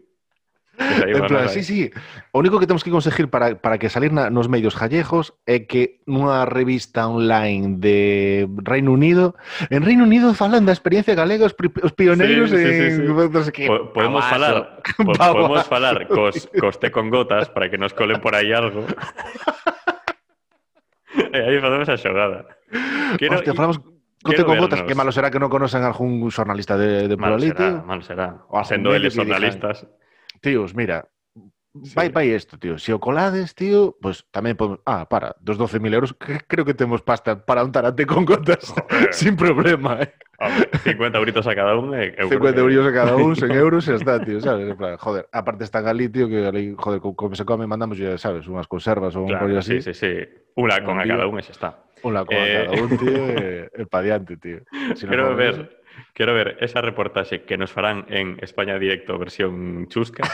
En 0.78 1.26
plan, 1.26 1.48
sí, 1.50 1.64
sí. 1.66 1.90
O 2.30 2.38
único 2.38 2.60
que 2.62 2.66
temos 2.66 2.84
que 2.86 2.90
conseguir 2.94 3.26
para, 3.28 3.58
para 3.58 3.78
que 3.82 3.90
salir 3.90 4.12
na, 4.14 4.30
nos 4.30 4.46
medios 4.46 4.78
gallejos 4.78 5.34
é 5.42 5.66
que 5.66 5.98
nunha 6.06 6.46
revista 6.46 7.10
online 7.10 7.82
de 7.82 8.46
Reino 8.62 8.94
Unido, 8.94 9.34
en 9.74 9.82
Reino 9.82 10.06
Unido 10.06 10.30
falan 10.38 10.62
da 10.62 10.72
experiencia 10.72 11.18
galega 11.18 11.50
os, 11.50 11.54
pri- 11.58 11.74
os 11.82 11.90
pioneiros 11.90 12.54
Sí, 12.54 12.62
sí, 12.62 12.62
sí, 12.62 12.84
en 12.94 13.10
sí. 13.10 13.42
sei 13.42 13.50
que. 13.50 13.66
Po- 13.66 13.90
podemos 13.90 14.22
Abaso. 14.22 14.30
falar, 14.38 14.54
po- 15.02 15.12
podemos 15.18 15.66
falar 15.66 15.96
cos, 16.06 16.46
con 16.94 17.10
gotas 17.10 17.50
para 17.50 17.66
que 17.66 17.78
nos 17.78 17.90
colen 17.90 18.22
por 18.22 18.38
aí 18.38 18.54
algo. 18.54 18.86
e 21.34 21.38
aí 21.42 21.58
facemos 21.58 21.88
a 21.90 21.96
xogada. 21.98 22.38
Quiero, 23.18 23.34
Hostia, 23.36 23.54
falamos 23.54 23.80
Conte 24.22 24.42
con 24.44 24.58
gotas, 24.58 24.82
vernos. 24.82 24.88
que 24.90 24.94
malo 24.98 25.12
será 25.14 25.30
que 25.30 25.38
non 25.38 25.46
conocen 25.50 25.82
algún 25.86 26.22
xornalista 26.34 26.74
de, 26.74 27.06
de 27.06 27.14
por 27.14 27.30
Mal 27.30 27.38
ali, 27.38 27.50
será, 27.54 27.58
tío. 27.58 27.86
mal 27.86 28.00
será. 28.02 28.26
O 28.50 28.58
Sendo 28.66 28.90
eles 28.94 29.14
xornalistas. 29.14 29.86
Tíos, 30.40 30.74
mira, 30.74 31.06
Sí. 31.84 31.94
vai 31.94 32.08
vai 32.08 32.34
isto, 32.34 32.58
tío. 32.58 32.74
Se 32.80 32.90
o 32.90 32.98
colades, 32.98 33.54
tío, 33.54 33.94
pues 34.02 34.26
tamén 34.34 34.58
podemos... 34.58 34.82
Ah, 34.88 35.06
para, 35.06 35.36
dos 35.38 35.54
12.000 35.60 35.94
euros, 35.94 36.10
que 36.16 36.40
creo 36.42 36.64
que 36.66 36.74
temos 36.74 37.04
pasta 37.06 37.38
para 37.44 37.62
untar 37.62 37.86
a 37.86 37.94
té 37.94 38.02
con 38.02 38.24
gotas 38.26 38.66
Joder. 38.72 39.12
sin 39.14 39.36
problema, 39.38 40.00
eh. 40.02 40.10
Hombre, 40.42 40.66
50 40.82 41.18
euritos 41.22 41.46
a 41.46 41.54
cada 41.54 41.76
un. 41.78 41.94
eh, 41.94 42.16
eu 42.18 42.26
creo 42.26 42.40
50 42.40 42.56
que- 42.56 42.64
euros 42.66 42.82
a 42.88 42.92
cada 42.96 43.14
un, 43.14 43.36
100 43.36 43.52
euros 43.62 43.84
e 43.86 43.94
está, 43.94 44.18
tío, 44.18 44.40
sabes? 44.42 44.66
En 44.66 44.74
plan, 44.74 44.96
joder, 44.98 45.28
aparte 45.30 45.62
está 45.62 45.78
Gali, 45.84 46.08
tío, 46.10 46.26
que 46.26 46.50
ali, 46.50 46.74
joder, 46.74 46.98
co- 46.98 47.14
como 47.14 47.36
se 47.38 47.44
come, 47.46 47.68
mandamos, 47.70 47.94
ya 48.00 48.16
sabes, 48.18 48.48
unhas 48.50 48.66
conservas 48.66 49.14
ou 49.14 49.22
un 49.22 49.30
Claro, 49.30 49.46
rollo 49.46 49.62
sí, 49.62 49.78
así. 49.78 49.92
sí, 49.92 49.94
sí. 49.94 50.12
Una 50.58 50.82
con 50.82 50.98
a 50.98 51.06
cada 51.06 51.30
un 51.30 51.38
e 51.38 51.46
xa 51.46 51.52
está. 51.54 51.70
Unha 52.02 52.26
con 52.26 52.34
Eh, 52.34 52.64
cada 52.66 52.74
un, 52.74 52.90
tío, 52.96 53.22
e 53.28 53.70
el 53.78 53.86
pa 53.86 54.02
diante, 54.02 54.34
tío. 54.34 54.66
Si 54.98 55.06
comes 55.06 55.36
ver, 55.38 55.54
Quero 56.14 56.34
ver 56.34 56.56
esa 56.60 56.80
reportaxe 56.80 57.42
que 57.42 57.56
nos 57.56 57.72
farán 57.72 58.06
en 58.08 58.38
España 58.42 58.78
Directo 58.78 59.18
versión 59.18 59.86
chusca, 59.88 60.24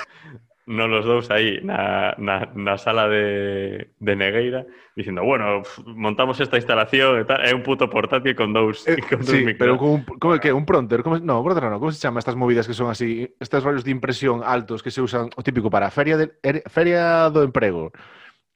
non 0.65 0.89
los 0.89 1.05
dous 1.05 1.29
aí 1.29 1.61
na, 1.61 2.17
na, 2.17 2.49
na 2.57 2.81
sala 2.81 3.05
de, 3.05 3.93
de 4.01 4.12
Negueira 4.17 4.65
dicindo, 4.97 5.21
bueno, 5.21 5.61
montamos 5.85 6.41
esta 6.41 6.57
instalación 6.57 7.21
e 7.21 7.25
tal, 7.29 7.45
é 7.45 7.53
un 7.53 7.61
puto 7.61 7.93
portátil 7.93 8.33
con 8.33 8.57
dous, 8.57 8.81
eh, 8.89 8.97
con 9.05 9.21
dous 9.21 9.29
sí, 9.29 9.45
micro. 9.45 9.61
pero 9.61 9.73
con 9.77 9.89
un, 9.91 10.01
como 10.17 10.41
que? 10.41 10.57
Un 10.57 10.65
pronter, 10.65 11.05
como, 11.05 11.21
no, 11.21 11.45
pronter 11.45 11.69
no, 11.69 11.77
como 11.77 11.93
se 11.93 12.01
chama 12.01 12.25
estas 12.25 12.37
movidas 12.37 12.65
que 12.65 12.73
son 12.73 12.89
así, 12.89 13.29
estes 13.37 13.61
rollos 13.61 13.85
de 13.85 13.93
impresión 13.93 14.41
altos 14.41 14.81
que 14.81 14.89
se 14.89 15.05
usan, 15.05 15.29
o 15.37 15.45
típico 15.45 15.69
para 15.69 15.93
feria, 15.93 16.17
de, 16.17 16.33
er, 16.41 16.65
feria 16.73 17.29
do 17.29 17.45
emprego 17.45 17.93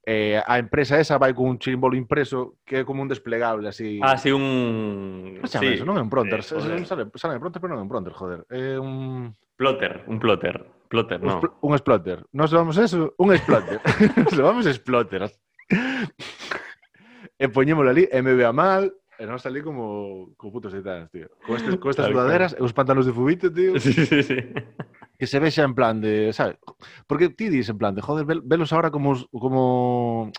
eh, 0.09 0.40
a 0.40 0.56
empresa 0.56 0.96
esa 0.96 1.20
vai 1.20 1.36
cun 1.36 1.61
chimbolo 1.61 1.92
impreso 1.92 2.56
que 2.64 2.80
é 2.80 2.84
como 2.88 3.04
un 3.04 3.12
desplegable, 3.12 3.68
así... 3.68 4.00
Ah, 4.00 4.16
sí, 4.16 4.32
un... 4.32 5.36
Non 5.36 5.44
sí. 5.44 5.76
eso, 5.76 5.84
non 5.84 6.00
é 6.00 6.02
un 6.02 6.09
pronter. 6.09 6.40
Eh, 6.40 6.48
joder. 6.48 6.80
sale, 6.88 7.12
sale 7.12 7.36
pronter, 7.36 7.61
pero 7.61 7.76
non 7.76 7.80
é 7.80 7.84
un 7.84 7.92
pronter, 7.92 8.16
joder. 8.16 8.40
É 8.48 8.56
eh, 8.56 8.80
un... 8.80 9.36
Plotter, 9.61 10.09
un 10.09 10.16
plotter. 10.16 10.64
Plotter, 10.88 11.20
un, 11.20 11.28
no. 11.28 11.44
Un 11.61 11.76
explotter. 11.76 12.24
Nos 12.32 12.48
levamos 12.48 12.80
eso, 12.80 13.12
un 13.20 13.36
exploter. 13.36 13.84
Nos 14.24 14.32
levamos 14.32 14.64
exploter. 14.64 15.28
e 17.36 17.46
poñémolo 17.52 17.92
ali, 17.92 18.09
e 18.09 18.24
me 18.24 18.32
vea 18.32 18.56
mal, 18.56 18.88
e 19.20 19.28
non 19.28 19.36
salí 19.36 19.61
como, 19.61 20.32
como 20.40 20.56
putos 20.56 20.72
titanes, 20.72 21.12
tío. 21.12 21.28
Con, 21.44 21.61
estes, 21.61 21.76
con 21.76 21.92
estas 21.92 22.09
sudaderas 22.09 22.56
e 22.56 22.64
os 22.64 22.72
pantanos 22.72 23.04
de 23.04 23.12
fubito, 23.12 23.52
tío. 23.52 23.76
Sí, 23.76 23.92
sí, 23.92 24.24
sí 24.24 24.40
que 25.18 25.26
se 25.26 25.40
vexa 25.42 25.66
en 25.66 25.74
plan 25.74 26.00
de, 26.00 26.32
sabes? 26.32 26.56
Porque 27.06 27.28
ti 27.28 27.48
dis 27.50 27.68
en 27.68 27.78
plan 27.78 27.94
de, 27.94 28.02
joder, 28.02 28.24
velos 28.44 28.72
ahora 28.72 28.90
como 28.90 29.16
como 29.32 30.30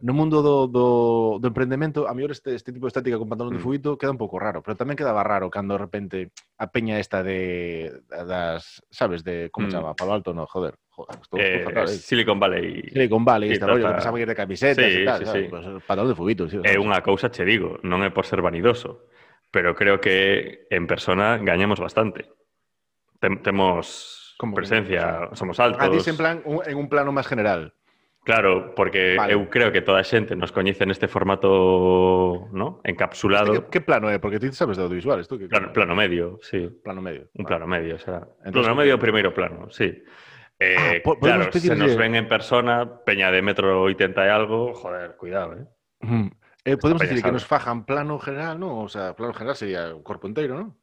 no 0.00 0.14
mundo 0.14 0.40
do, 0.40 0.66
do, 0.66 1.38
do 1.40 1.46
emprendemento, 1.48 2.08
a 2.08 2.14
mellor 2.16 2.32
este, 2.32 2.56
este 2.56 2.72
tipo 2.72 2.88
de 2.88 2.88
estética 2.88 3.20
con 3.20 3.28
pantalón 3.28 3.52
mm. 3.52 3.56
de 3.56 3.62
fuguito 3.62 3.98
queda 4.00 4.10
un 4.10 4.16
pouco 4.16 4.40
raro, 4.40 4.64
pero 4.64 4.72
tamén 4.72 4.96
quedaba 4.96 5.20
raro 5.20 5.52
cando 5.52 5.76
de 5.76 5.80
repente 5.84 6.16
a 6.56 6.72
peña 6.72 6.96
esta 6.96 7.20
de 7.20 8.00
das, 8.08 8.80
sabes, 8.88 9.20
de 9.24 9.52
como 9.52 9.68
mm. 9.68 9.70
chama, 9.70 9.92
Palo 9.92 10.16
Alto, 10.16 10.32
no, 10.32 10.48
joder, 10.48 10.80
joder, 10.88 11.20
estou 11.20 11.36
eh, 11.36 11.60
fatal, 11.68 11.84
eh. 11.84 12.00
Silicon 12.00 12.40
Valley. 12.40 12.88
Silicon 12.96 13.24
Valley, 13.28 13.52
sí, 13.52 13.60
este 13.60 13.68
rollo, 13.68 13.92
que 13.92 14.00
pensaba 14.00 14.16
que 14.16 14.24
ir 14.24 14.32
de 14.32 14.38
camisetas 14.40 14.88
sí, 14.88 14.96
e 14.96 15.04
tal, 15.04 15.18
sí, 15.20 15.26
sabes, 15.28 15.44
sí. 15.44 15.48
Pues, 15.52 15.64
pantalón 15.84 16.08
de 16.08 16.16
fubito. 16.16 16.48
sí, 16.48 16.56
É 16.64 16.80
unha 16.80 17.04
cousa 17.04 17.28
che 17.28 17.44
digo, 17.44 17.76
non 17.84 18.00
é 18.00 18.08
por 18.08 18.24
ser 18.24 18.40
vanidoso, 18.40 19.04
pero 19.52 19.76
creo 19.76 20.00
que 20.00 20.64
en 20.72 20.88
persona 20.88 21.36
gañamos 21.36 21.76
bastante. 21.76 22.39
Como 24.40 24.54
que 24.56 24.64
presencia, 24.64 25.28
somos 25.34 25.60
altos. 25.60 25.80
Ah, 25.84 26.10
en 26.10 26.16
plan, 26.16 26.42
un, 26.44 26.64
en 26.64 26.76
un 26.80 26.88
plano 26.88 27.12
máis 27.12 27.28
general. 27.28 27.76
Claro, 28.24 28.74
porque 28.76 29.16
Vale. 29.16 29.32
eu 29.32 29.48
creo 29.48 29.72
que 29.72 29.80
toda 29.80 30.00
a 30.00 30.04
xente 30.04 30.36
nos 30.36 30.52
coñece 30.52 30.84
neste 30.84 31.08
formato, 31.08 32.48
¿no? 32.52 32.80
encapsulado. 32.84 33.52
Este, 33.52 33.64
que, 33.68 33.70
que 33.70 33.80
plano 33.80 34.08
é? 34.08 34.20
Porque 34.20 34.40
ti 34.40 34.52
sabes 34.52 34.76
de 34.76 34.84
audiovisuales, 34.84 35.28
tú 35.28 35.36
que 35.36 35.48
Plano, 35.48 35.72
plano 35.72 35.96
medio, 35.96 36.40
sí. 36.40 36.68
plano 36.84 37.00
medio. 37.00 37.28
Un 37.36 37.44
Vale. 37.44 37.48
plano 37.48 37.66
medio, 37.66 37.98
será. 37.98 38.28
Entonces, 38.44 38.64
plano 38.68 38.76
medio, 38.76 38.98
primeiro 38.98 39.32
plano, 39.32 39.68
sí. 39.68 40.04
Eh, 40.60 40.76
Ah, 40.76 40.92
podemos 41.04 41.48
claro, 41.48 41.52
se 41.52 41.76
nos 41.76 41.96
ven 41.96 42.14
en 42.14 42.28
persona, 42.28 43.04
peña 43.04 43.30
de 43.32 43.40
metro 43.40 43.80
80 43.88 44.24
e 44.24 44.30
algo, 44.30 44.72
joder, 44.72 45.16
cuidado, 45.16 45.56
eh. 45.56 45.64
Eh, 46.64 46.76
podemos 46.76 47.00
decir 47.00 47.22
que 47.22 47.32
nos 47.32 47.44
fajan 47.44 47.84
plano 47.84 48.18
general, 48.18 48.60
¿no? 48.60 48.80
O 48.80 48.88
sea, 48.88 49.16
plano 49.16 49.32
general 49.32 49.56
sería 49.56 49.96
o 49.96 50.04
corpo 50.04 50.28
inteiro, 50.28 50.56
¿no? 50.60 50.79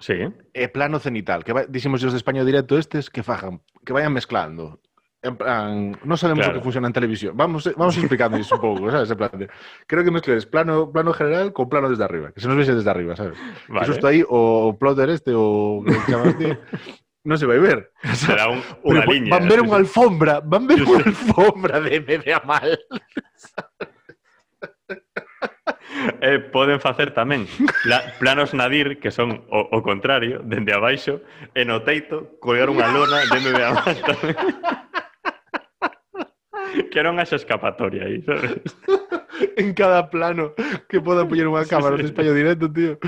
Sí, 0.00 0.16
E 0.56 0.64
plano 0.72 0.96
cenital, 0.98 1.44
que 1.44 1.52
va, 1.52 1.68
dixemos 1.68 2.00
os 2.00 2.16
de 2.16 2.18
España 2.18 2.40
directo 2.42 2.80
estes 2.80 3.12
que 3.12 3.20
fajan, 3.22 3.60
que 3.84 3.92
vayan 3.92 4.16
mezclando. 4.16 4.80
En 5.20 5.36
plan, 5.36 5.92
non 6.08 6.16
sabemos 6.16 6.48
Claro. 6.48 6.56
que 6.56 6.64
funciona 6.64 6.88
en 6.88 6.96
televisión. 6.96 7.36
Vamos, 7.36 7.68
vamos 7.76 7.92
explicando 8.00 8.40
iso 8.40 8.56
un 8.56 8.64
pouco, 8.64 8.88
sabes? 8.88 9.12
En 9.12 9.20
plan, 9.20 9.28
de, 9.36 9.52
creo 9.84 10.00
que 10.00 10.08
mezcles 10.08 10.48
plano, 10.48 10.88
plano 10.88 11.12
general 11.12 11.52
con 11.52 11.68
plano 11.68 11.92
desde 11.92 12.00
arriba, 12.08 12.32
que 12.32 12.40
se 12.40 12.48
nos 12.48 12.56
vexe 12.56 12.72
desde 12.72 12.88
arriba, 12.88 13.12
sabes? 13.12 13.36
Que 13.68 13.72
vale. 13.76 14.00
aí 14.08 14.24
o, 14.24 14.72
plotter 14.80 15.12
este 15.12 15.36
o 15.36 15.84
que 15.84 15.92
chamas 16.08 16.32
ti, 16.40 16.48
non 17.28 17.36
se 17.36 17.44
vai 17.44 17.60
ver. 17.60 17.92
Será 18.16 18.48
un, 18.48 18.64
Pero 18.80 18.96
unha 18.96 19.04
po- 19.04 19.12
liña. 19.12 19.30
Van 19.36 19.44
ver 19.44 19.60
unha 19.60 19.76
alfombra, 19.84 20.40
van 20.40 20.64
ver 20.64 20.80
unha 20.80 21.04
alfombra 21.04 21.76
de 21.84 22.00
me 22.00 22.16
vea 22.16 22.40
mal. 22.40 22.72
eh, 26.20 26.38
poden 26.38 26.80
facer 26.80 27.14
tamén 27.14 27.46
pla 27.84 28.02
planos 28.18 28.54
nadir, 28.54 28.98
que 28.98 29.10
son 29.10 29.44
o, 29.50 29.68
o 29.70 29.82
contrario, 29.82 30.42
dende 30.44 30.74
abaixo, 30.74 31.22
e 31.54 31.64
no 31.64 31.82
teito, 31.86 32.38
colgar 32.42 32.70
unha 32.70 32.88
lona 32.90 33.22
dende 33.30 33.52
de 33.54 33.64
abaixo 33.64 34.02
tamén. 34.04 34.36
que 36.92 37.02
non 37.02 37.18
haxa 37.18 37.38
escapatoria 37.38 38.06
aí, 38.06 38.22
sabes? 38.22 38.62
en 39.56 39.74
cada 39.74 40.10
plano 40.10 40.54
que 40.88 41.00
poda 41.00 41.24
poñer 41.24 41.48
unha 41.48 41.64
cámara 41.64 41.96
sí, 41.96 42.10
sí. 42.10 42.12
directo, 42.12 42.68
tío. 42.70 42.98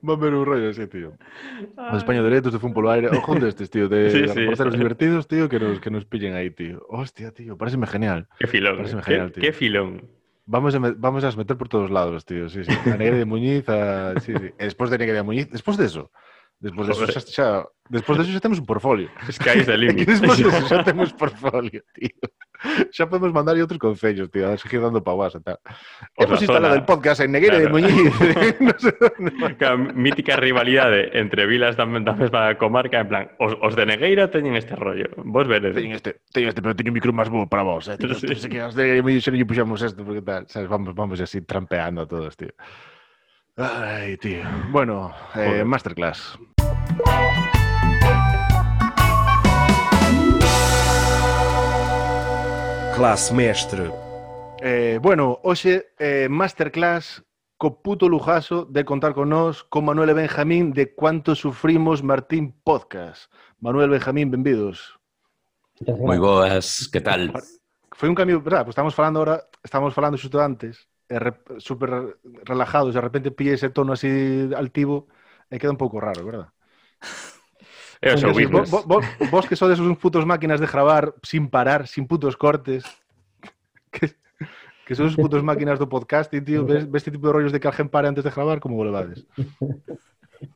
Va 0.00 0.14
a 0.14 0.20
ver 0.20 0.32
un 0.32 0.46
rollo 0.46 0.70
ese, 0.70 0.86
tío. 0.86 1.14
O 1.76 1.96
España 1.96 2.22
directo 2.22 2.50
se 2.50 2.58
fun 2.58 2.72
polo 2.72 2.90
aire. 2.90 3.08
Ojo 3.12 3.34
destes, 3.36 3.70
tío, 3.70 3.88
de 3.88 4.10
sí, 4.10 4.28
sí. 4.28 4.46
los 4.46 4.76
divertidos, 4.76 5.28
tío, 5.28 5.48
que 5.48 5.58
nos, 5.58 5.80
que 5.80 5.90
nos 5.90 6.04
pillen 6.04 6.34
aí, 6.34 6.50
tío. 6.50 6.84
Hostia, 6.88 7.32
tío, 7.32 7.56
pareceme 7.56 7.86
genial. 7.86 8.28
Qué 8.38 8.46
filón. 8.46 8.76
Pareceme 8.78 9.02
genial, 9.02 9.32
tío. 9.32 9.40
Que 9.40 9.48
qué 9.48 9.52
filón. 9.52 10.08
Vamos 10.44 10.74
a, 10.74 10.78
vamos 10.78 11.24
a 11.24 11.32
meter 11.36 11.56
por 11.56 11.68
todos 11.68 11.90
lados, 11.90 12.24
tío. 12.24 12.48
Sí, 12.48 12.64
sí. 12.64 12.72
A 12.90 12.96
Negra 12.96 13.16
de 13.16 13.24
Muñiz, 13.24 13.64
sí, 14.22 14.32
sí. 14.36 14.50
Despois 14.58 14.90
de 14.90 14.98
Negra 14.98 15.16
de 15.16 15.22
Muñiz, 15.22 15.50
despois 15.50 15.76
de 15.76 15.86
eso. 15.86 16.10
Despois 16.62 16.86
de 16.86 16.94
xa, 17.12 17.20
xa, 17.20 17.46
despois 17.90 18.22
de 18.22 18.30
xa 18.30 18.40
temos 18.40 18.62
un 18.62 18.66
portfolio. 18.66 19.10
Escais 19.28 19.66
de 19.66 19.76
límite. 19.76 20.06
despois 20.14 20.38
de 20.38 20.46
xa 20.70 20.86
temos 20.86 21.10
portfolio, 21.12 21.82
tío. 21.90 22.22
Xa 22.94 23.10
podemos 23.10 23.34
mandar 23.34 23.58
outros 23.58 23.82
concellos, 23.82 24.30
tío, 24.30 24.46
a 24.46 24.54
seguir 24.54 24.78
dando 24.78 25.02
pa 25.02 25.10
guasa, 25.10 25.42
tal. 25.42 25.58
Hemos 26.14 26.38
instalado 26.38 26.78
el 26.78 26.86
podcast 26.86 27.18
en 27.26 27.34
Negueira 27.34 27.58
claro. 27.58 27.66
de 27.66 27.70
Muñiz. 27.74 28.14
no 28.62 28.74
sé 28.78 28.94
claro, 29.58 29.90
mítica 29.98 30.38
rivalidade 30.38 31.10
entre 31.18 31.50
vilas 31.50 31.74
da, 31.74 31.82
da 31.82 32.14
mesma 32.14 32.54
comarca, 32.54 33.02
en 33.02 33.08
plan, 33.10 33.24
os, 33.42 33.58
os 33.58 33.74
de 33.74 33.82
Negueira 33.82 34.30
teñen 34.30 34.54
este 34.54 34.78
rollo, 34.78 35.10
vos 35.26 35.50
veredes. 35.50 35.74
Teñen 35.74 35.98
este, 35.98 36.22
teñen 36.30 36.54
este, 36.54 36.62
pero 36.62 36.78
teño 36.78 36.94
un 36.94 37.02
micro 37.02 37.10
máis 37.10 37.26
bo 37.26 37.50
para 37.50 37.66
vos, 37.66 37.90
eh. 37.90 37.98
Tío, 37.98 38.14
sí. 38.14 38.30
Entón, 38.30 38.46
que 38.46 38.62
os 38.62 38.78
de 38.78 39.02
Muñiz 39.02 39.26
xa 39.26 39.34
non 39.34 39.42
puxamos 39.42 39.82
esto, 39.82 40.06
porque 40.06 40.22
tal, 40.22 40.46
sabes, 40.46 40.70
vamos, 40.70 40.94
vamos 40.94 41.18
así 41.18 41.42
trampeando 41.42 42.06
a 42.06 42.06
todos, 42.06 42.38
tío. 42.38 42.54
Ay, 43.58 44.16
tío. 44.22 44.46
Bueno, 44.70 45.12
eh, 45.34 45.66
masterclass. 45.66 46.38
Classe 52.94 53.34
mestre. 53.34 53.90
Eh, 54.60 54.98
bueno, 55.02 55.40
hoxe 55.42 55.94
eh, 55.98 56.28
masterclass 56.30 57.24
co 57.58 57.82
puto 57.82 58.08
lujazo 58.08 58.64
de 58.64 58.84
contar 58.84 59.14
con 59.14 59.28
nós 59.28 59.62
con 59.64 59.84
Manuel 59.84 60.10
e 60.10 60.14
Benjamín 60.14 60.72
de 60.72 60.94
Cuánto 60.94 61.34
Sufrimos 61.34 62.02
Martín 62.02 62.54
Podcast. 62.62 63.32
Manuel 63.58 63.90
Benjamín, 63.90 64.30
benvidos. 64.30 64.98
Moi 65.86 66.18
boas, 66.18 66.86
que 66.90 67.00
tal? 67.00 67.34
Foi 67.90 68.08
un 68.08 68.14
cambio, 68.14 68.40
verdad, 68.40 68.62
pues 68.62 68.74
estamos 68.74 68.94
falando 68.94 69.18
ahora, 69.18 69.46
estamos 69.62 69.94
falando 69.94 70.18
xusto 70.18 70.38
antes, 70.38 70.86
e 71.08 71.18
re, 71.18 71.34
super 71.58 72.18
relajados, 72.44 72.94
de 72.94 73.00
repente 73.00 73.30
pille 73.30 73.54
ese 73.54 73.70
tono 73.70 73.92
así 73.92 74.48
altivo 74.54 75.06
e 75.50 75.58
queda 75.58 75.74
un 75.74 75.80
pouco 75.80 76.00
raro, 76.00 76.24
verdad? 76.24 76.48
Entonces, 78.02 78.50
business. 78.50 78.70
vos, 78.70 78.86
vos, 78.86 79.04
vos 79.30 79.46
que 79.46 79.54
sodes 79.54 79.78
uns 79.78 79.96
putos 79.98 80.26
máquinas 80.26 80.58
de 80.60 80.66
gravar 80.66 81.14
sin 81.22 81.48
parar, 81.48 81.86
sin 81.86 82.06
putos 82.06 82.36
cortes, 82.36 82.82
que, 83.92 84.10
que 84.86 84.94
sodes 84.94 85.14
putos 85.14 85.42
máquinas 85.44 85.78
do 85.78 85.86
podcasting, 85.88 86.42
tío, 86.44 86.66
ves, 86.66 86.90
ves 86.90 87.00
este 87.06 87.12
tipo 87.14 87.28
de 87.28 87.32
rollos 87.32 87.52
de 87.52 87.60
que 87.60 87.68
alguén 87.68 87.88
pare 87.88 88.08
antes 88.08 88.24
de 88.24 88.30
como 88.58 88.74
vos 88.74 88.86
levades? 88.86 89.24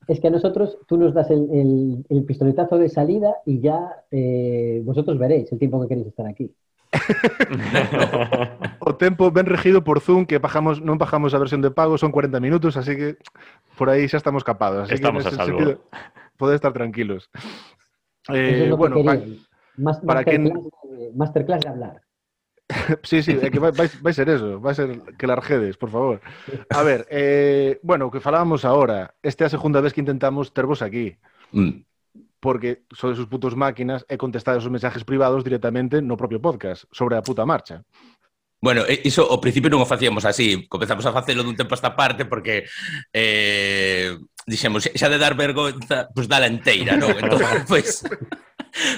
Es 0.08 0.18
que 0.18 0.26
a 0.26 0.30
nosotros 0.34 0.78
tú 0.88 0.98
nos 0.98 1.14
das 1.14 1.30
el, 1.30 1.46
el- 1.52 2.06
el 2.10 2.24
pistoletazo 2.24 2.78
de 2.78 2.88
salida 2.88 3.36
y 3.46 3.60
ya 3.60 3.78
eh, 4.10 4.82
vosotros 4.84 5.16
veréis 5.16 5.50
el 5.52 5.58
tiempo 5.60 5.80
que 5.80 5.86
queréis 5.88 6.08
estar 6.08 6.26
aquí. 6.26 6.50
O 8.80 8.94
tempo 8.94 9.30
ben 9.30 9.46
regido 9.46 9.82
por 9.84 10.00
Zoom, 10.00 10.26
que 10.26 10.38
pagamos, 10.40 10.78
non 10.82 10.98
pagamos 10.98 11.34
a 11.34 11.38
versión 11.42 11.62
de 11.62 11.70
pago, 11.70 11.98
son 11.98 12.10
40 12.14 12.38
minutos, 12.38 12.74
así 12.78 12.94
que 12.94 13.18
por 13.74 13.90
aí 13.90 14.06
xa 14.06 14.18
estamos 14.18 14.42
capados. 14.46 14.86
Así 14.86 14.94
Estamos 14.94 15.22
que 15.26 15.28
a 15.30 15.32
salvo. 15.34 15.58
sentido, 15.58 15.82
podedes 16.36 16.56
estar 16.58 16.72
tranquilos. 16.72 17.30
Eso 17.34 18.34
Eh, 18.34 18.64
es 18.64 18.68
lo 18.70 18.76
bueno, 18.76 18.96
que 18.96 19.04
pa- 19.04 19.18
quería. 19.18 19.36
Mas- 19.78 20.00
para 20.00 20.20
masterclass, 20.20 20.64
de- 20.84 21.12
masterclass 21.14 21.60
de 21.60 21.68
hablar. 21.68 22.02
Sí, 23.04 23.22
sí, 23.22 23.36
que 23.38 23.58
vai, 23.60 23.70
vai, 23.72 23.88
vai 24.02 24.12
ser 24.12 24.28
eso, 24.28 24.58
vai 24.60 24.74
ser 24.74 25.00
que 25.18 25.26
larguedes, 25.26 25.76
por 25.76 25.90
favor. 25.90 26.20
A 26.70 26.82
ver, 26.82 27.06
eh, 27.10 27.78
bueno, 27.82 28.10
que 28.10 28.18
falábamos 28.20 28.64
ahora, 28.64 29.14
esta 29.22 29.44
é 29.44 29.46
a 29.46 29.50
segunda 29.54 29.80
vez 29.80 29.92
que 29.92 30.00
intentamos 30.00 30.52
tervos 30.52 30.82
aquí, 30.82 31.16
Mm. 31.52 31.84
porque 32.40 32.82
sodes 32.90 33.18
os 33.22 33.26
putos 33.30 33.54
máquinas 33.54 34.02
e 34.10 34.16
contestades 34.18 34.64
os 34.66 34.70
mensajes 34.72 35.04
privados 35.06 35.44
directamente 35.46 36.02
no 36.02 36.16
propio 36.18 36.40
podcast, 36.42 36.84
sobre 36.90 37.14
a 37.16 37.22
puta 37.22 37.46
marcha. 37.46 37.84
Bueno, 38.66 38.82
iso 39.06 39.30
ao 39.30 39.38
principio 39.38 39.70
non 39.70 39.78
o 39.78 39.86
facíamos 39.86 40.26
así, 40.26 40.66
comezamos 40.66 41.06
a 41.06 41.14
facelo 41.14 41.46
dun 41.46 41.54
tempo 41.54 41.70
a 41.70 41.78
esta 41.78 41.94
parte 41.94 42.26
porque 42.26 42.66
eh, 43.14 44.18
dixemos, 44.42 44.90
xa 44.90 45.06
de 45.06 45.22
dar 45.22 45.38
vergonza, 45.38 46.10
pois 46.10 46.26
pues, 46.26 46.26
dala 46.26 46.50
enteira, 46.50 46.98
non? 46.98 47.14
Entón, 47.22 47.46
pois, 47.70 48.02
pues, 48.02 48.02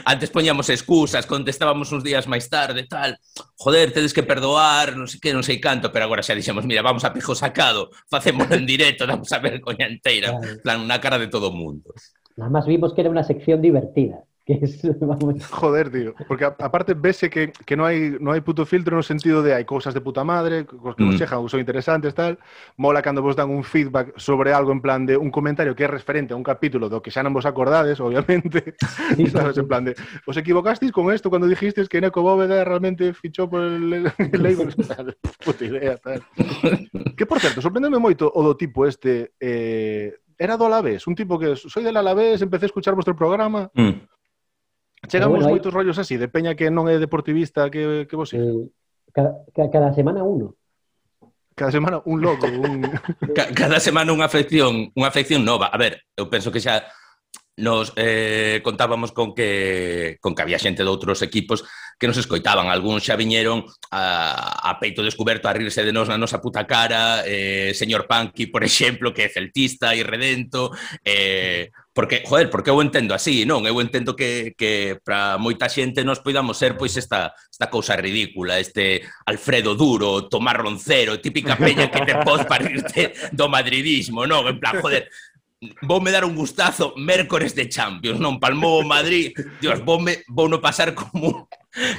antes 0.08 0.32
poñamos 0.32 0.72
excusas, 0.72 1.28
contestábamos 1.28 1.92
uns 1.92 2.00
días 2.00 2.24
máis 2.24 2.48
tarde, 2.48 2.88
tal, 2.88 3.20
joder, 3.60 3.92
tedes 3.92 4.16
que 4.16 4.24
perdoar, 4.24 4.96
non 4.96 5.04
sei 5.04 5.20
que, 5.20 5.36
non 5.36 5.44
sei 5.44 5.60
canto, 5.60 5.92
pero 5.92 6.08
agora 6.08 6.24
xa 6.24 6.32
dixemos, 6.32 6.64
mira, 6.64 6.80
vamos 6.80 7.04
a 7.04 7.12
pijo 7.12 7.36
sacado, 7.36 7.92
facémoslo 8.08 8.56
en 8.56 8.64
directo, 8.64 9.04
damos 9.04 9.28
a 9.36 9.36
vergoña 9.36 9.84
enteira, 9.84 10.32
plan, 10.64 10.88
na 10.88 10.96
cara 10.96 11.20
de 11.20 11.28
todo 11.28 11.52
o 11.52 11.56
mundo. 11.56 11.92
Nada 12.40 12.48
más 12.48 12.64
vimos 12.64 12.96
que 12.96 13.04
era 13.04 13.12
una 13.12 13.20
sección 13.20 13.60
divertida 13.60 14.24
que 14.48 14.64
es, 14.64 14.80
vamos... 15.00 15.46
Joder, 15.46 15.90
tío, 15.90 16.14
porque 16.26 16.46
aparte 16.46 16.94
vese 16.94 17.28
que, 17.28 17.52
que, 17.52 17.76
no, 17.76 17.84
hay, 17.84 18.16
no 18.18 18.32
hai 18.32 18.40
puto 18.40 18.64
filtro 18.64 18.96
no 18.96 19.04
sentido 19.04 19.44
de 19.44 19.52
hai 19.52 19.68
cousas 19.68 19.92
de 19.92 20.00
puta 20.00 20.24
madre, 20.24 20.64
cos 20.64 20.96
que 20.96 21.04
mm. 21.04 21.08
nos 21.12 21.20
chejan 21.20 21.44
son 21.52 21.60
interesantes, 21.60 22.16
tal, 22.16 22.40
mola 22.80 23.04
cando 23.04 23.20
vos 23.20 23.36
dan 23.36 23.52
un 23.52 23.60
feedback 23.60 24.16
sobre 24.16 24.56
algo 24.56 24.72
en 24.72 24.80
plan 24.80 25.04
de 25.04 25.20
un 25.20 25.28
comentario 25.28 25.76
que 25.76 25.84
é 25.84 25.90
referente 25.92 26.32
a 26.32 26.40
un 26.40 26.42
capítulo 26.42 26.88
do 26.88 27.04
que 27.04 27.12
xa 27.12 27.20
non 27.20 27.36
vos 27.36 27.44
acordades, 27.44 28.00
obviamente, 28.04 28.72
sí, 29.20 29.28
sabes, 29.28 29.60
sí. 29.60 29.60
en 29.60 29.68
plan 29.68 29.84
de, 29.84 29.92
vos 30.24 30.36
equivocasteis 30.40 30.96
con 30.96 31.12
esto 31.12 31.28
cando 31.28 31.44
dijisteis 31.44 31.84
que 31.84 32.00
Neko 32.00 32.24
Bóveda 32.24 32.64
realmente 32.64 33.12
fichou 33.12 33.52
por 33.52 33.60
el, 33.60 34.08
el 34.08 34.40
label. 34.40 34.72
puta 35.44 35.60
idea, 35.60 36.00
tal. 36.00 36.24
que, 37.12 37.28
por 37.28 37.36
certo, 37.36 37.60
sorprendeme 37.60 38.00
moito 38.00 38.32
o 38.32 38.40
do 38.40 38.56
tipo 38.56 38.88
este, 38.88 39.36
eh, 39.36 40.24
era 40.40 40.56
do 40.56 40.64
Alavés, 40.64 41.04
un 41.04 41.12
tipo 41.12 41.36
que 41.36 41.52
soy 41.52 41.84
del 41.84 42.00
Alavés, 42.00 42.40
empecé 42.40 42.64
a 42.64 42.72
escuchar 42.72 42.96
vuestro 42.96 43.12
programa, 43.12 43.68
mm 43.76 44.16
Chegan 45.06 45.30
bueno, 45.30 45.46
moitos 45.46 45.70
rollos 45.70 45.98
así, 45.98 46.18
de 46.18 46.26
peña 46.26 46.58
que 46.58 46.74
non 46.74 46.90
é 46.90 46.98
deportivista 46.98 47.70
que, 47.70 48.10
que 48.10 48.16
vos 48.18 48.34
eh, 48.34 48.66
cada, 49.14 49.46
cada 49.54 49.90
semana 49.94 50.26
uno. 50.26 50.58
Cada 51.54 51.70
semana 51.70 52.02
un 52.06 52.18
logo, 52.22 52.46
un... 52.46 52.82
cada 53.54 53.78
semana 53.78 54.10
unha 54.10 54.26
afección, 54.26 54.90
unha 54.94 55.10
afección 55.10 55.46
nova. 55.46 55.70
A 55.70 55.78
ver, 55.78 56.02
eu 56.18 56.26
penso 56.26 56.50
que 56.50 56.58
xa 56.58 56.82
nos 57.58 57.92
eh, 57.96 58.60
contábamos 58.62 59.12
con 59.12 59.34
que, 59.34 60.16
con 60.20 60.34
que 60.34 60.42
había 60.42 60.62
xente 60.62 60.86
de 60.86 60.90
outros 60.90 61.20
equipos 61.26 61.66
que 61.98 62.06
nos 62.06 62.16
escoitaban. 62.16 62.70
Algúns 62.70 63.02
xa 63.02 63.18
viñeron 63.18 63.66
a, 63.90 64.62
a 64.62 64.78
peito 64.78 65.02
descoberto 65.02 65.50
a 65.50 65.54
rirse 65.54 65.82
de 65.82 65.90
nos 65.90 66.06
na 66.06 66.16
nosa 66.16 66.38
puta 66.38 66.64
cara, 66.64 67.26
eh, 67.26 67.74
señor 67.74 68.06
Panqui, 68.06 68.46
por 68.46 68.62
exemplo, 68.68 69.10
que 69.10 69.26
é 69.26 69.34
celtista 69.34 69.92
e 69.92 70.06
redento, 70.06 70.70
eh, 71.02 71.74
porque, 71.90 72.22
joder, 72.22 72.46
porque 72.46 72.70
eu 72.70 72.78
entendo 72.78 73.10
así, 73.10 73.42
non? 73.42 73.66
Eu 73.66 73.82
entendo 73.82 74.14
que, 74.14 74.54
que 74.54 75.02
para 75.02 75.34
moita 75.34 75.66
xente 75.66 76.06
nos 76.06 76.22
poidamos 76.22 76.54
ser 76.54 76.78
pois 76.78 76.94
esta, 76.94 77.34
esta 77.50 77.66
cousa 77.66 77.98
ridícula, 77.98 78.62
este 78.62 79.02
Alfredo 79.26 79.74
Duro, 79.74 80.30
Tomás 80.30 80.54
Roncero, 80.54 81.18
típica 81.18 81.58
peña 81.58 81.90
que 81.90 82.06
te 82.06 82.14
pos 82.22 82.46
para 82.46 82.62
rirte 82.62 83.10
do 83.34 83.50
madridismo, 83.50 84.30
non? 84.30 84.46
En 84.46 84.62
plan, 84.62 84.78
joder, 84.78 85.10
voume 85.82 86.10
dar 86.10 86.24
un 86.24 86.34
gustazo 86.34 86.94
mércores 86.96 87.54
de 87.54 87.68
Champions, 87.68 88.20
non? 88.20 88.38
Palmou 88.38 88.82
o 88.82 88.86
Madrid, 88.86 89.34
dios, 89.58 89.82
voume, 89.82 90.22
vouno 90.30 90.62
pasar 90.62 90.94
como, 90.94 91.50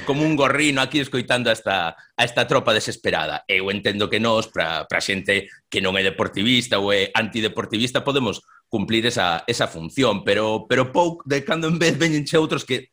como 0.08 0.24
un 0.24 0.34
gorrino 0.36 0.80
aquí 0.80 1.00
escoitando 1.00 1.50
a 1.50 1.52
esta, 1.52 1.92
a 1.92 2.22
esta 2.24 2.48
tropa 2.48 2.72
desesperada. 2.72 3.44
Eu 3.44 3.68
entendo 3.68 4.08
que 4.08 4.20
nós, 4.20 4.48
para 4.48 4.88
a 4.88 5.00
xente 5.04 5.52
que 5.68 5.84
non 5.84 5.92
é 6.00 6.02
deportivista 6.02 6.80
ou 6.80 6.88
é 6.88 7.12
antideportivista, 7.12 8.00
podemos 8.00 8.40
cumplir 8.72 9.04
esa, 9.04 9.44
esa 9.44 9.68
función, 9.68 10.24
pero, 10.24 10.64
pero 10.64 10.94
pouco 10.94 11.20
de 11.28 11.44
cando 11.44 11.68
en 11.68 11.76
vez 11.76 12.00
veñenche 12.00 12.40
outros 12.40 12.64
que 12.64 12.88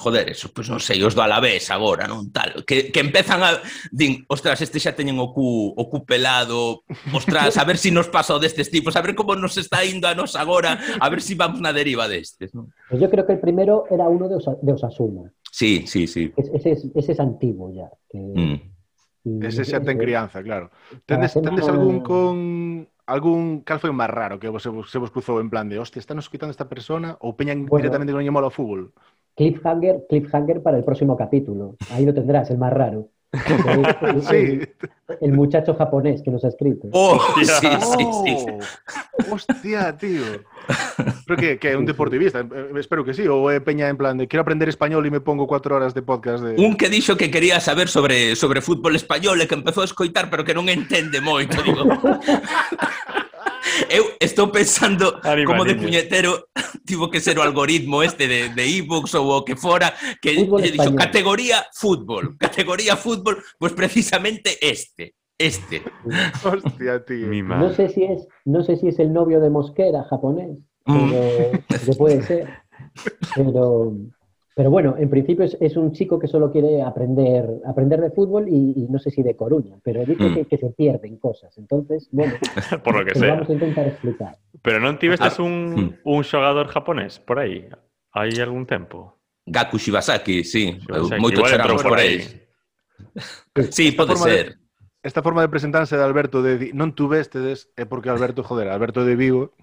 joder, 0.00 0.32
eso, 0.32 0.48
pois 0.48 0.72
non 0.72 0.80
sei, 0.80 1.04
os 1.04 1.12
do 1.12 1.20
Alavés 1.20 1.68
agora, 1.68 2.08
non 2.08 2.32
tal, 2.32 2.64
que, 2.64 2.88
que 2.88 3.04
empezan 3.04 3.44
a 3.44 3.60
din, 3.92 4.24
ostras, 4.32 4.64
este 4.64 4.80
xa 4.80 4.96
teñen 4.96 5.20
o 5.20 5.28
cu, 5.36 5.76
o 5.76 5.82
cu 5.92 6.08
pelado, 6.08 6.88
ostras, 7.12 7.60
a 7.60 7.64
ver 7.68 7.76
se 7.76 7.88
si 7.88 7.90
nos 7.92 8.08
pasa 8.08 8.32
o 8.32 8.40
destes 8.40 8.72
tipos, 8.72 8.96
a 8.96 9.04
ver 9.04 9.12
como 9.12 9.36
nos 9.36 9.60
está 9.60 9.84
indo 9.84 10.08
a 10.08 10.16
nos 10.16 10.32
agora, 10.40 10.80
a 10.96 11.06
ver 11.12 11.20
se 11.20 11.30
si 11.30 11.34
vamos 11.36 11.60
na 11.60 11.76
deriva 11.76 12.08
destes, 12.08 12.56
non? 12.56 12.72
Pues 12.88 12.96
yo 12.96 13.12
creo 13.12 13.28
que 13.28 13.36
el 13.36 13.42
primero 13.44 13.84
era 13.92 14.08
uno 14.08 14.24
de, 14.26 14.40
Osa, 14.40 14.56
de 14.56 14.72
Osasuna. 14.72 15.28
Sí, 15.50 15.84
sí, 15.86 16.06
sí. 16.06 16.32
Es, 16.36 16.48
ese, 16.54 16.70
es, 16.72 16.86
ese 16.94 17.12
es 17.12 17.20
antiguo 17.20 17.70
ya. 17.74 17.90
Que... 18.08 18.18
Mm. 18.18 18.70
Y, 19.22 19.46
ese 19.46 19.68
xa 19.68 19.84
ten 19.84 20.00
crianza, 20.00 20.40
claro. 20.40 20.72
Tendes, 21.04 21.36
tendes 21.36 21.68
algún 21.68 22.00
con 22.00 22.88
algún 23.10 23.60
cal 23.66 23.82
foi 23.82 23.90
o 23.90 23.96
máis 23.96 24.08
raro 24.08 24.38
que 24.38 24.48
vos, 24.48 24.62
se 24.62 24.70
vos 24.70 25.10
cruzou 25.10 25.42
en 25.42 25.50
plan 25.50 25.68
de, 25.68 25.82
hostia, 25.82 26.00
está 26.00 26.14
nos 26.14 26.30
quitando 26.30 26.54
esta 26.54 26.70
persona 26.70 27.18
ou 27.20 27.34
peñan 27.34 27.66
bueno, 27.66 27.82
directamente 27.82 28.14
que 28.14 28.16
non 28.16 28.24
lle 28.24 28.32
mola 28.32 28.48
o 28.48 28.54
fútbol? 28.54 28.94
cliffhanger, 29.36 30.06
cliffhanger 30.08 30.62
para 30.62 30.76
el 30.76 30.84
próximo 30.84 31.16
capítulo. 31.16 31.76
Ahí 31.90 32.04
lo 32.04 32.14
tendrás, 32.14 32.50
el 32.50 32.58
más 32.58 32.72
raro. 32.72 33.08
El, 33.32 34.22
sí. 34.22 34.60
el, 35.20 35.32
muchacho 35.32 35.74
japonés 35.74 36.20
que 36.22 36.30
nos 36.32 36.44
ha 36.44 36.48
escrito. 36.48 36.88
¡Oh! 36.92 37.20
Sí, 37.36 37.44
sí, 37.44 37.68
sí, 37.80 38.36
sí, 38.38 39.30
¡Hostia, 39.30 39.96
tío! 39.96 40.22
Creo 41.26 41.38
que, 41.38 41.58
que 41.58 41.76
un 41.76 41.86
deportivista, 41.86 42.40
eh, 42.40 42.48
eh, 42.52 42.70
espero 42.78 43.04
que 43.04 43.14
sí. 43.14 43.28
O 43.28 43.50
eh, 43.50 43.60
Peña, 43.60 43.88
en 43.88 43.96
plan 43.96 44.18
de 44.18 44.26
quiero 44.26 44.42
aprender 44.42 44.68
español 44.68 45.06
y 45.06 45.10
me 45.10 45.20
pongo 45.20 45.46
cuatro 45.46 45.76
horas 45.76 45.94
de 45.94 46.02
podcast. 46.02 46.42
De... 46.42 46.56
Un 46.60 46.76
que 46.76 46.88
dixo 46.88 47.16
que 47.16 47.30
quería 47.30 47.60
saber 47.60 47.88
sobre, 47.88 48.34
sobre 48.34 48.60
fútbol 48.60 48.96
español 48.96 49.40
e 49.40 49.46
que 49.46 49.54
empezou 49.54 49.82
a 49.82 49.88
escoitar, 49.88 50.26
pero 50.26 50.42
que 50.42 50.54
non 50.54 50.66
entende 50.66 51.22
moito. 51.22 51.62
Digo. 51.62 51.86
Eu 53.88 54.12
estou 54.20 54.48
pensando 54.48 55.18
Arriba, 55.22 55.52
como 55.52 55.64
de 55.64 55.74
puñetero 55.74 56.48
tivo 56.86 57.10
que 57.10 57.20
ser 57.20 57.38
o 57.38 57.42
algoritmo 57.42 58.02
este 58.02 58.26
de, 58.26 58.48
de 58.50 58.64
ebooks 58.78 59.14
ou 59.14 59.30
o 59.30 59.44
que 59.44 59.56
fora 59.56 59.94
que 60.20 60.32
lle 60.32 60.70
dixo 60.70 60.94
categoría 60.94 61.64
fútbol, 61.72 62.36
categoría 62.36 62.96
fútbol, 62.96 63.36
pois 63.58 63.72
pues 63.72 63.72
precisamente 63.72 64.58
este. 64.60 65.14
Este. 65.38 65.82
Hostia, 66.44 67.02
tío. 67.04 67.26
Mi 67.28 67.40
no 67.40 67.72
sé 67.72 67.88
si 67.88 68.04
es, 68.04 68.28
no 68.44 68.62
sé 68.62 68.76
si 68.76 68.88
es 68.88 68.98
el 68.98 69.12
novio 69.12 69.40
de 69.40 69.48
Mosquera 69.48 70.04
japonés, 70.04 70.58
mm. 70.84 71.10
pero 71.10 71.52
mm. 71.52 71.84
que 71.86 71.92
puede 71.96 72.22
ser. 72.22 72.48
Pero 73.36 73.94
pero 74.60 74.68
bueno, 74.68 74.94
en 74.98 75.08
principio 75.08 75.46
es, 75.46 75.56
es 75.58 75.74
un 75.74 75.92
chico 75.92 76.18
que 76.18 76.28
solo 76.28 76.52
quiere 76.52 76.82
aprender, 76.82 77.48
aprender 77.64 77.98
de 77.98 78.10
fútbol 78.10 78.44
y, 78.46 78.74
y 78.76 78.88
no 78.92 78.98
sé 78.98 79.08
si 79.10 79.22
de 79.22 79.32
Coruña, 79.34 79.80
pero 79.82 80.04
dice 80.04 80.20
Mm. 80.28 80.34
que, 80.34 80.44
que 80.44 80.58
se 80.60 80.68
pierden 80.76 81.16
cosas. 81.16 81.56
Entonces, 81.56 82.10
bueno, 82.12 82.34
Por 82.84 82.98
lo 83.00 83.06
que 83.06 83.14
sea. 83.18 83.36
vamos 83.40 83.48
a 83.48 83.52
intentar 83.54 83.86
explicar. 83.88 84.36
Pero 84.60 84.76
non 84.84 85.00
tivestes 85.00 85.40
Ah, 85.40 85.48
un, 85.48 85.96
un 86.04 86.20
xogador 86.28 86.68
japonés 86.68 87.16
por 87.24 87.40
aí? 87.40 87.72
Hai 88.12 88.36
algún 88.36 88.68
tempo? 88.68 89.16
Gaku 89.48 89.80
Shibasaki, 89.80 90.44
sí, 90.44 90.76
Shibasaki, 90.76 91.56
éramos 91.56 91.80
por 91.80 91.96
por 91.96 92.04
aí. 92.04 92.20
Sí, 93.72 93.92
pode 93.96 94.12
forma 94.12 94.28
de- 94.28 94.36
ser. 94.44 94.46
Esta 95.02 95.22
forma 95.24 95.40
de 95.40 95.48
presentarse 95.48 95.96
de 95.96 96.04
Alberto 96.04 96.44
de 96.44 96.76
non 96.76 96.92
tuvestedes 96.92 97.72
é 97.80 97.88
porque 97.88 98.12
Alberto, 98.12 98.44
joder, 98.44 98.68
Alberto 98.68 99.08
de 99.08 99.16
Vigo 99.16 99.56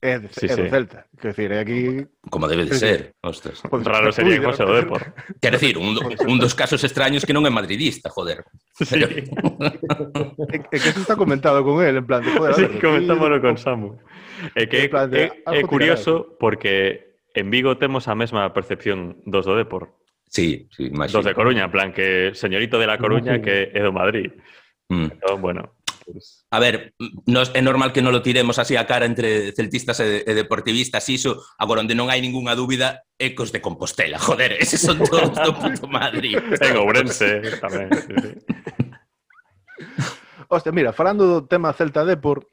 É, 0.00 0.18
de, 0.20 0.28
sí, 0.28 0.46
é 0.46 0.54
sí. 0.54 0.62
do 0.62 0.70
Celta. 0.70 1.06
Quer 1.20 1.34
decir, 1.34 1.50
é 1.50 1.58
aquí... 1.58 2.06
Como 2.30 2.46
debe 2.46 2.66
de 2.66 2.74
ser. 2.74 3.14
Ostras. 3.22 3.62
Pues, 3.68 3.84
raro 3.84 4.12
sería 4.12 4.38
que 4.38 4.46
fose 4.46 4.62
do 4.62 4.74
Depor. 4.74 5.12
Quer 5.42 5.52
decir, 5.58 5.76
un, 5.76 5.98
un 5.98 6.38
dos 6.38 6.54
casos 6.54 6.84
extraños 6.84 7.26
que 7.26 7.34
non 7.34 7.42
é 7.42 7.50
madridista, 7.50 8.06
joder. 8.06 8.46
Sí. 8.78 8.86
Pero... 8.94 9.10
é, 10.54 10.62
é 10.70 10.76
que 10.78 10.88
eso 10.94 11.02
está 11.02 11.18
comentado 11.18 11.66
con 11.66 11.82
él, 11.82 11.98
en 11.98 12.06
plan 12.06 12.22
de... 12.22 12.30
Joder, 12.30 12.54
sí, 12.54 12.62
ver, 12.70 12.78
comentámoslo 12.78 13.42
con 13.42 13.58
Samu. 13.58 13.98
É 14.54 14.70
que 14.70 14.76
é, 14.76 14.86
é 14.86 15.18
eh, 15.18 15.30
ah, 15.46 15.58
eh, 15.58 15.66
curioso 15.66 16.38
porque 16.38 17.18
en 17.34 17.50
Vigo 17.50 17.74
temos 17.78 18.06
a 18.06 18.14
mesma 18.14 18.54
percepción 18.54 19.18
dos 19.26 19.46
do 19.46 19.58
Depor. 19.58 19.98
Sí, 20.30 20.68
sí, 20.70 20.86
imagino. 20.94 21.18
Dos 21.18 21.26
de 21.26 21.34
Coruña, 21.34 21.64
en 21.64 21.72
plan 21.74 21.90
que 21.92 22.34
señorito 22.34 22.78
de 22.78 22.86
la 22.86 22.98
Coruña 22.98 23.42
que 23.42 23.74
é 23.74 23.82
do 23.82 23.90
Madrid. 23.90 24.30
Mm. 24.88 25.10
Entón, 25.10 25.42
bueno, 25.42 25.74
A 26.50 26.60
ver, 26.60 26.94
nos, 27.26 27.52
é 27.54 27.60
normal 27.60 27.92
que 27.92 28.00
non 28.00 28.12
lo 28.12 28.24
tiremos 28.24 28.56
así 28.56 28.76
a 28.76 28.88
cara 28.88 29.04
entre 29.04 29.52
celtistas 29.52 30.00
e, 30.00 30.24
e 30.24 30.32
deportivistas, 30.32 31.04
iso, 31.12 31.44
agora 31.60 31.84
onde 31.84 31.92
non 31.92 32.08
hai 32.08 32.24
ningunha 32.24 32.56
dúbida 32.56 33.04
ecos 33.20 33.52
de 33.52 33.60
Compostela, 33.60 34.16
joder, 34.16 34.56
eses 34.56 34.80
son 34.80 34.96
todos 35.04 35.36
do 35.36 35.52
puto 35.52 35.84
Madrid. 35.86 36.38
en 36.38 36.74
Ourense 36.80 37.44
eh, 37.44 37.60
tamén. 37.60 37.92
Sí, 37.92 38.14
sí. 38.16 38.32
Hostia, 40.48 40.72
mira, 40.72 40.96
falando 40.96 41.28
do 41.28 41.44
tema 41.44 41.76
Celta 41.76 42.08
Depor, 42.08 42.48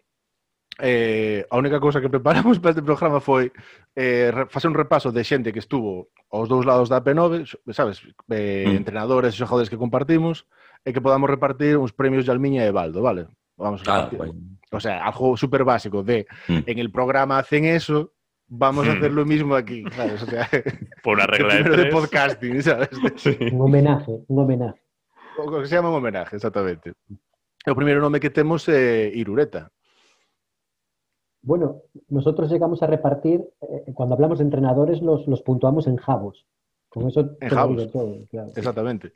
eh, 0.80 1.46
a 1.50 1.58
única 1.58 1.80
cousa 1.80 2.02
que 2.02 2.10
preparamos 2.10 2.58
para 2.60 2.76
este 2.76 2.84
programa 2.84 3.24
foi 3.24 3.56
eh, 3.96 4.36
facer 4.52 4.68
un 4.68 4.76
repaso 4.76 5.16
de 5.16 5.24
xente 5.24 5.56
que 5.56 5.64
estuvo 5.64 6.12
aos 6.28 6.52
dous 6.52 6.68
lados 6.68 6.92
da 6.92 7.00
P9, 7.00 7.48
sabes, 7.72 8.04
eh, 8.28 8.68
mm. 8.68 8.76
entrenadores 8.76 9.32
e 9.32 9.40
xogadores 9.40 9.72
que 9.72 9.80
compartimos, 9.80 10.44
e 10.84 10.92
que 10.92 11.02
podamos 11.02 11.32
repartir 11.32 11.80
uns 11.80 11.96
premios 11.96 12.28
de 12.28 12.36
Almiña 12.36 12.68
e 12.68 12.76
Baldo, 12.76 13.02
vale? 13.02 13.32
Vamos 13.58 13.82
a 13.88 14.10
guai. 14.10 14.32
O 14.72 14.80
sea, 14.80 15.06
algo 15.06 15.38
súper 15.38 15.64
básico 15.64 16.04
de 16.04 16.26
Mm. 16.48 16.60
en 16.66 16.80
el 16.80 16.92
programa 16.92 17.38
hacen 17.40 17.66
eso, 17.66 18.12
vamos 18.48 18.88
a 18.88 18.94
Mm. 18.94 18.98
hacer 18.98 19.12
lo 19.14 19.26
mismo 19.26 19.56
aquí, 19.56 19.84
¿sabes? 19.96 20.22
O 20.24 20.26
sea, 20.26 20.48
Por 21.04 21.16
una 21.18 21.28
regla 21.28 21.56
de 21.56 21.64
primero 21.64 21.84
de 21.84 21.90
podcasting, 21.92 22.62
¿sabes? 22.62 22.90
Sí. 23.18 23.38
Un 23.52 23.62
homenaje, 23.62 24.12
un 24.28 24.40
homenaje. 24.40 24.82
O 25.38 25.50
que 25.62 25.68
se 25.68 25.76
llama 25.76 25.90
un 25.90 25.96
homenaje, 25.96 26.36
exactamente. 26.36 26.94
O 27.68 27.74
primeiro 27.76 28.00
nome 28.00 28.20
que 28.20 28.30
temos 28.30 28.68
é 28.70 29.10
Irureta. 29.16 29.72
Bueno, 31.42 31.82
nosotros 32.10 32.50
llegamos 32.52 32.82
a 32.82 32.88
repartir, 32.88 33.42
eh, 33.62 33.92
cuando 33.94 34.16
hablamos 34.16 34.40
de 34.40 34.46
entrenadores, 34.46 35.02
los, 35.02 35.28
los 35.28 35.42
puntuamos 35.42 35.88
en 35.88 35.98
javos. 35.98 36.46
Con 36.90 37.08
eso 37.08 37.36
En 37.42 37.50
digo 37.50 37.88
todo, 37.92 38.26
claro. 38.32 38.50
Exactamente. 38.56 39.14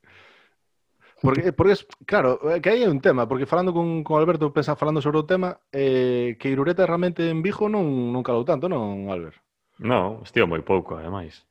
Porque, 1.21 1.49
eh, 1.49 1.53
porque 1.53 1.73
es, 1.73 1.87
claro, 2.05 2.39
eh, 2.49 2.61
que 2.61 2.69
aí 2.69 2.83
é 2.83 2.89
un 2.89 3.01
tema, 3.01 3.27
porque 3.27 3.45
falando 3.45 3.73
con, 3.73 4.03
con 4.03 4.19
Alberto, 4.19 4.53
pensa, 4.53 4.75
falando 4.75 5.01
sobre 5.01 5.19
o 5.19 5.25
tema, 5.25 5.59
eh, 5.71 6.37
que 6.39 6.49
Irureta 6.49 6.85
realmente 6.85 7.29
en 7.29 7.41
Vigo 7.43 7.67
non, 7.67 8.11
non 8.13 8.23
calou 8.23 8.47
tanto, 8.47 8.71
non, 8.71 9.11
Albert? 9.11 9.35
Non, 9.83 10.23
estío 10.23 10.47
moi 10.47 10.63
pouco, 10.63 10.95
ademais. 10.95 11.43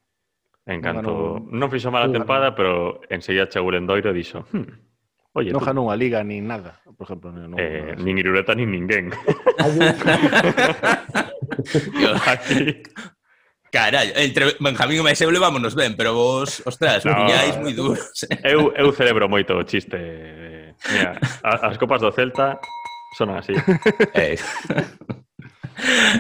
En 0.65 0.81
canto, 0.81 1.41
non, 1.41 1.53
non 1.53 1.69
fixo 1.73 1.93
mala 1.93 2.09
tempada, 2.09 2.57
pero 2.57 3.01
enseguida 3.09 3.49
chegou 3.49 3.73
Lendoiro 3.73 4.09
e 4.09 4.17
dixo, 4.17 4.49
hmm, 4.53 4.89
Oye, 5.37 5.53
no 5.53 5.61
ganou 5.61 5.87
una 5.87 5.97
liga 5.97 6.25
ni 6.25 6.41
nada, 6.41 6.81
por 6.97 7.05
ejemplo. 7.05 7.31
Non, 7.31 7.55
eh, 7.61 7.95
ni 8.01 8.17
Irureta 8.17 8.57
ni 8.57 8.65
ninguén. 8.65 9.13
Aquí, 12.33 12.83
Carallo, 13.71 14.13
entre 14.17 14.57
Benjamín 14.61 15.01
e 15.01 15.05
Maiseu 15.05 15.31
levámonos 15.31 15.75
ben, 15.75 15.97
pero 15.97 16.15
vos, 16.15 16.63
ostras, 16.65 17.05
no, 17.05 17.13
piñáis 17.13 17.57
moi 17.61 17.75
duros. 17.77 18.25
Eu, 18.41 18.73
eu 18.73 18.89
celebro 18.97 19.29
moito 19.29 19.53
o 19.53 19.65
chiste. 19.65 19.99
Mira, 20.89 21.21
as 21.43 21.77
copas 21.77 22.01
do 22.01 22.13
Celta 22.13 22.57
son 23.17 23.37
así. 23.37 23.53
Eh. 24.15 24.39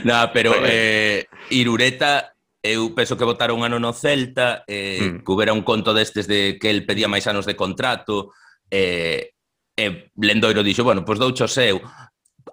no, 0.04 0.30
pero 0.32 0.54
eh, 0.62 1.26
Irureta 1.50 2.36
eu 2.62 2.94
penso 2.94 3.16
que 3.16 3.24
votaron 3.24 3.58
un 3.58 3.64
ano 3.64 3.78
no 3.80 3.92
Celta, 3.92 4.64
eh, 4.66 5.00
mm. 5.00 5.24
que 5.24 5.32
hubera 5.32 5.52
un 5.52 5.62
conto 5.62 5.94
destes 5.94 6.26
de 6.26 6.58
que 6.60 6.70
el 6.70 6.84
pedía 6.84 7.08
máis 7.08 7.26
anos 7.26 7.46
de 7.46 7.56
contrato, 7.56 8.34
eh, 8.70 9.32
e 9.78 10.10
Lendoiro 10.18 10.66
dixo, 10.66 10.82
bueno, 10.82 11.06
pois 11.06 11.18
pues 11.18 11.22
doucho 11.22 11.46
seu 11.46 11.78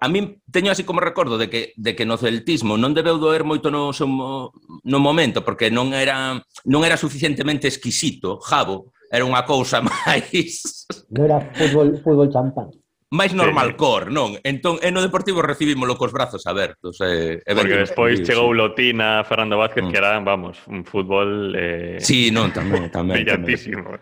a 0.00 0.06
min 0.08 0.40
teño 0.52 0.70
así 0.70 0.84
como 0.84 1.00
recordo 1.00 1.38
de 1.38 1.50
que, 1.50 1.72
de 1.76 1.96
que 1.96 2.06
no 2.06 2.16
celtismo 2.16 2.76
non 2.76 2.94
debeu 2.94 3.18
doer 3.18 3.42
moito 3.42 3.68
no, 3.70 3.92
seu, 3.92 4.08
no 4.08 4.98
momento, 5.00 5.42
porque 5.42 5.72
non 5.72 5.92
era, 5.92 6.38
non 6.68 6.80
era 6.84 6.96
suficientemente 7.00 7.68
exquisito, 7.68 8.38
jabo, 8.40 8.92
era 9.10 9.26
unha 9.26 9.42
cousa 9.44 9.82
máis... 9.86 10.86
Non 11.10 11.26
era 11.26 11.38
fútbol, 11.54 11.96
fútbol 12.00 12.28
champán 12.30 12.70
máis 13.14 13.30
normalcore, 13.30 14.10
sí. 14.10 14.14
non? 14.14 14.34
Entón, 14.42 14.82
e 14.82 14.90
no 14.90 14.98
Deportivo 14.98 15.38
recibímoslo 15.38 15.94
cos 15.94 16.10
brazos 16.10 16.42
abertos. 16.50 16.98
Eh, 16.98 17.38
e 17.38 17.52
Porque 17.54 17.86
despois 17.86 18.18
sí, 18.18 18.26
chegou 18.26 18.50
sí. 18.50 18.58
Lotina, 18.58 19.22
Fernando 19.22 19.62
Vázquez, 19.62 19.86
mm. 19.86 19.90
que 19.94 19.98
era, 19.98 20.18
vamos, 20.18 20.58
un 20.66 20.82
fútbol... 20.82 21.54
Eh... 21.54 22.02
Sí, 22.02 22.34
non, 22.34 22.50
tamén, 22.50 22.90
tamén. 22.90 23.22
Brillantísimo. 23.22 23.94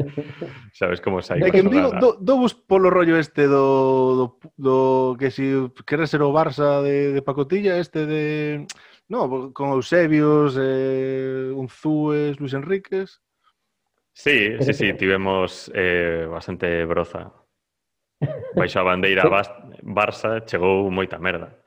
Sabes 0.78 1.00
como 1.00 1.24
sai. 1.24 1.40
É 1.40 1.48
que 1.48 1.64
digo, 1.64 1.96
do, 1.96 2.20
do 2.20 2.44
polo 2.68 2.92
rollo 2.92 3.16
este 3.16 3.48
do, 3.48 3.64
do, 4.12 4.26
do 4.60 4.76
que 5.16 5.32
si 5.32 5.72
queres 5.88 6.12
ser 6.12 6.20
o 6.20 6.28
Barça 6.28 6.84
de, 6.84 7.16
de 7.16 7.22
Pacotilla, 7.24 7.80
este 7.80 8.04
de... 8.04 8.24
No, 9.08 9.52
con 9.52 9.72
Eusebios, 9.72 10.56
eh, 10.60 11.52
Unzúes, 11.52 12.40
Luis 12.40 12.52
Enríquez... 12.52 13.20
Sí, 14.14 14.54
sí, 14.60 14.72
sí, 14.72 14.92
tivemos 14.94 15.72
eh, 15.74 16.24
bastante 16.30 16.84
broza 16.84 17.43
Baixo 18.54 18.80
a 18.80 18.84
bandeira 18.84 19.22
Barça 19.82 20.40
chegou 20.46 20.90
moita 20.90 21.18
merda. 21.18 21.58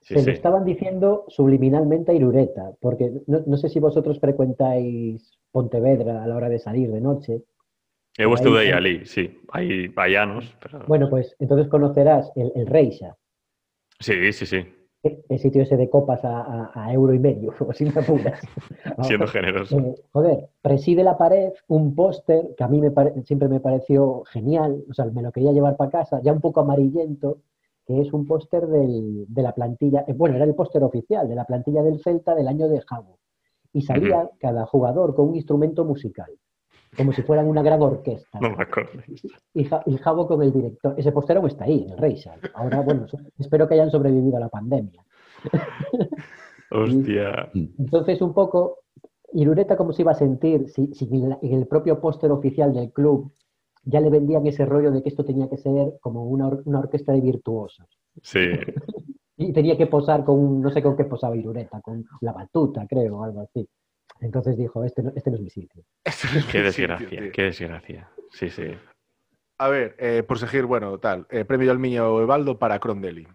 Sí, 0.00 0.14
se 0.14 0.24
sí. 0.24 0.30
estaban 0.30 0.64
diciendo 0.64 1.24
subliminalmente 1.28 2.10
a 2.10 2.14
Irureta, 2.14 2.72
porque 2.80 3.12
no, 3.26 3.42
no 3.46 3.56
sé 3.56 3.68
si 3.68 3.78
vosotros 3.78 4.18
frecuentáis 4.18 5.38
Pontevedra 5.52 6.22
a 6.22 6.26
la 6.26 6.36
hora 6.36 6.48
de 6.48 6.58
salir 6.58 6.90
de 6.90 7.00
noche. 7.00 7.42
Eu 8.18 8.34
estudei 8.34 8.72
ali, 8.72 9.06
sí, 9.06 9.40
hai, 9.52 9.90
hai 9.96 10.16
anos. 10.16 10.56
Pero... 10.60 10.84
Bueno, 10.86 11.08
pues 11.08 11.34
entonces 11.38 11.68
conocerás 11.68 12.30
el, 12.36 12.52
el 12.54 12.66
Reixa. 12.66 13.16
Sí, 13.98 14.32
sí, 14.32 14.46
sí. 14.46 14.60
El 15.02 15.38
sitio 15.38 15.62
ese 15.62 15.76
de 15.76 15.88
copas 15.88 16.24
a, 16.24 16.40
a- 16.40 16.70
a 16.74 16.92
euro 16.92 17.14
y 17.14 17.18
medio, 17.18 17.54
o 17.66 17.72
sin 17.72 17.92
me 17.94 18.00
apuras. 18.00 18.40
Siendo 19.02 19.26
generoso. 19.26 19.78
Eh, 19.78 19.94
joder, 20.12 20.48
preside 20.60 21.02
la 21.04 21.16
pared 21.16 21.52
un 21.68 21.94
póster 21.94 22.54
que 22.56 22.64
a 22.64 22.68
mí 22.68 22.80
me 22.80 22.90
pare- 22.90 23.14
siempre 23.24 23.48
me 23.48 23.60
pareció 23.60 24.22
genial, 24.24 24.84
o 24.90 24.92
sea, 24.94 25.06
me 25.06 25.22
lo 25.22 25.32
quería 25.32 25.52
llevar 25.52 25.76
para 25.76 25.90
casa, 25.90 26.20
ya 26.22 26.32
un 26.32 26.40
poco 26.40 26.60
amarillento, 26.60 27.38
que 27.86 28.00
es 28.00 28.12
un 28.12 28.26
póster 28.26 28.66
de 28.66 29.42
la 29.42 29.52
plantilla, 29.52 30.04
eh, 30.06 30.12
bueno, 30.12 30.36
era 30.36 30.44
el 30.44 30.54
póster 30.54 30.82
oficial 30.84 31.28
de 31.28 31.34
la 31.34 31.44
plantilla 31.44 31.82
del 31.82 32.00
Celta 32.02 32.34
del 32.34 32.46
año 32.48 32.68
de 32.68 32.80
Jabo. 32.82 33.18
Y 33.72 33.82
salía 33.82 34.28
cada 34.38 34.66
jugador 34.66 35.14
con 35.14 35.28
un 35.28 35.36
instrumento 35.36 35.84
musical, 35.84 36.30
como 36.96 37.12
si 37.12 37.22
fueran 37.22 37.46
una 37.46 37.62
gran 37.62 37.80
orquesta. 37.82 38.38
Non 38.40 38.56
me 38.56 38.62
acordo. 38.64 38.98
Y, 39.54 39.64
Ja- 39.64 39.82
y 39.86 39.96
Jabo 39.98 40.26
con 40.26 40.42
el 40.42 40.52
director. 40.52 40.94
Ese 40.98 41.12
póster 41.12 41.36
aún 41.36 41.46
está 41.48 41.64
ahí, 41.64 41.84
en 41.86 41.92
el 41.92 41.98
Reisa. 41.98 42.34
Ahora, 42.54 42.80
bueno, 42.82 43.06
espero 43.38 43.68
que 43.68 43.74
hayan 43.74 43.90
sobrevivido 43.90 44.36
a 44.36 44.40
la 44.40 44.48
pandemia. 44.48 45.04
Hostia. 46.70 47.50
Entonces, 47.54 48.20
un 48.22 48.32
poco, 48.34 48.78
Irureta, 49.32 49.76
¿cómo 49.76 49.92
se 49.92 50.02
iba 50.02 50.12
a 50.12 50.14
sentir 50.14 50.68
si, 50.70 50.88
si 50.94 51.04
en, 51.10 51.30
la- 51.30 51.38
en 51.42 51.54
el 51.54 51.66
propio 51.66 52.00
póster 52.00 52.30
oficial 52.30 52.72
del 52.72 52.92
club 52.92 53.32
ya 53.84 54.00
le 54.00 54.10
vendían 54.10 54.46
ese 54.46 54.66
rollo 54.66 54.90
de 54.90 55.02
que 55.02 55.08
esto 55.08 55.24
tenía 55.24 55.48
que 55.48 55.56
ser 55.56 55.94
como 56.00 56.24
una, 56.24 56.48
or- 56.48 56.62
una 56.66 56.80
orquesta 56.80 57.12
de 57.12 57.20
virtuosos? 57.20 57.86
Sí. 58.22 58.40
Y 59.40 59.54
tenía 59.54 59.74
que 59.78 59.86
posar 59.86 60.22
con, 60.22 60.38
un- 60.38 60.60
no 60.60 60.68
sé 60.70 60.82
con 60.82 60.94
qué 60.98 61.04
posaba 61.06 61.34
Irureta, 61.34 61.80
con 61.80 62.04
la 62.20 62.32
batuta, 62.34 62.86
creo, 62.86 63.16
o 63.20 63.24
algo 63.24 63.40
así. 63.40 63.66
Entonces 64.20 64.56
dijo, 64.56 64.84
este 64.84 65.02
no, 65.02 65.12
este 65.16 65.30
no 65.30 65.36
es 65.36 65.42
mi 65.42 65.50
sitio. 65.50 65.82
Qué 66.52 66.62
desgracia, 66.62 67.30
qué 67.32 67.42
desgracia. 67.42 68.10
Sí, 68.32 68.50
sí. 68.50 68.64
A 69.58 69.68
ver, 69.68 69.96
eh, 69.98 70.22
por 70.26 70.38
seguir, 70.38 70.66
bueno, 70.66 70.98
tal, 70.98 71.26
eh, 71.30 71.44
premio 71.44 71.70
Almiño 71.70 72.12
o 72.12 72.20
Evaldo 72.22 72.58
para 72.58 72.78
Crondelli. 72.78 73.26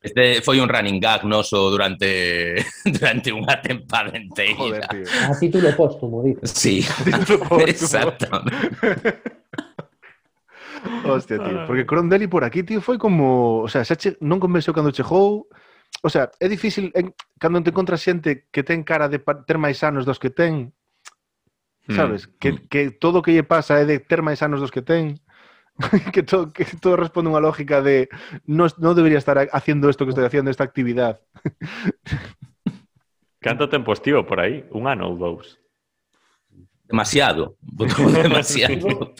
Este 0.00 0.40
foi 0.40 0.60
un 0.60 0.68
running 0.68 1.00
gag 1.00 1.24
noso 1.24 1.70
durante 1.70 2.62
durante 2.84 3.32
unha 3.32 3.58
tempada 3.58 4.14
inteira. 4.14 4.54
Joder, 4.54 4.86
tío. 4.86 5.06
A 5.26 5.34
título 5.34 5.74
póstumo, 5.74 6.22
dice. 6.22 6.46
Sí. 6.46 6.84
Exactamente. 7.66 8.54
Hostia, 11.04 11.42
tío. 11.42 11.66
Porque 11.66 11.86
Crondelli 11.86 12.28
por 12.28 12.44
aquí, 12.44 12.62
tío, 12.62 12.80
foi 12.80 12.98
como... 12.98 13.66
O 13.66 13.68
sea, 13.68 13.82
xa 13.82 13.96
che, 13.96 14.14
non 14.22 14.38
convenceu 14.38 14.70
cando 14.70 14.94
chegou... 14.94 15.50
O 16.06 16.08
sea, 16.08 16.30
é 16.38 16.46
difícil 16.46 16.94
en, 16.94 17.10
cando 17.42 17.58
te 17.66 17.74
encontras 17.74 17.98
xente 17.98 18.46
que 18.54 18.62
ten 18.62 18.86
cara 18.86 19.10
de 19.10 19.18
ter 19.18 19.58
máis 19.58 19.82
anos 19.82 20.06
dos 20.06 20.22
que 20.22 20.30
ten, 20.30 20.70
hmm. 21.90 21.96
sabes? 21.98 22.30
Mm. 22.30 22.32
Que, 22.38 22.50
hmm. 22.54 22.62
que 22.70 22.80
todo 22.94 23.18
o 23.18 23.24
que 23.26 23.34
lle 23.34 23.42
pasa 23.42 23.82
é 23.82 23.84
de 23.84 23.98
ter 23.98 24.22
máis 24.22 24.38
anos 24.38 24.62
dos 24.62 24.70
que 24.70 24.86
ten, 24.86 25.18
que, 26.14 26.22
todo, 26.22 26.54
que 26.54 26.62
todo 26.78 26.94
responde 26.94 27.26
a 27.26 27.34
unha 27.34 27.42
lógica 27.42 27.82
de 27.82 28.06
no, 28.46 28.70
no 28.78 28.94
debería 28.94 29.18
estar 29.18 29.34
haciendo 29.50 29.90
esto 29.90 30.06
que 30.06 30.14
estoy 30.14 30.30
haciendo, 30.30 30.46
esta 30.46 30.62
actividad. 30.62 31.18
Canto 33.42 33.66
tempo 33.66 33.90
estivo 33.90 34.22
por 34.22 34.38
aí? 34.38 34.62
Un 34.70 34.86
ano 34.86 35.10
ou 35.10 35.18
dous? 35.18 35.58
Demasiado. 36.86 37.58
Demasiado. 38.22 39.10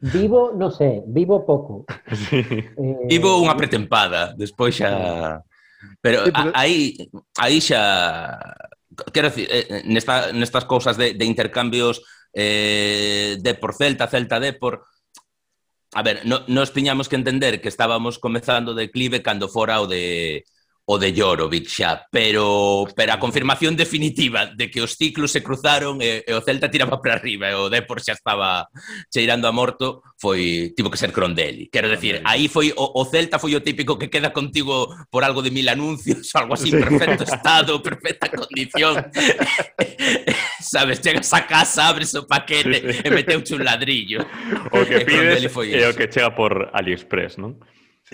Vivo, 0.00 0.56
non 0.56 0.72
sei, 0.72 1.04
vivo 1.04 1.44
pouco. 1.44 1.84
Sí. 2.16 2.40
Eh, 2.40 3.12
vivo 3.12 3.44
unha 3.44 3.52
pretempada, 3.60 4.32
despois 4.32 4.72
xa 4.72 5.44
Pero, 6.00 6.24
sí, 6.24 6.32
pero... 6.34 6.52
aí, 6.54 6.96
aí 7.38 7.60
xa... 7.60 8.40
Quero 9.12 9.28
dicir, 9.28 9.48
eh, 9.50 9.82
nesta, 9.86 10.30
nestas 10.32 10.64
cousas 10.64 10.96
de, 10.96 11.14
de 11.14 11.24
intercambios 11.24 12.02
eh, 12.32 13.36
de 13.40 13.54
por 13.54 13.74
Celta, 13.74 14.06
Celta 14.06 14.38
de 14.38 14.52
por... 14.52 14.86
A 15.94 16.02
ver, 16.02 16.26
no, 16.26 16.44
nos 16.48 16.72
tiñamos 16.72 17.08
que 17.08 17.16
entender 17.16 17.60
que 17.60 17.68
estábamos 17.68 18.18
comezando 18.18 18.74
de 18.74 18.86
declive 18.86 19.22
cando 19.22 19.48
fora 19.48 19.80
o 19.80 19.86
de 19.86 20.44
o 20.86 20.98
de 20.98 21.14
Jorovic 21.16 21.68
xa, 21.68 22.04
pero, 22.12 22.84
pero 22.94 23.16
a 23.16 23.20
confirmación 23.20 23.72
definitiva 23.72 24.52
de 24.52 24.68
que 24.68 24.84
os 24.84 25.00
ciclos 25.00 25.32
se 25.32 25.42
cruzaron 25.42 25.96
e, 26.04 26.20
e 26.28 26.32
o 26.36 26.44
Celta 26.44 26.68
tiraba 26.68 27.00
para 27.00 27.16
arriba 27.16 27.48
e 27.48 27.56
o 27.56 27.72
Depor 27.72 28.04
xa 28.04 28.12
estaba 28.12 28.68
cheirando 29.08 29.48
a 29.48 29.52
morto, 29.52 30.04
foi 30.20 30.76
tivo 30.76 30.92
que 30.92 31.00
ser 31.00 31.08
Crondelli. 31.08 31.72
Quero 31.72 31.88
decir, 31.88 32.20
aí 32.28 32.52
foi 32.52 32.68
o, 32.76 33.00
o 33.00 33.02
Celta 33.08 33.40
foi 33.40 33.56
o 33.56 33.64
típico 33.64 33.96
que 33.96 34.12
queda 34.12 34.28
contigo 34.28 34.92
por 35.08 35.24
algo 35.24 35.40
de 35.40 35.50
mil 35.50 35.68
anuncios, 35.72 36.28
algo 36.36 36.52
así, 36.52 36.68
sí. 36.68 36.76
perfecto 36.76 37.24
estado, 37.24 37.80
perfecta 37.80 38.28
condición. 38.28 39.08
Sabes, 40.60 41.00
chegas 41.00 41.32
a 41.32 41.46
casa, 41.46 41.88
abres 41.88 42.12
o 42.14 42.26
paquete 42.28 42.92
sí, 42.92 42.92
sí. 42.92 43.02
e 43.04 43.10
meteuche 43.10 43.56
un 43.56 43.64
ladrillo. 43.64 44.20
O 44.68 44.84
que 44.84 45.00
pides 45.00 45.48
e 45.48 45.80
o 45.88 45.96
que 45.96 46.12
chega 46.12 46.28
por 46.36 46.68
AliExpress, 46.76 47.40
non? 47.40 47.56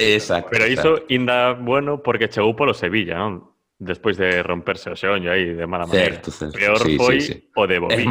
Exacto. 0.00 0.48
Pero 0.50 0.66
iso 0.66 1.04
ainda 1.08 1.52
bueno 1.52 2.02
porque 2.02 2.32
chegou 2.32 2.56
polo 2.56 2.72
Sevilla, 2.72 3.20
non? 3.20 3.52
Despois 3.76 4.16
de 4.16 4.40
romperse 4.40 4.88
o 4.88 4.96
xeón 4.96 5.28
aí 5.28 5.52
de 5.52 5.66
mala 5.68 5.84
maneira. 5.84 6.16
Certo, 6.16 6.32
certo. 6.32 6.56
Peor 6.56 6.80
sí, 6.80 6.96
foi 6.96 7.20
sí, 7.20 7.32
sí. 7.36 7.50
o 7.52 7.64
de 7.68 7.76
Bobí, 7.78 8.04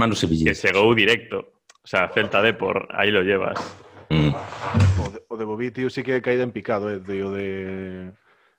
que 0.46 0.54
chegou 0.54 0.94
directo. 0.94 1.66
O 1.82 1.88
sea, 1.90 2.10
Celta 2.14 2.42
de 2.42 2.54
por 2.54 2.90
aí 2.94 3.10
lo 3.10 3.22
llevas. 3.26 3.58
Mm. 4.10 4.34
O, 5.02 5.10
de, 5.10 5.20
o 5.30 5.38
de 5.38 5.46
Bobí, 5.46 5.72
tío, 5.72 5.90
sí 5.90 6.04
que 6.04 6.22
caída 6.22 6.44
en 6.44 6.52
picado, 6.52 6.90
eh, 6.90 7.00
tío, 7.00 7.32
de... 7.32 8.12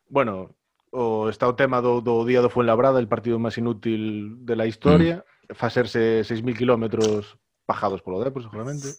Bueno, 0.09 0.55
o 0.91 1.29
está 1.29 1.47
o 1.47 1.55
tema 1.55 1.81
do, 1.81 2.01
do 2.01 2.25
día 2.27 2.43
do 2.43 2.51
Fuenlabrada, 2.51 2.99
el 2.99 3.11
partido 3.11 3.39
máis 3.39 3.59
inútil 3.59 4.43
de 4.43 4.55
la 4.59 4.67
historia, 4.67 5.23
mm. 5.23 5.55
facerse 5.55 6.27
6.000 6.27 6.59
kilómetros 6.59 7.39
pajados 7.67 8.03
polo 8.03 8.19
Depor, 8.19 8.43
seguramente, 8.43 8.99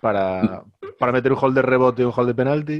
para, 0.00 0.64
para 0.98 1.12
meter 1.12 1.32
un 1.32 1.40
gol 1.40 1.52
de 1.52 1.60
rebote 1.60 2.00
e 2.02 2.08
un 2.08 2.16
gol 2.16 2.28
de 2.28 2.36
penalti. 2.36 2.78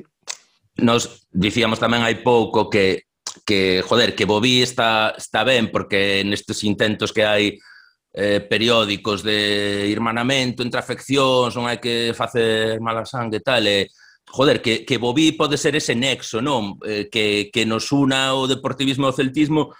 Nos 0.82 1.28
dicíamos 1.32 1.80
tamén 1.80 2.04
hai 2.04 2.20
pouco 2.20 2.68
que 2.68 3.06
que 3.44 3.82
joder, 3.84 4.14
que 4.14 4.24
Bobí 4.24 4.62
está 4.62 5.12
está 5.16 5.44
ben 5.44 5.68
porque 5.68 6.24
nestes 6.24 6.64
intentos 6.64 7.12
que 7.12 7.24
hai 7.26 7.58
eh, 8.16 8.40
periódicos 8.40 9.20
de 9.22 9.88
irmanamento 9.92 10.64
entre 10.64 10.80
afeccións, 10.80 11.52
non 11.52 11.68
hai 11.68 11.76
que 11.76 12.16
facer 12.16 12.80
mala 12.80 13.04
sangue 13.04 13.38
e 13.38 13.44
tal, 13.44 13.64
e 13.68 13.92
joder, 14.32 14.64
que, 14.64 14.88
que 14.88 14.96
Bobí 14.96 15.36
pode 15.36 15.60
ser 15.60 15.76
ese 15.76 15.92
nexo, 15.92 16.40
non? 16.40 16.80
Eh, 16.80 17.12
que, 17.12 17.52
que 17.52 17.68
nos 17.68 17.92
una 17.92 18.32
o 18.32 18.48
deportivismo 18.48 19.06
o 19.06 19.16
celtismo 19.16 19.76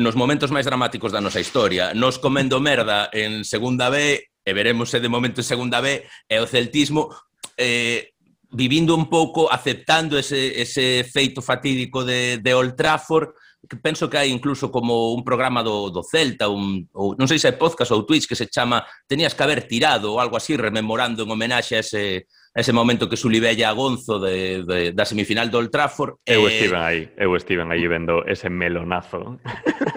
nos 0.00 0.16
momentos 0.16 0.50
máis 0.50 0.66
dramáticos 0.66 1.12
da 1.12 1.20
nosa 1.20 1.44
historia. 1.44 1.92
Nos 1.92 2.18
comendo 2.18 2.58
merda 2.58 3.12
en 3.12 3.44
segunda 3.44 3.92
B, 3.92 4.16
e 4.16 4.50
veremos 4.56 4.88
se 4.88 4.98
de 4.98 5.12
momento 5.12 5.44
en 5.44 5.46
segunda 5.46 5.84
B, 5.84 6.08
e 6.26 6.36
o 6.40 6.48
celtismo 6.48 7.12
eh, 7.60 8.13
vivindo 8.54 8.94
un 8.94 9.10
pouco, 9.10 9.50
aceptando 9.50 10.16
ese, 10.16 10.60
ese 10.60 11.04
feito 11.04 11.42
fatídico 11.42 12.04
de, 12.04 12.38
de 12.38 12.54
Old 12.54 12.74
Trafford, 12.74 13.34
que 13.68 13.76
penso 13.76 14.08
que 14.08 14.18
hai 14.18 14.28
incluso 14.30 14.70
como 14.70 15.12
un 15.12 15.24
programa 15.24 15.64
do, 15.64 15.90
do 15.90 16.04
Celta, 16.04 16.48
un, 16.48 16.86
ou, 16.92 17.16
non 17.18 17.26
sei 17.26 17.40
se 17.40 17.48
é 17.50 17.56
podcast 17.56 17.90
ou 17.92 18.06
Twitch, 18.06 18.28
que 18.28 18.38
se 18.38 18.46
chama 18.46 18.84
Tenías 19.08 19.34
que 19.34 19.42
haber 19.42 19.66
tirado, 19.66 20.12
ou 20.12 20.20
algo 20.20 20.36
así, 20.36 20.54
rememorando 20.54 21.24
en 21.24 21.32
homenaxe 21.32 21.76
a 21.76 21.82
ese, 21.82 22.28
a 22.54 22.60
ese 22.60 22.72
momento 22.76 23.08
que 23.08 23.16
Sulibella 23.16 23.72
a 23.72 23.76
Gonzo 23.76 24.20
de, 24.20 24.62
de, 24.62 24.92
da 24.92 25.08
semifinal 25.08 25.48
do 25.48 25.58
Old 25.58 25.72
Trafford. 25.72 26.20
Eu 26.28 26.46
eh... 26.46 26.52
estiven 26.54 26.82
aí, 26.84 27.00
eu 27.16 27.34
estiven 27.34 27.72
aí 27.72 27.88
vendo 27.88 28.22
ese 28.28 28.52
melonazo. 28.52 29.40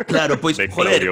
Claro, 0.07 0.39
pois, 0.39 0.57
joder, 0.71 1.05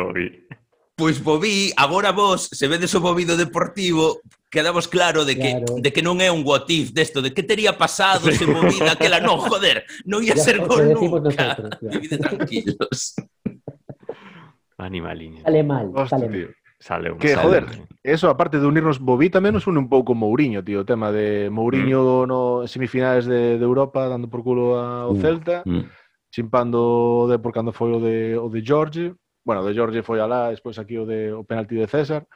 Pois 0.95 1.19
bo 1.19 1.37
vi, 1.43 1.75
agora 1.75 2.15
vos, 2.15 2.47
se 2.47 2.71
vedes 2.71 2.95
o 2.95 3.03
movido 3.03 3.35
deportivo, 3.35 4.23
quedamos 4.55 4.87
claro 4.87 5.25
de 5.25 5.35
que 5.35 5.51
claro. 5.51 5.75
de 5.83 5.89
que 5.91 5.99
non 5.99 6.23
é 6.23 6.31
un 6.31 6.47
what 6.47 6.71
if 6.71 6.95
desto, 6.95 7.19
de 7.19 7.35
que 7.35 7.43
tería 7.43 7.75
pasado 7.75 8.31
se 8.31 8.47
movida 8.47 8.95
aquela, 8.95 9.19
non, 9.19 9.35
joder, 9.35 9.83
non 10.07 10.23
ia 10.23 10.39
ser 10.39 10.63
gol 10.63 10.95
nunca. 10.95 11.59
Vivide 11.83 12.15
tranquilos. 12.15 13.19
Animaliño. 14.79 15.43
Sale 15.43 15.63
mal, 15.67 15.91
Hostia, 15.91 16.23
sale 16.23 16.27
mal. 16.31 16.63
Sale 16.79 17.11
un, 17.11 17.17
que, 17.17 17.29
sale 17.35 17.43
joder, 17.43 17.63
un... 17.63 17.87
eso 18.03 18.29
aparte 18.29 18.59
de 18.59 18.67
unirnos 18.67 18.99
Bobi 19.03 19.27
tamén 19.27 19.51
nos 19.51 19.67
une 19.67 19.83
un 19.83 19.91
pouco 19.91 20.15
Mourinho, 20.15 20.63
tío, 20.63 20.83
o 20.83 20.87
tema 20.87 21.11
de 21.11 21.51
Mourinho 21.51 22.23
mm. 22.23 22.27
no 22.29 22.39
semifinales 22.71 23.27
de, 23.27 23.59
de 23.59 23.65
Europa 23.65 24.07
dando 24.07 24.31
por 24.31 24.39
culo 24.39 24.79
ao 24.79 25.11
mm. 25.11 25.19
Celta, 25.19 25.57
mm. 25.67 25.83
chimpando 26.31 27.27
de 27.27 27.39
por 27.43 27.51
cando 27.51 27.75
foi 27.75 27.91
o 27.91 27.99
de 27.99 28.39
o 28.39 28.47
de 28.47 28.63
George, 28.63 29.11
bueno, 29.45 29.61
o 29.61 29.67
de 29.67 29.73
George 29.73 30.03
foi 30.03 30.19
alá, 30.19 30.49
despois 30.51 30.79
aquí 30.79 30.99
o 30.99 31.05
de 31.05 31.31
o 31.31 31.43
penalti 31.43 31.75
de 31.75 31.87
César. 31.87 32.27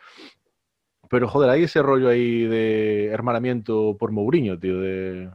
Pero 1.10 1.28
joder, 1.28 1.50
hay 1.50 1.64
ese 1.64 1.82
rollo 1.82 2.08
ahí 2.08 2.46
de 2.46 3.08
hermanamiento 3.08 3.98
por 4.00 4.12
Mourinho, 4.12 4.60
tío, 4.60 4.80
de... 4.80 5.30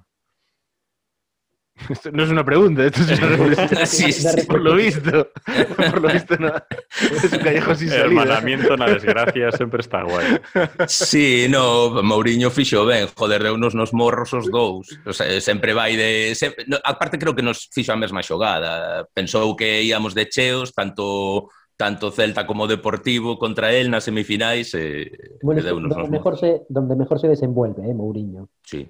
Esto 1.91 2.13
no 2.13 2.23
es 2.23 2.31
una 2.31 2.45
pregunta, 2.45 2.85
esto 2.85 3.01
es 3.03 3.19
una 3.19 3.29
reflexión. 3.37 3.87
Sí, 3.87 4.13
sí. 4.13 4.47
Por 4.47 4.61
lo 4.61 4.77
visto. 4.77 5.29
Por 5.77 6.03
lo 6.03 6.09
visto 6.09 6.37
no. 6.39 6.55
Es 7.01 7.33
un 7.33 7.39
callejo 7.41 7.75
sin 7.75 7.89
salida. 7.89 8.05
Hermanamiento 8.05 8.77
na 8.77 8.87
desgracia 8.87 9.51
sempre 9.51 9.81
está 9.81 10.05
guai. 10.05 10.41
Sí, 10.87 11.47
no, 11.51 12.01
Mourinho 12.01 12.51
fixo 12.51 12.87
ben, 12.87 13.09
joder, 13.09 13.43
reunos 13.43 13.75
nos 13.75 13.93
morros 13.93 14.33
os 14.35 14.47
dous. 14.53 14.87
O 15.05 15.13
sea, 15.13 15.41
sempre 15.41 15.75
vai 15.75 15.97
de... 15.97 16.35
Sempre... 16.37 16.65
No, 16.69 16.79
aparte 16.85 17.19
creo 17.19 17.35
que 17.35 17.43
nos 17.43 17.67
fixo 17.67 17.93
a 17.93 17.99
mesma 17.99 18.23
xogada. 18.23 19.05
Pensou 19.13 19.57
que 19.57 19.83
íamos 19.83 20.15
de 20.15 20.29
cheos, 20.29 20.73
tanto 20.73 21.51
tanto 21.77 22.11
Celta 22.11 22.47
como 22.47 22.67
Deportivo 22.67 23.39
contra 23.39 23.73
él 23.73 23.91
nas 23.91 24.05
semifinais 24.05 24.75
e, 24.75 25.11
Bueno, 25.43 25.59
e 25.59 25.61
es 25.61 25.65
que 25.67 25.71
deunos 25.75 25.91
donde 25.91 26.11
mejor, 26.11 26.39
se, 26.39 26.63
donde 26.69 26.95
mejor 26.97 27.19
se 27.19 27.29
desenvuelve, 27.29 27.89
¿eh? 27.91 27.95
Mourinho. 27.95 28.49
Sí. 28.63 28.87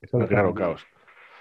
Eso 0.00 0.18
Claro, 0.28 0.54
caos. 0.54 0.82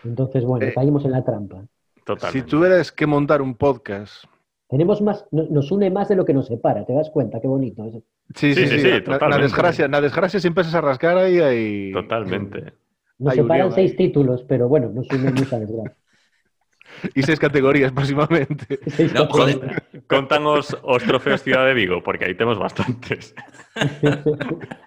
Entonces, 0.03 0.44
bueno, 0.45 0.66
Eh, 0.66 0.74
caímos 0.74 1.06
en 1.06 1.12
la 1.12 1.24
trampa. 1.24 1.62
Si 1.95 2.02
Totalmente. 2.03 2.49
tuvieras 2.49 2.91
que 2.91 3.06
montar 3.06 3.41
un 3.41 3.56
podcast. 3.56 4.26
Tenemos 4.70 5.02
más, 5.02 5.26
no- 5.32 5.45
nos 5.49 5.72
une 5.72 5.90
más 5.91 6.10
de 6.10 6.16
lo 6.16 6.26
que 6.26 6.34
nos 6.34 6.48
separa, 6.48 6.86
¿te 6.86 6.94
das 6.94 7.10
cuenta? 7.12 7.40
Qué 7.40 7.48
bonito. 7.48 7.86
eso. 7.86 8.02
Sí, 8.34 8.53
Sí, 8.56 8.66
sí, 8.66 8.80
sí, 8.80 8.91
sí. 8.91 9.02
totalmente. 9.02 9.44
desgracia, 9.44 9.88
na 9.88 10.02
desgracia 10.02 10.40
si 10.40 10.48
empiezas 10.48 10.74
a 10.74 10.82
rascar 10.82 11.18
ahí 11.18 11.38
hay... 11.40 11.91
Totalmente. 11.91 12.74
Nos 13.20 13.32
Hay 13.34 13.38
separan 13.38 13.68
unión 13.68 13.76
seis 13.76 13.91
ahí. 13.91 13.98
títulos, 13.98 14.44
pero 14.48 14.68
bueno, 14.68 14.90
nos 14.90 15.07
une 15.12 15.32
mucha 15.32 15.60
desgracia. 15.60 15.95
e 17.15 17.19
seis 17.23 17.39
categorías 17.39 17.91
próximamente. 17.97 18.80
No, 19.13 19.27
joder. 19.27 19.84
Contan 20.07 20.45
os, 20.45 20.72
os 20.72 21.01
trofeos 21.03 21.41
Cidade 21.41 21.73
de 21.73 21.76
Vigo, 21.76 22.01
porque 22.01 22.26
aí 22.26 22.35
temos 22.35 22.57
bastantes. 22.57 23.34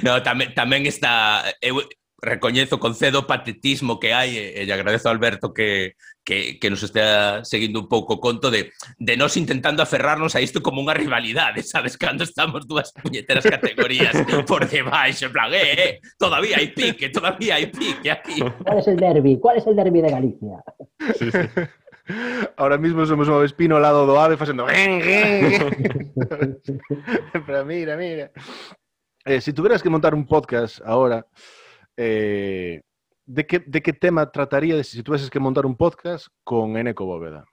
No, 0.00 0.16
tamén, 0.24 0.56
tamén 0.56 0.88
está... 0.88 1.44
Eu, 1.60 1.84
recoñezo, 2.20 2.78
concedo 2.78 3.20
o 3.20 3.26
patetismo 3.26 3.98
que 4.02 4.12
hai 4.12 4.34
e, 4.34 4.58
e 4.58 4.66
lle 4.66 4.74
agradezo 4.74 5.06
a 5.06 5.14
Alberto 5.14 5.54
que, 5.54 5.94
que, 6.26 6.58
que 6.58 6.70
nos 6.70 6.82
estea 6.82 7.44
seguindo 7.46 7.78
un 7.78 7.88
pouco 7.88 8.18
o 8.18 8.20
conto 8.20 8.50
de, 8.50 8.74
de 8.98 9.14
nos 9.16 9.38
intentando 9.38 9.82
aferrarnos 9.82 10.34
a 10.34 10.42
isto 10.42 10.58
como 10.58 10.82
unha 10.82 10.98
rivalidade, 10.98 11.62
sabes? 11.62 11.94
Cando 11.94 12.26
estamos 12.26 12.66
dúas 12.66 12.90
puñeteras 12.90 13.46
categorías 13.46 14.18
por 14.50 14.66
debaixo, 14.66 15.30
en 15.30 15.32
plan, 15.32 15.54
eh, 15.54 15.78
eh, 15.78 16.02
todavía 16.18 16.58
hai 16.58 16.74
pique, 16.74 17.08
todavía 17.14 17.54
hai 17.54 17.70
pique 17.70 18.10
aquí. 18.10 18.42
Cuál 18.66 18.82
es 18.82 18.88
el 18.90 18.98
derbi? 18.98 19.38
Cuál 19.38 19.62
es 19.62 19.66
el 19.70 19.78
derbi 19.78 20.02
de 20.02 20.10
Galicia? 20.10 20.58
Sí, 21.14 21.30
sí. 21.30 21.38
Ahora 22.56 22.78
mismo 22.78 23.04
somos 23.04 23.28
un 23.28 23.44
espino 23.44 23.76
ao 23.76 23.82
lado 23.84 24.06
do 24.08 24.18
ave 24.18 24.40
facendo... 24.40 24.64
Pero 27.46 27.64
mira, 27.68 27.96
mira. 27.96 28.32
Eh, 29.24 29.40
si 29.42 29.52
tuvieras 29.52 29.82
que 29.82 29.90
montar 29.90 30.14
un 30.14 30.26
podcast 30.26 30.80
ahora, 30.84 31.26
Eh, 32.00 32.80
de, 33.26 33.44
que, 33.44 33.58
de 33.58 33.82
que 33.82 33.92
tema 33.92 34.30
trataría 34.30 34.76
se 34.76 34.84
si 34.84 35.02
tuvieses 35.02 35.30
que 35.30 35.40
montar 35.40 35.66
un 35.66 35.74
podcast 35.74 36.28
con 36.44 36.76
Eneco 36.76 37.04
Bóveda? 37.04 37.44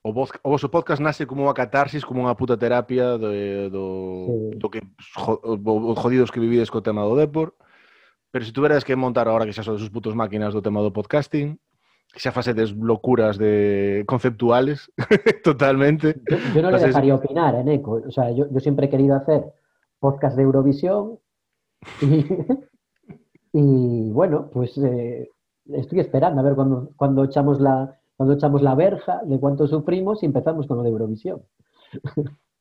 O, 0.00 0.14
vos, 0.14 0.32
o 0.42 0.48
vosso 0.48 0.70
podcast 0.70 1.04
nace 1.04 1.28
como 1.28 1.44
unha 1.44 1.52
catarsis, 1.52 2.08
como 2.08 2.24
unha 2.24 2.32
puta 2.32 2.56
terapia 2.56 3.20
do, 3.20 3.28
do, 3.68 3.84
sí. 4.26 4.58
do 4.58 4.68
que 4.72 4.80
jo, 5.12 5.36
jodidos 5.94 6.32
que 6.32 6.40
vivides 6.40 6.72
co 6.72 6.80
tema 6.80 7.04
do 7.04 7.20
Depor. 7.20 7.52
Pero 8.32 8.48
se 8.48 8.56
tuveras 8.56 8.80
que 8.80 8.96
montar 8.96 9.28
agora 9.28 9.44
que 9.44 9.52
xa 9.52 9.60
sodes 9.60 9.84
os 9.84 9.92
putos 9.92 10.16
máquinas 10.16 10.56
do 10.56 10.64
tema 10.64 10.80
do 10.80 10.90
podcasting, 10.90 11.60
que 12.08 12.18
xa 12.18 12.32
facedes 12.32 12.72
locuras 12.72 13.36
de 13.36 14.08
conceptuales 14.08 14.88
totalmente. 15.44 16.16
Yo, 16.26 16.40
yo 16.56 16.60
no 16.64 16.72
Entonces... 16.72 16.80
le 16.80 16.96
dejaría 16.96 17.14
opinar, 17.14 17.60
Eneco. 17.60 18.00
O 18.08 18.10
sea, 18.10 18.32
yo, 18.32 18.48
yo 18.48 18.58
siempre 18.58 18.88
he 18.88 18.90
querido 18.90 19.14
hacer 19.14 19.52
podcast 20.02 20.36
de 20.36 20.42
Eurovisión 20.42 21.20
y, 23.52 24.10
bueno, 24.10 24.50
pues 24.52 24.76
eh, 24.78 25.30
estoy 25.66 26.00
esperando 26.00 26.40
a 26.40 26.44
ver 26.44 26.56
cuando, 26.56 26.90
cuando, 26.96 27.24
echamos 27.24 27.60
la, 27.60 28.00
cuando 28.16 28.34
echamos 28.34 28.62
la 28.62 28.74
verja 28.74 29.20
de 29.24 29.38
cuánto 29.38 29.68
sufrimos 29.68 30.22
y 30.22 30.26
empezamos 30.26 30.66
con 30.66 30.78
lo 30.78 30.82
de 30.82 30.90
Eurovisión. 30.90 31.42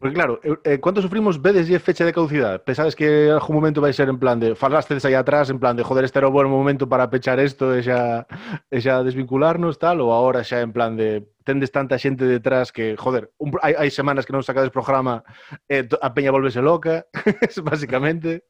Porque 0.00 0.14
claro, 0.14 0.40
eu- 0.42 0.58
eh, 0.64 0.80
¿cuánto 0.80 1.02
sufrimos 1.02 1.36
e 1.44 1.78
fecha 1.78 2.08
de 2.08 2.14
caducidade? 2.16 2.58
Pensades 2.64 2.96
que 2.96 3.28
en 3.28 3.36
algún 3.36 3.52
momento 3.60 3.84
vai 3.84 3.92
ser 3.92 4.08
en 4.08 4.16
plan 4.16 4.40
de 4.40 4.56
falastes 4.56 5.04
aí 5.04 5.12
atrás, 5.12 5.50
en 5.52 5.60
plan 5.60 5.76
de 5.76 5.84
joder, 5.84 6.08
este 6.08 6.16
era 6.18 6.28
o 6.28 6.32
buen 6.32 6.48
momento 6.48 6.88
para 6.88 7.10
pechar 7.12 7.36
isto 7.36 7.76
e 7.76 7.84
xa, 7.84 8.24
e 8.72 8.80
desvincularnos, 9.04 9.76
tal, 9.76 10.00
ou 10.00 10.08
agora 10.16 10.40
xa 10.40 10.64
en 10.64 10.72
plan 10.72 10.96
de 10.96 11.28
tendes 11.44 11.68
tanta 11.68 12.00
xente 12.00 12.24
detrás 12.24 12.72
que, 12.72 12.96
joder, 12.96 13.28
un, 13.36 13.52
hai, 13.60 13.76
hai 13.76 13.90
semanas 13.92 14.24
que 14.24 14.32
non 14.32 14.40
sacades 14.40 14.72
programa 14.72 15.20
e 15.68 15.84
to- 15.84 16.00
a 16.00 16.08
peña 16.16 16.32
volvese 16.32 16.64
loca, 16.64 17.04
básicamente. 17.68 18.48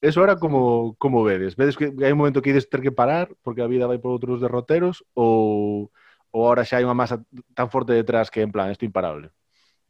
Eso 0.00 0.24
era 0.24 0.40
como, 0.40 0.96
como 0.96 1.20
vedes? 1.24 1.60
Vedes 1.60 1.76
que 1.76 1.92
hai 1.92 2.12
un 2.16 2.20
momento 2.24 2.40
que 2.40 2.56
ides 2.56 2.72
ter 2.72 2.80
que 2.80 2.92
parar 2.92 3.28
porque 3.44 3.60
a 3.60 3.68
vida 3.68 3.84
vai 3.84 4.00
por 4.00 4.16
outros 4.16 4.40
derroteros 4.40 5.04
ou, 5.12 5.92
ou 6.32 6.40
ahora 6.48 6.64
xa 6.64 6.80
hai 6.80 6.88
unha 6.88 6.96
masa 6.96 7.20
tan 7.52 7.68
forte 7.68 7.92
detrás 7.92 8.32
que 8.32 8.40
en 8.40 8.48
plan, 8.48 8.72
isto 8.72 8.88
imparable? 8.88 9.28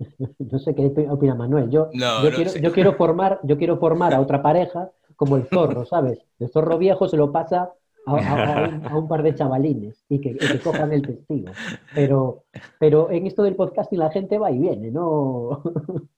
No 0.38 0.58
sé 0.58 0.74
qué 0.74 0.86
opina 1.10 1.34
Manuel. 1.34 1.70
Yo, 1.70 1.90
No, 1.92 2.22
yo, 2.22 2.30
no 2.30 2.36
quiero, 2.36 2.50
sé. 2.50 2.60
yo 2.62 2.72
quiero 2.72 2.94
formar, 2.94 3.40
yo 3.44 3.58
quiero 3.58 3.78
formar 3.78 4.14
a 4.14 4.20
otra 4.20 4.42
pareja 4.42 4.90
como 5.16 5.36
el 5.36 5.46
zorro, 5.46 5.84
¿sabes? 5.84 6.18
El 6.38 6.48
zorro 6.50 6.78
viejo 6.78 7.08
se 7.08 7.16
lo 7.16 7.30
pasa 7.32 7.72
a, 8.06 8.12
a- 8.14 8.54
a 8.54 8.58
un, 8.58 8.86
a 8.86 8.96
un 8.96 9.08
par 9.08 9.22
de 9.22 9.34
chavalines 9.34 10.04
y 10.08 10.20
que, 10.20 10.30
y 10.40 10.48
que 10.50 10.60
cojan 10.60 10.92
el 10.92 11.06
testigo. 11.06 11.58
Pero, 11.92 12.44
pero 12.78 13.10
en 13.10 13.26
esto 13.26 13.42
del 13.42 13.56
podcasting 13.56 13.98
la 13.98 14.10
gente 14.10 14.38
va 14.38 14.50
y 14.50 14.58
viene, 14.58 14.90
¿no? 14.90 15.62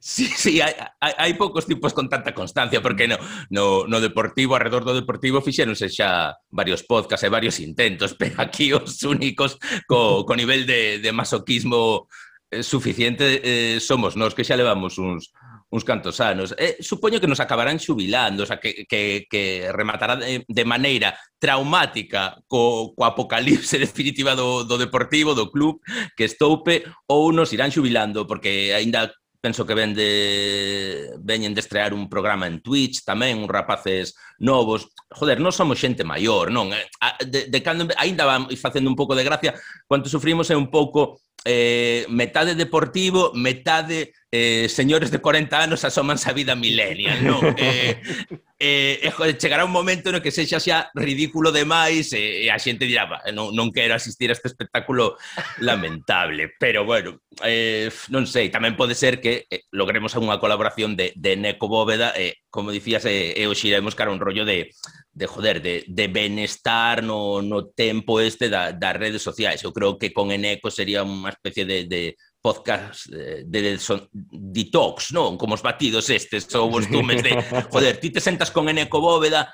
Sí, 0.00 0.24
sí, 0.32 0.60
hai, 0.64 0.72
hai, 1.04 1.12
hai 1.20 1.32
poucos 1.36 1.68
tipos 1.68 1.92
con 1.92 2.08
tanta 2.08 2.32
constancia, 2.32 2.80
porque 2.80 3.04
no, 3.04 3.20
no, 3.52 3.84
no 3.84 4.00
deportivo, 4.00 4.56
alrededor 4.56 4.88
do 4.88 4.96
deportivo, 4.96 5.44
fixéronse 5.44 5.92
xa 5.92 6.40
varios 6.48 6.80
podcasts 6.88 7.28
e 7.28 7.28
varios 7.28 7.60
intentos, 7.60 8.16
pero 8.16 8.40
aquí 8.40 8.72
os 8.72 9.04
únicos 9.04 9.60
co, 9.84 10.24
co 10.24 10.32
nivel 10.32 10.64
de, 10.64 10.96
de 11.04 11.10
masoquismo 11.12 12.08
Eh, 12.50 12.62
suficiente 12.62 13.40
eh, 13.44 13.78
somos 13.78 14.18
nós 14.18 14.34
que 14.34 14.42
xa 14.42 14.58
levamos 14.58 14.98
uns 14.98 15.30
uns 15.70 15.84
cantos 15.84 16.18
anos. 16.20 16.50
Eh, 16.58 16.82
supoño 16.82 17.20
que 17.20 17.30
nos 17.30 17.38
acabarán 17.38 17.78
xubilando, 17.78 18.42
o 18.42 18.46
sea, 18.46 18.58
que, 18.58 18.84
que, 18.90 19.26
que 19.30 19.70
rematará 19.70 20.16
de, 20.16 20.44
de 20.46 20.64
maneira 20.64 21.14
traumática 21.38 22.42
co, 22.50 22.92
co 22.94 23.04
apocalipse 23.06 23.78
definitiva 23.86 24.34
do, 24.34 24.66
do 24.66 24.76
Deportivo, 24.76 25.30
do 25.34 25.50
club 25.50 25.78
que 26.16 26.26
estoupe, 26.26 26.82
ou 27.06 27.30
nos 27.30 27.54
irán 27.54 27.70
xubilando, 27.70 28.26
porque 28.26 28.74
aínda 28.74 29.14
penso 29.40 29.64
que 29.64 29.74
ven 29.74 29.94
de, 29.94 31.16
veñen 31.22 31.54
de 31.54 31.60
estrear 31.60 31.94
un 31.94 32.10
programa 32.10 32.46
en 32.46 32.60
Twitch 32.60 33.06
tamén, 33.06 33.40
uns 33.40 33.48
rapaces 33.48 34.12
novos. 34.42 34.92
Joder, 35.08 35.40
non 35.40 35.54
somos 35.54 35.80
xente 35.80 36.04
maior, 36.04 36.52
non? 36.52 36.74
Eh, 36.74 36.84
de, 37.24 37.48
de 37.48 37.58
cando, 37.64 37.88
aínda 37.96 38.28
van 38.28 38.50
facendo 38.58 38.90
un 38.90 38.98
pouco 38.98 39.16
de 39.16 39.24
gracia, 39.24 39.56
quanto 39.86 40.12
sufrimos 40.12 40.50
é 40.52 40.56
un 40.58 40.68
pouco 40.68 41.24
eh, 41.44 42.06
metade 42.08 42.54
deportivo, 42.54 43.32
metade 43.34 44.12
eh, 44.30 44.68
señores 44.68 45.10
de 45.10 45.18
40 45.18 45.62
anos 45.62 45.84
asomanse 45.84 46.30
a 46.30 46.36
vida 46.36 46.54
millennial, 46.54 47.18
non? 47.24 47.40
Eh, 48.62 49.00
eh, 49.08 49.38
chegará 49.40 49.64
un 49.64 49.72
momento 49.72 50.10
eh, 50.10 50.12
no 50.12 50.20
que 50.20 50.28
sexa 50.28 50.60
xa 50.60 50.92
ridículo 50.92 51.48
demais 51.48 52.12
e, 52.12 52.44
eh, 52.44 52.44
e 52.44 52.52
a 52.52 52.60
xente 52.60 52.84
dirá, 52.84 53.08
non, 53.32 53.56
non 53.56 53.72
quero 53.72 53.96
asistir 53.96 54.28
a 54.28 54.36
este 54.36 54.52
espectáculo 54.52 55.16
lamentable, 55.64 56.52
pero 56.60 56.84
bueno, 56.84 57.24
eh, 57.40 57.88
non 58.12 58.28
sei, 58.28 58.52
tamén 58.52 58.76
pode 58.76 58.92
ser 58.92 59.24
que 59.24 59.48
eh, 59.48 59.64
logremos 59.72 60.12
unha 60.12 60.36
colaboración 60.36 60.92
de, 60.92 61.16
de 61.16 61.40
Neco 61.40 61.72
Bóveda 61.72 62.12
e 62.12 62.20
eh, 62.20 62.32
como 62.50 62.74
dicías, 62.74 63.06
eh, 63.06 63.32
eh 63.32 63.42
e 63.42 63.48
hoxe 63.48 63.70
iremos 63.70 63.94
cara 63.94 64.10
un 64.10 64.20
rollo 64.20 64.44
de, 64.44 64.74
de 65.14 65.26
joder, 65.26 65.62
de, 65.62 65.86
de 65.86 66.06
benestar 66.10 67.02
no, 67.02 67.40
no 67.40 67.70
tempo 67.70 68.20
este 68.20 68.50
da, 68.50 68.74
das 68.74 68.98
redes 68.98 69.22
sociais. 69.22 69.62
Eu 69.62 69.72
creo 69.72 69.96
que 69.96 70.12
con 70.12 70.34
Eneco 70.34 70.68
sería 70.68 71.06
unha 71.06 71.30
especie 71.30 71.64
de, 71.64 71.86
de 71.86 72.18
podcast 72.42 73.06
eh, 73.14 73.46
de, 73.46 73.58
de 73.62 73.72
son, 73.78 74.04
detox, 74.12 75.14
non? 75.14 75.38
Como 75.38 75.54
os 75.54 75.62
batidos 75.62 76.10
estes 76.10 76.50
ou 76.58 76.68
os 76.74 76.90
tumes 76.90 77.22
de, 77.22 77.38
joder, 77.70 78.02
ti 78.02 78.10
te 78.10 78.20
sentas 78.20 78.50
con 78.50 78.66
Eneco 78.66 78.98
Bóveda, 78.98 79.48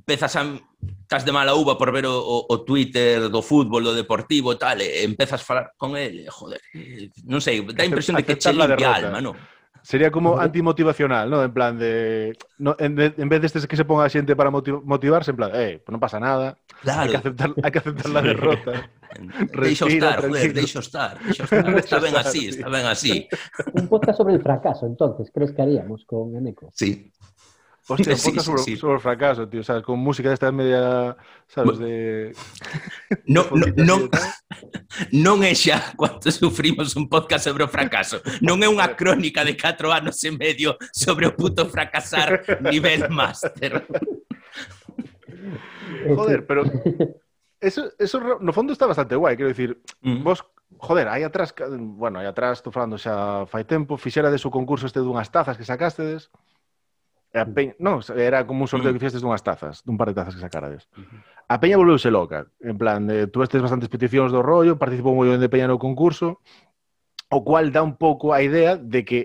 empezas 0.00 0.34
a 0.40 0.42
estás 1.08 1.24
de 1.24 1.32
mala 1.32 1.54
uva 1.54 1.76
por 1.76 1.92
ver 1.92 2.06
o, 2.06 2.16
o, 2.16 2.46
o 2.48 2.64
Twitter 2.64 3.28
do 3.28 3.42
fútbol, 3.42 3.84
do 3.84 3.96
deportivo, 3.96 4.56
tal, 4.56 4.80
e 4.80 5.04
empezas 5.04 5.40
a 5.40 5.44
falar 5.44 5.66
con 5.76 5.96
el, 5.96 6.28
joder, 6.28 6.60
eh, 6.72 7.12
non 7.24 7.40
sei, 7.40 7.60
dá 7.64 7.84
a 7.84 7.88
impresión 7.88 8.16
de 8.16 8.24
que 8.24 8.36
che 8.36 8.52
limpia 8.52 8.92
alma, 8.92 9.20
non? 9.20 9.36
Sería 9.88 10.10
como 10.10 10.38
antimotivacional, 10.38 11.30
¿no? 11.30 11.42
En 11.42 11.50
plan 11.50 11.78
de, 11.78 12.36
no, 12.58 12.76
en, 12.78 13.00
en, 13.00 13.28
vez 13.30 13.40
de 13.40 13.46
este 13.46 13.66
que 13.66 13.74
se 13.74 13.86
ponga 13.86 14.04
a 14.04 14.10
xente 14.10 14.36
para 14.36 14.50
motivarse, 14.50 15.30
en 15.30 15.36
plan, 15.40 15.50
eh, 15.56 15.80
pues 15.80 15.88
non 15.88 15.96
pasa 15.96 16.20
nada. 16.20 16.60
Claro. 16.84 17.00
Hay 17.00 17.08
que 17.08 17.16
aceptar, 17.16 17.50
hay 17.56 17.72
que 17.72 17.80
aceptar 17.80 18.10
la 18.12 18.20
derrota. 18.20 18.72
deixa 19.56 19.88
estar, 19.88 20.20
joder, 20.20 20.52
deixo 20.52 20.84
estar, 20.84 21.16
estar. 21.24 21.72
Está 21.80 22.04
ben 22.04 22.12
así, 22.20 22.52
está 22.52 22.68
ben 22.68 22.84
así. 22.84 23.32
Un 23.80 23.88
podcast 23.88 24.20
sobre 24.20 24.36
el 24.36 24.44
fracaso, 24.44 24.84
entonces, 24.84 25.32
crees 25.32 25.56
que 25.56 25.64
haríamos 25.64 26.04
con 26.04 26.36
Eneco? 26.36 26.68
Sí, 26.76 27.08
Hostia, 27.88 28.16
sí, 28.16 28.32
sí, 28.32 28.40
sobre, 28.40 28.62
sí. 28.62 28.76
sobre, 28.76 29.00
fracaso, 29.00 29.48
tío. 29.48 29.64
¿sabes? 29.64 29.82
con 29.82 29.98
música 29.98 30.28
de 30.28 30.34
esta 30.34 30.52
media, 30.52 31.16
sabes, 31.46 31.78
de... 31.78 32.32
No, 33.24 33.44
de 33.44 33.72
no, 33.84 33.98
non, 33.98 34.10
non 35.12 35.40
é 35.40 35.56
xa 35.56 35.96
cuando 35.96 36.28
sufrimos 36.28 36.94
un 37.00 37.08
podcast 37.08 37.48
sobre 37.48 37.64
o 37.64 37.72
fracaso. 37.72 38.20
Non 38.44 38.60
é 38.60 38.68
unha 38.68 38.92
crónica 38.92 39.40
de 39.42 39.56
4 39.56 39.88
anos 39.88 40.20
e 40.20 40.30
medio 40.30 40.76
sobre 40.92 41.26
o 41.26 41.32
puto 41.32 41.64
fracasar 41.66 42.44
nivel 42.68 43.08
máster. 43.08 43.80
Joder, 46.08 46.46
pero 46.46 46.62
eso, 47.60 47.90
eso 47.98 48.20
no 48.38 48.52
fondo 48.52 48.72
está 48.72 48.86
bastante 48.86 49.16
guai, 49.16 49.36
quero 49.36 49.48
dicir, 49.48 49.80
mm. 50.04 50.22
vos 50.22 50.44
Joder, 50.76 51.08
aí 51.08 51.24
atrás, 51.24 51.54
bueno, 51.72 52.20
aí 52.20 52.26
atrás, 52.26 52.58
estou 52.58 52.70
falando 52.70 53.00
xa 53.00 53.48
fai 53.48 53.64
tempo, 53.64 53.96
fixera 53.96 54.30
deso 54.30 54.52
concurso 54.52 54.84
este 54.84 55.00
dunhas 55.00 55.32
tazas 55.32 55.56
que 55.56 55.64
sacastedes. 55.64 56.28
A 57.36 57.44
peña, 57.44 57.76
non, 57.76 58.00
era 58.16 58.48
como 58.48 58.64
un 58.64 58.70
sorteo 58.70 58.88
mm. 58.88 58.96
que 58.96 59.02
fixestes 59.04 59.20
dunhas 59.20 59.44
tazas, 59.44 59.84
dun 59.84 60.00
par 60.00 60.08
de 60.08 60.16
tazas 60.16 60.32
que 60.32 60.40
sacarades. 60.40 60.88
A 61.44 61.60
peña 61.60 61.76
volveuse 61.76 62.08
loca, 62.08 62.48
en 62.64 62.80
plan, 62.80 63.04
de, 63.04 63.28
tuvestes 63.28 63.60
bastantes 63.60 63.92
peticións 63.92 64.32
do 64.32 64.40
rollo, 64.40 64.80
participou 64.80 65.12
moi 65.12 65.28
ben 65.28 65.36
de 65.36 65.52
peña 65.52 65.68
no 65.68 65.76
concurso, 65.76 66.40
o 67.28 67.44
cual 67.44 67.68
dá 67.68 67.84
un 67.84 68.00
pouco 68.00 68.32
a 68.32 68.40
idea 68.40 68.80
de 68.80 69.04
que 69.04 69.20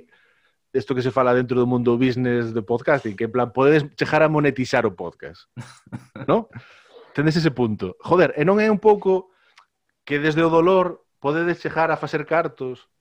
isto 0.76 0.96
que 0.96 1.06
se 1.06 1.16
fala 1.16 1.32
dentro 1.32 1.56
do 1.56 1.70
mundo 1.70 1.96
business 1.96 2.52
de 2.52 2.60
podcasting, 2.60 3.16
que 3.16 3.30
en 3.30 3.32
plan, 3.32 3.56
podedes 3.56 3.88
chegar 3.96 4.20
a 4.20 4.28
monetizar 4.28 4.84
o 4.84 4.92
podcast, 4.92 5.48
non? 6.30 6.52
Tendes 7.16 7.40
ese 7.40 7.56
punto. 7.56 7.96
Joder, 8.04 8.36
e 8.36 8.44
non 8.44 8.60
é 8.60 8.68
un 8.68 8.84
pouco 8.84 9.32
que 10.04 10.20
desde 10.20 10.44
o 10.44 10.52
dolor 10.52 11.08
podedes 11.24 11.64
chegar 11.64 11.88
a 11.88 11.96
facer 11.96 12.28
cartos 12.28 12.92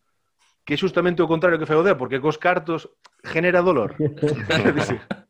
que 0.64 0.74
é 0.74 0.78
justamente 0.78 1.22
o 1.22 1.30
contrario 1.30 1.58
que 1.58 1.66
fai 1.66 1.76
o 1.76 1.86
Dea, 1.86 1.98
porque 1.98 2.22
cos 2.22 2.38
cartos 2.38 2.88
genera 3.22 3.62
dolor. 3.62 3.98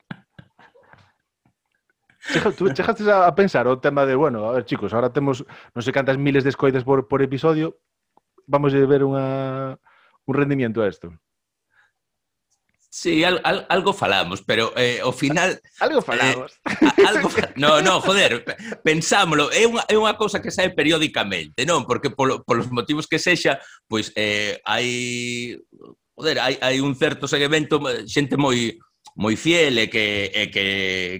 Tú 2.57 2.71
chegaste 2.71 3.11
a, 3.11 3.27
a 3.27 3.35
pensar 3.35 3.67
o 3.67 3.79
tema 3.79 4.07
de, 4.07 4.15
bueno, 4.15 4.49
a 4.49 4.53
ver, 4.53 4.65
chicos, 4.65 4.95
ahora 4.95 5.11
temos 5.11 5.43
non 5.75 5.83
sei 5.83 5.91
cantas 5.91 6.19
miles 6.19 6.47
de 6.47 6.55
escoidas 6.55 6.87
por, 6.87 7.11
por 7.11 7.19
episodio, 7.19 7.83
vamos 8.47 8.71
a 8.71 8.79
ver 8.79 9.03
unha, 9.03 9.75
un 10.27 10.35
rendimiento 10.35 10.79
a 10.83 10.89
isto. 10.89 11.11
Sí, 12.94 13.24
al, 13.24 13.40
al, 13.43 13.64
algo 13.70 13.94
falamos, 13.94 14.43
pero 14.43 14.77
eh, 14.77 15.01
ao 15.02 15.12
final... 15.12 15.59
algo 15.81 16.01
eh, 16.01 16.02
falamos. 16.02 16.52
Eh, 16.69 17.06
algo 17.09 17.31
fa... 17.31 17.48
No, 17.56 17.81
no, 17.81 18.02
joder, 18.02 18.44
pensámoslo. 18.85 19.48
É 19.48 19.64
unha, 19.64 19.81
é 19.89 19.97
unha 19.97 20.12
cousa 20.12 20.44
que 20.44 20.52
sae 20.52 20.77
periódicamente, 20.77 21.64
non? 21.64 21.89
Porque 21.89 22.12
polo, 22.12 22.44
polos 22.44 22.69
motivos 22.69 23.09
que 23.09 23.16
sexa, 23.16 23.56
pois 23.89 24.12
eh, 24.12 24.60
hai... 24.69 25.56
Joder, 26.12 26.36
hai, 26.44 26.60
hai 26.60 26.85
un 26.85 26.93
certo 26.93 27.24
segmento, 27.24 27.81
xente 28.05 28.36
moi 28.36 28.77
moi 29.15 29.37
fiel 29.37 29.77
e 29.79 29.87
que, 29.93 30.33
e 30.33 30.49
que, 30.49 30.67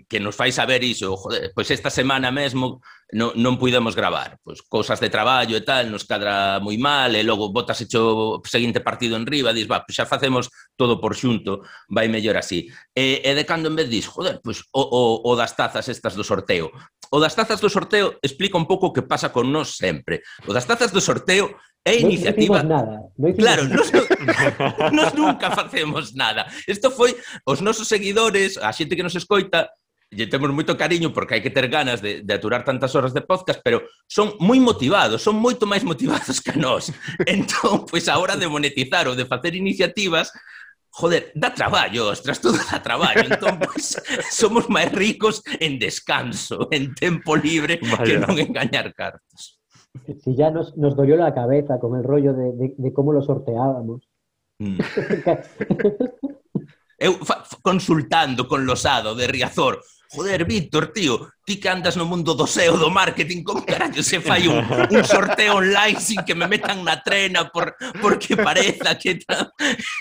que 0.09 0.19
nos 0.21 0.37
fai 0.37 0.53
saber 0.53 0.81
iso, 0.81 1.13
joder, 1.17 1.53
pois 1.53 1.69
esta 1.69 1.93
semana 1.93 2.33
mesmo 2.33 2.81
non, 3.13 3.37
non 3.37 3.61
puidemos 3.61 3.93
gravar, 3.93 4.41
pois 4.41 4.65
cousas 4.65 4.97
de 4.97 5.13
traballo 5.13 5.53
e 5.53 5.61
tal, 5.61 5.93
nos 5.93 6.09
cadra 6.09 6.57
moi 6.65 6.81
mal, 6.81 7.13
e 7.13 7.21
logo 7.21 7.53
botas 7.53 7.85
hecho 7.85 8.41
o 8.41 8.49
seguinte 8.49 8.81
partido 8.81 9.21
en 9.21 9.29
riba, 9.29 9.53
dis, 9.53 9.69
va, 9.69 9.85
pois 9.85 9.93
xa 9.93 10.09
facemos 10.09 10.49
todo 10.81 10.97
por 10.97 11.13
xunto, 11.13 11.61
vai 11.93 12.09
mellor 12.09 12.41
así. 12.41 12.73
E, 12.97 13.21
e 13.21 13.31
de 13.37 13.45
cando 13.45 13.69
en 13.69 13.77
vez 13.77 13.93
dis, 13.93 14.09
joder, 14.09 14.41
pois 14.41 14.65
o, 14.73 14.81
o, 14.81 15.03
o 15.29 15.31
das 15.37 15.53
tazas 15.53 15.85
estas 15.93 16.17
do 16.17 16.25
sorteo. 16.25 16.73
O 17.13 17.21
das 17.21 17.37
tazas 17.37 17.61
do 17.61 17.69
sorteo 17.69 18.17
explica 18.25 18.57
un 18.57 18.65
pouco 18.65 18.89
o 18.89 18.95
que 18.97 19.05
pasa 19.05 19.29
con 19.29 19.53
nós 19.53 19.77
sempre. 19.77 20.25
O 20.49 20.57
das 20.57 20.65
tazas 20.65 20.97
do 20.97 21.05
sorteo 21.05 21.53
É 21.85 21.99
iniciativa... 21.99 22.63
No 22.63 22.69
nada. 22.69 22.95
No 23.19 23.35
claro, 23.35 23.67
nada. 23.67 23.75
Nos, 23.75 23.91
nos 24.95 25.11
nunca 25.15 25.51
facemos 25.51 26.15
nada. 26.15 26.47
Isto 26.67 26.91
foi 26.95 27.17
os 27.47 27.61
nosos 27.61 27.89
seguidores, 27.91 28.55
a 28.59 28.71
xente 28.71 28.95
que 28.95 29.03
nos 29.03 29.19
escoita, 29.19 29.67
lle 30.13 30.29
temos 30.29 30.53
moito 30.53 30.77
cariño 30.77 31.11
porque 31.11 31.35
hai 31.35 31.43
que 31.43 31.51
ter 31.51 31.67
ganas 31.73 32.05
de, 32.05 32.21
de 32.21 32.33
aturar 32.37 32.63
tantas 32.63 32.93
horas 32.93 33.17
de 33.17 33.25
podcast, 33.25 33.65
pero 33.65 33.81
son 34.05 34.37
moi 34.45 34.61
motivados, 34.61 35.25
son 35.25 35.41
moito 35.41 35.65
máis 35.65 35.83
motivados 35.83 36.39
que 36.39 36.53
nós. 36.55 36.93
Entón, 37.27 37.89
pois 37.89 38.07
a 38.13 38.21
hora 38.21 38.37
de 38.37 38.47
monetizar 38.47 39.09
ou 39.09 39.17
de 39.17 39.25
facer 39.25 39.57
iniciativas, 39.57 40.29
joder, 40.93 41.33
dá 41.33 41.49
traballo, 41.51 42.13
ostras, 42.13 42.39
todo 42.39 42.61
dá 42.61 42.79
traballo. 42.79 43.25
Entón, 43.25 43.57
pois, 43.57 43.97
somos 44.31 44.69
máis 44.69 44.93
ricos 44.93 45.41
en 45.59 45.81
descanso, 45.81 46.69
en 46.71 46.93
tempo 46.93 47.33
libre, 47.33 47.81
Vaya. 47.81 48.05
que 48.05 48.15
non 48.21 48.37
engañar 48.37 48.93
cartas. 48.93 49.62
Si 50.25 50.35
ya 50.35 50.51
nos, 50.51 50.77
nos 50.77 50.97
dolió 50.97 51.17
la 51.17 51.35
cabeza 51.35 51.79
con 51.79 51.97
el 51.99 52.05
rollo 52.05 52.33
de, 52.33 52.53
de- 52.53 52.75
de 52.77 52.93
cómo 52.93 53.13
lo 53.13 53.23
sorteábamos. 53.23 54.09
Mm. 54.59 54.79
Eu 56.99 57.15
fa, 57.25 57.43
fa- 57.45 57.59
consultando 57.63 58.47
con 58.47 58.65
Losado 58.65 59.15
de 59.15 59.27
Riazor. 59.27 59.83
joder, 60.13 60.45
Víctor, 60.45 60.93
tío, 60.93 61.29
ti 61.45 61.59
que 61.59 61.69
andas 61.69 61.97
no 61.97 62.05
mundo 62.05 62.35
do 62.35 62.47
SEO, 62.47 62.77
do 62.77 62.91
marketing, 62.91 63.43
como 63.43 63.65
carallo 63.65 64.03
se 64.03 64.21
fai 64.21 64.47
un, 64.47 64.61
un 64.61 65.05
sorteo 65.05 65.57
online 65.57 65.99
sin 65.99 66.23
que 66.23 66.35
me 66.35 66.47
metan 66.47 66.85
na 66.85 67.03
trena 67.03 67.49
por, 67.49 67.75
porque 68.01 68.37
pareza 68.37 68.97
que, 68.99 69.17
tra, 69.17 69.51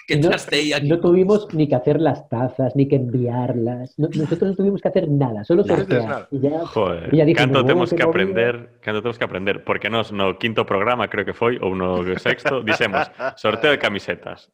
que 0.07 0.15
no, 0.17 0.29
trastei 0.29 0.73
aquí. 0.73 0.87
No 0.87 0.99
tuvimos 0.99 1.47
ni 1.53 1.67
que 1.67 1.75
hacer 1.75 1.99
las 1.99 2.27
tazas, 2.29 2.75
ni 2.75 2.87
que 2.87 2.97
enviarlas. 2.97 3.97
No, 3.97 4.09
nosotros 4.13 4.51
no 4.51 4.55
tuvimos 4.55 4.81
que 4.81 4.89
hacer 4.89 5.09
nada, 5.09 5.43
solo 5.43 5.63
sortear. 5.63 6.27
Y 6.31 6.39
ya, 6.39 6.65
joder, 6.65 7.13
y 7.13 7.17
ya 7.17 7.25
dijimos, 7.25 7.47
canto 7.47 7.65
temos 7.65 7.93
que 7.93 8.03
aprender, 8.03 8.79
canto 8.81 9.01
temos 9.01 9.17
que 9.17 9.23
aprender, 9.23 9.63
porque 9.63 9.89
nos 9.89 10.11
no 10.11 10.37
quinto 10.37 10.65
programa, 10.65 11.07
creo 11.07 11.25
que 11.25 11.33
foi, 11.33 11.57
ou 11.61 11.73
no 11.73 12.03
sexto, 12.19 12.61
dicemos, 12.61 13.07
sorteo 13.39 13.71
de 13.71 13.79
camisetas. 13.79 14.51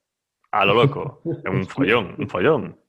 A 0.51 0.63
lo 0.63 0.73
loco, 0.73 1.21
un 1.25 1.65
follón, 1.67 2.15
un 2.17 2.27
follón. 2.29 2.79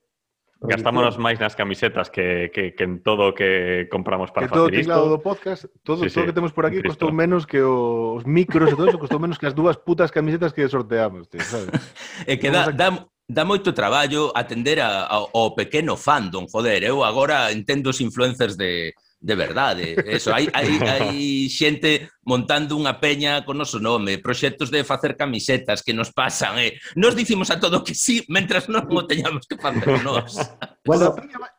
Gastámonos 0.60 1.14
eh, 1.14 1.22
máis 1.22 1.38
nas 1.38 1.54
camisetas 1.54 2.10
que, 2.10 2.50
que, 2.50 2.74
que 2.74 2.82
en 2.82 2.98
todo 2.98 3.30
o 3.30 3.32
que 3.34 3.86
compramos 3.86 4.34
para 4.34 4.50
que 4.50 4.50
facer 4.50 4.66
todo 4.66 4.74
isto. 4.74 4.90
todo 4.90 5.10
do 5.14 5.20
podcast, 5.22 5.70
todo, 5.86 6.02
sí, 6.02 6.10
todo 6.10 6.22
sí, 6.22 6.26
que 6.26 6.34
temos 6.34 6.50
por 6.50 6.66
aquí 6.66 6.82
Cristo. 6.82 6.98
costou 6.98 7.10
menos 7.14 7.46
que 7.46 7.62
os 7.62 8.26
micros 8.26 8.66
e 8.66 8.74
todo 8.74 8.90
eso, 8.90 8.98
costou 8.98 9.22
menos 9.22 9.38
que 9.38 9.46
as 9.46 9.54
dúas 9.54 9.78
putas 9.78 10.10
camisetas 10.10 10.50
que 10.50 10.66
sorteamos, 10.66 11.30
tío, 11.30 11.46
sabes? 11.46 11.70
e 12.26 12.34
que 12.42 12.50
dá, 12.50 12.74
dá, 12.74 13.06
dá 13.30 13.42
moito 13.46 13.70
traballo 13.70 14.34
atender 14.34 14.82
a, 14.82 15.06
a, 15.06 15.16
ao 15.30 15.54
pequeno 15.54 15.94
fandom, 15.94 16.50
joder, 16.50 16.82
eu 16.82 17.06
agora 17.06 17.54
entendo 17.54 17.94
os 17.94 18.02
influencers 18.02 18.58
de, 18.58 18.90
de 19.20 19.34
verdade. 19.34 19.96
Eso, 20.06 20.32
hai, 20.32 20.48
hai, 20.54 20.78
hai 20.86 21.48
xente 21.50 22.10
montando 22.22 22.78
unha 22.78 23.02
peña 23.02 23.42
con 23.42 23.58
noso 23.58 23.82
nome, 23.82 24.22
proxectos 24.22 24.70
de 24.70 24.86
facer 24.86 25.18
camisetas 25.18 25.82
que 25.82 25.96
nos 25.96 26.14
pasan, 26.14 26.58
eh. 26.62 26.78
Nos 26.94 27.18
dicimos 27.18 27.50
a 27.50 27.58
todo 27.58 27.82
que 27.82 27.98
sí, 27.98 28.22
mentras 28.30 28.70
non 28.70 28.86
o 28.86 29.02
teñamos 29.06 29.46
que 29.48 29.58
facer 29.58 30.02
nós. 30.06 30.38
Bueno, 30.88 31.12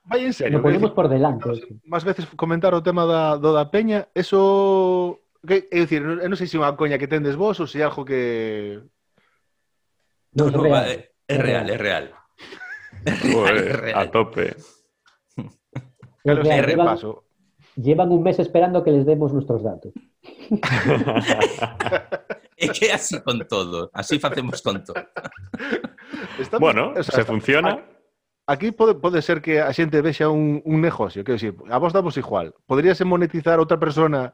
vai 0.09 0.25
en 0.25 0.33
serio. 0.33 0.57
Lo 0.57 0.65
ponemos 0.65 0.89
eh. 0.89 0.95
por 0.97 1.05
delante. 1.05 1.45
Más 1.85 2.01
veces 2.01 2.25
comentar 2.33 2.73
o 2.73 2.81
tema 2.81 3.05
da, 3.05 3.37
do 3.37 3.53
da 3.53 3.69
peña, 3.69 4.09
eso... 4.17 5.21
Que, 5.45 5.69
é 5.69 5.85
dicir, 5.85 6.01
non 6.01 6.35
sei 6.35 6.49
se 6.49 6.57
é 6.57 6.63
unha 6.63 6.73
coña 6.73 6.97
que 6.97 7.05
tendes 7.05 7.37
vos 7.37 7.61
ou 7.61 7.69
se 7.69 7.77
é 7.77 7.85
algo 7.85 8.01
que... 8.01 8.81
No, 10.33 10.49
no, 10.49 10.65
no, 10.65 10.73
é, 10.73 11.13
é 11.29 11.37
real, 11.37 11.69
é 11.69 11.77
real. 11.77 12.05
É 13.05 13.13
real, 13.13 13.53
é 13.53 13.93
real. 13.93 14.01
A 14.01 14.03
tope. 14.09 14.49
Claro, 16.25 16.41
é 16.41 16.61
repaso. 16.61 17.28
Llevan 17.81 18.11
un 18.11 18.23
mes 18.23 18.39
esperando 18.39 18.83
que 18.83 18.91
les 18.91 19.05
demos 19.05 19.33
nuestros 19.33 19.63
datos. 19.63 19.93
É 22.59 22.67
que 22.75 22.91
así 22.91 23.15
con 23.23 23.39
todo, 23.47 23.89
así 23.93 24.19
facemos 24.19 24.61
con 24.61 24.83
todo. 24.83 24.99
Estamos- 26.37 26.59
Bueno, 26.59 26.91
o 26.91 27.03
sea, 27.03 27.15
se 27.15 27.23
funciona. 27.23 27.79
Aquí 28.47 28.71
pode, 28.73 28.95
pode 28.99 29.21
ser 29.21 29.39
que 29.41 29.61
a 29.61 29.71
xente 29.71 30.01
vexa 30.03 30.27
un, 30.27 30.59
un 30.65 30.81
negocio, 30.81 31.23
quero 31.23 31.39
dicir, 31.39 31.55
a 31.71 31.77
vos 31.79 31.93
damos 31.93 32.17
igual. 32.17 32.51
Poderíase 32.67 33.05
monetizar 33.05 33.59
outra 33.59 33.79
persona 33.79 34.33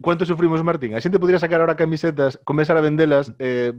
Cuánto 0.00 0.24
sufrimos, 0.24 0.64
Martín? 0.64 0.94
A 0.96 1.00
xente 1.04 1.18
podría 1.20 1.40
sacar 1.40 1.60
ahora 1.60 1.76
camisetas, 1.76 2.40
comenzar 2.44 2.76
a 2.76 2.84
vendelas 2.84 3.32
eh, 3.40 3.72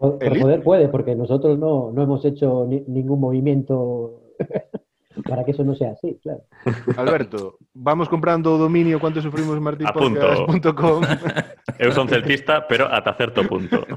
Po- 0.00 0.16
Pero 0.16 0.32
Eli- 0.32 0.40
poder 0.40 0.62
puede, 0.62 0.88
porque 0.88 1.12
nosotros 1.16 1.58
no, 1.58 1.92
no 1.92 2.00
hemos 2.02 2.24
hecho 2.24 2.64
ni- 2.64 2.84
ningún 2.88 3.20
movimiento 3.20 4.22
para 5.26 5.44
que 5.44 5.50
eso 5.50 5.64
no 5.64 5.74
sea 5.74 5.92
así, 5.92 6.18
claro. 6.22 6.42
Alberto, 6.96 7.58
vamos 7.74 8.08
comprando 8.08 8.54
o 8.54 8.58
dominio 8.58 9.00
cuánto 9.00 9.20
sufrimos 9.20 9.60
martipodcast.com. 9.60 11.02
Eu 11.80 11.90
son 11.92 12.08
celtista, 12.08 12.68
pero 12.68 12.86
ata 12.92 13.16
certo 13.16 13.42
punto. 13.48 13.80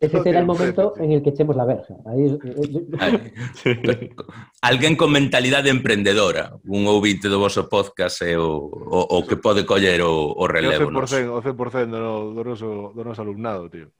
Ese 0.00 0.18
será 0.22 0.40
el 0.40 0.46
momento 0.46 0.94
en 0.96 1.12
el 1.12 1.22
que 1.22 1.30
echemos 1.30 1.54
la 1.54 1.64
verja. 1.64 1.94
Ahí... 2.06 2.28
Sí. 3.54 3.70
Eh, 3.70 3.78
eh, 3.78 3.80
eh. 3.84 4.10
Alguén 4.62 4.96
con 4.96 5.12
mentalidade 5.12 5.70
emprendedora, 5.70 6.58
un 6.66 6.88
ouvinte 6.90 7.28
do 7.28 7.38
vosso 7.38 7.68
podcast 7.68 8.24
é 8.26 8.34
o, 8.34 8.66
o, 8.66 8.98
o 9.14 9.22
que 9.22 9.36
pode 9.36 9.62
coller 9.62 10.02
o, 10.02 10.34
o 10.34 10.44
relevo. 10.50 10.90
O 10.90 11.06
100%, 11.06 11.30
o 11.30 11.38
100% 11.38 11.86
do, 11.86 12.34
do, 12.34 12.42
noso, 12.42 12.90
do 12.96 13.04
noso 13.04 13.22
alumnado, 13.22 13.70
tío. 13.70 13.94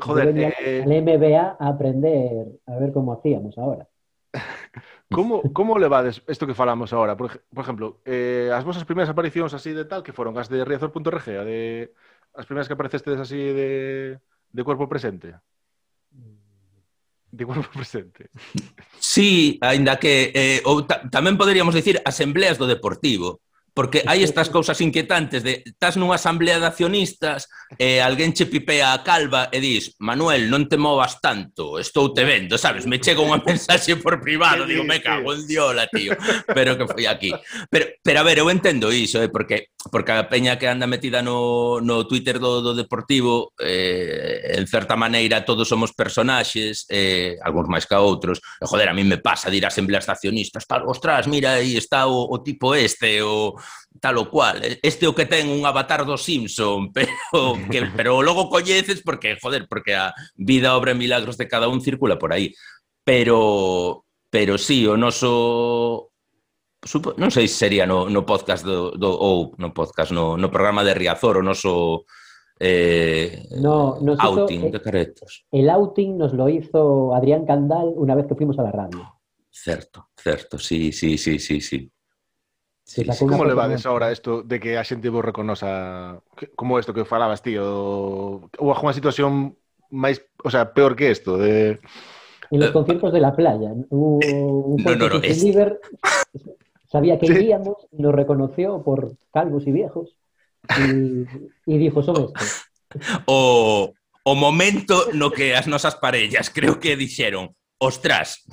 Joder, 0.00 0.26
Yo 0.26 0.32
venía 0.32 0.50
eh... 0.58 0.82
al 0.82 0.90
MBA 0.90 1.56
a 1.60 1.68
aprender 1.68 2.48
a 2.66 2.74
ver 2.80 2.92
cómo 2.92 3.12
hacíamos 3.12 3.56
ahora. 3.58 3.86
Como, 5.10 5.42
como 5.52 5.78
levades 5.78 6.22
isto 6.26 6.46
que 6.46 6.58
falamos 6.58 6.92
agora? 6.92 7.16
Por, 7.16 7.44
por 7.54 7.62
exemplo, 7.62 8.00
eh, 8.04 8.50
as 8.50 8.64
vosas 8.66 8.88
primeiras 8.88 9.12
aparicións 9.12 9.54
así 9.54 9.70
de 9.70 9.84
tal, 9.86 10.02
que 10.02 10.16
foron 10.16 10.34
as 10.40 10.50
de 10.50 10.64
Riazor.rg, 10.64 11.28
a 11.38 11.44
de... 11.46 11.92
as 12.34 12.46
primeiras 12.48 12.66
que 12.66 12.74
aparecestes 12.74 13.20
así 13.20 13.38
de, 13.38 14.18
de 14.50 14.62
cuerpo 14.66 14.90
presente? 14.90 15.38
De 17.30 17.44
cuerpo 17.46 17.68
presente. 17.78 18.30
Sí, 18.98 19.58
aínda 19.62 20.00
que 20.02 20.34
eh, 20.34 20.60
ou 20.66 20.82
ta 20.82 21.06
tamén 21.06 21.38
poderíamos 21.38 21.78
dicir 21.78 22.02
asembleas 22.02 22.58
do 22.58 22.66
Deportivo. 22.66 23.44
Porque 23.74 24.06
hai 24.06 24.22
estas 24.22 24.54
cousas 24.54 24.78
inquietantes 24.78 25.42
de 25.42 25.66
estás 25.66 25.98
nunha 25.98 26.14
asamblea 26.14 26.62
de 26.62 26.70
accionistas 26.70 27.50
e 27.74 27.98
alguén 27.98 28.30
che 28.30 28.46
pipea 28.46 28.94
a 28.94 29.02
calva 29.02 29.50
e 29.50 29.58
dis 29.58 29.98
Manuel, 29.98 30.46
non 30.46 30.70
te 30.70 30.78
movas 30.78 31.18
tanto, 31.18 31.82
estou 31.82 32.14
te 32.14 32.22
vendo, 32.22 32.54
sabes? 32.54 32.86
Me 32.86 33.02
chega 33.02 33.18
unha 33.18 33.42
mensaxe 33.44 33.98
por 33.98 34.22
privado, 34.22 34.62
digo, 34.62 34.86
me 34.86 35.02
cago 35.02 35.34
en 35.34 35.42
diola, 35.50 35.90
tío, 35.90 36.14
pero 36.54 36.78
que 36.78 36.86
foi 36.86 37.10
aquí. 37.10 37.34
Pero, 37.66 37.90
pero 37.98 38.22
a 38.22 38.26
ver, 38.26 38.38
eu 38.38 38.46
entendo 38.46 38.94
iso, 38.94 39.18
eh, 39.18 39.26
porque 39.26 39.73
porque 39.90 40.12
a 40.12 40.28
peña 40.28 40.58
que 40.58 40.68
anda 40.68 40.86
metida 40.86 41.22
no, 41.22 41.80
no 41.80 42.06
Twitter 42.06 42.38
do, 42.38 42.60
do 42.60 42.74
Deportivo, 42.74 43.52
eh, 43.58 44.56
en 44.56 44.66
certa 44.66 44.96
maneira, 44.96 45.44
todos 45.44 45.68
somos 45.68 45.92
personaxes, 45.92 46.86
eh, 46.88 47.36
algúns 47.42 47.68
máis 47.68 47.84
que 47.84 47.96
outros. 47.96 48.40
E, 48.60 48.64
joder, 48.64 48.88
a 48.88 48.96
mí 48.96 49.04
me 49.04 49.18
pasa 49.18 49.50
de 49.50 49.58
ir 49.58 49.64
a 49.64 49.72
asembleas 49.72 50.06
de 50.06 50.12
accionistas, 50.12 50.66
tal, 50.66 50.88
ostras, 50.88 51.26
mira, 51.26 51.60
aí 51.60 51.76
está 51.76 52.06
o, 52.06 52.24
o 52.28 52.42
tipo 52.42 52.74
este, 52.74 53.22
o 53.22 53.54
tal 54.00 54.18
o 54.18 54.30
cual. 54.30 54.64
Eh, 54.64 54.80
este 54.82 55.06
o 55.06 55.14
que 55.14 55.26
ten 55.26 55.48
un 55.48 55.66
avatar 55.66 56.04
do 56.04 56.16
Simpson, 56.16 56.92
pero, 56.94 57.10
que, 57.70 57.84
pero 57.96 58.22
logo 58.22 58.48
coñeces 58.48 59.02
porque, 59.02 59.36
joder, 59.40 59.66
porque 59.68 59.94
a 59.94 60.14
vida, 60.36 60.76
obra 60.76 60.92
e 60.92 60.98
milagros 60.98 61.36
de 61.36 61.48
cada 61.48 61.68
un 61.68 61.82
circula 61.82 62.18
por 62.18 62.32
aí. 62.32 62.54
Pero, 63.04 64.06
pero 64.30 64.56
sí, 64.58 64.86
o 64.86 64.96
noso 64.96 66.13
supo, 66.84 67.16
non 67.16 67.32
sei 67.32 67.48
se 67.48 67.56
sería 67.66 67.88
no, 67.88 68.06
no 68.12 68.28
podcast 68.28 68.62
do, 68.62 68.92
do, 68.94 69.10
ou 69.10 69.56
no 69.56 69.72
podcast, 69.72 70.12
no, 70.12 70.36
no 70.36 70.52
programa 70.52 70.84
de 70.84 70.92
Riazor, 70.92 71.40
o 71.40 71.42
noso 71.42 72.04
eh, 72.60 73.48
no, 73.58 73.98
nos 74.00 74.20
outing 74.20 74.68
hizo, 74.68 74.72
de 74.72 74.80
caretos. 74.80 75.48
El 75.50 75.72
outing 75.72 76.16
nos 76.20 76.32
lo 76.36 76.48
hizo 76.48 77.14
Adrián 77.14 77.44
Candal 77.48 77.92
una 77.96 78.14
vez 78.14 78.26
que 78.26 78.36
fuimos 78.36 78.58
a 78.58 78.68
la 78.68 78.72
radio. 78.72 79.00
Certo, 79.50 80.10
certo, 80.16 80.58
sí, 80.58 80.92
sí, 80.92 81.16
sí, 81.18 81.38
sí, 81.38 81.60
sí. 81.60 81.90
Sí, 82.84 83.02
sí, 83.02 83.26
como 83.26 83.46
levades 83.46 83.86
ahora 83.86 84.12
isto 84.12 84.42
de 84.42 84.60
que 84.60 84.76
a 84.76 84.84
xente 84.84 85.08
vos 85.08 85.24
reconoza 85.24 86.20
como 86.52 86.78
isto 86.78 86.92
que 86.92 87.08
falabas, 87.08 87.40
tío? 87.40 87.64
Ou 88.60 88.68
a 88.68 88.76
unha 88.76 88.92
situación 88.92 89.56
máis, 89.88 90.20
o 90.44 90.52
sea, 90.52 90.68
peor 90.76 90.92
que 90.92 91.08
isto 91.08 91.40
de... 91.40 91.80
En 92.52 92.60
los 92.60 92.68
eh, 92.68 92.76
conciertos 92.76 93.08
de 93.08 93.24
la 93.24 93.32
playa. 93.32 93.72
Hubo 93.88 94.20
eh, 94.20 94.36
un 94.36 94.76
no, 94.84 94.92
no, 95.00 95.16
no, 95.16 95.18
es... 95.24 95.40
Bieber, 95.40 95.80
Sabía 96.94 97.18
que 97.18 97.26
sí. 97.26 97.32
iríamos 97.32 97.88
y 97.90 98.00
nos 98.00 98.14
reconoció 98.14 98.80
por 98.84 99.16
calvos 99.32 99.66
y 99.66 99.72
viejos 99.72 100.14
y, 100.78 101.26
y 101.66 101.76
dijo, 101.76 102.04
son 102.04 102.26
estos. 102.26 102.66
O, 103.26 103.92
o 104.22 104.34
momento 104.36 105.10
no 105.12 105.32
que 105.32 105.56
as 105.56 105.66
nosas 105.66 105.98
parellas 105.98 106.54
creo 106.54 106.78
que 106.78 106.94
dixeron, 106.94 107.58
ostras, 107.82 108.46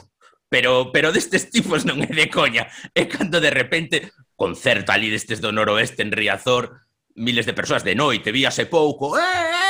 pero, 0.50 0.90
pero 0.92 1.14
destes 1.14 1.54
tipos 1.54 1.86
non 1.86 2.02
é 2.02 2.10
de 2.10 2.34
coña. 2.34 2.66
É 2.98 3.06
cando 3.06 3.38
de 3.38 3.54
repente, 3.54 4.10
concerto 4.34 4.90
ali 4.90 5.14
destes 5.14 5.38
do 5.38 5.54
noroeste 5.54 6.02
en 6.02 6.10
Riazor, 6.10 6.82
miles 7.14 7.46
de 7.46 7.54
persoas 7.54 7.86
de 7.86 7.94
noite, 7.94 8.34
víase 8.34 8.66
pouco, 8.66 9.22
eh, 9.22 9.22
eh 9.22 9.61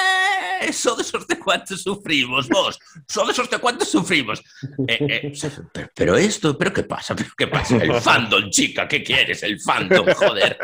sodes 0.71 1.13
os 1.13 1.27
de 1.27 1.39
cuantos 1.39 1.81
sufrimos, 1.81 2.47
vos, 2.49 2.79
sodes 3.07 3.37
os 3.39 3.49
de 3.49 3.57
cuantos 3.57 3.89
sufrimos. 3.89 4.41
Eh, 4.87 5.31
eh, 5.31 5.33
pero, 5.73 5.89
pero 5.95 6.15
esto, 6.15 6.57
pero 6.57 6.71
qué 6.71 6.83
pasa, 6.83 7.15
pero 7.15 7.29
qué 7.37 7.47
pasa, 7.47 7.77
el 7.77 7.93
fandom, 7.95 8.49
chica, 8.49 8.87
¿qué 8.87 9.03
quieres? 9.03 9.41
El 9.43 9.59
fandom, 9.59 10.05
joder. 10.15 10.57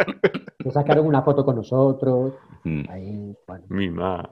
Se 0.63 0.71
sacaron 0.71 1.07
una 1.07 1.21
foto 1.21 1.43
con 1.43 1.55
nosotros. 1.55 2.33
Mm. 2.63 2.83
Ahí, 2.89 3.35
bueno. 3.47 3.65
Mima. 3.69 4.29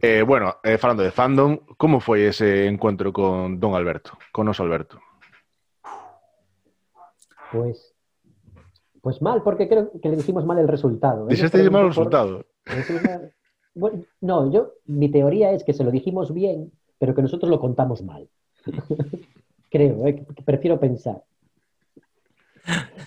Eh, 0.00 0.22
bueno, 0.22 0.56
eh, 0.62 0.78
falando 0.78 1.02
de 1.02 1.10
fandom, 1.10 1.58
como 1.76 1.98
foi 1.98 2.22
ese 2.30 2.66
encuentro 2.66 3.12
con 3.12 3.58
Don 3.58 3.74
Alberto, 3.74 4.18
con 4.30 4.46
noso 4.46 4.62
Alberto? 4.62 5.00
Pues, 7.50 7.94
pues 9.00 9.20
mal, 9.20 9.42
porque 9.42 9.68
creo 9.68 9.90
que 10.00 10.08
le 10.08 10.16
dijimos 10.16 10.46
mal 10.46 10.58
el 10.58 10.68
resultado. 10.68 11.26
Dixeste 11.26 11.58
mal 11.70 11.86
o 11.86 11.90
preguntó 11.90 12.44
por- 12.64 13.32
Bueno, 13.74 14.04
no, 14.20 14.50
yo, 14.52 14.72
mi 14.86 15.10
teoría 15.10 15.52
es 15.52 15.64
que 15.64 15.72
se 15.72 15.84
lo 15.84 15.90
dijimos 15.90 16.32
bien, 16.32 16.72
pero 16.98 17.14
que 17.14 17.22
nosotros 17.22 17.50
lo 17.50 17.60
contamos 17.60 18.02
mal. 18.02 18.28
creo, 19.70 20.06
eh, 20.06 20.24
que 20.34 20.42
prefiero 20.42 20.78
pensar. 20.78 21.22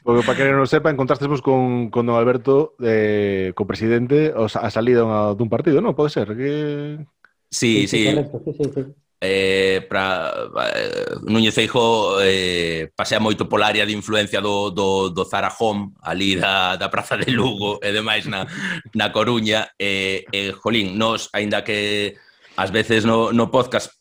Porque 0.03 0.25
para 0.25 0.37
que 0.37 0.51
non 0.53 0.69
sepa, 0.69 0.93
encontrastesvos 0.93 1.41
con, 1.41 1.89
con 1.89 2.05
Don 2.05 2.17
Alberto, 2.17 2.75
eh, 2.81 3.53
co 3.57 3.65
presidente, 3.65 4.33
o 4.37 4.45
sa- 4.45 4.61
a 4.61 4.69
salida 4.69 5.01
dunha- 5.01 5.33
dun 5.33 5.49
partido, 5.49 5.81
non? 5.81 5.97
Pode 5.97 6.13
ser, 6.13 6.33
que... 6.37 7.01
Sí, 7.49 7.87
sí. 7.87 8.05
correcto, 8.05 8.41
sí, 8.45 8.51
sí, 8.53 8.65
sí. 8.69 8.81
eh, 9.21 9.85
pra, 9.87 10.31
eh, 10.75 11.15
Núñez 11.23 11.55
Feijo 11.55 12.19
eh, 12.21 12.91
pasea 12.95 13.19
moito 13.19 13.47
pola 13.47 13.67
área 13.67 13.85
de 13.85 13.93
influencia 13.93 14.41
do, 14.41 14.69
do, 14.71 15.09
do 15.09 15.23
Zara 15.25 15.53
Home 15.59 15.93
ali 16.03 16.35
da, 16.35 16.75
da 16.75 16.89
Praza 16.89 17.17
de 17.17 17.31
Lugo 17.31 17.79
e 17.81 17.91
demais 17.91 18.27
na, 18.27 18.45
na 18.93 19.11
Coruña. 19.11 19.71
E, 19.79 20.25
eh, 20.31 20.49
eh, 20.49 20.51
Jolín, 20.51 20.97
nos, 20.97 21.29
aínda 21.33 21.63
que 21.63 22.15
ás 22.55 22.71
veces 22.71 23.05
no, 23.05 23.31
no 23.31 23.51
podcast 23.51 23.91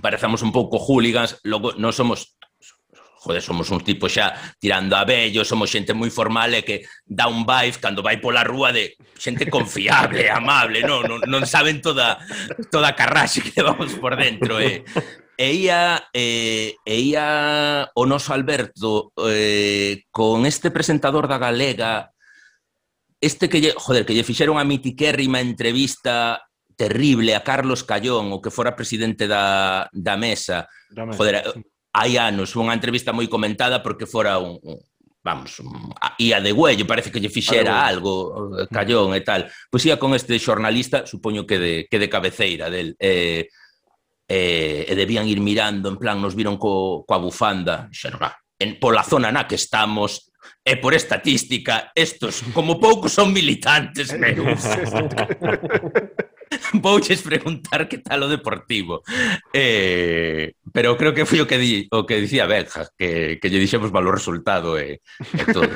parecemos 0.00 0.42
un 0.42 0.52
pouco 0.52 0.78
hooligans, 0.78 1.38
logo 1.44 1.76
non 1.76 1.92
somos 1.92 2.39
joder, 3.20 3.42
somos 3.44 3.68
uns 3.70 3.84
tipos 3.84 4.08
xa 4.16 4.32
tirando 4.58 4.96
a 4.96 5.04
vello, 5.04 5.44
somos 5.44 5.68
xente 5.68 5.92
moi 5.92 6.08
formal 6.08 6.56
e 6.56 6.64
que 6.64 6.88
dá 7.04 7.28
un 7.28 7.44
vibe 7.44 7.76
cando 7.76 8.00
vai 8.00 8.16
pola 8.16 8.40
rúa 8.40 8.72
de 8.72 8.96
xente 9.20 9.44
confiable, 9.52 10.24
amable, 10.32 10.80
non, 10.80 11.04
non, 11.04 11.20
non 11.28 11.44
saben 11.44 11.84
toda 11.84 12.16
toda 12.72 12.90
a 12.90 12.96
carraxe 12.96 13.44
que 13.44 13.52
levamos 13.60 13.92
por 14.00 14.16
dentro, 14.16 14.56
eh. 14.56 14.80
E 15.40 15.56
ia, 15.56 16.08
eh, 16.12 16.76
e 16.84 16.96
ia 17.00 17.88
o 17.96 18.04
noso 18.04 18.36
Alberto 18.36 19.12
eh, 19.24 20.04
con 20.12 20.44
este 20.44 20.68
presentador 20.68 21.28
da 21.28 21.40
Galega 21.40 22.12
este 23.20 23.48
que 23.48 23.60
lle, 23.60 23.72
joder, 23.76 24.04
que 24.04 24.16
lle 24.16 24.24
fixeron 24.24 24.56
a 24.56 24.64
mitiquérrima 24.64 25.44
entrevista 25.44 26.40
terrible 26.76 27.36
a 27.36 27.44
Carlos 27.44 27.84
Callón, 27.84 28.32
o 28.32 28.40
que 28.40 28.48
fora 28.48 28.72
presidente 28.72 29.28
da, 29.28 29.84
da 29.92 30.16
mesa. 30.16 30.64
Da 30.88 31.04
mesa. 31.04 31.20
Joder, 31.20 31.44
hai 31.92 32.18
anos 32.18 32.54
unha 32.54 32.74
entrevista 32.74 33.10
moi 33.14 33.26
comentada 33.26 33.82
porque 33.82 34.06
fora 34.06 34.38
un, 34.38 34.58
un 34.62 34.78
vamos, 35.22 35.60
un, 35.60 35.92
ia 36.18 36.40
de 36.40 36.52
huello, 36.52 36.86
parece 36.86 37.10
que 37.12 37.20
lle 37.20 37.28
fixera 37.28 37.84
algo, 37.84 38.56
eh, 38.56 38.66
callón 38.72 39.14
e 39.14 39.20
tal. 39.20 39.50
Pois 39.68 39.84
ia 39.84 40.00
con 40.00 40.14
este 40.16 40.38
xornalista, 40.40 41.04
supoño 41.06 41.44
que 41.44 41.58
de, 41.58 41.74
que 41.90 41.98
de 41.98 42.08
cabeceira 42.08 42.70
del, 42.70 42.96
eh, 42.98 43.48
eh, 44.28 44.86
e 44.88 44.94
debían 44.96 45.28
ir 45.28 45.40
mirando, 45.40 45.88
en 45.88 45.98
plan, 45.98 46.20
nos 46.20 46.34
viron 46.34 46.56
co, 46.56 47.04
coa 47.04 47.20
bufanda, 47.20 47.90
xa 47.92 48.16
ah, 48.16 48.34
en, 48.58 48.80
pola 48.80 49.04
zona 49.04 49.28
na 49.28 49.44
que 49.44 49.60
estamos, 49.60 50.32
e 50.64 50.76
por 50.80 50.94
estatística, 50.96 51.92
estos, 51.92 52.40
como 52.56 52.80
poucos, 52.80 53.12
son 53.12 53.32
militantes, 53.32 54.16
menos. 54.22 54.64
Vouches 56.74 57.22
preguntar 57.22 57.86
que 57.88 57.98
tal 57.98 58.22
o 58.24 58.28
deportivo. 58.28 59.02
Eh, 59.54 60.54
pero 60.72 60.96
creo 60.96 61.14
que 61.14 61.26
foi 61.26 61.40
o 61.40 61.46
que 61.46 61.58
di, 61.58 61.86
o 61.94 62.02
que 62.06 62.18
dicía 62.18 62.46
Benja, 62.46 62.90
que, 62.98 63.38
que 63.38 63.48
lle 63.50 63.62
dixemos 63.62 63.94
malo 63.94 64.10
resultado 64.10 64.74
e, 64.78 64.98
e 64.98 65.44
todo. 65.54 65.70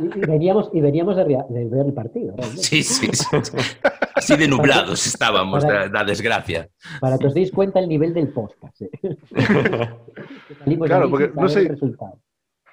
Y, 0.00 0.06
y 0.16 0.24
veníamos, 0.24 0.72
y 0.72 0.80
veníamos 0.80 1.16
de, 1.16 1.24
de 1.24 1.62
ver 1.68 1.86
el 1.86 1.94
partido. 1.94 2.32
realmente. 2.36 2.62
Sí, 2.64 2.82
sí, 2.82 3.08
sí. 3.12 3.26
Así 4.14 4.36
de 4.36 4.48
nublados 4.48 5.06
estábamos 5.06 5.64
da, 5.64 5.88
da 5.88 6.04
desgracia. 6.04 6.68
Para 7.00 7.18
que 7.18 7.26
os 7.28 7.34
deis 7.34 7.50
cuenta 7.52 7.80
el 7.80 7.88
nivel 7.88 8.12
del 8.14 8.28
podcast. 8.32 8.80
eh. 8.82 8.90
Claro, 10.86 11.10
porque 11.10 11.30
no 11.34 11.48
sé- 11.48 11.68
resultado. 11.68 12.18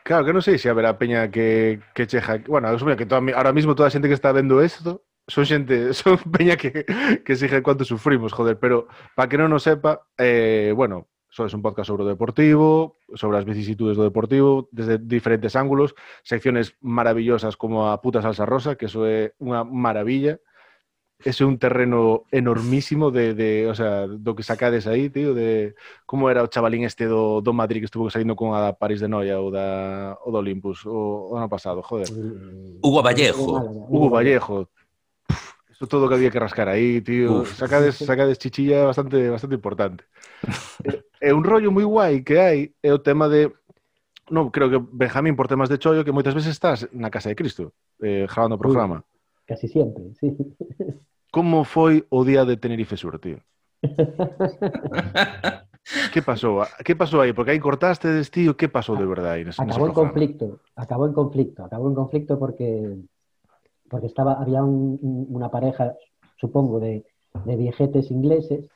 Claro, 0.04 0.26
que 0.26 0.34
non 0.34 0.42
sei 0.42 0.58
se 0.58 0.72
haberá 0.74 0.98
peña 0.98 1.30
que, 1.30 1.78
que 1.94 2.10
cheja... 2.10 2.42
Bueno, 2.50 2.66
asumo 2.74 2.98
que 2.98 3.06
toda, 3.06 3.22
ahora 3.38 3.54
mismo 3.54 3.78
toda 3.78 3.90
a 3.90 3.94
xente 3.94 4.10
que 4.10 4.18
está 4.18 4.34
vendo 4.34 4.58
isto 4.64 5.06
son 5.30 5.46
xente, 5.46 5.94
son 6.00 6.18
peña 6.34 6.58
que, 6.58 6.84
que 7.24 7.36
sigue 7.38 7.62
cuánto 7.62 7.86
sufrimos, 7.86 8.34
joder, 8.34 8.58
pero 8.60 8.90
para 9.16 9.30
que 9.30 9.38
non 9.38 9.54
nos 9.54 9.64
sepa, 9.64 10.10
eh, 10.18 10.74
bueno, 10.76 11.08
so 11.30 11.46
es 11.46 11.54
un 11.54 11.62
podcast 11.62 11.88
sobre 11.88 12.04
o 12.04 12.10
deportivo, 12.10 12.98
sobre 13.14 13.38
as 13.38 13.46
vicisitudes 13.46 13.96
do 13.96 14.04
deportivo, 14.04 14.68
desde 14.74 14.98
diferentes 14.98 15.56
ángulos, 15.56 15.94
secciones 16.26 16.76
maravillosas 16.82 17.56
como 17.56 17.94
a 17.94 18.02
puta 18.02 18.22
salsa 18.22 18.50
rosa, 18.50 18.76
que 18.76 18.90
eso 18.90 19.06
é 19.06 19.38
unha 19.38 19.62
maravilla, 19.62 20.42
ese 21.20 21.44
é 21.44 21.48
un 21.48 21.60
terreno 21.60 22.24
enormísimo 22.32 23.12
de, 23.12 23.36
de, 23.36 23.68
o 23.68 23.76
sea, 23.76 24.08
do 24.08 24.34
que 24.34 24.42
sacades 24.42 24.88
aí, 24.88 25.12
tío, 25.12 25.36
de 25.36 25.76
como 26.08 26.32
era 26.32 26.42
o 26.42 26.50
chavalín 26.50 26.88
este 26.88 27.06
do, 27.06 27.44
do 27.44 27.52
Madrid 27.52 27.84
que 27.84 27.92
estuvo 27.92 28.10
saindo 28.10 28.40
con 28.40 28.56
a 28.56 28.64
da 28.64 28.74
París 28.74 29.04
de 29.04 29.12
Noia 29.12 29.38
ou 29.38 29.52
da, 29.52 30.16
o 30.24 30.32
do 30.32 30.40
Olympus 30.40 30.88
o, 30.88 31.30
o 31.30 31.38
ano 31.38 31.52
pasado, 31.52 31.84
joder. 31.84 32.08
Hugo 32.82 33.04
Vallejo. 33.04 33.86
Hugo 33.92 34.10
Vallejo, 34.10 34.72
Rascou 35.80 35.88
todo 35.88 36.10
que 36.10 36.16
había 36.16 36.30
que 36.30 36.40
rascar 36.40 36.68
aí, 36.68 37.00
tío. 37.00 37.42
Uf. 37.42 37.56
Sacades, 37.56 37.96
sacades 37.96 38.38
chichilla 38.38 38.84
bastante, 38.84 39.30
bastante 39.30 39.56
importante. 39.56 40.04
e, 41.22 41.32
un 41.32 41.44
rollo 41.44 41.72
moi 41.72 41.88
guai 41.88 42.20
que 42.20 42.36
hai 42.36 42.76
é 42.84 42.92
o 42.92 43.00
tema 43.00 43.32
de 43.32 43.48
no, 44.28 44.52
creo 44.52 44.68
que 44.68 44.80
Benjamín 44.92 45.40
por 45.40 45.48
temas 45.48 45.72
de 45.72 45.80
chollo 45.80 46.04
que 46.04 46.12
moitas 46.12 46.36
veces 46.36 46.52
estás 46.52 46.84
na 46.92 47.08
casa 47.08 47.32
de 47.32 47.40
Cristo 47.40 47.72
eh, 48.04 48.28
grabando 48.28 48.56
o 48.56 48.60
programa. 48.60 49.00
Uy, 49.00 49.48
casi 49.48 49.72
sempre, 49.72 50.12
sí. 50.20 50.36
Como 51.32 51.64
foi 51.64 52.04
o 52.12 52.28
día 52.28 52.44
de 52.44 52.60
Tenerife 52.60 53.00
Sur, 53.00 53.16
tío? 53.24 53.40
que 56.12 56.20
pasou? 56.20 56.68
Que 56.84 57.00
pasou 57.00 57.24
aí? 57.24 57.32
Porque 57.32 57.56
aí 57.56 57.60
cortaste, 57.64 58.20
tío, 58.28 58.60
que 58.60 58.68
pasou 58.68 59.00
de 59.00 59.08
verdade? 59.08 59.48
Nese, 59.48 59.64
acabou 59.64 59.88
nese 59.88 59.96
en 59.96 59.96
conflicto, 59.96 60.60
acabou 60.76 61.08
en 61.08 61.16
conflicto, 61.16 61.64
acabou 61.64 61.88
en 61.88 61.96
conflicto 61.96 62.36
porque 62.36 63.00
porque 63.90 64.08
estaba, 64.08 64.34
había 64.34 64.64
un- 64.64 65.00
un- 65.02 65.28
una 65.30 65.50
pareja, 65.50 65.96
supongo, 66.38 66.80
de, 66.80 67.06
de 67.46 67.56
viejetes 67.56 68.12
ingleses 68.12 68.70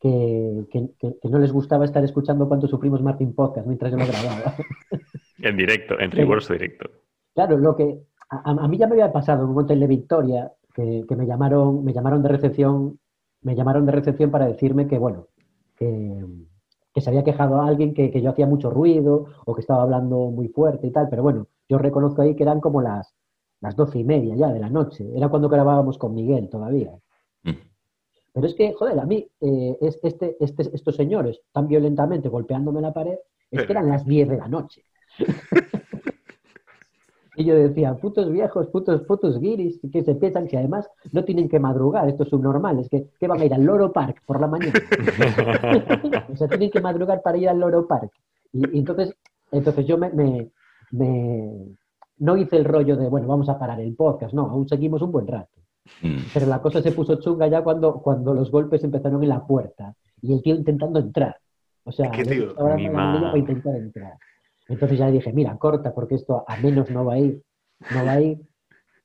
que, 0.00 0.66
que- 0.70 1.28
no 1.30 1.38
les 1.38 1.52
gustaba 1.52 1.84
estar 1.84 2.02
escuchando 2.04 2.48
cuánto 2.48 2.66
sufrimos 2.66 3.02
Martin 3.02 3.34
Podcast 3.34 3.66
mientras 3.66 3.92
yo 3.92 3.98
lo 3.98 4.06
grababa. 4.06 4.54
En 5.38 5.56
directo, 5.56 5.98
en 5.98 6.10
riguroso 6.10 6.52
directo. 6.52 6.90
Claro, 7.34 7.56
lo 7.58 7.74
que 7.76 8.00
a, 8.30 8.50
a 8.50 8.68
mí 8.68 8.76
ya 8.78 8.86
me 8.86 8.92
había 8.94 9.12
pasado 9.12 9.44
en 9.44 9.50
un 9.50 9.58
hotel 9.58 9.80
de 9.80 9.86
Victoria 9.86 10.52
que, 10.74 11.04
que 11.08 11.16
me 11.16 11.26
llamaron, 11.26 11.84
me 11.84 11.92
llamaron 11.92 12.22
de 12.22 12.28
recepción, 12.28 12.98
me 13.42 13.54
llamaron 13.54 13.86
de 13.86 13.92
recepción 13.92 14.30
para 14.30 14.46
decirme 14.46 14.86
que 14.86 14.98
bueno, 14.98 15.26
que, 15.76 16.24
que 16.94 17.00
se 17.00 17.10
había 17.10 17.24
quejado 17.24 17.60
a 17.60 17.66
alguien 17.66 17.94
que, 17.94 18.10
que 18.10 18.20
yo 18.22 18.30
hacía 18.30 18.46
mucho 18.46 18.70
ruido 18.70 19.26
o 19.46 19.54
que 19.54 19.60
estaba 19.60 19.82
hablando 19.82 20.30
muy 20.30 20.48
fuerte 20.48 20.86
y 20.86 20.90
tal, 20.90 21.08
pero 21.08 21.22
bueno, 21.22 21.46
yo 21.68 21.78
reconozco 21.78 22.22
ahí 22.22 22.34
que 22.36 22.42
eran 22.42 22.60
como 22.60 22.82
las, 22.82 23.14
las 23.62 23.74
doce 23.76 23.98
y 24.00 24.04
media 24.04 24.34
ya 24.36 24.52
de 24.52 24.60
la 24.60 24.68
noche, 24.68 25.08
era 25.16 25.28
cuando 25.30 25.48
grabábamos 25.48 25.96
con 25.98 26.14
Miguel 26.14 26.50
todavía. 26.50 26.92
Pero 28.34 28.46
es 28.46 28.54
que, 28.54 28.72
joder, 28.72 28.98
a 28.98 29.06
mí, 29.06 29.26
eh, 29.40 29.78
es- 29.80 29.98
este, 30.02 30.36
este, 30.40 30.62
estos 30.74 30.96
señores 30.96 31.40
tan 31.52 31.66
violentamente 31.68 32.28
golpeándome 32.28 32.80
la 32.80 32.92
pared, 32.92 33.16
es 33.50 33.64
que 33.64 33.72
eran 33.72 33.88
las 33.88 34.04
10 34.06 34.28
de 34.28 34.36
la 34.38 34.48
noche. 34.48 34.82
Y 37.34 37.44
yo 37.46 37.54
decía, 37.54 37.94
putos 37.94 38.30
viejos, 38.30 38.66
putos, 38.68 39.02
putos 39.04 39.40
guiris, 39.40 39.80
que 39.90 40.02
se 40.04 40.14
piensan 40.16 40.46
que 40.46 40.58
además 40.58 40.90
no 41.12 41.24
tienen 41.24 41.48
que 41.48 41.58
madrugar, 41.58 42.06
estos 42.06 42.28
subnormales, 42.28 42.90
que, 42.90 43.06
que 43.18 43.26
van 43.26 43.40
a 43.40 43.44
ir 43.46 43.54
al 43.54 43.64
Loro 43.64 43.90
Park 43.90 44.22
por 44.26 44.38
la 44.38 44.48
mañana. 44.48 44.72
o 46.30 46.36
sea, 46.36 46.46
tienen 46.48 46.70
que 46.70 46.80
madrugar 46.82 47.22
para 47.22 47.38
ir 47.38 47.48
al 47.48 47.58
Loro 47.58 47.86
Park. 47.86 48.12
Y, 48.52 48.76
y 48.76 48.78
entonces, 48.80 49.14
entonces 49.50 49.86
yo 49.86 49.96
me, 49.96 50.10
me- 50.10 50.50
me- 50.90 51.74
no 52.18 52.36
hice 52.36 52.56
el 52.56 52.64
rollo 52.64 52.96
de, 52.96 53.08
bueno, 53.08 53.26
vamos 53.26 53.48
a 53.48 53.58
parar 53.58 53.80
el 53.80 53.94
podcast, 53.94 54.32
no, 54.34 54.42
aún 54.42 54.68
seguimos 54.68 55.02
un 55.02 55.12
buen 55.12 55.26
rato. 55.26 55.62
Pero 56.32 56.46
la 56.46 56.62
cosa 56.62 56.80
se 56.80 56.92
puso 56.92 57.16
chunga 57.16 57.48
ya 57.48 57.62
cuando, 57.62 57.94
cuando 57.94 58.32
los 58.34 58.50
golpes 58.50 58.84
empezaron 58.84 59.22
en 59.22 59.28
la 59.28 59.44
puerta 59.44 59.94
y 60.20 60.32
el 60.32 60.42
tío 60.42 60.54
intentando 60.54 61.00
entrar. 61.00 61.36
O 61.84 61.90
sea, 61.90 62.10
ma. 62.10 63.20
para 63.20 63.38
intentar 63.38 63.74
entrar. 63.76 64.12
Entonces 64.68 64.98
ya 64.98 65.10
dije, 65.10 65.32
mira, 65.32 65.56
corta, 65.58 65.92
porque 65.92 66.14
esto 66.14 66.44
a 66.46 66.56
menos 66.56 66.88
no 66.90 67.04
va 67.04 67.14
a 67.14 67.18
ir, 67.18 67.42
no 67.92 68.04
va 68.04 68.12
a 68.12 68.20
ir. 68.20 68.38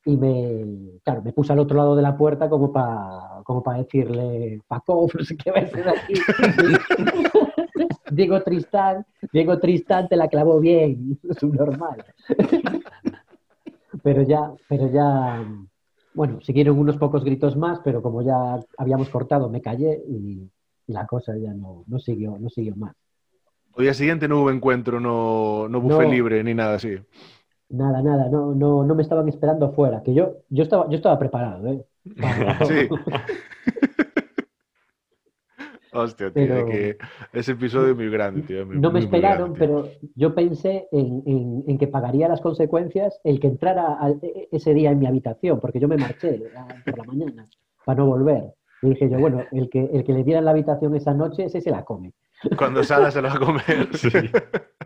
Y 0.05 0.15
me, 0.15 0.99
claro, 1.03 1.21
me 1.23 1.33
puse 1.33 1.51
al 1.51 1.59
otro 1.59 1.75
lado 1.75 1.95
de 1.95 2.03
la 2.03 2.15
puerta 2.15 2.47
como 2.47 2.71
para 2.71 3.41
como 3.43 3.63
para 3.63 3.79
decirle, 3.79 4.61
Paco, 4.67 5.07
no 5.17 5.23
sé 5.23 5.37
qué 5.37 5.51
va 5.51 5.59
a 5.59 5.63
hacer 5.63 5.87
aquí. 5.87 6.13
Diego 8.11 8.41
Tristán, 8.41 9.05
Diego 9.31 9.59
Tristán 9.59 10.07
te 10.07 10.15
la 10.15 10.27
clavó 10.27 10.59
bien, 10.59 11.19
subnormal. 11.39 12.03
pero 14.03 14.21
ya, 14.23 14.51
pero 14.67 14.89
ya, 14.91 15.43
bueno, 16.13 16.39
siguieron 16.41 16.77
unos 16.79 16.97
pocos 16.97 17.23
gritos 17.23 17.55
más, 17.57 17.79
pero 17.83 18.01
como 18.01 18.21
ya 18.21 18.59
habíamos 18.77 19.09
cortado, 19.09 19.49
me 19.49 19.61
callé 19.61 20.01
y, 20.07 20.49
y 20.87 20.93
la 20.93 21.05
cosa 21.05 21.35
ya 21.37 21.53
no, 21.53 21.83
no 21.87 21.99
siguió, 21.99 22.37
no 22.39 22.49
siguió 22.49 22.75
más. 22.75 22.95
O 23.73 23.81
día 23.81 23.93
siguiente 23.93 24.25
non 24.27 24.41
houve 24.41 24.57
encuentro 24.57 24.97
no, 24.97 25.69
no 25.69 25.77
No. 25.85 26.01
libre 26.01 26.41
ni 26.43 26.53
nada 26.57 26.81
así. 26.81 26.97
Nada, 27.69 28.01
nada, 28.01 28.29
no, 28.31 28.55
no, 28.55 28.81
no 28.83 28.95
me 28.95 29.03
estaban 29.03 29.27
esperando 29.29 29.67
afuera, 29.67 30.01
que 30.01 30.13
yo, 30.15 30.37
yo 30.49 30.63
estaba, 30.63 30.89
yo 30.89 30.95
estaba 30.95 31.19
preparado, 31.19 31.67
¿eh? 31.67 31.85
Para- 32.21 32.65
Sí. 32.65 32.87
Hostia, 35.93 36.31
tío, 36.31 36.47
Pero- 36.47 36.65
que 36.67 36.97
ese 37.33 37.53
episodio 37.55 37.91
é 37.91 37.95
moi 37.97 38.09
grande, 38.11 38.43
tío. 38.43 38.65
No 38.67 38.91
me 38.91 38.99
esperaron, 38.99 39.53
grande, 39.55 39.59
pero 39.59 39.75
yo 40.15 40.35
pensé 40.35 40.87
en, 40.91 41.23
en- 41.25 41.63
en 41.67 41.75
que 41.79 41.87
pagaría 41.87 42.27
las 42.27 42.41
consecuencias 42.41 43.19
el 43.23 43.39
que 43.39 43.47
entrara 43.47 43.95
al- 43.95 44.19
e- 44.21 44.47
ese 44.51 44.73
día 44.75 44.91
en 44.91 44.99
mi 44.99 45.07
habitación, 45.07 45.59
porque 45.59 45.79
yo 45.79 45.87
me 45.87 45.97
marché 45.97 46.43
a- 46.55 46.67
por 46.83 46.97
la 46.99 47.03
mañana 47.07 47.45
para 47.85 47.99
no 48.03 48.07
volver. 48.07 48.53
Y 48.83 48.89
dije 48.93 49.09
yo, 49.09 49.17
bueno, 49.17 49.41
el 49.51 49.69
que, 49.71 49.89
el 49.91 50.03
que 50.03 50.13
le 50.13 50.23
diera 50.23 50.39
en 50.39 50.45
la 50.45 50.51
habitación 50.51 50.93
esa 50.93 51.13
noche, 51.13 51.45
ese 51.45 51.61
se 51.61 51.71
la 51.71 51.83
come. 51.83 52.13
Cando 52.57 52.83
Sala 52.83 53.09
se 53.09 53.21
lo 53.21 53.29
va 53.29 53.35
a 53.35 53.39
comer. 53.39 53.87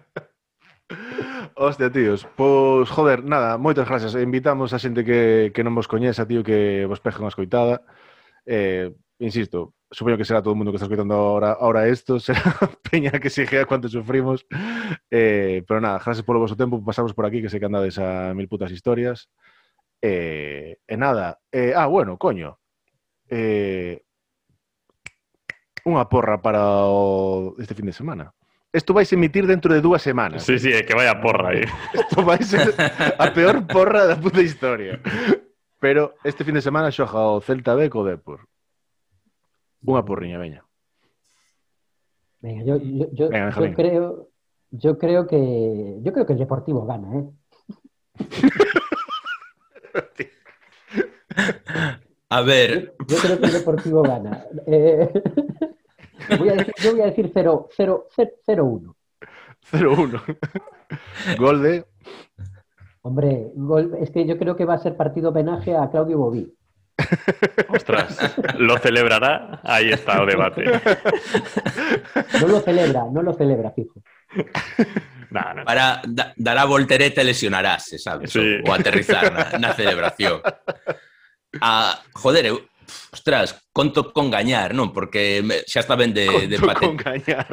Hostia, 1.56 1.92
tíos. 1.92 2.28
Pois, 2.36 2.90
joder, 2.90 3.24
nada, 3.24 3.58
moitas 3.58 3.88
gracias. 3.88 4.16
Invitamos 4.16 4.74
a 4.74 4.80
xente 4.80 5.04
que, 5.04 5.52
que 5.54 5.64
non 5.64 5.76
vos 5.76 5.88
coñeza, 5.88 6.26
tío, 6.26 6.42
que 6.44 6.88
vos 6.88 7.00
peje 7.04 7.20
unha 7.22 7.32
escoitada. 7.32 7.84
Eh, 8.48 8.92
insisto, 9.22 9.74
supoño 9.90 10.18
que 10.18 10.26
será 10.26 10.42
todo 10.42 10.54
o 10.54 10.58
mundo 10.58 10.72
que 10.72 10.78
está 10.78 10.86
escoitando 10.86 11.14
ahora, 11.14 11.54
ahora 11.54 11.88
esto, 11.88 12.20
será 12.26 12.42
peña 12.90 13.12
que 13.22 13.30
sigue 13.30 13.62
a 13.62 13.66
cuánto 13.66 13.88
sufrimos. 13.88 14.46
Eh, 15.10 15.64
pero 15.68 15.80
nada, 15.80 16.02
gracias 16.04 16.26
polo 16.26 16.40
vosso 16.40 16.58
tempo, 16.58 16.84
pasamos 16.84 17.14
por 17.14 17.26
aquí, 17.26 17.42
que 17.42 17.50
sei 17.50 17.62
que 17.62 17.70
andades 17.70 18.02
a 18.02 18.34
mil 18.34 18.50
putas 18.50 18.74
historias. 18.74 19.30
Eh, 20.02 20.82
e 20.82 20.96
nada, 20.98 21.38
eh, 21.54 21.74
ah, 21.78 21.86
bueno, 21.86 22.18
coño. 22.18 22.58
Eh, 23.30 24.02
unha 25.86 26.06
porra 26.10 26.42
para 26.42 26.86
o, 26.90 27.58
este 27.62 27.78
fin 27.78 27.86
de 27.86 27.96
semana. 27.96 28.34
Isto 28.74 28.94
vais 28.94 29.12
a 29.12 29.16
emitir 29.16 29.46
dentro 29.46 29.74
de 29.74 29.82
dúas 29.82 30.02
semanas. 30.02 30.44
Sí, 30.44 30.58
sí, 30.58 30.72
é 30.72 30.82
que 30.84 30.96
vaya 30.96 31.20
porra 31.22 31.54
aí. 31.54 31.66
Isto 31.94 32.24
vai 32.28 32.42
ser 32.42 32.74
a 33.20 33.28
peor 33.34 33.68
porra 33.68 34.08
da 34.08 34.16
puta 34.16 34.42
historia. 34.42 35.02
Pero 35.82 36.16
este 36.24 36.46
fin 36.46 36.54
de 36.54 36.62
semana 36.62 36.94
xoja 36.94 37.20
o 37.20 37.42
Celta 37.42 37.76
B 37.76 37.90
co 37.90 38.06
Depor. 38.06 38.51
Unha 39.86 40.06
porriña, 40.06 40.38
veña. 40.38 40.64
Venga, 42.42 42.64
yo, 42.64 42.78
yo, 42.78 43.06
yo, 43.14 43.30
Venga, 43.30 43.50
yo 43.54 43.74
creo, 43.74 44.28
yo 44.72 44.98
creo 44.98 45.28
que, 45.28 45.98
yo 46.02 46.14
creo 46.14 46.26
que 46.26 46.34
el 46.34 46.40
Deportivo 46.40 46.86
gana, 46.86 47.20
¿eh? 47.20 47.30
A 52.30 52.42
ver, 52.42 52.96
Yo 53.08 53.18
creo 53.18 53.40
que 53.40 53.46
el 53.46 53.52
Deportivo 53.54 54.02
gana. 54.04 54.46
Eh, 54.66 55.12
voy 56.40 56.50
a 56.50 56.54
decir, 56.54 56.74
yo 56.82 56.92
voy 56.92 57.02
a 57.02 57.06
decir 57.06 57.30
0 57.34 57.68
0 57.76 58.08
0-1. 58.48 58.96
0-1. 59.72 61.38
Gol 61.38 61.62
de... 61.62 61.86
Hombre, 63.02 63.52
gol- 63.56 63.96
es 64.00 64.12
que 64.12 64.26
yo 64.26 64.38
creo 64.38 64.56
que 64.56 64.66
va 64.66 64.76
a 64.76 64.80
ser 64.80 64.96
partido 64.96 65.30
homenaje 65.30 65.76
a 65.76 65.90
Claudio 65.90 66.18
Bobí. 66.20 66.54
Ostras, 67.70 68.18
¿lo 68.58 68.78
celebrará? 68.78 69.62
Ahí 69.64 69.92
está 69.92 70.22
o 70.22 70.26
debate. 70.26 70.66
No 72.40 72.48
lo 72.48 72.60
celebra, 72.62 73.04
no 73.12 73.22
lo 73.22 73.34
celebra, 73.34 73.72
fijo. 73.72 74.02
No, 75.30 75.54
no. 75.54 75.64
para 75.64 76.02
da, 76.08 76.34
dará 76.36 76.66
voltereta 76.66 77.24
lesionarase, 77.24 77.98
sabes? 77.98 78.32
Sí. 78.32 78.58
O, 78.66 78.70
o 78.70 78.74
aterrizar 78.74 79.32
na, 79.32 79.58
na 79.60 79.74
celebración. 79.74 80.42
Ah, 81.62 82.00
joder, 82.14 82.46
eu, 82.52 82.68
ostras, 83.16 83.56
conto 83.72 84.12
con 84.12 84.28
gañar, 84.32 84.76
non? 84.76 84.92
Porque 84.92 85.40
xa 85.68 85.80
está 85.84 85.96
ben 85.96 86.12
de, 86.12 86.28
de 86.52 86.58
Conto 86.60 86.80
con 86.84 86.96
gañar. 87.00 87.48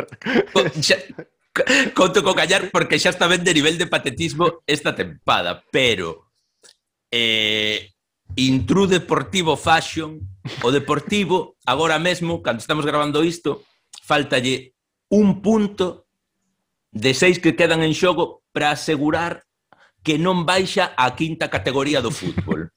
Co- 0.51 0.67
xa, 0.83 0.99
conto 1.95 2.23
con 2.27 2.35
gañar 2.35 2.67
porque 2.75 2.99
xa 2.99 3.11
está 3.15 3.31
ben 3.31 3.47
de 3.47 3.55
nivel 3.55 3.79
de 3.79 3.87
patetismo 3.87 4.63
esta 4.67 4.95
tempada, 4.95 5.63
pero 5.71 6.31
eh, 7.15 7.95
Intru 8.39 8.87
Deportivo 8.87 9.57
Fashion, 9.57 10.21
o 10.63 10.71
Deportivo, 10.71 11.57
agora 11.67 11.99
mesmo, 11.99 12.41
cando 12.41 12.61
estamos 12.63 12.87
gravando 12.87 13.25
isto, 13.25 13.67
faltalle 14.01 14.75
un 15.11 15.43
punto 15.43 16.07
de 16.93 17.15
seis 17.15 17.43
que 17.43 17.57
quedan 17.59 17.83
en 17.83 17.99
xogo 17.99 18.47
para 18.55 18.71
asegurar 18.71 19.43
que 20.07 20.23
non 20.23 20.47
baixa 20.47 20.95
a 20.95 21.19
quinta 21.19 21.51
categoría 21.51 21.99
do 21.99 22.15
fútbol. 22.15 22.71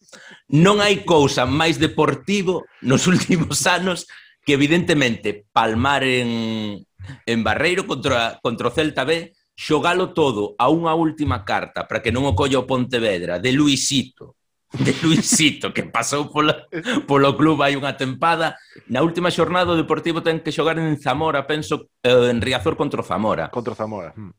Non 0.49 0.81
hai 0.81 1.05
cousa 1.05 1.45
máis 1.45 1.77
deportivo 1.77 2.65
nos 2.81 3.05
últimos 3.13 3.69
anos 3.69 4.09
que 4.41 4.57
evidentemente 4.57 5.45
palmar 5.53 6.01
en, 6.01 6.81
en 7.05 7.39
Barreiro 7.45 7.85
contra, 7.85 8.41
contra 8.41 8.73
o 8.73 8.73
Celta 8.73 9.05
B, 9.05 9.29
xogalo 9.53 10.09
todo 10.09 10.57
a 10.57 10.73
unha 10.73 10.97
última 10.97 11.45
carta 11.45 11.85
para 11.85 12.01
que 12.01 12.09
non 12.09 12.25
o 12.25 12.33
colla 12.33 12.57
o 12.57 12.65
Pontevedra 12.65 13.37
de 13.37 13.53
Luisito 13.53 14.40
de 14.71 14.95
Luisito 15.03 15.73
que 15.73 15.83
pasou 15.83 16.31
pola, 16.31 16.67
polo 17.07 17.35
club 17.35 17.59
hai 17.61 17.75
unha 17.75 17.99
tempada. 17.99 18.55
Na 18.87 19.03
última 19.03 19.27
xornada 19.27 19.75
o 19.75 19.79
Deportivo 19.79 20.23
ten 20.23 20.39
que 20.39 20.55
xogar 20.55 20.79
en 20.79 20.95
Zamora, 20.95 21.43
penso, 21.43 21.91
eh, 22.03 22.31
en 22.31 22.39
Riazor 22.39 22.79
contra 22.79 23.03
o 23.03 23.05
Zamora. 23.05 23.51
Contra 23.51 23.75
o 23.75 23.79
Zamora. 23.79 24.15
Hmm. 24.15 24.31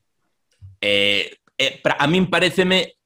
Eh, 0.81 1.37
eh, 1.61 1.81
pra, 1.85 2.01
a 2.01 2.07
min 2.09 2.33
pareceme 2.33 2.97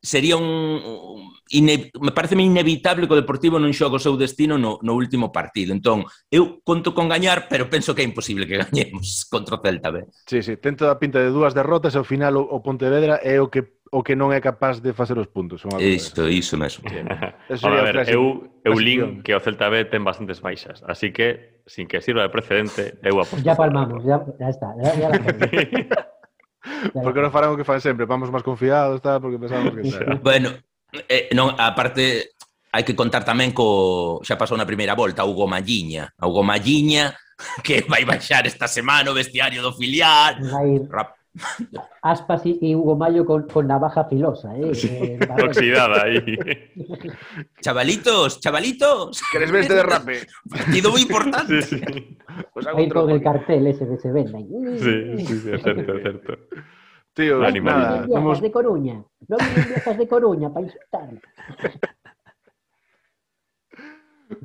sería 0.00 0.36
un, 0.38 0.46
un 0.46 1.33
ine, 1.54 1.90
me 2.00 2.10
parece 2.10 2.34
inevitable 2.34 3.06
que 3.06 3.14
o 3.14 3.20
Deportivo 3.20 3.62
non 3.62 3.70
xoga 3.70 3.96
o 3.96 4.02
seu 4.02 4.18
destino 4.18 4.58
no, 4.58 4.82
no 4.82 4.92
último 4.98 5.30
partido. 5.30 5.70
Entón, 5.70 6.02
eu 6.26 6.60
conto 6.66 6.90
con 6.90 7.06
gañar, 7.06 7.46
pero 7.46 7.70
penso 7.70 7.94
que 7.94 8.02
é 8.02 8.06
imposible 8.06 8.44
que 8.50 8.58
gañemos 8.58 9.22
contra 9.32 9.56
o 9.56 9.62
Celta 9.62 9.94
B. 9.94 10.10
Sí, 10.26 10.42
sí, 10.42 10.58
ten 10.58 10.74
toda 10.74 10.94
a 10.94 11.00
pinta 11.00 11.22
de 11.22 11.30
dúas 11.30 11.54
derrotas 11.54 11.94
e 11.94 11.98
ao 12.02 12.06
final 12.06 12.34
o, 12.34 12.42
o 12.42 12.58
Pontevedra 12.58 13.22
é 13.22 13.38
o 13.38 13.48
que 13.48 13.78
o 13.94 14.02
que 14.02 14.18
non 14.18 14.34
é 14.34 14.42
capaz 14.42 14.82
de 14.82 14.90
facer 14.90 15.14
os 15.14 15.30
puntos. 15.30 15.62
Isto, 15.78 16.26
iso 16.26 16.58
mesmo. 16.58 16.82
Eso 17.46 17.62
Ahora, 17.70 17.78
a 17.78 17.86
ver, 17.86 17.94
clase, 18.02 18.18
eu, 18.18 18.58
eu 18.66 18.74
lin 18.74 19.22
que 19.22 19.30
o 19.30 19.38
Celta 19.38 19.70
B 19.70 19.86
ten 19.86 20.02
bastantes 20.02 20.42
baixas, 20.42 20.82
así 20.90 21.14
que, 21.14 21.62
sin 21.62 21.86
que 21.86 22.02
sirva 22.02 22.26
de 22.26 22.34
precedente, 22.34 22.98
eu 23.06 23.22
aposto. 23.22 23.38
Ya 23.46 23.54
palmamos, 23.54 24.02
ya, 24.02 24.18
ya 24.42 24.50
está. 24.50 24.74
Ya, 24.82 24.90
ya 24.98 25.08
la 25.14 25.22
Porque 26.92 27.20
non 27.20 27.30
farán 27.30 27.52
o 27.52 27.58
que 27.60 27.62
fan 27.62 27.78
sempre, 27.78 28.08
vamos 28.08 28.32
máis 28.32 28.42
confiados, 28.42 28.98
tal, 28.98 29.20
porque 29.20 29.38
pensamos 29.38 29.70
que 29.76 29.84
tal. 29.84 30.18
bueno, 30.24 30.58
Eh, 31.08 31.28
non, 31.34 31.54
a 31.58 31.74
parte, 31.74 32.34
hai 32.70 32.82
que 32.86 32.94
contar 32.94 33.22
tamén 33.26 33.50
co... 33.50 34.20
Xa 34.22 34.38
pasou 34.38 34.58
na 34.58 34.68
primeira 34.68 34.94
volta, 34.94 35.26
Hugo 35.26 35.46
Malliña. 35.46 36.10
Hugo 36.22 36.42
Malliña, 36.42 37.14
que 37.66 37.82
vai 37.86 38.06
baixar 38.06 38.46
esta 38.46 38.66
semana 38.66 39.10
o 39.10 39.18
vestiario 39.18 39.62
do 39.62 39.74
filial. 39.74 40.38
Vai... 40.42 40.82
Rap... 40.90 41.24
Aspas 42.02 42.46
e 42.46 42.76
Hugo 42.76 42.94
Mayo 42.94 43.26
con, 43.26 43.42
con 43.48 43.66
navaja 43.66 44.04
filosa, 44.04 44.54
eh? 44.54 44.70
Eh 44.70 45.18
oxidada 45.42 46.04
aí. 46.04 46.22
Chavalitos, 47.60 48.38
chavalitos. 48.38 49.20
queres 49.32 49.50
ver 49.50 49.62
este 49.62 49.74
derrape? 49.74 50.26
Partido 50.46 50.94
moi 50.94 51.02
importante. 51.02 51.62
Sí, 51.62 51.82
sí. 51.82 52.16
Pues 52.54 52.66
Ahí 52.70 52.86
con 52.88 53.10
el 53.10 53.20
cartel 53.20 53.66
ese 53.66 53.82
que 53.82 53.98
se 53.98 54.12
vende. 54.14 54.46
Sí, 54.78 55.26
sí, 55.26 55.34
sí, 55.42 55.50
é 55.50 55.58
certo, 55.58 55.90
é 55.90 56.02
certo. 56.02 56.30
Tío, 57.14 57.38
no 57.38 57.50
nada. 57.62 58.06
Somos... 58.08 58.42
de 58.42 58.50
Coruña. 58.50 58.98
Non 59.30 59.38
viejas 59.38 59.96
de 59.96 60.06
Coruña 60.10 60.50
para 60.50 60.66
insultar. 60.66 61.14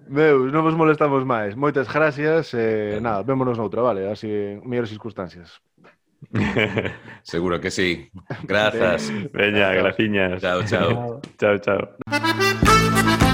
Meu, 0.06 0.46
non 0.54 0.62
vos 0.62 0.78
molestamos 0.78 1.26
máis. 1.26 1.58
Moitas 1.58 1.90
gracias 1.90 2.54
eh, 2.54 3.02
nada, 3.02 3.26
vémonos 3.26 3.58
noutra, 3.58 3.82
vale? 3.82 4.06
Así, 4.06 4.30
mellores 4.62 4.94
circunstancias. 4.94 5.58
Seguro 7.24 7.58
que 7.58 7.72
sí. 7.74 8.12
Grazas. 8.46 9.10
Veña, 9.34 9.74
graciñas. 9.74 10.42
Chao, 10.42 10.62
chao. 10.64 11.22
Chao, 11.42 11.58
chao. 11.58 11.98
chao. 12.06 13.20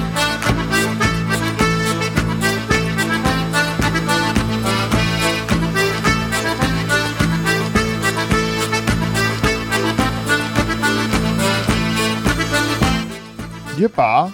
Yepa, 13.86 14.32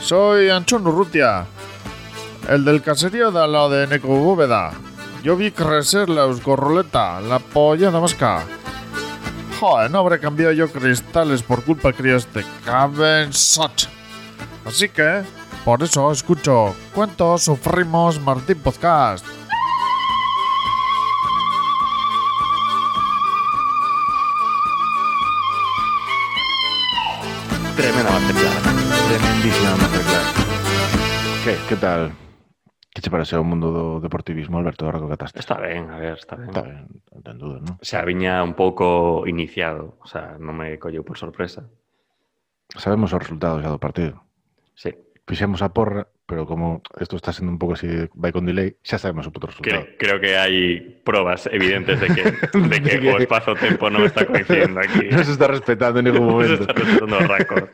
soy 0.00 0.50
Anchón 0.50 0.86
Urrutia, 0.86 1.46
el 2.48 2.64
del 2.64 2.80
caserío 2.80 3.32
de 3.32 3.48
lado 3.48 3.68
de 3.68 3.88
Necobóveda. 3.88 4.70
Yo 5.24 5.34
vi 5.36 5.50
crecer 5.50 6.08
la 6.08 6.22
Eusgorroleta, 6.22 7.20
la 7.20 7.40
pollada 7.40 7.98
vasca. 7.98 8.44
Joder, 9.58 9.90
no 9.90 9.98
habré 9.98 10.20
cambiado 10.20 10.52
yo 10.52 10.70
cristales 10.70 11.42
por 11.42 11.64
culpa 11.64 11.92
que 11.92 12.14
este 12.14 12.44
cabezot. 12.64 13.88
Así 14.64 14.88
que, 14.88 15.24
por 15.64 15.82
eso 15.82 16.12
escucho 16.12 16.72
Cuentos 16.94 17.42
Sufrimos 17.42 18.20
Martín 18.20 18.60
Podcast. 18.60 19.26
Que 31.44 31.76
tal? 31.76 32.12
Que 32.94 33.02
che 33.02 33.10
parece 33.10 33.36
o 33.36 33.44
mundo 33.44 33.68
do 33.68 34.00
deportivismo, 34.00 34.56
Alberto, 34.56 34.88
ahora 34.88 34.96
que 35.04 35.12
cataste? 35.12 35.40
Está 35.44 35.60
ben, 35.60 35.90
a 35.90 35.98
ver, 36.00 36.16
está 36.16 36.40
ben. 36.40 36.48
Está 36.48 36.62
ben, 36.64 36.88
non 37.12 37.20
ten 37.20 37.36
dúdas, 37.36 37.60
non? 37.60 37.76
O 37.76 37.84
sea, 37.84 38.00
viña 38.00 38.40
un 38.40 38.56
pouco 38.56 39.28
iniciado, 39.28 40.00
o 40.00 40.08
sea, 40.08 40.40
non 40.40 40.56
me 40.56 40.80
colleu 40.80 41.04
por 41.04 41.20
sorpresa. 41.20 41.68
Sabemos 42.72 43.12
os 43.12 43.20
resultados 43.20 43.60
xa 43.60 43.68
do 43.68 43.76
partido. 43.76 44.24
Sí. 44.72 44.88
Fixemos 45.28 45.60
a 45.60 45.68
porra, 45.68 46.08
pero 46.24 46.48
como 46.48 46.80
isto 46.96 47.20
está 47.20 47.28
sendo 47.36 47.52
un 47.52 47.60
pouco 47.60 47.76
así, 47.76 47.92
vai 48.16 48.32
con 48.32 48.48
delay, 48.48 48.80
xa 48.80 48.96
sabemos 48.96 49.28
o 49.28 49.34
puto 49.34 49.52
resultado. 49.52 49.84
Creo, 50.00 50.16
creo 50.16 50.16
que 50.24 50.32
hai 50.40 50.56
probas 51.04 51.44
evidentes 51.52 52.00
de 52.02 52.08
que, 52.08 52.24
de 52.56 52.78
que 52.80 52.94
o 53.12 53.20
espazo-tempo 53.20 53.92
non 53.92 54.08
está 54.08 54.24
coincidindo 54.24 54.80
aquí. 54.80 55.10
Non 55.12 55.28
se 55.28 55.36
está 55.36 55.52
respetando 55.52 56.00
en 56.00 56.08
ningún 56.08 56.24
Non 56.30 56.40
se 56.48 56.56
momento. 56.56 56.64
está 56.64 56.72
respetando 56.72 57.14
o 57.20 57.26
récord. 57.28 57.68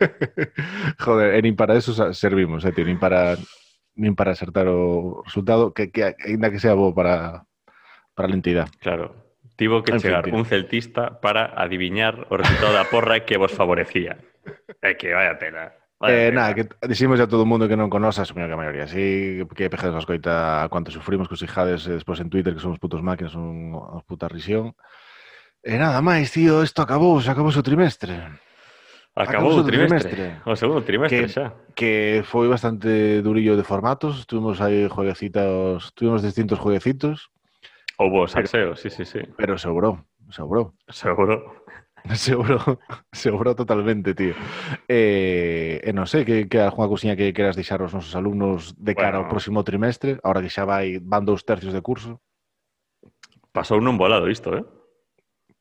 Joder, 1.06 1.38
e 1.38 1.38
nin 1.44 1.55
para 1.55 1.78
eso 1.78 1.94
servimos, 2.10 2.66
eh, 2.66 2.74
tío, 2.74 2.82
nin 2.82 2.98
para 2.98 3.38
nin 4.01 4.16
para 4.16 4.32
acertar 4.32 4.64
o 4.72 5.20
resultado 5.28 5.77
que, 5.77 5.93
que 5.93 6.16
ainda 6.16 6.48
que 6.48 6.56
sea 6.56 6.72
bo 6.72 6.97
para, 6.97 7.44
para 8.16 8.32
a 8.32 8.36
entidade. 8.36 8.72
Claro. 8.81 9.12
Tivo 9.60 9.85
que 9.85 9.93
en 9.93 10.01
chegar 10.01 10.24
fin, 10.24 10.35
un 10.35 10.48
celtista 10.48 11.20
para 11.20 11.52
adiviñar 11.52 12.24
o 12.32 12.40
resultado 12.40 12.72
da 12.72 12.89
porra 12.89 13.28
que 13.28 13.36
vos 13.36 13.52
favorecía. 13.52 14.16
É 14.81 14.97
que 14.97 15.12
vaya 15.12 15.36
tela. 15.36 15.77
Vaya 16.01 16.28
eh, 16.28 16.32
nada, 16.32 16.56
que 16.56 16.64
diximos 16.89 17.20
a 17.20 17.28
todo 17.28 17.44
mundo 17.44 17.68
que 17.68 17.77
non 17.77 17.93
conoce, 17.93 18.24
asumió 18.24 18.48
que 18.48 18.56
a 18.56 18.60
maioría 18.60 18.89
sí, 18.89 19.44
que 19.52 19.68
pejes 19.68 19.93
nos 19.93 20.09
coita 20.09 20.64
cuánto 20.72 20.89
sufrimos, 20.89 21.28
cos 21.28 21.44
hijades 21.44 21.85
e 21.85 21.93
eh, 21.93 22.01
despois 22.01 22.24
en 22.24 22.32
Twitter 22.32 22.56
que 22.56 22.64
somos 22.64 22.81
putos 22.81 23.05
máquinas, 23.05 23.36
son 23.36 23.77
unha 23.77 24.01
puta 24.09 24.32
risión. 24.32 24.72
E 25.60 25.77
nada 25.77 26.01
máis, 26.01 26.32
tío, 26.32 26.64
isto 26.64 26.81
acabou, 26.81 27.20
se 27.20 27.28
acabou 27.28 27.52
o 27.52 27.60
trimestre. 27.60 28.16
Acabou 29.14 29.58
o 29.58 29.64
trimestre. 29.64 30.38
O 30.46 30.54
segundo 30.54 30.82
trimestre 30.86 31.26
que, 31.26 31.28
xa. 31.28 31.52
Que 31.74 32.22
foi 32.24 32.46
bastante 32.48 33.20
durillo 33.22 33.56
de 33.58 33.64
formatos, 33.66 34.24
tuvimos 34.26 34.60
aí 34.62 34.86
jueguecitos, 34.88 35.92
tuvimos 35.94 36.22
distintos 36.22 36.58
jueguecitos, 36.58 37.30
Houbo 38.00 38.24
salseo, 38.26 38.76
sí, 38.76 38.88
sí, 38.88 39.04
sí. 39.04 39.20
pero 39.36 39.58
sobrou, 39.58 40.00
sobrou. 40.30 40.72
Seguro. 40.88 41.60
Sobrou, 42.16 42.80
sobrou 43.12 43.54
totalmente, 43.54 44.14
tío. 44.16 44.32
Eh, 44.88 45.84
e 45.84 45.90
non 45.92 46.08
sei, 46.08 46.24
que, 46.24 46.48
que 46.48 46.56
algunha 46.56 46.88
cousiña 46.88 47.12
que 47.12 47.36
queras 47.36 47.60
deixar 47.60 47.84
aos 47.84 47.92
nosos 47.92 48.16
alumnos 48.16 48.72
de 48.72 48.96
cara 48.96 49.20
Bueno. 49.20 49.28
ao 49.28 49.32
próximo 49.36 49.60
trimestre, 49.68 50.16
ahora 50.24 50.40
que 50.40 50.48
xa 50.48 50.64
vai, 50.64 50.96
van 50.96 51.28
dous 51.28 51.44
tercios 51.44 51.76
de 51.76 51.84
curso, 51.84 52.16
Pasou 53.52 53.82
nun 53.82 53.98
volado 53.98 54.30
isto, 54.30 54.54
eh? 54.54 54.64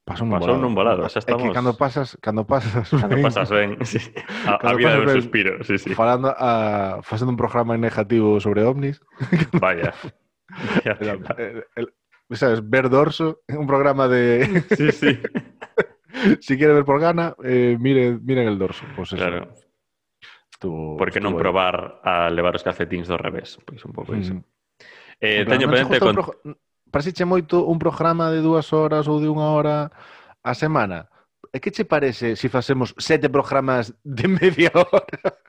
Pasou 0.09 0.25
un 0.25 0.33
volado. 0.33 0.57
nun 0.57 0.73
volado, 0.73 1.05
xa 1.05 1.21
É 1.21 1.29
que 1.29 1.37
estamos- 1.37 1.53
cando 1.53 1.73
pasas, 1.77 2.17
cando 2.17 2.41
pasas, 2.49 2.89
Cando 2.97 3.13
ben, 3.13 3.21
pasas 3.29 3.49
ben, 3.53 3.77
sí. 3.85 4.01
A, 4.49 4.73
vida 4.73 4.97
de 4.97 5.05
un 5.05 5.07
ben 5.07 5.15
suspiro, 5.21 5.61
sí, 5.61 5.77
sí. 5.77 5.93
Falando 5.93 6.33
a, 6.33 6.99
facendo 7.05 7.29
un 7.29 7.37
programa 7.37 7.77
negativo 7.77 8.41
sobre 8.41 8.65
ovnis, 8.65 8.97
Vaya. 9.61 9.93
Vaya 10.49 10.97
el, 10.97 11.21
el- 11.37 11.63
el- 11.77 12.37
sabes, 12.37 12.65
ver 12.65 12.89
dorso, 12.89 13.45
un 13.53 13.69
programa 13.69 14.09
de 14.09 14.65
Sí, 14.73 14.89
sí. 14.91 15.11
si 16.41 16.57
quiere 16.57 16.73
ver 16.73 16.85
por 16.85 16.99
gana, 16.99 17.35
eh, 17.45 17.77
mire, 17.79 18.17
miren 18.17 18.47
el 18.49 18.57
dorso. 18.57 18.85
Pues 18.97 19.13
eso. 19.13 19.21
Claro. 19.21 19.53
Estuvo, 20.51 20.97
Por 20.99 21.07
que 21.13 21.23
non 21.23 21.37
aí. 21.37 21.39
probar 21.39 22.03
a 22.03 22.27
levar 22.27 22.51
os 22.57 22.65
calcetíns 22.67 23.07
do 23.07 23.15
revés? 23.15 23.55
Pois 23.63 23.79
un 23.87 23.93
pouco 23.95 24.11
iso. 24.11 24.35
Mm. 24.35 24.43
Eh, 25.23 25.43
En 25.43 25.47
teño 25.47 25.67
pendente 25.71 25.95
un 25.99 26.03
con... 26.03 26.13
pro- 26.19 26.35
Pareseche 26.89 27.25
moito 27.25 27.65
un 27.69 27.77
programa 27.77 28.33
de 28.33 28.41
dúas 28.41 28.73
horas 28.73 29.05
ou 29.05 29.21
de 29.21 29.29
unha 29.29 29.53
hora 29.53 29.93
a 30.41 30.53
semana. 30.57 31.09
E 31.49 31.57
que 31.57 31.73
che 31.73 31.85
parece 31.85 32.35
se 32.37 32.45
si 32.45 32.47
facemos 32.49 32.93
sete 32.97 33.29
programas 33.29 33.93
de 34.03 34.27
media 34.41 34.69
hora? 34.73 35.39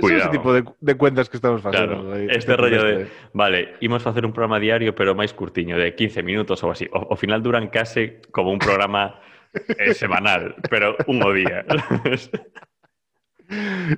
Cuidado. 0.00 0.30
Ese 0.30 0.30
tipo 0.30 0.52
de, 0.52 0.64
de 0.80 0.94
cuentas 0.96 1.28
que 1.28 1.36
estamos 1.36 1.60
facendo. 1.60 2.00
Claro, 2.00 2.12
aí, 2.14 2.28
este 2.30 2.56
rollo 2.56 2.82
de... 2.82 3.10
Vale, 3.34 3.76
imos 3.80 4.02
facer 4.02 4.24
un 4.24 4.32
programa 4.32 4.58
diario, 4.58 4.94
pero 4.94 5.14
máis 5.14 5.36
curtiño, 5.36 5.76
de 5.76 5.92
15 5.92 6.22
minutos 6.24 6.62
ou 6.64 6.72
así. 6.72 6.88
O, 6.90 7.12
ao 7.12 7.16
final 7.18 7.44
duran 7.44 7.68
case 7.68 8.24
como 8.32 8.50
un 8.50 8.58
programa 8.58 9.20
eh, 9.52 9.92
semanal, 10.02 10.56
pero 10.70 10.96
un 11.06 11.20
o 11.20 11.30
día. 11.32 11.66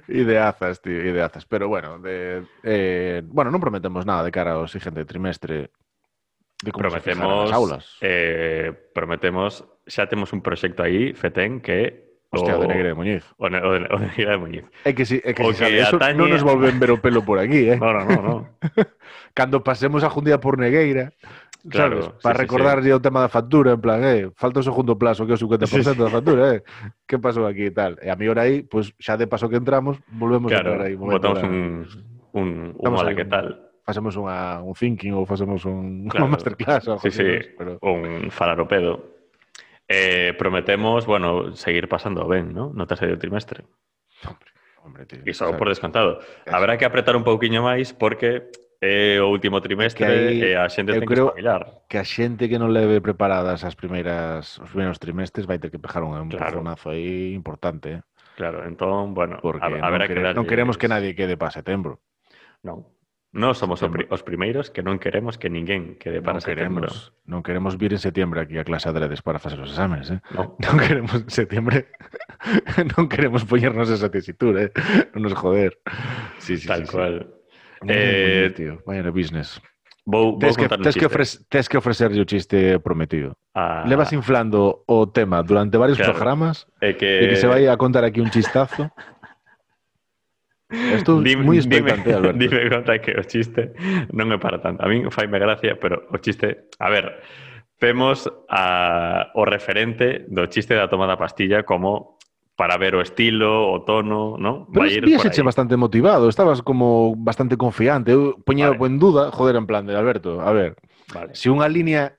Ideazas, 0.09 0.83
tío, 0.83 1.07
ideazas. 1.07 1.47
Pero 1.47 1.69
bueno, 1.69 2.01
de, 2.01 2.43
eh, 2.65 3.23
bueno, 3.23 3.55
non 3.55 3.63
prometemos 3.63 4.03
nada 4.03 4.27
de 4.27 4.35
cara 4.35 4.59
ao 4.59 4.67
siguiente 4.67 5.07
trimestre 5.07 5.71
de 6.63 6.73
prometemos, 6.73 7.51
as 7.51 7.57
aulas. 7.57 7.85
eh, 8.01 8.73
prometemos, 8.95 9.65
xa 9.87 10.09
temos 10.09 10.33
un 10.33 10.41
proxecto 10.41 10.83
aí, 10.83 11.13
FETEN, 11.13 11.61
que 11.61 12.07
Hostia, 12.31 12.57
o 12.57 12.61
de 12.61 12.67
Negre 12.67 12.89
de 12.91 12.95
Muñiz. 12.99 13.23
O, 13.39 13.49
ne- 13.49 13.63
o 13.63 13.71
de, 13.73 13.87
o 13.87 13.97
de 14.01 14.07
Negre 14.13 14.31
de 14.35 14.39
Muñiz. 14.41 14.65
É 14.85 14.93
que 14.93 15.07
si, 15.07 15.23
é 15.25 15.33
que 15.33 15.41
O 15.47 15.53
si 15.55 15.63
eso, 15.65 15.97
atañe- 15.97 16.19
non 16.19 16.29
nos 16.33 16.43
volven 16.43 16.77
ver 16.83 16.91
o 16.93 16.99
pelo 17.01 17.23
por 17.23 17.39
aquí, 17.39 17.71
eh? 17.71 17.79
No, 17.81 17.93
no, 17.95 18.03
no, 18.05 18.19
no. 18.21 18.37
Cando 19.37 19.63
pasemos 19.63 20.03
a 20.05 20.11
Jundía 20.11 20.41
por 20.43 20.59
Negueira, 20.59 21.13
Claro, 21.67 21.99
sabes? 21.99 22.15
sí, 22.15 22.23
Para 22.23 22.37
sí, 22.39 22.43
recordarlle 22.47 22.95
o 22.95 23.03
tema 23.03 23.19
da 23.23 23.31
factura, 23.31 23.75
en 23.75 23.81
plan, 23.83 24.01
eh, 24.07 24.31
falta 24.39 24.63
o 24.63 24.67
segundo 24.67 24.95
plazo, 24.99 25.27
que 25.27 25.35
é 25.35 25.39
o 25.39 25.41
50% 25.41 25.67
Sí, 25.67 25.83
sí. 25.83 25.93
da 25.99 26.11
factura, 26.11 26.43
eh? 26.57 26.61
Que 27.07 27.19
pasou 27.19 27.43
aquí 27.47 27.69
e 27.71 27.75
tal? 27.75 27.95
E 28.03 28.07
a 28.11 28.15
mí 28.19 28.27
hora 28.31 28.47
aí, 28.47 28.63
pues 28.67 28.95
xa 29.03 29.15
de 29.19 29.27
paso 29.31 29.47
que 29.51 29.57
entramos, 29.59 29.99
volvemos 30.11 30.51
Claro, 30.51 30.73
a 30.73 30.73
entrar 30.75 30.87
aí. 30.89 30.95
botamos 30.99 31.41
para- 31.43 31.51
un, 31.51 31.87
un, 32.35 32.49
un 32.75 32.83
Damos 32.83 33.01
hola, 33.03 33.11
aí 33.11 33.17
que 33.19 33.27
un- 33.27 33.31
tal? 33.35 33.47
facemos 33.87 34.19
unha, 34.19 34.59
un 34.67 34.75
thinking 34.75 35.15
ou 35.15 35.23
facemos 35.23 35.63
un, 35.63 36.05
claro. 36.11 36.27
unha 36.27 36.35
masterclass. 36.35 36.91
Ou 36.91 36.99
sí, 36.99 37.15
sí, 37.15 37.55
pero... 37.55 37.79
un 37.87 38.35
falaropedo. 38.35 39.15
Eh, 39.87 40.35
prometemos, 40.35 41.07
bueno, 41.07 41.55
seguir 41.55 41.87
pasando 41.87 42.27
ben, 42.27 42.51
¿no? 42.51 42.75
No 42.75 42.91
terceiro 42.91 43.15
trimestre. 43.15 43.63
Hombre, 44.27 44.51
hombre, 44.83 45.07
tío. 45.07 45.23
Iso 45.23 45.47
por 45.55 45.71
descontado. 45.71 46.19
Es. 46.43 46.51
Habrá 46.51 46.75
que 46.77 46.85
apretar 46.85 47.15
un 47.15 47.23
pouquiño 47.23 47.63
máis 47.63 47.95
porque 47.95 48.51
é 48.83 49.17
eh, 49.17 49.21
o 49.23 49.31
último 49.31 49.63
trimestre 49.63 50.05
que 50.05 50.51
e 50.51 50.59
a 50.59 50.67
xente 50.69 50.93
ten 50.93 51.07
creo 51.07 51.33
que 51.33 51.41
espabilar. 51.41 51.87
que 51.89 51.97
a 51.97 52.05
xente 52.05 52.51
que 52.51 52.59
non 52.61 52.75
leve 52.75 53.01
preparadas 53.01 53.65
as 53.65 53.73
primeiras 53.73 54.59
os 54.61 54.69
primeiros 54.69 55.01
trimestres 55.01 55.49
vai 55.49 55.63
ter 55.63 55.71
que 55.71 55.81
pejar 55.81 56.05
un 56.05 56.13
claro. 56.29 56.61
empujonazo 56.61 56.91
aí 56.91 57.33
importante. 57.33 58.03
Eh? 58.03 58.03
Claro, 58.37 58.67
entón, 58.69 59.15
bueno, 59.15 59.39
Porque 59.41 59.65
a, 59.65 59.71
a 59.71 59.91
ver 59.91 60.03
no, 60.03 60.05
a 60.05 60.09
quere, 60.11 60.35
non 60.35 60.45
queremos 60.45 60.77
que 60.77 60.91
nadie 60.93 61.17
quede 61.17 61.39
para 61.41 61.55
setembro. 61.55 62.05
Non, 62.61 62.85
Non 63.37 63.53
somos 63.53 63.85
os 63.85 64.23
primeiros 64.25 64.73
que 64.73 64.81
non 64.81 64.97
queremos 64.97 65.37
que 65.37 65.53
ninguén 65.53 66.01
quede 66.01 66.25
para 66.25 66.41
non 66.41 66.45
setembro. 66.49 66.89
queremos, 66.89 67.13
non 67.29 67.45
queremos 67.45 67.77
vir 67.77 67.93
en 67.93 68.01
septiembre 68.01 68.41
aquí 68.41 68.57
a 68.57 68.65
clase 68.65 68.89
adredes 68.89 69.21
para 69.21 69.37
facer 69.37 69.61
os 69.61 69.69
exames, 69.77 70.09
eh? 70.09 70.25
No. 70.33 70.57
Non 70.65 70.81
queremos 70.81 71.21
en 71.21 71.29
septiembre. 71.29 71.93
non 72.97 73.13
queremos 73.13 73.45
poñernos 73.45 73.93
esa 73.93 74.09
tesitura, 74.09 74.67
eh? 74.67 74.71
Non 75.13 75.29
nos 75.29 75.37
joder. 75.37 75.77
Sí, 76.41 76.57
sí, 76.57 76.65
Tal 76.65 76.89
sí, 76.89 76.89
sí. 76.89 76.93
cual. 76.97 77.29
Vaya 77.85 77.93
Eh, 77.93 78.51
tío, 78.57 78.81
vaya 78.89 79.05
no 79.05 79.13
business. 79.13 79.61
Vou, 80.09 80.39
vou 80.39 80.41
Tes 80.41 80.55
que, 80.57 80.71
tes, 80.71 80.95
que 80.97 81.03
chiste. 81.03 81.07
ofrece, 81.11 81.35
tes 81.51 81.67
que 81.69 81.77
ofrecerlle 81.77 82.23
o 82.23 82.29
chiste 82.31 82.79
prometido. 82.81 83.37
Ah, 83.53 83.83
Levas 83.85 84.15
inflando 84.15 84.87
o 84.87 85.11
tema 85.11 85.43
durante 85.43 85.77
varios 85.77 85.99
Claro. 85.99 86.15
programas 86.15 86.65
que... 86.81 87.27
e 87.27 87.27
que 87.29 87.37
se 87.37 87.45
vai 87.51 87.67
a 87.69 87.77
contar 87.77 88.07
aquí 88.07 88.23
un 88.23 88.31
chistazo. 88.33 88.89
Estou 90.69 91.23
dime, 91.23 91.47
moi 91.47 91.63
expectante, 91.63 92.11
dime, 92.11 92.17
Alberto. 92.19 92.39
Dime 92.43 92.61
conta 92.67 92.99
que 92.99 93.15
o 93.15 93.23
chiste 93.23 93.71
non 94.11 94.35
é 94.35 94.39
para 94.39 94.59
tanto. 94.59 94.83
A 94.83 94.91
min 94.91 95.11
faime 95.15 95.39
gracia, 95.39 95.79
pero 95.79 96.11
o 96.11 96.19
chiste... 96.19 96.67
A 96.83 96.91
ver, 96.91 97.23
vemos 97.79 98.27
a, 98.51 99.31
o 99.39 99.47
referente 99.47 100.27
do 100.27 100.51
chiste 100.51 100.75
da 100.75 100.91
toma 100.91 101.07
da 101.07 101.15
pastilla 101.15 101.63
como 101.63 102.19
para 102.57 102.79
ver 102.79 102.97
o 102.97 103.05
estilo, 103.05 103.69
o 103.69 103.85
tono, 103.85 104.41
non? 104.41 104.67
Pero 104.73 104.89
viéseche 105.05 105.45
bastante 105.45 105.77
motivado, 105.77 106.27
estabas 106.27 106.65
como 106.65 107.15
bastante 107.15 107.55
confiante. 107.55 108.17
Eu 108.17 108.41
poñía 108.43 108.73
vale. 108.73 108.91
en 108.91 108.97
duda, 108.97 109.31
joder, 109.31 109.61
en 109.61 109.69
plan 109.69 109.85
de 109.85 109.95
Alberto, 109.95 110.41
a 110.41 110.51
ver, 110.57 110.75
vale. 111.13 111.37
se 111.37 111.47
si 111.47 111.53
unha 111.53 111.69
línea 111.69 112.17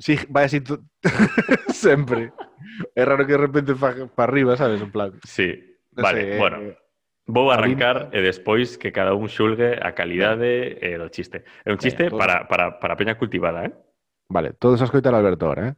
si 0.00 0.16
vai 0.32 0.48
así 0.48 0.64
sempre. 1.70 2.32
É 2.96 3.04
raro 3.04 3.28
que 3.28 3.36
de 3.36 3.42
repente 3.44 3.76
para 3.76 4.08
pa 4.08 4.24
arriba, 4.24 4.56
sabes, 4.56 4.80
en 4.80 4.90
plan. 4.90 5.12
Sí. 5.28 5.54
No 5.92 6.02
vale, 6.02 6.20
sé, 6.20 6.34
eh, 6.34 6.38
bueno. 6.40 6.56
Eh... 6.64 6.85
Vou 7.26 7.50
arrancar 7.50 8.08
e 8.14 8.22
despois 8.22 8.78
que 8.78 8.94
cada 8.94 9.18
un 9.18 9.26
xulgue 9.26 9.74
a 9.82 9.98
calidade 9.98 10.78
e 10.78 10.94
do 10.94 11.10
chiste. 11.10 11.42
É 11.66 11.74
un 11.74 11.78
chiste 11.82 12.06
para, 12.14 12.46
para, 12.46 12.78
para 12.78 12.94
peña 12.94 13.18
cultivada, 13.18 13.66
eh? 13.66 13.74
Vale, 14.30 14.54
todos 14.54 14.78
a 14.78 14.86
escoitar 14.86 15.10
Alberto 15.10 15.46
ahora, 15.46 15.62
eh? 15.68 15.74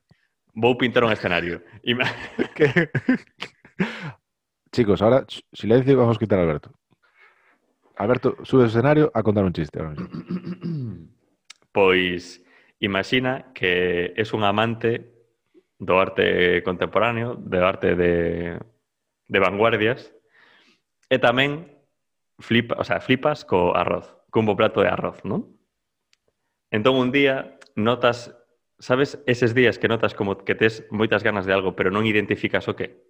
Vou 0.52 0.76
pintar 0.76 1.04
un 1.04 1.12
escenario. 1.12 1.64
Ima... 1.88 2.04
que... 2.52 2.92
Chicos, 4.72 5.00
ahora 5.00 5.24
silencio 5.52 5.92
e 5.92 5.96
vamos 5.96 6.12
a 6.12 6.16
escoitar 6.20 6.38
Alberto. 6.38 6.68
Alberto, 7.96 8.36
sube 8.44 8.64
o 8.64 8.66
escenario 8.68 9.10
a 9.14 9.22
contar 9.24 9.44
un 9.44 9.52
chiste. 9.52 9.80
Ahora 9.80 9.96
mismo. 9.96 11.08
Pois, 11.70 12.42
imagina 12.80 13.52
que 13.54 14.12
es 14.16 14.32
un 14.32 14.42
amante 14.42 15.14
do 15.78 16.00
arte 16.00 16.62
contemporáneo, 16.64 17.36
do 17.38 17.62
arte 17.62 17.94
de, 17.94 18.58
de 19.28 19.38
vanguardias, 19.38 20.10
E 21.08 21.16
tamén 21.16 21.72
flipa, 22.38 22.76
o 22.78 22.84
sea, 22.84 23.00
flipas 23.00 23.48
co 23.48 23.72
arroz, 23.74 24.12
cun 24.30 24.44
bo 24.44 24.56
plato 24.56 24.84
de 24.84 24.92
arroz, 24.92 25.24
non? 25.24 25.58
Entón 26.70 27.00
un 27.00 27.10
día 27.10 27.58
notas, 27.74 28.36
sabes, 28.78 29.18
eses 29.26 29.56
días 29.56 29.80
que 29.80 29.88
notas 29.88 30.14
como 30.14 30.36
que 30.36 30.54
tes 30.54 30.84
moitas 30.92 31.24
ganas 31.24 31.48
de 31.48 31.56
algo, 31.56 31.72
pero 31.72 31.88
non 31.90 32.04
identificas 32.04 32.68
o 32.68 32.76
que? 32.76 33.08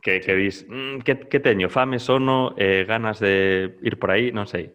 Que, 0.00 0.24
que 0.24 0.34
dis, 0.34 0.64
mm, 0.64 1.04
que, 1.04 1.28
que 1.28 1.40
teño? 1.44 1.68
Fame, 1.68 2.00
sono, 2.00 2.56
eh, 2.56 2.88
ganas 2.88 3.20
de 3.20 3.76
ir 3.82 4.00
por 4.00 4.10
aí, 4.10 4.32
non 4.32 4.48
sei. 4.48 4.72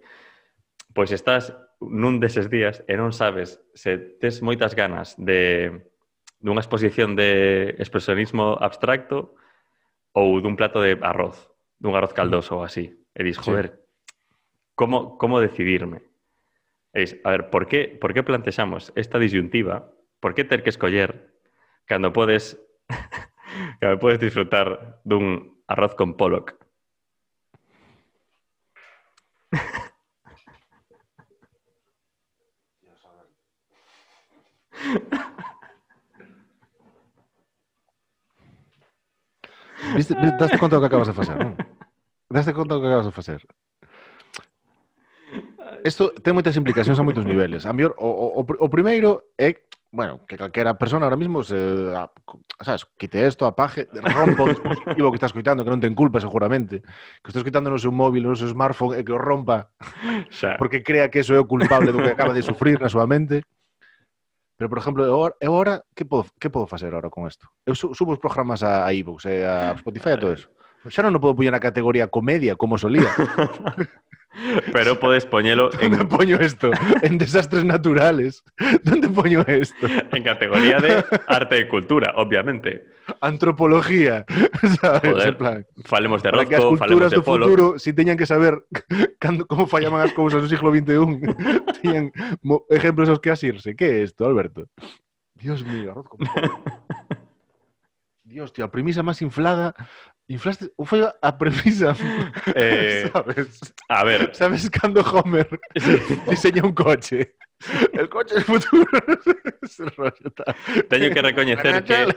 Pois 0.94 1.10
estás 1.10 1.52
nun 1.82 2.22
deses 2.22 2.46
días 2.48 2.86
e 2.86 2.94
non 2.94 3.10
sabes 3.10 3.58
se 3.74 3.98
tes 4.22 4.46
moitas 4.46 4.78
ganas 4.78 5.18
de 5.18 5.82
dunha 6.38 6.62
exposición 6.62 7.18
de 7.18 7.74
expresionismo 7.82 8.58
abstracto 8.62 9.34
ou 10.14 10.38
dun 10.40 10.54
plato 10.56 10.80
de 10.82 10.94
arroz. 11.02 11.51
Dun 11.82 11.98
arroz 11.98 12.14
caldoso 12.14 12.62
ou 12.62 12.64
así. 12.64 12.94
Sí. 13.18 13.34
joder, 13.42 13.82
como, 14.78 15.18
como 15.18 15.42
decidirme? 15.42 16.06
E 16.94 17.02
dis, 17.02 17.18
a 17.26 17.34
ver, 17.34 17.50
por 17.50 17.66
que, 17.66 17.98
por 17.98 18.14
que 18.14 18.22
plantexamos 18.22 18.94
esta 18.96 19.18
disyuntiva? 19.18 19.90
Por 20.22 20.38
que 20.38 20.46
ter 20.46 20.62
que 20.62 20.70
escoller 20.70 21.34
cando 21.90 22.14
podes 22.14 22.62
cando 23.82 23.98
podes 23.98 24.22
disfrutar 24.22 25.02
dun 25.04 25.58
arroz 25.66 25.98
con 25.98 26.14
pollock? 26.14 26.62
Viste, 39.96 40.16
viste, 40.16 40.38
daste 40.40 40.58
conta 40.62 40.78
do 40.78 40.82
que 40.82 40.88
acabas 40.88 41.10
de 41.10 41.18
facer, 41.18 41.36
non? 41.36 41.58
Daste 42.32 42.56
conta 42.56 42.76
do 42.76 42.82
que 42.82 42.88
acabas 42.88 43.06
de 43.06 43.12
facer? 43.12 43.44
Isto 45.84 46.16
ten 46.24 46.32
moitas 46.32 46.56
implicacións 46.56 47.00
a 47.00 47.04
moitos 47.04 47.28
niveles. 47.30 47.68
A 47.68 47.76
mellor, 47.76 47.94
o, 48.00 48.40
o, 48.40 48.42
o 48.42 48.68
primeiro 48.72 49.36
é 49.36 49.52
eh, 49.52 49.56
bueno, 49.92 50.26
que 50.26 50.38
calquera 50.38 50.80
persona 50.80 51.06
ahora 51.06 51.20
mismo 51.20 51.44
se, 51.44 51.56
ah, 51.92 52.10
a, 52.60 52.64
sabes, 52.64 52.88
quite 52.98 53.28
esto, 53.28 53.46
apague, 53.46 53.92
rompa 53.92 54.44
o 54.44 54.48
dispositivo 54.48 55.12
que 55.12 55.20
está 55.20 55.28
escoitando, 55.28 55.68
que 55.68 55.74
non 55.74 55.84
ten 55.84 55.92
culpa 55.92 56.24
seguramente, 56.24 56.80
que 57.20 57.28
está 57.28 57.44
escoitando 57.44 57.68
no 57.68 57.76
seu 57.76 57.92
móvil, 57.92 58.24
no 58.24 58.40
seu 58.40 58.48
smartphone, 58.48 58.96
e 58.96 59.04
que 59.04 59.12
o 59.12 59.20
rompa 59.20 59.68
xa. 60.32 60.56
porque 60.56 60.80
crea 60.80 61.12
que 61.12 61.20
eso 61.20 61.36
é 61.36 61.40
o 61.44 61.50
culpable 61.50 61.92
do 61.92 62.00
que 62.00 62.16
acaba 62.16 62.32
de 62.32 62.40
sufrir 62.40 62.80
na 62.80 62.88
súa 62.88 63.04
mente. 63.04 63.44
Pero, 64.56 64.70
por 64.70 64.80
exemplo, 64.80 65.04
eu 65.04 65.52
ahora, 65.52 65.84
que 65.92 66.08
podo, 66.08 66.32
que 66.40 66.48
podo 66.48 66.72
facer 66.72 66.94
ahora 66.96 67.12
con 67.12 67.28
isto? 67.28 67.52
Eu 67.68 67.76
eh, 67.76 67.92
subo 67.92 68.16
os 68.16 68.22
programas 68.24 68.64
a, 68.64 68.88
a 68.88 68.96
iVoox, 68.96 69.28
e 69.28 69.44
a 69.44 69.76
Spotify 69.76 70.16
e 70.16 70.22
todo 70.24 70.32
eso. 70.40 70.48
Xa 70.90 71.06
non 71.06 71.14
o 71.14 71.22
podo 71.22 71.38
poñer 71.38 71.54
na 71.54 71.62
categoría 71.62 72.10
comedia, 72.10 72.58
como 72.58 72.82
solía. 72.82 73.10
Pero 74.72 75.00
podes 75.00 75.26
poñelo 75.26 75.70
en, 75.84 75.94
Onde 75.94 76.06
poño 76.08 76.40
isto? 76.40 76.72
En 77.04 77.18
desastres 77.18 77.66
naturales. 77.66 78.44
Onde 78.88 79.10
poño 79.10 79.44
isto? 79.48 79.88
en 79.88 80.24
categoría 80.24 80.80
de 80.80 81.04
arte 81.28 81.60
e 81.60 81.68
cultura, 81.68 82.16
obviamente. 82.16 82.88
Antropología. 83.20 84.24
¿Sabes? 84.80 85.12
Joder, 85.12 85.28
En 85.28 85.38
plan, 85.38 85.58
falemos 85.84 86.24
de 86.24 86.32
que 86.48 86.56
as 86.56 86.64
Rozco, 86.64 86.78
falemos 86.78 86.80
culturas 86.80 87.12
de 87.12 87.18
do 87.20 87.24
Polo. 87.28 87.46
futuro, 87.46 87.66
si 87.80 87.92
teñan 87.92 88.16
que 88.16 88.26
saber 88.26 88.64
cando, 89.20 89.44
como 89.46 89.68
fallaban 89.68 90.00
as 90.00 90.16
cousas 90.16 90.40
no 90.40 90.48
siglo 90.48 90.72
XXI, 90.72 92.08
exemplos 92.72 93.12
aos 93.12 93.20
que 93.20 93.36
asirse. 93.36 93.76
Que 93.76 94.00
é 94.00 94.08
isto, 94.08 94.24
Alberto? 94.24 94.72
Dios 95.36 95.60
mío, 95.68 95.92
arroz 95.92 96.08
con. 96.08 96.24
Dios, 98.24 98.54
tío, 98.56 98.64
a 98.64 98.72
premisa 98.72 99.04
máis 99.04 99.20
inflada 99.20 99.76
Inflaste 100.32 100.72
ou 100.78 100.86
foi 100.86 101.04
a 101.04 101.32
premisa? 101.32 101.92
Eh, 102.56 103.10
sabes? 103.12 103.60
A 103.90 104.04
ver. 104.04 104.34
Sabes 104.34 104.70
cando 104.70 105.02
Homer 105.02 105.48
diseña 106.30 106.64
un 106.64 106.74
coche? 106.74 107.36
El 107.94 108.10
coche 108.10 108.36
del 108.36 108.44
futuro. 108.44 108.88
teño 110.90 111.14
que 111.14 111.22
recoñecer 111.22 111.84
que 111.84 112.08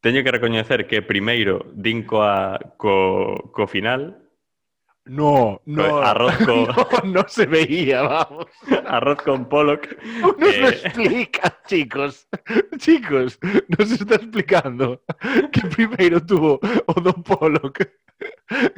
teño 0.00 0.22
que 0.22 0.30
recoñecer 0.30 0.86
que 0.86 1.02
primeiro 1.02 1.66
din 1.74 2.04
coa 2.04 2.60
co, 2.76 3.50
co 3.50 3.66
final 3.66 4.27
No, 5.08 5.60
no. 5.66 5.98
Arroz 5.98 6.36
con- 6.46 6.66
No, 7.04 7.22
no 7.22 7.28
se 7.28 7.46
veía, 7.46 8.02
vamos. 8.02 8.46
arroz 8.86 9.22
con 9.22 9.48
Pollock. 9.48 9.96
Nos 10.20 10.36
lo 10.38 10.68
eh, 10.68 10.68
explica, 10.68 11.58
chicos. 11.66 12.28
Chicos, 12.76 13.38
nos 13.76 13.90
está 13.90 14.16
explicando 14.16 15.02
que 15.52 15.62
primeiro 15.68 16.24
tuvo 16.24 16.60
o 16.86 17.00
Don 17.00 17.22
Pollock 17.22 17.88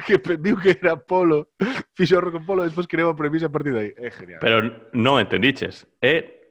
que 0.05 0.19
pediu 0.19 0.57
que 0.57 0.77
era 0.77 0.95
Polo, 0.95 1.49
fixo 1.95 2.17
arroz 2.17 2.33
con 2.33 2.45
Polo, 2.45 2.63
despois 2.63 2.87
creou 2.87 3.09
a 3.09 3.15
premisa 3.15 3.47
a 3.47 3.53
partir 3.53 3.73
de 3.73 3.79
aí. 3.79 3.91
É 3.97 4.11
genial. 4.11 4.39
Pero 4.41 4.61
non 4.93 5.17
entendiches. 5.17 5.87
É 6.01 6.47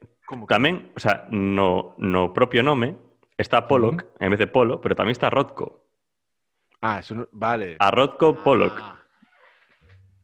tamén, 0.47 0.91
o 0.95 0.99
sea, 0.99 1.27
no, 1.31 1.95
no 1.99 2.31
propio 2.31 2.63
nome 2.63 2.95
está 3.35 3.67
Pollock 3.67 4.07
en 4.19 4.31
vez 4.31 4.39
de 4.39 4.47
Polo, 4.47 4.79
pero 4.79 4.95
tamén 4.95 5.11
está 5.15 5.29
Rothko. 5.29 5.83
Ah, 6.81 6.99
eso 6.99 7.13
no, 7.13 7.27
vale. 7.31 7.77
A 7.79 7.91
Rothko 7.91 8.41
Pollock. 8.41 9.00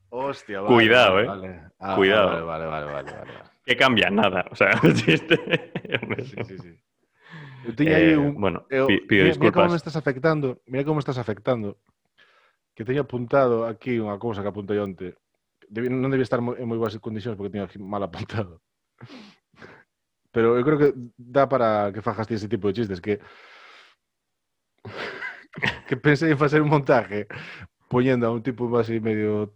Hostia, 0.09 0.61
vale. 0.61 0.75
Cuidado, 0.75 1.13
vale, 1.15 1.23
eh. 1.23 1.27
vale. 1.27 1.61
Ah, 1.79 1.95
Cuidado. 1.95 2.45
Vale, 2.45 2.65
vale, 2.65 2.85
vale, 2.91 3.11
vale. 3.11 3.31
Que 3.65 3.75
cambia 3.75 4.09
nada, 4.09 4.45
o 4.49 4.55
sea, 4.55 4.71
el 4.83 4.93
chiste. 4.93 5.35
Sí, 6.25 6.43
sí, 6.45 6.57
sí. 6.59 6.73
Eh, 7.79 8.15
un... 8.15 8.39
bueno, 8.39 8.65
pi- 8.69 8.77
pido 8.77 9.25
mira, 9.25 9.35
mira 9.35 9.51
disculpas. 9.51 9.71
me 9.71 9.75
estás 9.77 9.95
afectando, 9.95 10.61
mira 10.67 10.83
como 10.85 10.95
me 10.95 10.99
estás 10.99 11.17
afectando, 11.17 11.77
que 12.73 12.85
teño 12.85 13.01
apuntado 13.03 13.67
aquí 13.67 13.99
unha 13.99 14.15
cousa 14.15 14.39
que 14.39 14.47
apuntei 14.47 14.79
onte. 14.79 15.19
Debi, 15.67 15.91
non 15.91 16.07
debía 16.07 16.23
estar 16.23 16.39
en 16.39 16.63
moi 16.63 16.79
boas 16.79 16.95
condicións 17.03 17.35
porque 17.35 17.51
teño 17.51 17.67
aquí 17.67 17.75
mal 17.75 17.99
apuntado. 18.05 18.63
Pero 20.31 20.55
eu 20.55 20.63
creo 20.63 20.79
que 20.79 20.89
dá 21.19 21.49
para 21.49 21.91
que 21.91 21.99
fajas 22.05 22.29
ese 22.31 22.47
tipo 22.47 22.69
de 22.71 22.75
chistes 22.79 23.01
que 23.03 23.19
que 25.87 25.97
pensei 25.97 26.31
en 26.31 26.37
facer 26.39 26.61
un 26.61 26.69
montaje 26.69 27.27
poñendo 27.89 28.27
a 28.27 28.31
un 28.31 28.43
tipo 28.43 28.69
así 28.77 28.99
medio 28.99 29.51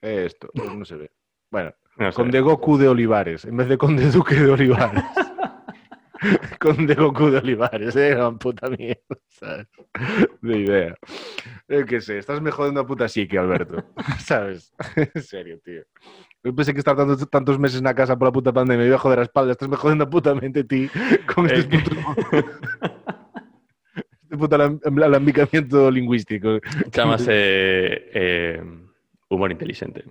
esto, 0.00 0.48
pues 0.54 0.74
no 0.74 0.84
se 0.84 0.96
ve. 0.96 1.10
Bueno, 1.50 1.72
no 1.96 2.12
Conde 2.12 2.40
Goku 2.40 2.78
de 2.78 2.88
Olivares, 2.88 3.44
en 3.44 3.56
vez 3.56 3.68
de 3.68 3.78
Conde 3.78 4.10
Duque 4.10 4.36
de 4.36 4.50
Olivares. 4.50 5.04
Conde 6.60 6.94
Goku 6.94 7.30
de 7.30 7.38
Olivares, 7.38 7.96
eh, 7.96 8.14
una 8.14 8.36
puta 8.36 8.68
mierda, 8.68 9.16
¿sabes? 9.28 9.66
De 10.40 10.58
idea. 10.58 10.94
Qué 11.86 12.00
sé, 12.00 12.18
estás 12.18 12.40
me 12.40 12.50
jodiendo 12.50 12.80
a 12.80 12.86
puta 12.86 13.08
psique, 13.08 13.38
Alberto, 13.38 13.84
¿sabes? 14.18 14.72
en 15.14 15.22
serio, 15.22 15.58
tío. 15.64 15.82
Yo 16.44 16.54
pensé 16.54 16.72
que 16.72 16.78
estar 16.78 16.96
tanto, 16.96 17.26
tantos 17.26 17.58
meses 17.58 17.78
en 17.78 17.84
la 17.84 17.94
casa 17.94 18.16
por 18.16 18.28
la 18.28 18.32
puta 18.32 18.52
pandemia 18.52 18.82
me 18.82 18.86
iba 18.86 18.96
a 18.96 19.00
joder 19.00 19.18
la 19.18 19.24
espalda, 19.24 19.52
estás 19.52 19.68
me 19.68 19.76
jodiendo 19.76 20.08
putamente, 20.08 20.64
tío, 20.64 20.88
con 21.34 21.46
este 21.46 21.68
que... 21.68 21.78
puto... 21.78 21.96
este 24.22 24.36
puto 24.36 24.56
alambicamiento 24.56 25.90
lingüístico. 25.90 26.58
Chamas, 26.90 27.26
eh... 27.28 28.10
eh 28.14 28.62
humor 29.28 29.52
inteligente. 29.52 30.04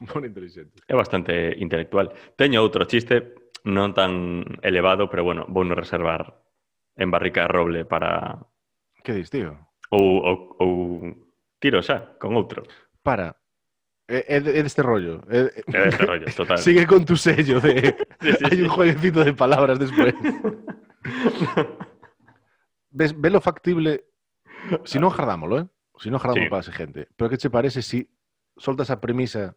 Moi 0.00 0.24
inteligente. 0.24 0.80
É 0.88 0.96
bastante 0.96 1.52
intelectual. 1.60 2.12
Teño 2.36 2.64
outro 2.64 2.84
chiste, 2.88 3.36
non 3.68 3.92
tan 3.92 4.44
elevado, 4.64 5.12
pero 5.12 5.24
bueno, 5.24 5.44
vou 5.52 5.64
no 5.64 5.76
reservar 5.76 6.40
en 6.96 7.12
barrica 7.12 7.44
de 7.44 7.52
roble 7.52 7.80
para... 7.84 8.40
Que 9.04 9.12
dis, 9.12 9.28
tío? 9.28 9.56
Ou, 9.92 10.24
ou, 10.24 10.36
ou 10.60 10.70
tiro 11.60 11.84
xa, 11.84 12.16
con 12.16 12.32
outro. 12.36 12.64
Para. 13.04 13.36
É, 14.08 14.36
é, 14.36 14.40
de- 14.40 14.56
é 14.56 14.62
deste 14.64 14.80
rollo. 14.80 15.20
É, 15.28 15.52
É 15.68 15.80
deste 15.92 16.04
rollo, 16.08 16.26
total. 16.36 16.58
Sigue 16.58 16.88
con 16.88 17.04
tu 17.04 17.16
sello 17.20 17.60
de... 17.60 17.92
Sí, 18.24 18.32
sí, 18.36 18.44
Hay 18.48 18.56
sí. 18.56 18.62
un 18.64 18.68
jueguecito 18.72 19.20
de 19.24 19.32
palabras 19.36 19.76
después. 19.80 20.12
Ves, 22.90 23.18
ve 23.18 23.30
lo 23.30 23.40
factible... 23.40 24.04
Si 24.84 24.98
non 25.00 25.10
jardámoslo, 25.12 25.60
eh? 25.60 25.66
Si 26.00 26.08
non 26.12 26.20
jardámoslo 26.20 26.48
Sí. 26.48 26.50
para 26.52 26.60
esa 26.64 26.72
gente. 26.72 27.08
Pero 27.16 27.28
que 27.30 27.38
che 27.40 27.48
parece 27.50 27.80
si 27.82 28.04
solta 28.60 28.82
esa 28.82 29.00
premisa. 29.00 29.56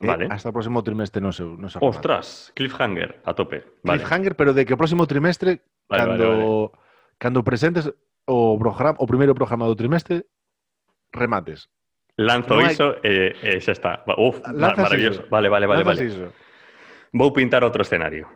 Eh, 0.00 0.06
vale. 0.06 0.28
Hasta 0.30 0.48
el 0.48 0.52
próximo 0.52 0.82
trimestre 0.82 1.20
no 1.20 1.30
se. 1.30 1.44
No 1.44 1.68
se 1.68 1.78
Ostras, 1.80 2.52
cliffhanger, 2.54 3.20
a 3.24 3.34
tope. 3.34 3.64
Cliffhanger, 3.84 4.34
pero 4.34 4.54
de 4.54 4.64
que 4.64 4.72
el 4.72 4.78
próximo 4.78 5.06
trimestre, 5.06 5.60
cuando, 5.86 6.72
presentes 7.44 7.92
o, 8.24 8.58
primero 9.06 9.34
programado 9.34 9.76
trimestre, 9.76 10.26
remates. 11.12 11.68
Lanzo 12.16 12.56
no 12.56 12.60
hay... 12.60 12.72
eso, 12.72 12.96
eh, 13.02 13.34
eh, 13.42 13.60
ya 13.60 13.72
está. 13.72 14.04
Uf, 14.16 14.40
maravilloso. 14.48 15.24
Vale, 15.30 15.48
vale, 15.48 15.66
vale. 15.66 15.84
Vale. 15.84 16.30
Voy 17.12 17.28
a 17.28 17.32
pintar 17.32 17.64
otro 17.64 17.82
escenario. 17.82 18.28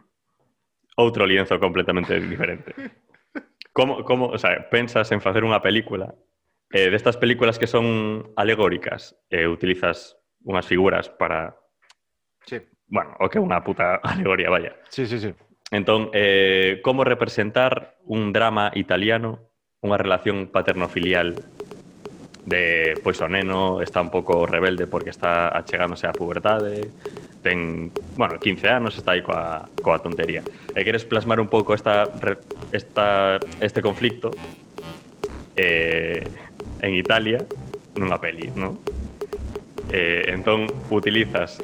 Otro 0.97 1.27
lienzo 1.27 1.59
completamente 1.59 2.21
diferente. 2.21 2.75
¿Cómo, 3.73 4.05
cómo 4.05 4.29
o 4.29 4.39
sea, 4.39 4.69
pensas 4.71 5.11
en 5.13 5.19
hacer 5.19 5.45
una 5.45 5.61
película 5.61 6.15
eh, 6.75 6.91
destas 6.91 7.17
películas 7.17 7.57
que 7.57 7.71
son 7.71 8.35
alegóricas 8.35 9.15
e 9.31 9.47
utilizas 9.47 10.19
unhas 10.43 10.67
figuras 10.67 11.07
para 11.07 11.55
Sí. 12.45 12.61
bueno, 12.91 13.17
o 13.23 13.31
que 13.31 13.39
é 13.39 13.41
unha 13.41 13.63
puta 13.63 13.97
alegoría, 14.03 14.51
vaya. 14.51 14.75
Sí, 14.91 15.07
sí, 15.07 15.23
sí. 15.23 15.31
Entón, 15.71 16.11
eh, 16.13 16.83
como 16.83 17.07
representar 17.07 17.97
un 18.05 18.35
drama 18.35 18.75
italiano, 18.75 19.55
unha 19.81 19.97
relación 19.97 20.51
paterno-filial 20.51 21.41
de, 22.45 22.99
pois 23.01 23.17
o 23.23 23.29
neno 23.31 23.81
está 23.81 24.03
un 24.03 24.13
pouco 24.13 24.45
rebelde 24.45 24.91
porque 24.91 25.09
está 25.15 25.55
achegándose 25.57 26.05
á 26.05 26.13
pubertade, 26.13 26.91
ten, 27.41 27.89
bueno, 28.19 28.37
15 28.37 28.69
anos, 28.69 28.99
está 28.99 29.17
aí 29.17 29.23
coa, 29.23 29.71
coa 29.81 30.03
tontería. 30.03 30.45
E 30.75 30.83
queres 30.85 31.07
plasmar 31.07 31.39
un 31.39 31.49
pouco 31.49 31.73
esta, 31.73 32.11
esta, 32.75 33.39
este 33.63 33.81
conflicto 33.81 34.35
eh, 35.57 36.23
en 36.81 36.93
Italia 36.95 37.43
nunha 37.95 38.19
peli, 38.19 38.51
non? 38.55 38.79
Eh, 39.95 40.33
entón 40.35 40.67
utilizas 40.91 41.63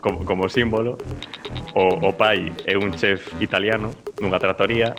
como, 0.00 0.24
como 0.24 0.48
símbolo 0.48 0.96
o, 1.74 2.08
o 2.08 2.10
pai 2.16 2.52
é 2.64 2.76
un 2.76 2.96
chef 2.96 3.28
italiano 3.40 3.92
nunha 4.20 4.40
tratoría 4.40 4.96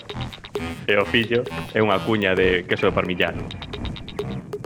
e 0.88 0.94
o 0.98 1.06
fillo 1.06 1.42
é 1.74 1.80
unha 1.82 1.98
cuña 2.02 2.36
de 2.38 2.66
queso 2.68 2.90
de 2.90 2.94
parmillano. 2.94 3.46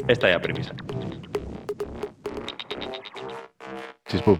Esta 0.08 0.28
é 0.32 0.34
a 0.36 0.40
premisa. 0.40 0.74
Chispum. 4.08 4.40